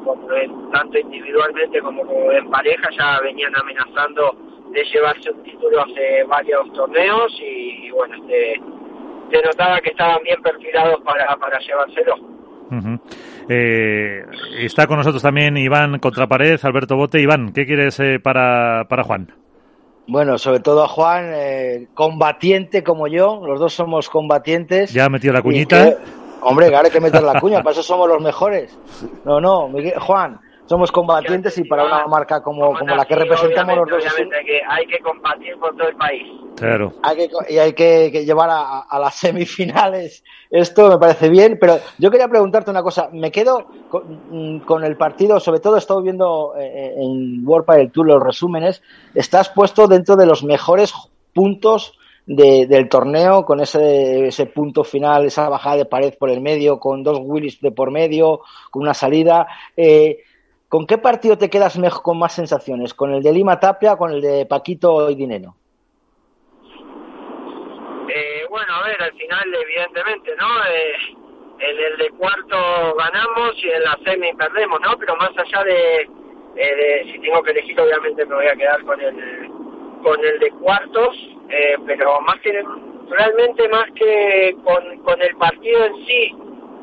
tanto 0.71 0.97
individualmente 0.97 1.81
como, 1.81 2.31
en 2.31 2.49
pareja, 2.49 2.89
ya 2.97 3.19
venían 3.21 3.53
amenazando 3.55 4.35
de 4.71 4.83
llevarse 4.85 5.31
un 5.31 5.43
título 5.43 5.81
hace 5.81 6.23
varios 6.23 6.71
torneos 6.73 7.31
y, 7.41 7.91
bueno, 7.91 8.15
este, 8.15 8.61
se 9.31 9.41
notaba 9.43 9.79
que 9.81 9.91
estaban 9.91 10.21
bien 10.23 10.41
perfilados 10.41 11.01
para, 11.01 11.35
para 11.37 11.59
llevárselo. 11.59 12.34
Eh, 13.47 14.23
está 14.59 14.87
con 14.87 14.97
nosotros 14.97 15.21
también 15.21 15.57
Iván 15.57 15.99
Contrapared, 15.99 16.59
Alberto 16.63 16.95
Bote. 16.95 17.21
Iván, 17.21 17.51
¿qué 17.53 17.65
quieres 17.65 17.99
eh, 17.99 18.19
para, 18.21 18.85
para 18.89 19.03
Juan? 19.03 19.31
Bueno, 20.07 20.37
sobre 20.37 20.59
todo 20.59 20.83
a 20.83 20.87
Juan, 20.87 21.31
eh, 21.33 21.87
combatiente 21.93 22.83
como 22.83 23.07
yo, 23.07 23.41
los 23.45 23.59
dos 23.59 23.73
somos 23.73 24.09
combatientes. 24.09 24.93
Ya 24.93 25.05
ha 25.05 25.09
metido 25.09 25.33
la 25.33 25.41
cuñita. 25.41 25.97
hombre, 26.41 26.67
claro, 26.67 26.85
hay 26.85 26.91
que 26.91 27.01
meter 27.01 27.23
la 27.23 27.39
cuña, 27.39 27.57
para 27.63 27.71
eso 27.71 27.81
somos 27.83 28.07
los 28.07 28.21
mejores. 28.21 28.77
No, 29.23 29.41
no, 29.41 29.69
Juan, 29.99 30.39
somos 30.65 30.91
combatientes 30.91 31.57
y 31.57 31.63
para 31.63 31.85
una 31.85 32.07
marca 32.07 32.41
como, 32.41 32.73
como 32.73 32.95
la 32.95 33.05
que 33.05 33.15
representamos 33.15 33.77
los 33.77 33.89
dos. 33.89 34.13
Obviamente 34.13 34.45
que 34.45 34.61
hay 34.67 34.85
que 34.87 34.99
combatir 34.99 35.57
por 35.59 35.75
todo 35.75 35.87
el 35.87 35.95
país. 35.95 36.23
Claro. 36.55 36.93
y 37.49 37.57
hay 37.57 37.73
que, 37.73 38.09
llevar 38.25 38.49
a, 38.51 38.99
las 38.99 39.15
semifinales. 39.19 40.23
Esto 40.49 40.89
me 40.89 40.97
parece 40.97 41.29
bien, 41.29 41.57
pero 41.59 41.77
yo 41.97 42.09
quería 42.09 42.27
preguntarte 42.27 42.71
una 42.71 42.81
cosa. 42.81 43.09
Me 43.11 43.31
quedo 43.31 43.67
con, 43.89 44.61
mm, 44.61 44.83
el 44.83 44.97
partido, 44.97 45.39
sobre 45.39 45.59
todo 45.59 45.75
he 45.75 45.79
estado 45.79 46.01
viendo 46.01 46.53
eh, 46.57 46.95
en 46.97 47.45
World 47.45 47.67
del 47.75 47.91
Tour 47.91 48.07
los 48.07 48.23
resúmenes. 48.23 48.81
Estás 49.13 49.49
puesto 49.49 49.87
dentro 49.87 50.15
de 50.15 50.25
los 50.25 50.43
mejores 50.43 50.93
puntos 51.33 51.97
del 52.25 52.89
torneo, 52.89 53.45
con 53.45 53.59
ese, 53.59 54.27
ese 54.27 54.47
punto 54.47 54.83
final, 54.83 55.25
esa 55.25 55.47
bajada 55.47 55.77
de 55.77 55.85
pared 55.85 56.13
por 56.17 56.31
el 56.31 56.41
medio, 56.41 56.79
con 56.79 57.03
dos 57.03 57.19
Willis 57.21 57.61
de 57.61 57.71
por 57.71 57.91
medio, 57.91 58.41
con 58.71 58.81
una 58.81 58.95
salida. 58.95 59.45
Eh, 59.77 60.19
¿Con 60.69 60.87
qué 60.87 60.97
partido 60.97 61.37
te 61.37 61.49
quedas 61.49 61.77
mejor, 61.77 62.01
con 62.01 62.19
más 62.19 62.33
sensaciones? 62.33 62.93
¿Con 62.93 63.13
el 63.13 63.21
de 63.21 63.31
Lima 63.31 63.59
Tapia 63.59 63.93
o 63.93 63.97
con 63.97 64.11
el 64.11 64.21
de 64.21 64.45
Paquito 64.45 65.09
y 65.09 65.15
Dinero? 65.15 65.55
Eh, 68.09 68.45
bueno, 68.49 68.73
a 68.73 68.87
ver, 68.87 69.01
al 69.01 69.13
final, 69.13 69.43
evidentemente, 69.53 70.31
¿no? 70.37 70.47
Eh, 70.69 71.15
en 71.59 71.79
el 71.79 71.97
de 71.97 72.09
cuarto 72.17 72.95
ganamos 72.97 73.55
y 73.63 73.69
en 73.69 73.83
la 73.83 73.97
semi 74.03 74.33
perdemos, 74.33 74.79
¿no? 74.81 74.97
Pero 74.97 75.15
más 75.15 75.31
allá 75.37 75.63
de, 75.63 76.01
eh, 76.01 76.75
de, 76.75 77.11
si 77.11 77.19
tengo 77.19 77.41
que 77.43 77.51
elegir, 77.51 77.79
obviamente 77.79 78.25
me 78.25 78.35
voy 78.35 78.47
a 78.47 78.55
quedar 78.55 78.83
con 78.83 78.99
el, 78.99 79.49
con 80.03 80.23
el 80.23 80.39
de 80.39 80.49
cuartos, 80.51 81.15
eh, 81.49 81.75
pero 81.85 82.19
más 82.21 82.39
que, 82.41 82.63
realmente 83.09 83.69
más 83.69 83.85
que 83.95 84.55
con, 84.63 84.97
con 84.99 85.21
el 85.21 85.35
partido 85.37 85.85
en 85.85 86.05
sí, 86.05 86.35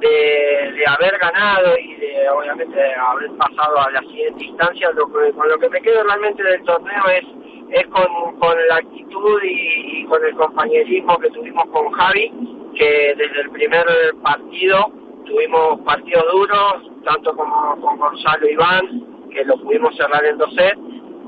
de, 0.03 0.85
haber 0.87 1.19
ganado 1.19 1.79
y 1.79 1.95
de 1.95 2.29
obviamente 2.29 2.95
haber 2.95 3.31
pasado 3.33 3.79
a 3.81 3.91
la 3.91 4.01
siguiente 4.01 4.45
instancia, 4.45 4.91
lo 4.93 5.09
con 5.09 5.49
lo 5.49 5.59
que 5.59 5.69
me 5.69 5.81
quedo 5.81 6.03
realmente 6.03 6.43
del 6.43 6.63
torneo 6.65 7.05
es, 7.09 7.25
es 7.71 7.87
con, 7.89 8.39
con 8.39 8.57
la 8.69 8.77
actitud 8.77 9.41
y, 9.43 10.05
con 10.07 10.25
el 10.25 10.35
compañerismo 10.35 11.19
que 11.19 11.31
tuvimos 11.31 11.65
con 11.69 11.91
Javi, 11.93 12.33
que 12.77 13.15
desde 13.17 13.41
el 13.41 13.51
primer 13.51 13.87
partido 14.23 14.91
tuvimos 15.25 15.81
partidos 15.81 16.25
duros, 16.33 16.91
tanto 17.05 17.35
como 17.35 17.81
con 17.81 17.99
Gonzalo 17.99 18.49
Iván, 18.49 19.29
que 19.31 19.45
lo 19.45 19.57
pudimos 19.59 19.97
cerrar 19.97 20.25
en 20.25 20.37
dos 20.37 20.53
sets, 20.55 20.79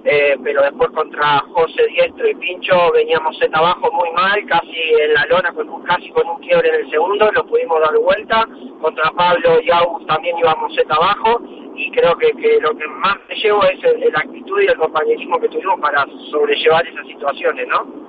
eh, 0.04 0.36
pero 0.44 0.62
después 0.62 0.90
contra 0.90 1.40
José 1.54 1.86
Diestro 1.88 2.28
y 2.28 2.34
Pincho 2.34 2.92
veníamos 2.92 3.36
set 3.38 3.54
abajo 3.54 3.90
muy 3.92 4.10
mal, 4.12 4.44
casi 4.46 4.76
en 5.00 5.14
la 5.14 5.24
lona, 5.26 5.52
con 5.52 5.82
casi 5.84 6.10
con 6.10 6.28
un 6.28 6.38
quiebre 6.40 6.68
en 6.68 6.84
el 6.84 6.90
segundo, 6.90 7.30
lo 7.32 7.46
pudimos 7.46 7.80
dar 7.80 7.98
vuelta, 7.98 8.46
contra 8.80 9.10
Pablo 9.12 9.60
y 9.62 9.70
August 9.70 10.06
también 10.06 10.36
íbamos 10.38 10.74
set 10.74 10.90
abajo, 10.90 11.40
y 11.74 11.90
creo 11.90 12.16
que, 12.16 12.32
que 12.32 12.60
lo 12.60 12.76
que 12.76 12.86
más 12.86 13.16
me 13.28 13.34
llevo 13.36 13.64
es 13.64 13.80
la 13.82 14.20
actitud 14.20 14.60
y 14.60 14.66
el 14.66 14.76
compañerismo 14.76 15.40
que 15.40 15.48
tuvimos 15.48 15.80
para 15.80 16.06
sobrellevar 16.30 16.86
esas 16.86 17.06
situaciones, 17.06 17.66
¿no? 17.68 18.04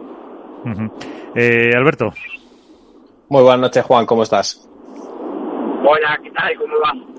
eh, 1.36 1.72
Alberto. 1.76 2.12
Muy 3.30 3.42
buenas 3.42 3.62
noches, 3.62 3.84
Juan, 3.84 4.06
¿cómo 4.06 4.24
estás? 4.24 4.70
Hola, 5.88 6.20
¿qué 6.22 6.32
tal? 6.32 6.56
¿Cómo 6.58 6.80
vas? 6.80 7.15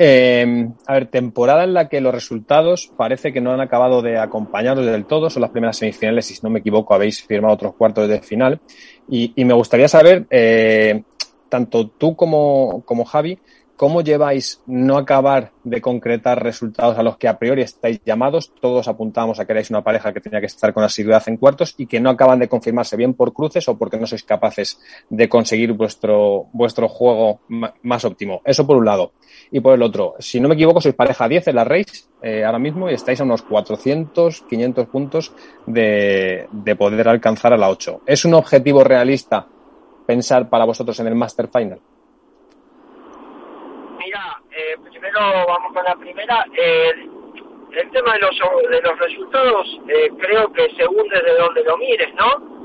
Eh, 0.00 0.68
a 0.86 0.92
ver, 0.92 1.06
temporada 1.06 1.64
en 1.64 1.74
la 1.74 1.88
que 1.88 2.00
los 2.00 2.14
resultados 2.14 2.92
parece 2.96 3.32
que 3.32 3.40
no 3.40 3.52
han 3.52 3.60
acabado 3.60 4.00
de 4.00 4.18
acompañaros 4.18 4.86
del 4.86 5.06
todo. 5.06 5.28
Son 5.28 5.42
las 5.42 5.50
primeras 5.50 5.76
semifinales 5.76 6.30
y, 6.30 6.34
si 6.34 6.40
no 6.42 6.50
me 6.50 6.60
equivoco, 6.60 6.94
habéis 6.94 7.22
firmado 7.22 7.54
otros 7.54 7.74
cuartos 7.74 8.08
de 8.08 8.20
final. 8.20 8.60
Y, 9.08 9.32
y 9.34 9.44
me 9.44 9.54
gustaría 9.54 9.88
saber, 9.88 10.26
eh, 10.30 11.02
tanto 11.48 11.88
tú 11.88 12.14
como, 12.14 12.82
como 12.84 13.04
Javi, 13.04 13.38
¿Cómo 13.78 14.02
lleváis 14.02 14.60
no 14.66 14.98
acabar 14.98 15.52
de 15.62 15.80
concretar 15.80 16.42
resultados 16.42 16.98
a 16.98 17.02
los 17.04 17.16
que 17.16 17.28
a 17.28 17.38
priori 17.38 17.62
estáis 17.62 18.02
llamados? 18.04 18.52
Todos 18.60 18.88
apuntamos 18.88 19.38
a 19.38 19.44
que 19.44 19.52
erais 19.52 19.70
una 19.70 19.84
pareja 19.84 20.12
que 20.12 20.20
tenía 20.20 20.40
que 20.40 20.46
estar 20.46 20.74
con 20.74 20.82
asiduidad 20.82 21.22
en 21.28 21.36
cuartos 21.36 21.76
y 21.78 21.86
que 21.86 22.00
no 22.00 22.10
acaban 22.10 22.40
de 22.40 22.48
confirmarse 22.48 22.96
bien 22.96 23.14
por 23.14 23.32
cruces 23.32 23.68
o 23.68 23.78
porque 23.78 23.96
no 23.96 24.08
sois 24.08 24.24
capaces 24.24 24.80
de 25.08 25.28
conseguir 25.28 25.74
vuestro, 25.74 26.48
vuestro 26.52 26.88
juego 26.88 27.42
más 27.84 28.04
óptimo. 28.04 28.42
Eso 28.44 28.66
por 28.66 28.78
un 28.78 28.84
lado. 28.84 29.12
Y 29.52 29.60
por 29.60 29.74
el 29.74 29.82
otro, 29.82 30.16
si 30.18 30.40
no 30.40 30.48
me 30.48 30.56
equivoco, 30.56 30.80
sois 30.80 30.96
pareja 30.96 31.28
10 31.28 31.46
en 31.46 31.54
la 31.54 31.62
race 31.62 32.08
eh, 32.20 32.44
ahora 32.44 32.58
mismo 32.58 32.90
y 32.90 32.94
estáis 32.94 33.20
a 33.20 33.24
unos 33.24 33.42
400, 33.42 34.42
500 34.42 34.88
puntos 34.88 35.32
de, 35.68 36.48
de 36.50 36.74
poder 36.74 37.06
alcanzar 37.06 37.52
a 37.52 37.56
la 37.56 37.70
8. 37.70 38.00
¿Es 38.06 38.24
un 38.24 38.34
objetivo 38.34 38.82
realista 38.82 39.46
pensar 40.04 40.50
para 40.50 40.64
vosotros 40.64 40.98
en 40.98 41.06
el 41.06 41.14
Master 41.14 41.46
Final? 41.46 41.78
Eh, 44.58 44.76
primero 44.90 45.20
vamos 45.46 45.72
con 45.72 45.84
la 45.84 45.94
primera. 45.94 46.44
Eh, 46.52 46.90
el 47.70 47.90
tema 47.90 48.14
de 48.14 48.18
los, 48.18 48.36
de 48.68 48.82
los 48.82 48.98
resultados, 48.98 49.80
eh, 49.86 50.10
creo 50.18 50.52
que 50.52 50.68
según 50.76 51.06
desde 51.08 51.38
donde 51.38 51.62
lo 51.62 51.76
mires, 51.76 52.12
¿no? 52.14 52.58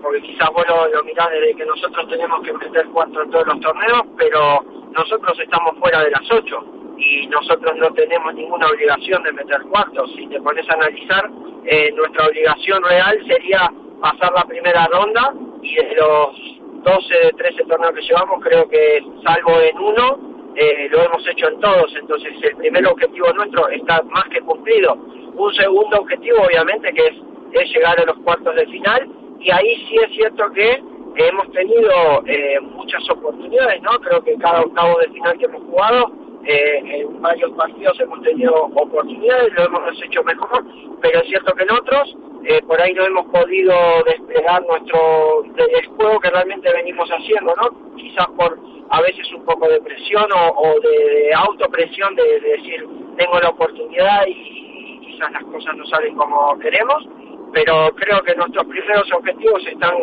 Porque 0.00 0.22
quizás 0.22 0.48
vos 0.54 0.64
lo, 0.68 1.02
mirás 1.02 1.28
desde 1.32 1.56
que 1.56 1.66
nosotros 1.66 2.08
tenemos 2.08 2.40
que 2.44 2.52
meter 2.52 2.86
cuatro 2.94 3.24
en 3.24 3.30
todos 3.30 3.46
los 3.48 3.60
torneos, 3.60 4.02
pero 4.16 4.64
nosotros 4.92 5.38
estamos 5.38 5.76
fuera 5.80 6.00
de 6.04 6.12
las 6.12 6.30
8 6.30 6.64
y 6.96 7.26
nosotros 7.26 7.76
no 7.76 7.92
tenemos 7.92 8.32
ninguna 8.34 8.68
obligación 8.68 9.24
de 9.24 9.32
meter 9.32 9.60
cuartos. 9.62 10.12
Si 10.14 10.28
te 10.28 10.40
pones 10.40 10.66
a 10.70 10.74
analizar, 10.74 11.28
nuestra 11.28 12.26
obligación 12.28 12.84
real 12.84 13.18
sería 13.26 13.68
pasar 14.00 14.32
la 14.32 14.44
primera 14.44 14.86
ronda 14.86 15.34
y 15.60 15.74
de 15.74 15.94
los 15.96 16.54
12, 16.84 17.32
13 17.36 17.64
torneos 17.64 17.94
que 17.94 18.02
llevamos, 18.02 18.44
creo 18.44 18.68
que 18.68 19.02
salvo 19.24 19.60
en 19.60 19.76
uno, 19.76 20.33
eh, 20.56 20.88
lo 20.90 21.02
hemos 21.02 21.26
hecho 21.28 21.48
en 21.48 21.60
todos. 21.60 21.94
Entonces, 21.96 22.32
el 22.42 22.56
primer 22.56 22.86
objetivo 22.86 23.32
nuestro 23.32 23.68
está 23.68 24.02
más 24.02 24.24
que 24.30 24.40
cumplido. 24.40 24.94
Un 24.94 25.52
segundo 25.54 25.98
objetivo, 25.98 26.38
obviamente, 26.42 26.92
que 26.92 27.06
es, 27.06 27.14
es 27.52 27.70
llegar 27.70 27.98
a 28.00 28.04
los 28.04 28.16
cuartos 28.18 28.54
de 28.54 28.66
final. 28.66 29.08
Y 29.40 29.50
ahí 29.50 29.86
sí 29.88 29.96
es 29.96 30.10
cierto 30.14 30.50
que 30.52 30.80
hemos 31.16 31.50
tenido 31.52 32.22
eh, 32.26 32.60
muchas 32.60 33.08
oportunidades, 33.10 33.80
¿no? 33.82 33.90
Creo 34.00 34.22
que 34.22 34.36
cada 34.36 34.62
octavo 34.62 34.98
de 34.98 35.08
final 35.08 35.38
que 35.38 35.44
hemos 35.44 35.62
jugado 35.62 36.10
eh, 36.46 36.80
en 36.84 37.22
varios 37.22 37.52
partidos 37.52 37.98
hemos 38.00 38.20
tenido 38.22 38.52
oportunidades, 38.52 39.52
lo 39.54 39.64
hemos 39.64 40.02
hecho 40.02 40.22
mejor, 40.24 40.64
pero 41.00 41.20
es 41.20 41.28
cierto 41.28 41.54
que 41.54 41.62
en 41.62 41.70
otros 41.70 42.16
eh, 42.46 42.60
por 42.66 42.80
ahí 42.80 42.92
no 42.92 43.04
hemos 43.04 43.26
podido 43.26 43.74
desplegar 44.04 44.62
nuestro 44.66 45.44
el 45.44 45.86
juego 45.86 46.20
que 46.20 46.30
realmente 46.30 46.70
venimos 46.72 47.08
haciendo, 47.08 47.54
¿no? 47.56 47.96
Quizás 47.96 48.26
por 48.36 48.58
a 48.90 49.00
veces 49.00 49.32
un 49.32 49.44
poco 49.44 49.66
de 49.68 49.80
presión 49.80 50.26
o, 50.32 50.74
de, 50.80 51.32
autopresión 51.34 52.14
de, 52.14 52.40
decir 52.40 52.86
tengo 53.16 53.40
la 53.40 53.48
oportunidad 53.48 54.26
y 54.26 55.00
quizás 55.00 55.32
las 55.32 55.44
cosas 55.44 55.74
no 55.76 55.86
salen 55.86 56.14
como 56.16 56.58
queremos, 56.58 57.06
pero 57.52 57.90
creo 57.94 58.20
que 58.22 58.34
nuestros 58.34 58.66
primeros 58.66 59.10
objetivos 59.12 59.66
están 59.66 59.94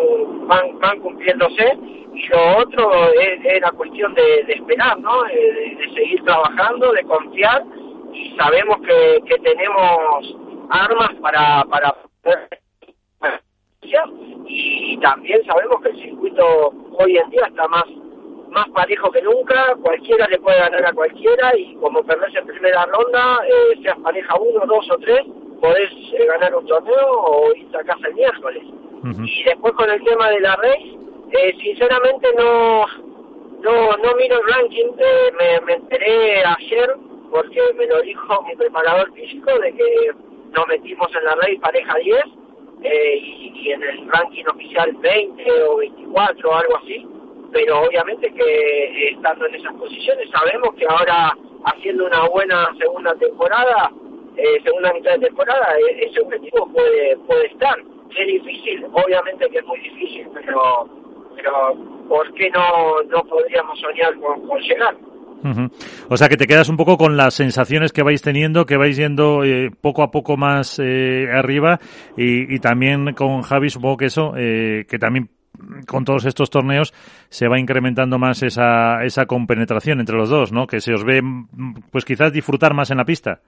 van, 0.48 1.00
cumpliéndose 1.00 1.78
y 2.14 2.28
lo 2.28 2.58
otro 2.58 2.92
es, 3.14 3.62
la 3.62 3.72
cuestión 3.72 4.14
de, 4.16 4.46
esperar, 4.48 5.00
¿no? 5.00 5.24
De, 5.24 5.78
seguir 5.94 6.24
trabajando, 6.24 6.92
de 6.92 7.04
confiar 7.04 7.64
y 8.14 8.36
sabemos 8.36 8.78
que, 8.82 9.38
tenemos 9.44 10.36
armas 10.70 11.12
para 11.22 11.64
y 14.48 14.98
también 14.98 15.44
sabemos 15.46 15.82
que 15.82 15.90
el 15.90 16.02
circuito 16.02 16.74
hoy 16.98 17.18
en 17.18 17.30
día 17.30 17.46
está 17.48 17.68
más 17.68 17.86
más 18.52 18.68
parejo 18.70 19.10
que 19.12 19.22
nunca, 19.22 19.76
cualquiera 19.82 20.28
le 20.28 20.38
puede 20.40 20.60
ganar 20.60 20.86
a 20.86 20.94
cualquiera 20.94 21.58
y 21.58 21.74
como 21.76 22.04
perdés 22.04 22.36
en 22.36 22.46
primera 22.46 22.86
ronda, 22.86 23.40
eh, 23.48 23.80
seas 23.82 23.98
pareja 24.00 24.36
uno, 24.38 24.66
dos 24.66 24.92
o 24.92 24.98
tres, 24.98 25.22
podés 25.62 25.90
eh, 26.20 26.26
ganar 26.26 26.54
un 26.56 26.68
torneo 26.68 27.12
o 27.12 27.56
irte 27.56 27.78
a 27.78 27.84
casa 27.84 28.08
el 28.08 28.16
miércoles. 28.16 28.64
Y 29.26 29.44
después 29.46 29.74
con 29.74 29.90
el 29.90 30.04
tema 30.04 30.30
de 30.30 30.42
la 30.42 30.56
race, 30.58 30.98
eh, 31.32 31.56
sinceramente 31.62 32.28
no, 32.38 32.86
no, 33.62 33.98
no 33.98 34.16
miro 34.16 34.38
el 34.38 34.54
ranking, 34.54 34.92
eh, 34.98 35.32
me, 35.40 35.62
me 35.62 35.74
enteré 35.74 36.44
ayer 36.44 36.94
porque 37.32 37.62
me 37.78 37.88
lo 37.88 38.02
dijo 38.02 38.42
mi 38.44 38.56
preparador 38.58 39.12
físico 39.14 39.58
de 39.60 39.74
que 39.74 40.12
nos 40.52 40.68
metimos 40.68 41.08
en 41.16 41.24
la 41.24 41.36
race 41.36 41.60
pareja 41.62 41.96
10 41.98 42.24
eh, 42.84 43.18
y, 43.18 43.72
en 43.72 43.84
el 43.84 44.08
ranking 44.10 44.46
oficial 44.46 44.92
20 45.00 45.64
o 45.64 45.78
24 45.78 46.50
o 46.50 46.54
algo 46.54 46.78
así, 46.78 47.06
pero 47.52 47.82
obviamente 47.82 48.34
que 48.34 48.44
eh, 48.44 49.10
estando 49.12 49.46
en 49.46 49.56
esas 49.56 49.74
posiciones 49.76 50.30
sabemos 50.32 50.74
que 50.76 50.86
ahora 50.88 51.36
haciendo 51.66 52.06
una 52.06 52.28
buena 52.28 52.70
segunda 52.80 53.14
temporada, 53.16 53.92
eh, 54.36 54.62
segunda 54.64 54.94
mitad 54.94 55.14
de 55.14 55.28
temporada, 55.28 55.76
ese 56.00 56.22
objetivo 56.22 56.68
puede, 56.74 57.18
puede 57.28 57.46
estar. 57.48 57.78
Es 58.18 58.28
difícil, 58.28 58.86
obviamente 58.92 59.50
que 59.50 59.60
es 59.60 59.66
muy 59.66 59.80
difícil, 59.80 60.28
pero 60.34 60.90
pero 61.36 61.76
¿por 62.08 62.34
qué 62.34 62.50
no, 62.50 63.02
no 63.04 63.24
podríamos 63.24 63.80
soñar 63.80 64.16
con, 64.20 64.60
llegar? 64.62 64.96
O 66.10 66.18
sea 66.18 66.30
que 66.30 66.38
te 66.38 66.46
quedas 66.46 66.70
un 66.70 66.78
poco 66.78 66.98
con 66.98 67.18
las 67.18 67.34
sensaciones 67.34 67.92
que 67.92 68.04
vais 68.04 68.22
teniendo, 68.22 68.66
que 68.66 68.78
vais 68.78 68.96
yendo 68.98 69.44
eh, 69.44 69.72
poco 69.82 70.04
a 70.04 70.12
poco 70.12 70.38
más 70.38 70.80
eh, 70.80 71.28
arriba 71.32 71.80
y, 72.16 72.60
también 72.60 73.14
con 73.14 73.42
Javi 73.42 73.70
supongo 73.70 73.98
que 73.98 74.06
eso, 74.06 74.34
eh, 74.38 74.86
que 74.88 75.00
también 75.00 75.30
con 75.88 76.06
todos 76.06 76.26
estos 76.26 76.50
torneos 76.50 76.94
se 77.30 77.48
va 77.48 77.60
incrementando 77.60 78.18
más 78.18 78.42
esa, 78.44 79.04
esa 79.04 79.26
compenetración 79.26 80.00
entre 80.00 80.18
los 80.18 80.30
dos, 80.30 80.52
¿no? 80.52 80.66
Que 80.66 80.80
se 80.80 80.94
os 80.94 81.04
ve, 81.04 81.22
pues 81.92 82.06
quizás 82.06 82.32
disfrutar 82.32 82.74
más 82.74 82.90
en 82.92 82.98
la 82.98 83.06
pista. 83.06 83.40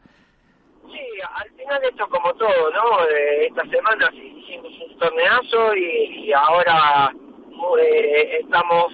Sí, 0.92 1.00
al 1.36 1.50
final 1.52 1.82
esto 1.90 2.08
como 2.08 2.34
todo, 2.34 2.72
¿no? 2.72 3.08
esta 3.48 3.64
semana 3.66 4.10
hicimos 4.14 4.72
un 4.90 4.98
torneazo 5.00 5.76
y, 5.76 6.28
y 6.28 6.34
ahora 6.34 7.12
eh, 7.80 8.40
estamos 8.42 8.94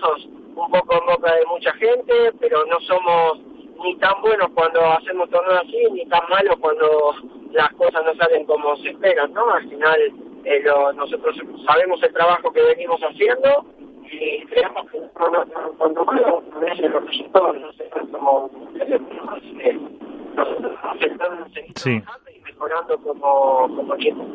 un 0.59 0.71
poco 0.71 0.93
en 0.93 1.05
boca 1.05 1.33
de 1.35 1.45
mucha 1.45 1.71
gente, 1.73 2.13
pero 2.39 2.65
no 2.65 2.79
somos 2.81 3.39
ni 3.83 3.95
tan 3.97 4.21
buenos 4.21 4.49
cuando 4.53 4.83
hacemos 4.85 5.29
torneos 5.29 5.61
así, 5.63 5.77
ni 5.91 6.05
tan 6.07 6.21
malos 6.29 6.57
cuando 6.59 7.15
las 7.51 7.69
cosas 7.73 8.03
no 8.05 8.13
salen 8.15 8.45
como 8.45 8.75
se 8.77 8.89
esperan, 8.89 9.33
¿no? 9.33 9.49
Al 9.49 9.67
final 9.69 9.99
eh, 10.43 10.63
nosotros 10.95 11.35
sabemos 11.65 12.01
el 12.03 12.13
trabajo 12.13 12.51
que 12.51 12.61
venimos 12.61 12.99
haciendo 13.01 13.65
y 14.03 14.45
creemos 14.47 14.89
que 14.91 14.99
cuando 15.13 16.05
malo, 16.05 16.43
a 16.55 16.59
veces 16.59 16.91
los 16.91 17.05
resultados 17.05 17.57
no 17.59 17.73
se 17.73 17.89
como 17.89 18.49
aceptamos 20.83 21.51
sí. 21.75 22.01
Mejorando 22.59 22.97
como, 22.97 23.75
como 23.75 23.95
equipo. 23.95 24.25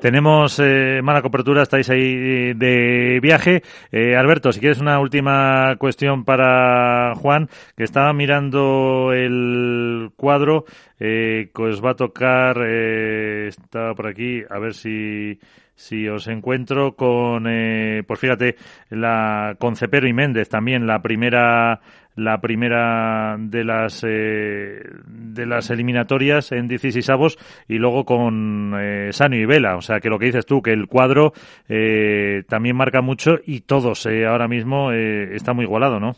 Tenemos 0.00 0.58
eh, 0.60 1.00
mala 1.02 1.20
cobertura, 1.20 1.62
estáis 1.62 1.90
ahí 1.90 2.54
de 2.54 3.18
viaje. 3.20 3.62
Eh, 3.90 4.16
Alberto, 4.16 4.52
si 4.52 4.60
quieres 4.60 4.80
una 4.80 4.98
última 4.98 5.76
cuestión 5.76 6.24
para 6.24 7.14
Juan, 7.16 7.48
que 7.76 7.84
estaba 7.84 8.12
mirando 8.12 9.12
el 9.12 10.10
cuadro 10.16 10.64
eh, 10.98 11.50
que 11.54 11.62
os 11.62 11.84
va 11.84 11.90
a 11.90 11.96
tocar, 11.96 12.56
eh, 12.66 13.48
estaba 13.48 13.94
por 13.94 14.06
aquí, 14.06 14.42
a 14.48 14.58
ver 14.58 14.74
si 14.74 15.38
si 15.76 16.08
os 16.08 16.26
encuentro 16.26 16.96
con, 16.96 17.46
eh, 17.46 18.02
pues 18.06 18.18
fíjate, 18.18 18.56
la 18.88 19.56
con 19.58 19.76
Cepero 19.76 20.08
y 20.08 20.14
Méndez 20.14 20.48
también, 20.48 20.86
la 20.86 21.02
primera 21.02 21.80
la 22.16 22.40
primera 22.40 23.36
de 23.38 23.64
las 23.64 24.02
eh, 24.04 24.80
de 25.06 25.46
las 25.46 25.70
eliminatorias 25.70 26.50
en 26.52 26.66
16 26.66 27.08
avos 27.10 27.38
y 27.68 27.76
luego 27.76 28.04
con 28.04 28.74
eh, 28.78 29.12
Sanio 29.12 29.40
y 29.40 29.46
Vela. 29.46 29.76
O 29.76 29.82
sea 29.82 30.00
que 30.00 30.08
lo 30.08 30.18
que 30.18 30.26
dices 30.26 30.46
tú, 30.46 30.62
que 30.62 30.72
el 30.72 30.88
cuadro 30.88 31.32
eh, 31.68 32.42
también 32.48 32.76
marca 32.76 33.02
mucho 33.02 33.36
y 33.44 33.60
todos 33.60 34.06
eh, 34.06 34.26
ahora 34.26 34.48
mismo 34.48 34.92
eh, 34.92 35.34
está 35.34 35.52
muy 35.52 35.64
igualado, 35.64 36.00
¿no? 36.00 36.12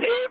Eh, 0.00 0.28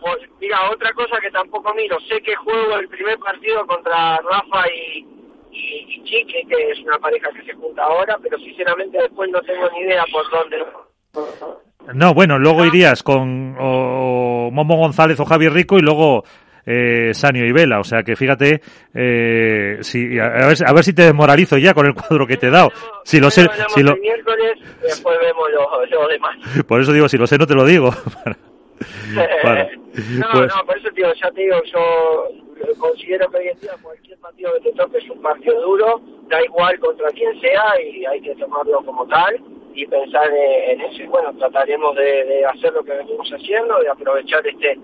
pues, 0.00 0.16
mira, 0.40 0.70
otra 0.70 0.92
cosa 0.92 1.20
que 1.20 1.30
tampoco 1.30 1.72
miro, 1.74 1.98
sé 2.08 2.20
que 2.20 2.34
juego 2.34 2.76
el 2.76 2.88
primer 2.88 3.18
partido 3.18 3.64
contra 3.66 4.16
Rafa 4.18 4.64
y, 4.72 5.06
y, 5.52 5.94
y 5.94 6.04
Chiqui, 6.04 6.46
que 6.46 6.70
es 6.72 6.80
una 6.80 6.98
pareja 6.98 7.30
que 7.32 7.44
se 7.44 7.54
junta 7.54 7.84
ahora, 7.84 8.18
pero 8.22 8.36
sinceramente 8.38 8.98
después 8.98 9.30
no 9.30 9.40
tengo 9.42 9.70
ni 9.70 9.80
idea 9.80 10.04
por 10.12 10.28
dónde. 10.30 11.67
No, 11.94 12.14
bueno, 12.14 12.38
luego 12.38 12.64
irías 12.64 13.02
con 13.02 13.56
o, 13.58 14.50
Momo 14.52 14.76
González 14.76 15.18
o 15.20 15.24
Javier 15.24 15.52
Rico 15.52 15.78
y 15.78 15.82
luego 15.82 16.24
eh, 16.66 17.14
Sanio 17.14 17.46
y 17.46 17.52
Vela. 17.52 17.80
O 17.80 17.84
sea 17.84 18.02
que 18.02 18.16
fíjate, 18.16 18.60
eh, 18.94 19.78
si, 19.80 20.18
a, 20.18 20.46
ver, 20.46 20.56
a 20.66 20.72
ver 20.72 20.84
si 20.84 20.92
te 20.92 21.02
desmoralizo 21.02 21.56
ya 21.56 21.72
con 21.72 21.86
el 21.86 21.94
cuadro 21.94 22.26
que 22.26 22.36
te 22.36 22.48
he 22.48 22.50
dado. 22.50 22.70
Si 23.04 23.20
lo 23.20 23.30
sé, 23.30 23.46
si 23.68 23.82
lo... 23.82 23.96
miércoles, 23.96 24.58
después 24.82 25.18
vemos 25.20 25.48
lo, 25.90 26.08
demás. 26.08 26.36
Por 26.66 26.80
eso 26.80 26.92
digo, 26.92 27.08
si 27.08 27.16
lo 27.16 27.26
sé, 27.26 27.38
no 27.38 27.46
te 27.46 27.54
lo 27.54 27.64
digo. 27.64 27.90
vale. 29.44 29.70
no, 30.10 30.26
pues... 30.32 30.54
no, 30.54 30.64
por 30.64 30.78
eso 30.78 30.88
digo, 30.94 31.08
ya 31.20 31.30
te 31.32 31.40
digo, 31.40 31.56
yo 31.64 32.76
considero 32.78 33.28
que 33.30 33.38
hoy 33.38 33.48
en 33.48 33.60
día 33.60 33.72
cualquier 33.82 34.16
partido 34.18 34.52
que 34.54 34.70
te 34.70 34.76
toque 34.76 34.98
es 34.98 35.10
un 35.10 35.20
partido 35.20 35.60
duro, 35.60 36.00
da 36.28 36.40
igual 36.44 36.78
contra 36.78 37.08
quien 37.10 37.40
sea 37.40 37.80
y 37.80 38.04
hay 38.06 38.20
que 38.20 38.36
tomarlo 38.36 38.84
como 38.84 39.04
tal 39.08 39.34
y 39.78 39.86
pensar 39.86 40.28
en 40.34 40.80
eso 40.80 41.02
y 41.04 41.06
bueno, 41.06 41.32
trataremos 41.38 41.94
de, 41.94 42.44
hacer 42.44 42.72
lo 42.72 42.82
que 42.82 42.94
venimos 42.94 43.28
haciendo, 43.30 43.78
de 43.78 43.88
aprovechar 43.88 44.44
este 44.46 44.76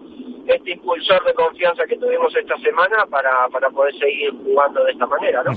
este 0.47 0.73
impulsor 0.73 1.25
de 1.25 1.33
confianza 1.33 1.85
que 1.89 1.97
tuvimos 1.97 2.31
esta 2.37 2.55
semana 2.59 3.07
para, 3.11 3.49
para 3.51 3.71
poder 3.71 3.95
seguir 3.95 4.31
jugando 4.45 4.85
de 4.85 4.93
esta 4.93 5.07
manera, 5.07 5.43
¿no? 5.43 5.53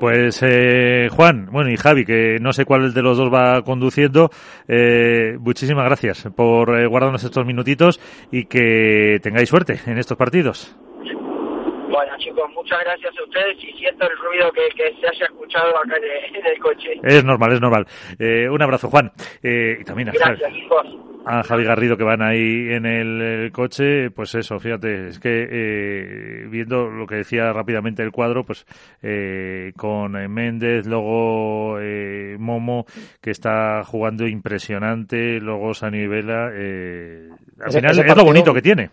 Pues 0.00 0.42
eh, 0.42 1.08
Juan, 1.08 1.46
bueno 1.52 1.70
y 1.70 1.76
Javi, 1.76 2.04
que 2.04 2.38
no 2.40 2.52
sé 2.52 2.64
cuál 2.64 2.92
de 2.92 3.02
los 3.02 3.16
dos 3.16 3.32
va 3.32 3.62
conduciendo, 3.62 4.30
eh, 4.66 5.38
muchísimas 5.38 5.84
gracias 5.84 6.28
por 6.36 6.78
eh, 6.78 6.86
guardarnos 6.88 7.22
estos 7.22 7.46
minutitos 7.46 8.00
y 8.32 8.46
que 8.46 9.20
tengáis 9.22 9.48
suerte 9.48 9.78
en 9.86 9.98
estos 9.98 10.18
partidos. 10.18 10.76
Bueno, 11.94 12.12
chicos, 12.18 12.50
muchas 12.52 12.80
gracias 12.80 13.14
a 13.16 13.22
ustedes 13.22 13.56
y 13.62 13.72
siento 13.78 14.10
el 14.10 14.18
ruido 14.18 14.50
que, 14.50 14.68
que 14.74 15.00
se 15.00 15.06
haya 15.06 15.26
escuchado 15.26 15.78
acá 15.78 15.96
en 15.96 16.02
el, 16.02 16.36
en 16.40 16.46
el 16.46 16.58
coche. 16.58 16.90
Es 17.04 17.24
normal, 17.24 17.52
es 17.52 17.60
normal. 17.60 17.86
Eh, 18.18 18.48
un 18.48 18.60
abrazo, 18.60 18.90
Juan. 18.90 19.12
Eh, 19.40 19.78
y 19.80 19.84
también 19.84 20.08
a 20.08 20.12
Gracias, 20.12 20.52
a 21.24 21.42
Javi 21.44 21.64
Garrido 21.64 21.96
que 21.96 22.02
van 22.02 22.20
ahí 22.20 22.72
en 22.72 22.84
el, 22.84 23.52
coche, 23.52 24.10
pues 24.10 24.34
eso, 24.34 24.58
fíjate, 24.58 25.08
es 25.08 25.20
que 25.20 25.46
eh, 25.48 26.46
viendo 26.48 26.88
lo 26.90 27.06
que 27.06 27.16
decía 27.16 27.52
rápidamente 27.52 28.02
el 28.02 28.10
cuadro, 28.10 28.44
pues 28.44 28.66
eh, 29.00 29.72
con 29.76 30.12
Méndez, 30.32 30.86
luego 30.86 31.78
eh, 31.80 32.36
Momo, 32.40 32.86
que 33.22 33.30
está 33.30 33.84
jugando 33.84 34.26
impresionante, 34.26 35.38
luego 35.40 35.72
Sani 35.74 35.98
y 35.98 36.06
Vela, 36.08 36.46
al 36.46 37.72
final 37.72 37.98
es 37.98 38.16
lo 38.16 38.24
bonito 38.24 38.52
que 38.52 38.62
tiene. 38.62 38.90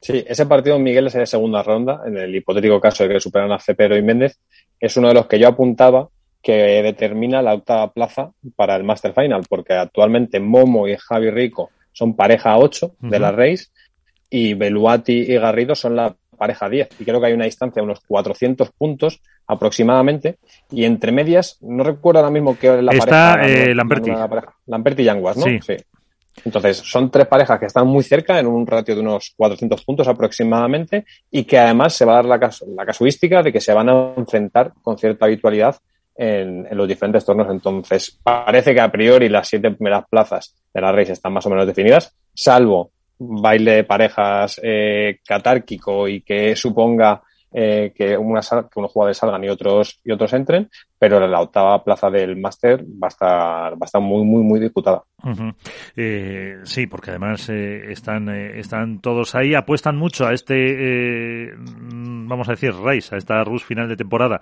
Sí, 0.00 0.24
ese 0.26 0.46
partido 0.46 0.78
Miguel 0.78 1.08
es 1.08 1.14
de 1.14 1.26
segunda 1.26 1.62
ronda, 1.62 2.02
en 2.06 2.16
el 2.16 2.34
hipotético 2.34 2.80
caso 2.80 3.02
de 3.04 3.14
que 3.14 3.20
superan 3.20 3.52
a 3.52 3.58
Cepero 3.58 3.96
y 3.96 4.02
Méndez, 4.02 4.38
es 4.78 4.96
uno 4.96 5.08
de 5.08 5.14
los 5.14 5.26
que 5.26 5.38
yo 5.38 5.48
apuntaba 5.48 6.08
que 6.40 6.52
determina 6.82 7.42
la 7.42 7.54
octava 7.54 7.92
plaza 7.92 8.30
para 8.54 8.76
el 8.76 8.84
Master 8.84 9.12
Final, 9.12 9.42
porque 9.48 9.74
actualmente 9.74 10.38
Momo 10.38 10.86
y 10.86 10.96
Javi 10.96 11.30
Rico 11.30 11.70
son 11.92 12.14
pareja 12.14 12.56
8 12.56 12.94
de 13.00 13.18
la 13.18 13.32
race 13.32 13.66
y 14.30 14.54
Beluati 14.54 15.12
y 15.12 15.36
Garrido 15.36 15.74
son 15.74 15.96
la 15.96 16.14
pareja 16.38 16.68
10. 16.68 16.88
Y 17.00 17.04
creo 17.04 17.20
que 17.20 17.26
hay 17.26 17.32
una 17.32 17.46
distancia 17.46 17.80
de 17.80 17.84
unos 17.84 18.00
400 18.06 18.70
puntos 18.70 19.20
aproximadamente. 19.46 20.38
Y 20.70 20.84
entre 20.84 21.10
medias, 21.10 21.58
no 21.60 21.82
recuerdo 21.82 22.20
ahora 22.20 22.30
mismo 22.30 22.56
qué 22.56 22.78
es 22.78 22.82
la 22.82 22.92
pareja. 22.92 23.42
Está 23.42 23.48
eh, 23.48 23.74
Lamperti. 23.74 24.12
Lamperti 24.66 25.02
y 25.02 25.04
Yanguas, 25.06 25.36
¿no? 25.36 25.44
Sí. 25.44 25.76
Entonces, 26.44 26.78
son 26.78 27.10
tres 27.10 27.26
parejas 27.26 27.58
que 27.58 27.66
están 27.66 27.86
muy 27.86 28.02
cerca, 28.02 28.38
en 28.38 28.46
un 28.46 28.66
ratio 28.66 28.94
de 28.94 29.00
unos 29.00 29.32
400 29.36 29.84
puntos 29.84 30.08
aproximadamente, 30.08 31.04
y 31.30 31.44
que 31.44 31.58
además 31.58 31.94
se 31.94 32.04
va 32.04 32.12
a 32.12 32.22
dar 32.22 32.24
la, 32.26 32.50
la 32.76 32.86
casuística 32.86 33.42
de 33.42 33.52
que 33.52 33.60
se 33.60 33.72
van 33.72 33.88
a 33.88 34.14
enfrentar 34.16 34.72
con 34.82 34.98
cierta 34.98 35.26
habitualidad 35.26 35.76
en, 36.18 36.66
los 36.72 36.88
diferentes 36.88 37.24
torneos. 37.24 37.48
Entonces, 37.50 38.18
parece 38.22 38.74
que 38.74 38.80
a 38.80 38.90
priori 38.90 39.28
las 39.28 39.48
siete 39.48 39.70
primeras 39.70 40.04
plazas 40.10 40.54
de 40.74 40.80
la 40.80 40.92
race 40.92 41.12
están 41.12 41.32
más 41.32 41.46
o 41.46 41.50
menos 41.50 41.66
definidas, 41.66 42.14
salvo 42.34 42.90
baile 43.20 43.76
de 43.76 43.84
parejas 43.84 44.60
eh, 44.62 45.18
catárquico 45.26 46.06
y 46.06 46.20
que 46.20 46.54
suponga 46.54 47.20
eh, 47.52 47.92
que, 47.94 48.16
una, 48.16 48.40
que 48.40 48.78
unos 48.78 48.92
jugadores 48.92 49.18
salgan 49.18 49.44
y 49.44 49.48
otros 49.48 50.00
y 50.04 50.12
otros 50.12 50.32
entren, 50.32 50.68
pero 50.98 51.24
la 51.26 51.40
octava 51.40 51.82
plaza 51.82 52.10
del 52.10 52.36
máster 52.36 52.84
va 52.84 53.06
a 53.06 53.08
estar 53.08 53.72
va 53.72 53.78
a 53.80 53.84
estar 53.84 54.00
muy 54.00 54.24
muy 54.24 54.42
muy 54.42 54.60
disputada. 54.60 55.02
eh, 55.96 56.58
sí, 56.64 56.86
porque 56.86 57.10
además 57.10 57.48
eh, 57.48 57.90
están 57.90 58.28
eh, 58.28 58.58
están 58.58 59.00
todos 59.00 59.34
ahí, 59.34 59.54
apuestan 59.54 59.96
mucho 59.96 60.26
a 60.26 60.32
este 60.32 61.46
eh, 61.48 61.54
vamos 62.28 62.48
a 62.48 62.52
decir 62.52 62.72
race, 62.74 63.14
a 63.14 63.18
esta 63.18 63.42
Rus 63.44 63.64
final 63.64 63.88
de 63.88 63.96
temporada 63.96 64.40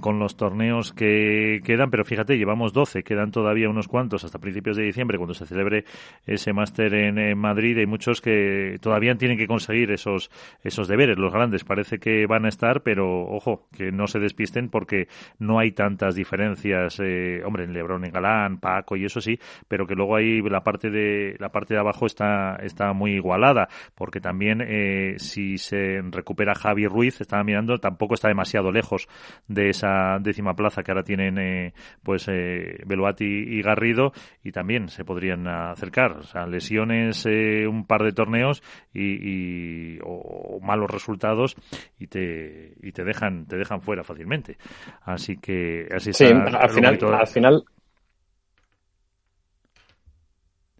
con 0.00 0.18
los 0.18 0.36
torneos 0.36 0.92
que 0.92 1.60
quedan, 1.64 1.90
pero 1.90 2.04
fíjate, 2.04 2.36
llevamos 2.36 2.72
12, 2.72 3.02
quedan 3.02 3.30
todavía 3.30 3.68
unos 3.68 3.88
cuantos 3.88 4.24
hasta 4.24 4.38
principios 4.38 4.76
de 4.76 4.84
diciembre 4.84 5.18
cuando 5.18 5.34
se 5.34 5.46
celebre 5.46 5.84
ese 6.26 6.52
máster 6.52 6.94
en, 6.94 7.38
Madrid, 7.38 7.78
hay 7.78 7.86
muchos 7.86 8.20
que 8.20 8.78
todavía 8.80 9.14
tienen 9.16 9.36
que 9.36 9.46
conseguir 9.46 9.90
esos 9.90 10.30
esos 10.62 10.88
deberes, 10.88 11.18
los 11.18 11.32
grandes 11.32 11.64
parece 11.64 11.98
que 11.98 12.26
van 12.26 12.44
a 12.44 12.48
estar, 12.48 12.82
pero 12.82 13.26
ojo, 13.28 13.68
que 13.76 13.92
no 13.92 14.06
se 14.06 14.18
despisten 14.18 14.68
porque 14.68 15.08
no 15.38 15.58
hay 15.58 15.72
tanto 15.72 16.06
diferencias, 16.14 17.00
eh, 17.00 17.42
hombre, 17.44 17.64
en 17.64 17.72
Lebron, 17.72 18.04
en 18.04 18.12
Galán, 18.12 18.58
Paco 18.58 18.96
y 18.96 19.04
eso 19.04 19.20
sí, 19.20 19.38
pero 19.68 19.86
que 19.86 19.94
luego 19.94 20.16
ahí 20.16 20.40
la 20.42 20.62
parte 20.62 20.90
de 20.90 21.36
la 21.38 21.50
parte 21.50 21.74
de 21.74 21.80
abajo 21.80 22.06
está 22.06 22.56
está 22.62 22.92
muy 22.92 23.12
igualada, 23.12 23.68
porque 23.94 24.20
también 24.20 24.62
eh, 24.62 25.14
si 25.18 25.58
se 25.58 26.02
recupera 26.10 26.54
Javi 26.54 26.86
Ruiz, 26.86 27.20
estaba 27.26 27.44
mirando, 27.44 27.78
tampoco 27.78 28.14
está 28.14 28.28
demasiado 28.28 28.72
lejos 28.72 29.08
de 29.48 29.68
esa 29.68 30.18
décima 30.20 30.54
plaza 30.54 30.82
que 30.82 30.90
ahora 30.90 31.02
tienen 31.02 31.38
eh, 31.38 31.72
pues 32.02 32.26
eh, 32.28 32.78
Beluati 32.86 33.24
y 33.24 33.62
Garrido 33.62 34.12
y 34.42 34.52
también 34.52 34.88
se 34.88 35.04
podrían 35.04 35.46
acercar, 35.46 36.12
o 36.18 36.22
sea, 36.22 36.46
lesiones 36.46 37.26
eh, 37.26 37.66
un 37.66 37.86
par 37.86 38.02
de 38.02 38.12
torneos 38.12 38.62
y, 38.94 39.98
o, 40.02 40.58
malos 40.62 40.90
resultados 40.90 41.56
y 41.98 42.06
te 42.06 42.74
y 42.82 42.92
te 42.92 43.04
dejan 43.04 43.46
te 43.46 43.56
dejan 43.56 43.80
fuera 43.80 44.02
fácilmente. 44.02 44.56
Así 45.02 45.36
que 45.36 45.88
sí, 45.98 46.24
al 46.24 46.70
final, 46.70 47.14
al 47.14 47.26
final 47.26 47.64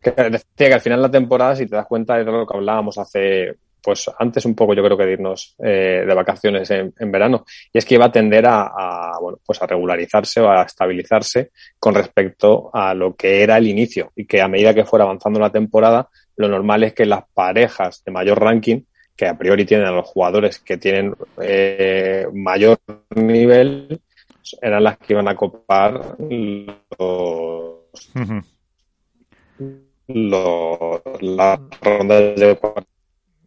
que 0.03 0.11
decía 0.11 0.69
que 0.69 0.75
al 0.75 0.81
final 0.81 0.99
de 1.01 1.03
la 1.03 1.11
temporada, 1.11 1.57
si 1.57 1.67
te 1.67 1.77
das 1.77 1.87
cuenta 1.87 2.17
de 2.17 2.25
lo 2.25 2.47
que 2.47 2.57
hablábamos 2.57 2.97
hace, 2.99 3.57
pues 3.87 4.11
antes 4.19 4.45
un 4.45 4.57
poco 4.57 4.75
yo 4.75 4.83
creo 4.83 4.99
que 4.99 5.07
de 5.07 5.13
irnos 5.13 5.55
eh, 5.63 6.03
de 6.05 6.13
vacaciones 6.13 6.69
en, 6.73 7.13
verano, 7.13 7.45
y 7.73 7.79
es 7.79 7.85
que 7.85 7.95
iba 7.95 8.07
a 8.07 8.11
tender 8.11 8.45
a, 8.49 9.13
bueno, 9.21 9.39
pues 9.47 9.63
a 9.63 9.67
regularizarse 9.69 10.41
o 10.41 10.51
a 10.51 10.65
estabilizarse 10.65 11.53
con 11.79 11.95
respecto 11.95 12.69
a 12.75 12.95
lo 12.95 13.15
que 13.15 13.45
era 13.45 13.59
el 13.59 13.69
inicio, 13.69 14.11
y 14.17 14.27
que 14.27 14.43
a 14.43 14.49
medida 14.49 14.75
que 14.75 14.85
fuera 14.85 15.05
avanzando 15.05 15.39
la 15.39 15.53
temporada, 15.53 16.09
lo 16.35 16.49
normal 16.49 16.83
es 16.83 16.95
que 16.95 17.07
las 17.07 17.27
parejas 17.33 18.03
de 18.05 18.11
mayor 18.11 18.41
ranking, 18.41 18.81
que 19.17 19.29
a 19.29 19.39
priori 19.39 19.65
tienen 19.65 19.87
a 19.87 19.93
los 19.93 20.09
jugadores 20.09 20.59
que 20.59 20.79
tienen 20.79 21.15
eh, 21.41 22.27
mayor 22.33 22.81
nivel, 23.15 24.01
eran 24.61 24.83
las 24.83 24.99
que 24.99 25.13
iban 25.13 25.29
a 25.29 25.37
copar 25.37 26.17
los, 26.19 27.87
los 30.09 31.01
las 31.21 31.61
rondas 31.81 32.35
de 32.35 32.59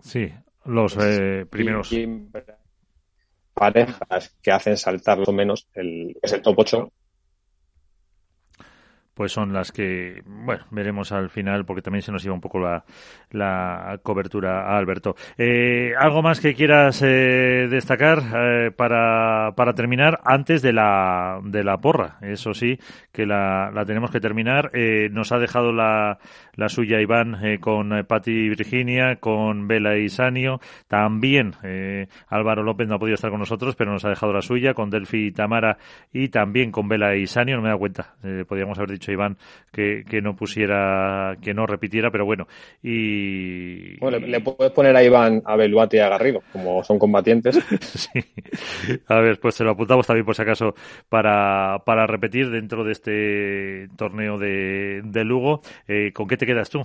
Sí, 0.10 0.28
los 0.66 0.98
eh, 1.00 1.46
primeros. 1.48 1.94
parejas 3.54 4.36
que 4.42 4.52
hacen 4.52 4.76
saltar 4.76 5.20
lo 5.20 5.32
menos 5.32 5.68
el, 5.76 6.18
es 6.20 6.34
el 6.34 6.42
top 6.42 6.58
8 6.58 6.92
pues 9.20 9.34
son 9.34 9.52
las 9.52 9.74
que, 9.74 10.24
bueno, 10.26 10.64
veremos 10.72 11.12
al 11.12 11.30
final 11.30 11.66
porque 11.66 11.82
también 11.82 12.04
se 12.04 12.14
nos 12.14 12.24
iba 12.24 12.34
un 12.34 12.40
poco 12.40 12.58
la, 12.58 12.86
la 13.32 14.00
cobertura 14.02 14.62
a 14.62 14.78
Alberto. 14.78 15.18
Eh, 15.38 15.92
¿Algo 16.00 16.22
más 16.22 16.40
que 16.40 16.56
quieras 16.56 17.02
eh, 17.02 17.68
destacar 17.70 18.20
eh, 18.34 18.72
para, 18.72 19.52
para 19.58 19.74
terminar 19.74 20.22
antes 20.24 20.62
de 20.62 20.72
la, 20.72 21.42
de 21.44 21.66
la 21.66 21.80
porra? 21.80 22.16
Eso 22.22 22.54
sí, 22.54 22.80
que 23.12 23.26
la, 23.26 23.72
la 23.74 23.84
tenemos 23.84 24.10
que 24.10 24.22
terminar. 24.22 24.72
Eh, 24.74 25.10
nos 25.12 25.34
ha 25.34 25.38
dejado 25.38 25.74
la, 25.74 26.20
la 26.56 26.70
suya 26.70 27.02
Iván 27.02 27.46
eh, 27.46 27.60
con 27.60 27.90
Patti 28.08 28.32
y 28.32 28.48
Virginia, 28.48 29.18
con 29.18 29.68
Vela 29.68 29.98
y 29.98 30.08
Sanio. 30.08 30.62
También 30.88 31.56
Álvaro 32.30 32.64
López 32.64 32.88
no 32.88 32.96
ha 32.96 33.00
podido 33.00 33.16
estar 33.16 33.32
con 33.32 33.40
nosotros, 33.42 33.76
pero 33.76 33.92
nos 33.92 34.06
ha 34.06 34.10
dejado 34.10 34.32
la 34.32 34.42
suya 34.42 34.74
con 34.74 34.90
Delphi 34.90 35.26
y 35.28 35.32
Tamara 35.34 35.78
y 36.14 36.30
también 36.30 36.72
con 36.72 36.88
Vela 36.88 37.18
y 37.18 37.28
Sanio. 37.28 37.58
No 37.58 37.64
me 37.64 37.70
da 37.70 37.76
cuenta. 37.76 38.14
podríamos 38.48 38.78
haber 38.78 38.92
dicho 38.92 39.09
Iván 39.12 39.38
que, 39.72 40.04
que 40.10 40.22
no 40.22 40.36
pusiera, 40.36 41.38
que 41.42 41.54
no 41.54 41.66
repitiera, 41.66 42.12
pero 42.12 42.26
bueno. 42.26 42.48
Y. 42.82 43.98
Bueno, 44.00 44.20
le, 44.20 44.40
puedes 44.42 44.72
poner 44.72 44.96
a 44.96 45.04
Iván 45.04 45.42
a 45.46 45.56
Beluati 45.56 45.98
y 45.98 46.00
a 46.00 46.10
Garrido, 46.10 46.42
como 46.52 46.84
son 46.84 47.00
combatientes. 47.00 47.60
sí. 47.82 48.20
A 49.08 49.20
ver, 49.20 49.40
pues 49.40 49.56
se 49.56 49.64
lo 49.64 49.72
apuntamos 49.72 50.08
también 50.08 50.26
por 50.26 50.36
si 50.36 50.42
acaso 50.42 50.76
para, 51.08 51.82
para 51.86 52.08
repetir 52.08 52.50
dentro 52.50 52.84
de 52.84 52.92
este 52.92 53.90
torneo 53.96 54.38
de, 54.38 55.02
de 55.04 55.24
Lugo. 55.24 55.62
Eh, 55.88 56.12
¿Con 56.14 56.28
qué 56.28 56.38
te 56.38 56.46
quedas 56.46 56.70
tú? 56.70 56.82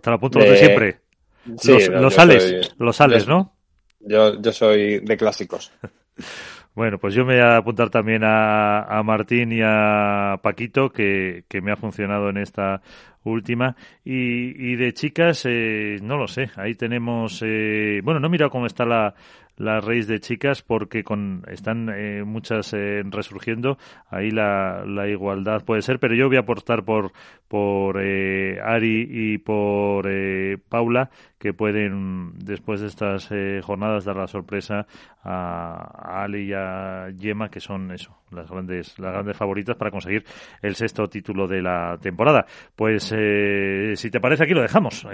Te 0.00 0.10
lo 0.10 0.16
apunto 0.16 0.38
de, 0.38 0.56
siempre. 0.56 1.00
los, 1.44 2.14
sales, 2.14 2.74
los 2.78 2.96
sales, 2.96 3.26
¿no? 3.26 3.56
Yo, 4.00 4.40
yo 4.40 4.52
soy 4.52 5.00
de 5.00 5.16
clásicos. 5.16 5.72
Bueno, 6.74 6.98
pues 6.98 7.14
yo 7.14 7.24
me 7.24 7.34
voy 7.34 7.42
a 7.42 7.56
apuntar 7.56 7.90
también 7.90 8.22
a, 8.24 8.82
a 8.82 9.02
Martín 9.02 9.52
y 9.52 9.60
a 9.62 10.38
Paquito, 10.42 10.90
que, 10.90 11.44
que, 11.48 11.60
me 11.60 11.72
ha 11.72 11.76
funcionado 11.76 12.30
en 12.30 12.38
esta 12.38 12.80
última. 13.24 13.76
Y, 14.04 14.72
y 14.72 14.76
de 14.76 14.92
chicas, 14.94 15.44
eh, 15.46 15.98
no 16.02 16.16
lo 16.16 16.28
sé. 16.28 16.50
Ahí 16.56 16.74
tenemos. 16.74 17.42
Eh, 17.44 18.00
bueno, 18.04 18.20
no 18.20 18.28
he 18.28 18.30
mirado 18.30 18.50
cómo 18.50 18.66
está 18.66 18.84
la, 18.86 19.14
la 19.60 19.80
raíz 19.80 20.06
de 20.06 20.20
chicas 20.20 20.62
porque 20.62 21.04
con 21.04 21.44
están 21.48 21.90
eh, 21.90 22.24
muchas 22.24 22.72
eh, 22.72 23.02
resurgiendo. 23.04 23.76
Ahí 24.08 24.30
la, 24.30 24.84
la, 24.86 25.06
igualdad 25.06 25.64
puede 25.64 25.82
ser 25.82 25.98
pero 25.98 26.14
yo 26.14 26.28
voy 26.28 26.38
a 26.38 26.40
aportar 26.40 26.82
por 26.82 27.12
por 27.50 28.00
eh, 28.00 28.60
Ari 28.62 29.08
y 29.10 29.38
por 29.38 30.06
eh, 30.08 30.56
Paula 30.68 31.10
que 31.36 31.52
pueden 31.52 32.38
después 32.38 32.80
de 32.80 32.86
estas 32.86 33.28
eh, 33.32 33.60
jornadas 33.60 34.04
dar 34.04 34.14
la 34.14 34.28
sorpresa 34.28 34.86
a, 35.24 36.22
Ali 36.22 36.50
y 36.50 36.52
a 36.52 37.08
Yema 37.10 37.48
que 37.48 37.58
son 37.58 37.90
eso 37.90 38.16
las 38.30 38.48
grandes 38.48 38.96
las 39.00 39.12
grandes 39.12 39.36
favoritas 39.36 39.74
para 39.74 39.90
conseguir 39.90 40.24
el 40.62 40.76
sexto 40.76 41.08
título 41.08 41.48
de 41.48 41.60
la 41.60 41.98
temporada. 42.00 42.46
Pues 42.76 43.06
si 43.06 44.10
te 44.10 44.20
parece 44.20 44.44
aquí 44.44 44.54
lo 44.54 44.62
dejamos 44.62 45.04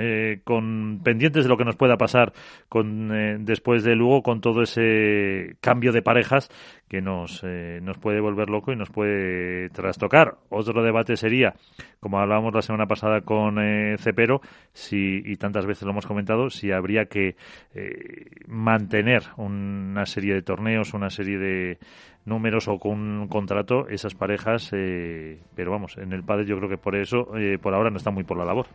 con 0.44 1.00
pendientes 1.02 1.44
de 1.44 1.48
lo 1.48 1.56
que 1.56 1.64
nos 1.64 1.76
pueda 1.76 1.96
pasar 1.96 2.34
con 2.68 3.44
después 3.46 3.82
de 3.84 3.96
luego 3.96 4.22
con 4.22 4.35
todo 4.40 4.62
ese 4.62 5.56
cambio 5.60 5.92
de 5.92 6.02
parejas 6.02 6.48
que 6.88 7.00
nos, 7.00 7.42
eh, 7.44 7.80
nos 7.82 7.98
puede 7.98 8.20
volver 8.20 8.48
loco 8.48 8.72
y 8.72 8.76
nos 8.76 8.90
puede 8.90 9.70
trastocar. 9.70 10.36
Otro 10.48 10.82
debate 10.82 11.16
sería, 11.16 11.54
como 12.00 12.18
hablábamos 12.18 12.54
la 12.54 12.62
semana 12.62 12.86
pasada 12.86 13.22
con 13.22 13.58
eh, 13.58 13.96
Cepero, 13.98 14.40
si, 14.72 15.22
y 15.24 15.36
tantas 15.36 15.66
veces 15.66 15.84
lo 15.84 15.90
hemos 15.90 16.06
comentado, 16.06 16.50
si 16.50 16.70
habría 16.70 17.06
que 17.06 17.36
eh, 17.74 18.26
mantener 18.46 19.24
una 19.36 20.06
serie 20.06 20.34
de 20.34 20.42
torneos, 20.42 20.94
una 20.94 21.10
serie 21.10 21.38
de 21.38 21.78
números 22.24 22.68
o 22.68 22.78
con 22.78 22.98
un 22.98 23.28
contrato 23.28 23.88
esas 23.88 24.14
parejas, 24.14 24.70
pero 24.70 25.70
vamos, 25.70 25.96
en 25.96 26.12
el 26.12 26.24
padre 26.24 26.44
yo 26.44 26.56
creo 26.56 26.68
que 26.68 26.76
por 26.76 26.96
eso, 26.96 27.28
por 27.62 27.72
ahora 27.72 27.90
no 27.90 27.98
está 27.98 28.10
muy 28.10 28.24
por 28.24 28.36
la 28.36 28.44
labor. 28.44 28.66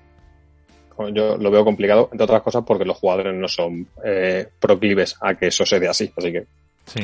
Yo 1.10 1.38
lo 1.38 1.52
veo 1.52 1.64
complicado, 1.64 2.10
entre 2.12 2.26
otras 2.26 2.42
cosas 2.42 2.64
porque 2.66 2.86
los 2.86 2.98
jugadores 2.98 3.36
no 3.36 3.48
son 3.48 3.88
eh, 4.04 4.48
proclives 4.60 5.18
a 5.22 5.36
que 5.36 5.48
eso 5.48 5.66
se 5.66 5.80
dé 5.80 5.88
así, 5.88 6.12
así 6.16 6.32
que... 6.32 6.46
Sí. 6.86 7.04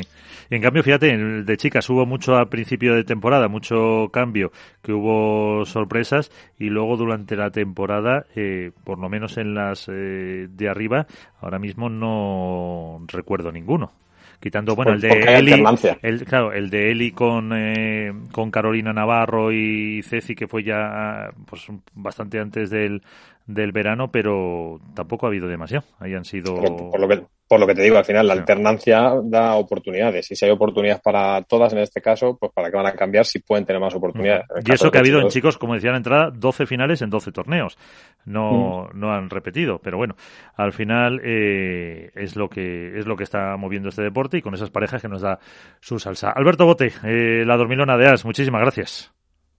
Y 0.50 0.54
en 0.54 0.62
cambio, 0.62 0.82
fíjate, 0.82 1.12
el 1.12 1.44
de 1.44 1.56
chicas 1.58 1.88
hubo 1.90 2.06
mucho 2.06 2.36
al 2.36 2.48
principio 2.48 2.94
de 2.94 3.04
temporada, 3.04 3.48
mucho 3.48 4.08
cambio, 4.10 4.50
que 4.82 4.92
hubo 4.92 5.64
sorpresas 5.66 6.30
y 6.58 6.70
luego 6.70 6.96
durante 6.96 7.36
la 7.36 7.50
temporada, 7.50 8.24
eh, 8.34 8.70
por 8.84 8.98
lo 8.98 9.08
menos 9.10 9.36
en 9.36 9.54
las 9.54 9.88
eh, 9.88 10.48
de 10.48 10.68
arriba, 10.68 11.06
ahora 11.40 11.58
mismo 11.58 11.90
no 11.90 13.04
recuerdo 13.08 13.52
ninguno. 13.52 13.92
Quitando 14.40 14.76
bueno 14.76 14.92
el 14.92 15.00
de 15.00 15.08
Eli 15.08 15.64
el, 16.00 16.24
claro 16.24 16.52
el 16.52 16.70
de 16.70 16.92
Eli 16.92 17.10
con 17.10 17.50
eh, 17.52 18.12
con 18.30 18.52
Carolina 18.52 18.92
Navarro 18.92 19.50
y 19.50 20.00
Ceci 20.04 20.36
que 20.36 20.46
fue 20.46 20.62
ya 20.62 21.30
pues 21.44 21.66
bastante 21.94 22.38
antes 22.38 22.70
del 22.70 23.02
del 23.48 23.72
verano 23.72 24.12
pero 24.12 24.78
tampoco 24.94 25.26
ha 25.26 25.30
habido 25.30 25.48
demasiado 25.48 25.84
ahí 25.98 26.14
han 26.14 26.24
sido 26.24 26.54
por 26.54 27.00
lo 27.00 27.08
que 27.08 27.24
por 27.48 27.58
lo 27.58 27.66
que 27.66 27.74
te 27.74 27.82
digo, 27.82 27.96
al 27.96 28.04
final 28.04 28.26
la 28.26 28.34
alternancia 28.34 29.14
da 29.24 29.54
oportunidades. 29.54 30.30
Y 30.30 30.36
si 30.36 30.44
hay 30.44 30.50
oportunidades 30.50 31.00
para 31.00 31.40
todas 31.42 31.72
en 31.72 31.78
este 31.78 32.02
caso, 32.02 32.36
pues 32.38 32.52
para 32.52 32.70
qué 32.70 32.76
van 32.76 32.86
a 32.86 32.92
cambiar 32.92 33.24
si 33.24 33.38
pueden 33.38 33.64
tener 33.64 33.80
más 33.80 33.94
oportunidades. 33.94 34.44
Y 34.66 34.72
eso 34.72 34.90
que 34.90 34.98
ha 34.98 35.00
habido 35.00 35.18
en 35.18 35.28
chicos, 35.28 35.56
como 35.56 35.72
decía 35.72 35.88
en 35.88 35.94
la 35.94 35.98
entrada, 35.98 36.30
12 36.30 36.66
finales 36.66 37.00
en 37.00 37.08
12 37.08 37.32
torneos. 37.32 37.78
No, 38.26 38.90
no 38.92 39.12
han 39.14 39.30
repetido, 39.30 39.78
pero 39.78 39.96
bueno, 39.96 40.14
al 40.56 40.74
final 40.74 41.22
eh, 41.24 42.10
es 42.14 42.36
lo 42.36 42.50
que 42.50 42.98
es 42.98 43.06
lo 43.06 43.16
que 43.16 43.24
está 43.24 43.56
moviendo 43.56 43.88
este 43.88 44.02
deporte 44.02 44.36
y 44.36 44.42
con 44.42 44.52
esas 44.52 44.68
parejas 44.68 45.00
que 45.00 45.08
nos 45.08 45.22
da 45.22 45.38
su 45.80 45.98
salsa. 45.98 46.30
Alberto 46.30 46.66
Bote, 46.66 46.92
eh, 47.02 47.44
la 47.46 47.56
dormilona 47.56 47.96
de 47.96 48.08
As, 48.08 48.26
muchísimas 48.26 48.60
gracias. 48.60 49.10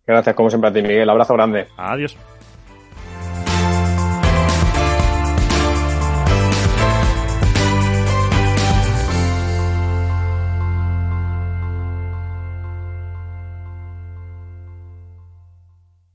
Gracias, 0.06 0.36
como 0.36 0.50
siempre 0.50 0.70
a 0.70 0.74
ti, 0.74 0.84
Miguel. 0.84 1.10
Abrazo 1.10 1.34
grande. 1.34 1.66
Adiós. 1.76 2.16